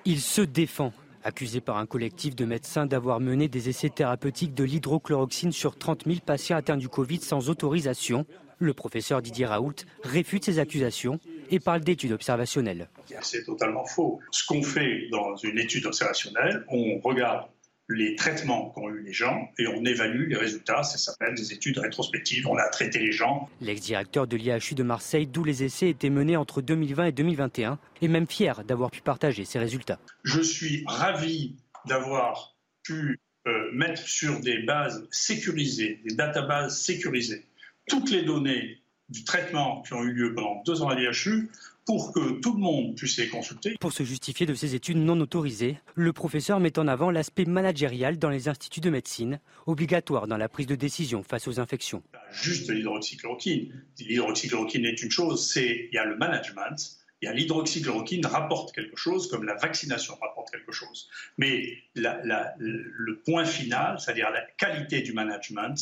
Il 0.05 0.21
se 0.21 0.41
défend 0.41 0.93
accusé 1.28 1.59
par 1.59 1.78
un 1.78 1.86
collectif 1.86 2.36
de 2.36 2.45
médecins 2.45 2.86
d'avoir 2.86 3.19
mené 3.19 3.49
des 3.49 3.67
essais 3.67 3.89
thérapeutiques 3.89 4.53
de 4.53 4.63
l'hydrochloroxine 4.63 5.51
sur 5.51 5.78
30 5.78 6.05
000 6.05 6.19
patients 6.25 6.55
atteints 6.55 6.78
du 6.78 6.88
Covid 6.88 7.19
sans 7.19 7.49
autorisation. 7.49 8.25
Le 8.59 8.73
professeur 8.73 9.21
Didier 9.21 9.45
Raoult 9.45 9.75
réfute 10.03 10.45
ces 10.45 10.57
accusations 10.57 11.19
et 11.51 11.59
parle 11.59 11.82
d'études 11.82 12.13
observationnelles. 12.13 12.89
C'est 13.21 13.43
totalement 13.43 13.86
faux. 13.86 14.19
Ce 14.32 14.45
qu'on 14.45 14.63
fait 14.63 15.09
dans 15.11 15.36
une 15.36 15.59
étude 15.59 15.86
observationnelle, 15.86 16.65
on 16.69 16.99
regarde 16.99 17.47
les 17.89 18.15
traitements 18.15 18.69
qu'ont 18.69 18.89
eu 18.89 19.01
les 19.01 19.13
gens 19.13 19.49
et 19.57 19.67
on 19.67 19.85
évalue 19.85 20.27
les 20.27 20.35
résultats. 20.35 20.83
Ça 20.83 20.97
s'appelle 20.97 21.35
des 21.35 21.53
études 21.53 21.77
rétrospectives. 21.77 22.47
On 22.47 22.57
a 22.57 22.67
traité 22.69 22.99
les 22.99 23.11
gens. 23.11 23.49
L'ex-directeur 23.61 24.27
de 24.27 24.35
l'IHU 24.35 24.75
de 24.75 24.83
Marseille, 24.83 25.27
d'où 25.27 25.43
les 25.43 25.63
essais 25.63 25.89
étaient 25.89 26.09
menés 26.09 26.38
entre 26.38 26.61
2020 26.61 27.05
et 27.05 27.11
2021, 27.11 27.79
est 28.01 28.07
même 28.07 28.27
fier 28.27 28.63
d'avoir 28.63 28.91
pu 28.91 29.01
partager 29.01 29.45
ces 29.45 29.59
résultats. 29.59 29.99
Je 30.23 30.41
suis 30.41 30.83
ravi 30.88 31.55
d'avoir 31.85 32.55
pu 32.83 33.19
euh, 33.47 33.71
mettre 33.73 34.01
sur 34.01 34.41
des 34.41 34.63
bases 34.63 35.07
sécurisées, 35.11 36.01
des 36.05 36.15
databases 36.15 36.81
sécurisées, 36.81 37.45
toutes 37.88 38.11
les 38.11 38.23
données 38.23 38.81
du 39.09 39.23
traitement 39.23 39.81
qui 39.83 39.93
ont 39.93 40.03
eu 40.03 40.11
lieu 40.11 40.33
pendant 40.35 40.61
deux 40.65 40.81
ans 40.81 40.89
à 40.89 40.95
l'IHU 40.95 41.49
pour 41.88 42.11
que 42.13 42.41
tout 42.41 42.53
le 42.53 42.59
monde 42.59 42.95
puisse 42.95 43.17
les 43.17 43.29
consulter. 43.29 43.75
Pour 43.79 43.93
se 43.93 44.03
justifier 44.03 44.45
de 44.45 44.53
ces 44.53 44.75
études 44.75 44.97
non 44.97 45.19
autorisées, 45.21 45.77
le 45.95 46.11
professeur 46.11 46.59
met 46.59 46.77
en 46.77 46.88
avant 46.88 47.09
l'aspect 47.11 47.45
managérial 47.45 48.19
dans 48.19 48.29
les 48.29 48.49
instituts 48.49 48.81
de 48.81 48.89
médecine, 48.89 49.39
obligatoire 49.65 50.27
dans 50.27 50.35
la 50.35 50.49
prise 50.49 50.67
de 50.67 50.75
décision 50.75 51.23
face 51.23 51.47
aux 51.47 51.61
infections. 51.61 52.03
Juste 52.29 52.69
l'hydroxychloroquine. 52.69 53.73
L'hydroxychloroquine 53.99 54.85
est 54.85 55.01
une 55.01 55.11
chose, 55.11 55.49
c'est 55.49 55.88
il 55.89 55.95
y 55.95 55.97
a 55.97 56.03
le 56.03 56.17
management, 56.17 56.75
il 57.21 57.25
y 57.25 57.29
a 57.29 57.33
l'hydroxychloroquine 57.33 58.25
rapporte 58.25 58.75
quelque 58.75 58.97
chose, 58.97 59.29
comme 59.29 59.45
la 59.45 59.55
vaccination 59.55 60.15
rapporte 60.21 60.51
quelque 60.51 60.73
chose. 60.73 61.09
Mais 61.38 61.71
le 61.95 63.21
point 63.25 63.45
final, 63.45 63.97
c'est-à-dire 63.97 64.29
la 64.29 64.41
qualité 64.57 65.01
du 65.01 65.13
management, 65.13 65.77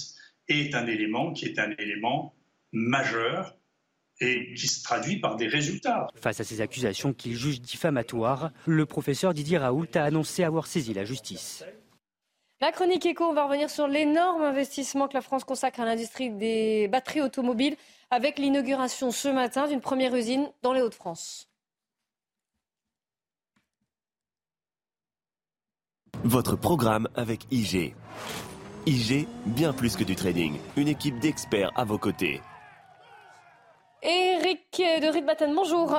est 0.48 0.76
un 0.76 0.86
élément 0.86 1.34
qui 1.34 1.46
est 1.46 1.58
un 1.58 1.72
élément 1.80 2.36
majeur 2.72 3.58
et 4.22 4.54
qui 4.54 4.68
se 4.68 4.84
traduit 4.84 5.20
par 5.20 5.36
des 5.36 5.48
résultats. 5.48 6.08
Face 6.16 6.40
à 6.40 6.44
ces 6.44 6.62
accusations 6.62 7.14
qu'il 7.14 7.36
juge 7.36 7.62
diffamatoires, 7.62 8.52
le 8.66 8.86
professeur 8.86 9.34
Didier 9.34 9.58
Raoult 9.58 9.88
a 9.96 10.04
annoncé 10.04 10.44
avoir 10.44 10.68
saisi 10.68 10.94
la 10.94 11.06
justice. 11.06 11.64
La 12.62 12.72
chronique 12.72 13.06
éco, 13.06 13.26
on 13.26 13.34
va 13.34 13.46
revenir 13.46 13.70
sur 13.70 13.88
l'énorme 13.88 14.42
investissement 14.42 15.10
que 15.10 15.14
la 15.14 15.22
France 15.22 15.44
consacre 15.44 15.82
à 15.82 15.86
l'industrie 15.86 16.30
des 16.30 16.88
batteries 16.88 17.22
automobiles 17.22 17.76
avec 18.12 18.40
l'inauguration 18.40 19.12
ce 19.12 19.28
matin 19.28 19.68
d'une 19.68 19.82
première 19.82 20.16
usine 20.16 20.50
dans 20.62 20.72
les 20.72 20.82
Hauts-de-France. 20.82 21.50
Votre 26.24 26.56
programme 26.56 27.10
avec 27.16 27.46
IG. 27.52 27.94
IG, 28.88 29.28
bien 29.46 29.74
plus 29.74 29.96
que 29.96 30.04
du 30.04 30.16
trading. 30.16 30.58
Une 30.78 30.88
équipe 30.88 31.20
d'experts 31.20 31.72
à 31.76 31.84
vos 31.84 31.98
côtés. 31.98 32.42
Eric 34.08 34.78
de 34.78 35.12
Ritbatten, 35.12 35.56
bonjour. 35.56 35.90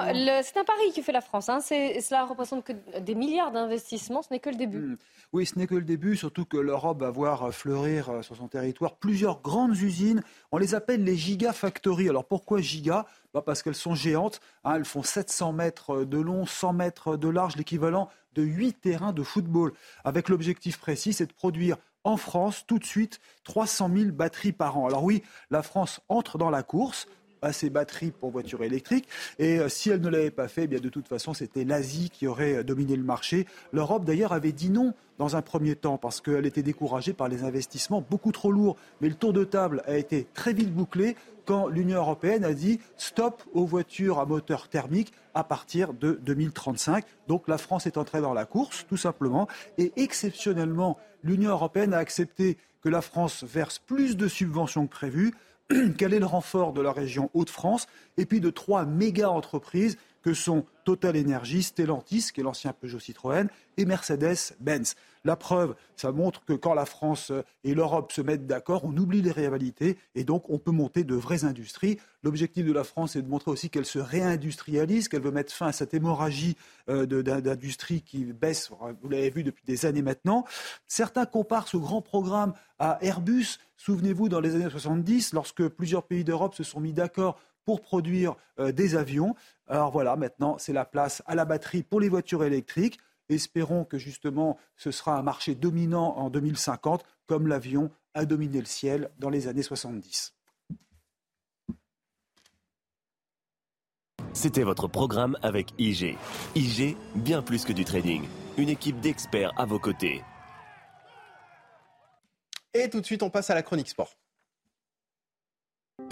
C'est 0.44 0.57
un 0.57 0.64
pari 0.64 0.92
que 0.94 1.02
fait 1.02 1.11
la 1.11 1.20
France. 1.20 1.48
Hein. 1.48 1.59
Cela 1.61 2.24
représente 2.24 2.62
que 2.62 2.72
des 3.00 3.16
milliards 3.16 3.50
d'investissements. 3.50 4.22
Ce 4.22 4.28
n'est 4.30 4.38
que 4.38 4.48
le 4.48 4.54
début. 4.54 4.78
Hmm. 4.78 4.96
Oui, 5.32 5.44
ce 5.44 5.59
n'est 5.59 5.66
que 5.66 5.74
le 5.74 5.82
début, 5.82 6.16
surtout 6.16 6.44
que 6.44 6.57
l'Europe 6.57 7.00
va 7.00 7.11
voir 7.11 7.52
fleurir 7.52 8.11
euh, 8.11 8.22
sur 8.22 8.36
son 8.36 8.46
territoire 8.46 8.94
plusieurs 8.94 9.42
grandes 9.42 9.76
usines. 9.76 10.22
On 10.52 10.59
les 10.59 10.76
appelle 10.76 11.02
les 11.02 11.16
gigafactories. 11.16 12.09
Alors 12.09 12.24
pourquoi 12.24 12.61
giga? 12.61 13.07
Bah 13.34 13.42
Parce 13.44 13.64
qu'elles 13.64 13.74
sont 13.74 13.96
géantes. 13.96 14.40
Hein. 14.62 14.74
Elles 14.76 14.84
font 14.84 15.02
700 15.02 15.52
mètres 15.52 16.04
de 16.04 16.18
long, 16.18 16.46
100 16.46 16.74
mètres 16.74 17.16
de 17.16 17.28
large, 17.28 17.57
l'équivalent 17.57 18.09
de 18.34 18.42
8 18.42 18.82
terrains 18.82 19.12
de 19.12 19.24
football. 19.24 19.72
Avec 20.04 20.28
l'objectif 20.28 20.78
précis, 20.78 21.12
c'est 21.12 21.26
de 21.26 21.32
produire 21.32 21.76
en 22.04 22.16
France 22.16 22.62
tout 22.68 22.78
de 22.78 22.84
suite 22.84 23.18
300 23.42 23.90
000 23.92 24.12
batteries 24.12 24.52
par 24.52 24.78
an. 24.78 24.86
Alors 24.86 25.02
oui, 25.02 25.24
la 25.50 25.64
France 25.64 26.00
entre 26.09 26.38
dans 26.38 26.50
la 26.50 26.62
course 26.62 27.09
à 27.43 27.53
ces 27.53 27.70
batteries 27.70 28.11
pour 28.11 28.30
voitures 28.30 28.62
électriques. 28.62 29.09
Et 29.39 29.59
euh, 29.59 29.68
si 29.68 29.91
elle 29.91 30.01
ne 30.01 30.09
l'avait 30.09 30.30
pas 30.30 30.49
fait, 30.49 30.68
eh 30.70 30.80
de 30.80 30.89
toute 30.89 31.09
façon, 31.09 31.34
c'était 31.34 31.64
l'Asie 31.64 32.11
qui 32.11 32.26
aurait 32.26 32.57
euh, 32.57 32.64
dominé 32.64 32.97
le 32.97 33.03
marché. 33.03 33.47
L'Europe, 33.72 34.05
d'ailleurs, 34.05 34.32
avait 34.32 34.53
dit 34.53 34.70
non 34.70 34.95
dans 35.18 35.37
un 35.37 35.43
premier 35.43 35.76
temps 35.76 35.99
parce 35.99 36.20
qu'elle 36.20 36.47
était 36.47 36.62
découragée 36.62 37.12
par 37.12 37.28
les 37.28 37.45
investissements 37.45 38.05
beaucoup 38.09 38.32
trop 38.32 38.53
lourds. 38.53 38.76
Mais 39.01 39.09
le 39.09 39.14
tour 39.14 39.32
de 39.32 39.45
table 39.45 39.82
a 39.87 39.97
été 39.97 40.26
très 40.34 40.53
vite 40.53 40.72
bouclé 40.72 41.16
quand 41.47 41.68
l'Union 41.68 41.99
européenne 41.99 42.45
a 42.45 42.53
dit 42.53 42.80
stop 42.97 43.43
aux 43.55 43.64
voitures 43.64 44.18
à 44.18 44.26
moteur 44.26 44.68
thermique 44.68 45.12
à 45.32 45.45
partir 45.45 45.95
de 45.95 46.18
2035. 46.22 47.05
Donc 47.28 47.49
la 47.49 47.57
France 47.57 47.87
est 47.87 47.97
entrée 47.97 48.20
dans 48.20 48.34
la 48.34 48.45
course, 48.45 48.84
tout 48.89 48.97
simplement. 48.97 49.49
Et 49.78 49.93
exceptionnellement, 49.97 50.99
l'Union 51.22 51.51
européenne 51.51 51.95
a 51.95 51.99
accepté 51.99 52.59
que 52.82 52.89
la 52.89 53.01
France 53.01 53.45
verse 53.45 53.78
plus 53.78 54.16
de 54.16 54.28
subventions 54.28 54.87
que 54.87 54.93
prévu 54.93 55.34
quel 55.98 56.14
est 56.14 56.18
le 56.18 56.26
renfort 56.26 56.72
de 56.72 56.80
la 56.80 56.92
région 56.92 57.30
Hauts-de-France 57.34 57.86
et 58.16 58.26
puis 58.26 58.40
de 58.40 58.50
trois 58.50 58.84
méga 58.84 59.30
entreprises 59.30 59.96
que 60.22 60.34
sont 60.34 60.64
Total 60.84 61.16
Energy, 61.16 61.62
Stellantis, 61.62 62.30
qui 62.34 62.40
est 62.40 62.44
l'ancien 62.44 62.72
Peugeot 62.72 62.98
Citroën, 62.98 63.48
et 63.76 63.84
Mercedes-Benz. 63.84 64.96
La 65.26 65.34
preuve, 65.34 65.74
ça 65.96 66.12
montre 66.12 66.44
que 66.44 66.52
quand 66.52 66.72
la 66.72 66.86
France 66.86 67.32
et 67.64 67.74
l'Europe 67.74 68.12
se 68.12 68.20
mettent 68.20 68.46
d'accord, 68.46 68.84
on 68.84 68.96
oublie 68.96 69.22
les 69.22 69.32
rivalités 69.32 69.98
et 70.14 70.22
donc 70.22 70.48
on 70.50 70.58
peut 70.58 70.70
monter 70.70 71.02
de 71.02 71.16
vraies 71.16 71.44
industries. 71.44 71.98
L'objectif 72.22 72.64
de 72.64 72.72
la 72.72 72.84
France 72.84 73.16
est 73.16 73.22
de 73.22 73.28
montrer 73.28 73.50
aussi 73.50 73.68
qu'elle 73.68 73.86
se 73.86 73.98
réindustrialise, 73.98 75.08
qu'elle 75.08 75.22
veut 75.22 75.32
mettre 75.32 75.52
fin 75.52 75.66
à 75.66 75.72
cette 75.72 75.94
hémorragie 75.94 76.56
euh, 76.88 77.06
d'industrie 77.06 78.02
qui 78.02 78.24
baisse, 78.26 78.70
vous 79.02 79.08
l'avez 79.08 79.30
vu 79.30 79.42
depuis 79.42 79.64
des 79.66 79.84
années 79.84 80.00
maintenant. 80.00 80.44
Certains 80.86 81.26
comparent 81.26 81.66
ce 81.66 81.76
grand 81.76 82.02
programme 82.02 82.52
à 82.78 82.98
Airbus. 83.00 83.58
Souvenez-vous, 83.76 84.28
dans 84.28 84.38
les 84.38 84.54
années 84.54 84.70
70, 84.70 85.32
lorsque 85.32 85.66
plusieurs 85.66 86.04
pays 86.04 86.22
d'Europe 86.22 86.54
se 86.54 86.62
sont 86.62 86.78
mis 86.78 86.92
d'accord 86.92 87.40
pour 87.64 87.80
produire 87.80 88.36
euh, 88.60 88.70
des 88.70 88.94
avions. 88.94 89.34
Alors 89.66 89.90
voilà, 89.90 90.14
maintenant, 90.14 90.56
c'est 90.56 90.72
la 90.72 90.84
place 90.84 91.20
à 91.26 91.34
la 91.34 91.44
batterie 91.44 91.82
pour 91.82 91.98
les 91.98 92.08
voitures 92.08 92.44
électriques. 92.44 93.00
Espérons 93.28 93.84
que 93.84 93.98
justement, 93.98 94.58
ce 94.76 94.90
sera 94.90 95.18
un 95.18 95.22
marché 95.22 95.54
dominant 95.54 96.16
en 96.16 96.30
2050, 96.30 97.04
comme 97.26 97.48
l'avion 97.48 97.90
a 98.14 98.24
dominé 98.24 98.60
le 98.60 98.66
ciel 98.66 99.10
dans 99.18 99.30
les 99.30 99.48
années 99.48 99.62
70. 99.62 100.34
C'était 104.32 104.62
votre 104.62 104.86
programme 104.86 105.36
avec 105.42 105.72
IG. 105.78 106.18
IG, 106.54 106.96
bien 107.14 107.42
plus 107.42 107.64
que 107.64 107.72
du 107.72 107.84
trading. 107.84 108.22
Une 108.58 108.68
équipe 108.68 109.00
d'experts 109.00 109.52
à 109.56 109.64
vos 109.64 109.78
côtés. 109.78 110.22
Et 112.74 112.90
tout 112.90 113.00
de 113.00 113.06
suite, 113.06 113.22
on 113.22 113.30
passe 113.30 113.48
à 113.48 113.54
la 113.54 113.62
chronique 113.62 113.88
sport. 113.88 114.18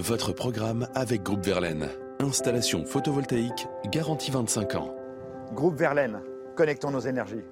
Votre 0.00 0.32
programme 0.32 0.88
avec 0.94 1.22
Groupe 1.22 1.44
Verlaine. 1.44 1.90
Installation 2.18 2.86
photovoltaïque, 2.86 3.66
garantie 3.90 4.30
25 4.30 4.74
ans. 4.76 4.94
Groupe 5.52 5.76
Verlaine, 5.76 6.22
connectons 6.55 6.90
nos 6.90 7.00
énergies. 7.00 7.42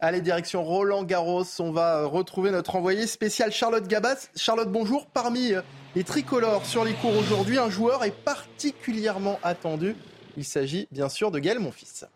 Allez, 0.00 0.20
direction 0.20 0.64
Roland 0.64 1.04
Garros. 1.04 1.44
On 1.60 1.70
va 1.70 1.98
euh, 1.98 2.06
retrouver 2.06 2.50
notre 2.50 2.74
envoyé 2.74 3.06
spécial 3.06 3.52
Charlotte 3.52 3.86
Gabas. 3.86 4.30
Charlotte, 4.34 4.70
bonjour. 4.70 5.06
Parmi 5.06 5.52
euh, 5.52 5.62
les 5.94 6.02
tricolores 6.02 6.66
sur 6.66 6.84
les 6.84 6.94
cours 6.94 7.16
aujourd'hui, 7.16 7.58
un 7.58 7.70
joueur 7.70 8.02
est 8.02 8.10
particulièrement 8.10 9.38
attendu. 9.44 9.94
Il 10.36 10.44
s'agit 10.44 10.88
bien 10.90 11.08
sûr 11.08 11.30
de 11.30 11.38
Gaël 11.38 11.60
Monfils. 11.60 12.06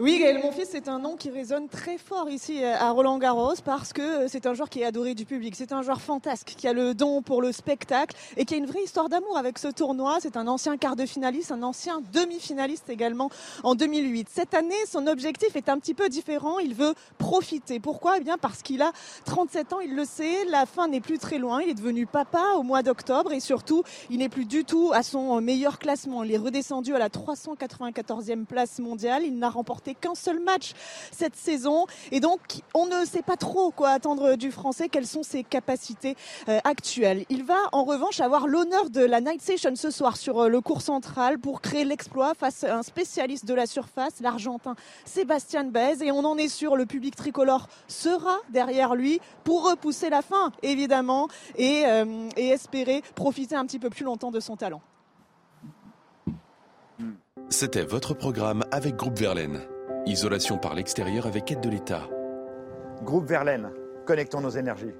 Oui, 0.00 0.20
Gaël 0.20 0.38
Monfils, 0.40 0.68
c'est 0.70 0.86
un 0.86 1.00
nom 1.00 1.16
qui 1.16 1.28
résonne 1.28 1.68
très 1.68 1.98
fort 1.98 2.30
ici 2.30 2.62
à 2.62 2.88
Roland 2.92 3.18
Garros 3.18 3.54
parce 3.64 3.92
que 3.92 4.28
c'est 4.28 4.46
un 4.46 4.54
joueur 4.54 4.70
qui 4.70 4.80
est 4.80 4.84
adoré 4.84 5.16
du 5.16 5.24
public. 5.24 5.56
C'est 5.56 5.72
un 5.72 5.82
joueur 5.82 6.00
fantasque 6.00 6.54
qui 6.56 6.68
a 6.68 6.72
le 6.72 6.94
don 6.94 7.20
pour 7.20 7.42
le 7.42 7.50
spectacle 7.50 8.16
et 8.36 8.44
qui 8.44 8.54
a 8.54 8.58
une 8.58 8.66
vraie 8.66 8.84
histoire 8.84 9.08
d'amour 9.08 9.36
avec 9.36 9.58
ce 9.58 9.66
tournoi. 9.66 10.18
C'est 10.20 10.36
un 10.36 10.46
ancien 10.46 10.76
quart 10.76 10.94
de 10.94 11.04
finaliste, 11.04 11.50
un 11.50 11.64
ancien 11.64 12.00
demi-finaliste 12.12 12.88
également 12.90 13.28
en 13.64 13.74
2008. 13.74 14.28
Cette 14.30 14.54
année, 14.54 14.76
son 14.88 15.08
objectif 15.08 15.56
est 15.56 15.68
un 15.68 15.80
petit 15.80 15.94
peu 15.94 16.08
différent. 16.08 16.60
Il 16.60 16.74
veut 16.74 16.94
profiter. 17.18 17.80
Pourquoi? 17.80 18.18
Eh 18.18 18.20
bien 18.20 18.38
parce 18.38 18.62
qu'il 18.62 18.82
a 18.82 18.92
37 19.24 19.72
ans, 19.72 19.80
il 19.80 19.96
le 19.96 20.04
sait. 20.04 20.44
La 20.44 20.66
fin 20.66 20.86
n'est 20.86 21.00
plus 21.00 21.18
très 21.18 21.38
loin. 21.38 21.60
Il 21.60 21.70
est 21.70 21.74
devenu 21.74 22.06
papa 22.06 22.44
au 22.56 22.62
mois 22.62 22.84
d'octobre 22.84 23.32
et 23.32 23.40
surtout, 23.40 23.82
il 24.10 24.18
n'est 24.18 24.28
plus 24.28 24.44
du 24.44 24.64
tout 24.64 24.92
à 24.94 25.02
son 25.02 25.40
meilleur 25.40 25.80
classement. 25.80 26.22
Il 26.22 26.30
est 26.30 26.38
redescendu 26.38 26.94
à 26.94 27.00
la 27.00 27.08
394e 27.08 28.44
place 28.44 28.78
mondiale. 28.78 29.24
Il 29.24 29.36
n'a 29.36 29.50
remporté 29.50 29.87
qu'un 29.94 30.14
seul 30.14 30.40
match 30.40 30.72
cette 31.12 31.36
saison. 31.36 31.86
Et 32.12 32.20
donc, 32.20 32.40
on 32.74 32.86
ne 32.86 33.04
sait 33.04 33.22
pas 33.22 33.36
trop 33.36 33.70
quoi 33.70 33.90
attendre 33.90 34.36
du 34.36 34.50
Français, 34.50 34.88
quelles 34.88 35.06
sont 35.06 35.22
ses 35.22 35.44
capacités 35.44 36.16
euh, 36.48 36.58
actuelles. 36.64 37.24
Il 37.28 37.44
va 37.44 37.58
en 37.72 37.84
revanche 37.84 38.20
avoir 38.20 38.46
l'honneur 38.46 38.90
de 38.90 39.00
la 39.00 39.20
Night 39.20 39.42
Session 39.42 39.74
ce 39.74 39.90
soir 39.90 40.16
sur 40.16 40.44
euh, 40.44 40.48
le 40.48 40.60
cours 40.60 40.82
central 40.82 41.38
pour 41.38 41.60
créer 41.60 41.84
l'exploit 41.84 42.34
face 42.34 42.64
à 42.64 42.76
un 42.76 42.82
spécialiste 42.82 43.44
de 43.44 43.54
la 43.54 43.66
surface, 43.66 44.20
l'Argentin 44.20 44.74
Sébastien 45.04 45.64
Baez. 45.64 46.02
Et 46.02 46.12
on 46.12 46.24
en 46.24 46.36
est 46.38 46.48
sûr, 46.48 46.76
le 46.76 46.86
public 46.86 47.16
tricolore 47.16 47.68
sera 47.86 48.38
derrière 48.50 48.94
lui 48.94 49.20
pour 49.44 49.68
repousser 49.68 50.10
la 50.10 50.22
fin, 50.22 50.52
évidemment, 50.62 51.28
et, 51.56 51.84
euh, 51.86 52.28
et 52.36 52.48
espérer 52.48 53.02
profiter 53.14 53.56
un 53.56 53.66
petit 53.66 53.78
peu 53.78 53.90
plus 53.90 54.04
longtemps 54.04 54.30
de 54.30 54.40
son 54.40 54.56
talent. 54.56 54.80
C'était 57.50 57.84
votre 57.84 58.14
programme 58.14 58.64
avec 58.70 58.96
Groupe 58.96 59.18
Verlaine. 59.18 59.60
Isolation 60.06 60.58
par 60.58 60.74
l'extérieur 60.74 61.26
avec 61.26 61.50
aide 61.52 61.60
de 61.60 61.68
l'État. 61.68 62.08
Groupe 63.02 63.26
Verlaine, 63.26 63.70
connectons 64.06 64.40
nos 64.40 64.50
énergies. 64.50 64.94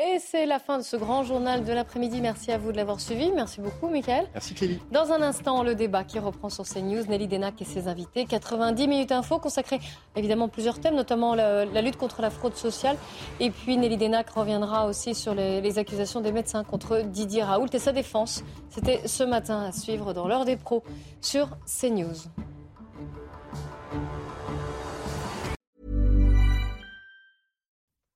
Et 0.00 0.20
c'est 0.20 0.46
la 0.46 0.60
fin 0.60 0.78
de 0.78 0.84
ce 0.84 0.96
grand 0.96 1.24
journal 1.24 1.64
de 1.64 1.72
l'après-midi. 1.72 2.20
Merci 2.20 2.52
à 2.52 2.58
vous 2.58 2.70
de 2.70 2.76
l'avoir 2.76 3.00
suivi. 3.00 3.32
Merci 3.32 3.60
beaucoup, 3.60 3.88
Michael. 3.88 4.28
Merci, 4.32 4.54
Clélie. 4.54 4.78
Dans 4.92 5.10
un 5.10 5.20
instant, 5.22 5.64
le 5.64 5.74
débat 5.74 6.04
qui 6.04 6.20
reprend 6.20 6.48
sur 6.48 6.64
CNews. 6.64 7.04
Nelly 7.08 7.26
Denac 7.26 7.60
et 7.60 7.64
ses 7.64 7.88
invités. 7.88 8.24
90 8.24 8.86
minutes 8.86 9.10
info 9.10 9.40
consacrées 9.40 9.80
évidemment 10.14 10.48
plusieurs 10.48 10.78
thèmes, 10.78 10.94
notamment 10.94 11.34
la, 11.34 11.82
lutte 11.82 11.96
contre 11.96 12.22
la 12.22 12.30
fraude 12.30 12.54
sociale. 12.54 12.96
Et 13.40 13.50
puis 13.50 13.76
Nelly 13.76 13.96
Denac 13.96 14.30
reviendra 14.30 14.86
aussi 14.86 15.16
sur 15.16 15.34
les, 15.34 15.60
les, 15.60 15.78
accusations 15.80 16.20
des 16.20 16.30
médecins 16.30 16.62
contre 16.62 17.00
Didier 17.00 17.42
Raoult 17.42 17.70
et 17.72 17.80
sa 17.80 17.90
défense. 17.90 18.44
C'était 18.70 19.08
ce 19.08 19.24
matin 19.24 19.64
à 19.64 19.72
suivre 19.72 20.12
dans 20.12 20.28
l'heure 20.28 20.44
des 20.44 20.56
pros 20.56 20.84
sur 21.20 21.48
CNews. 21.66 22.28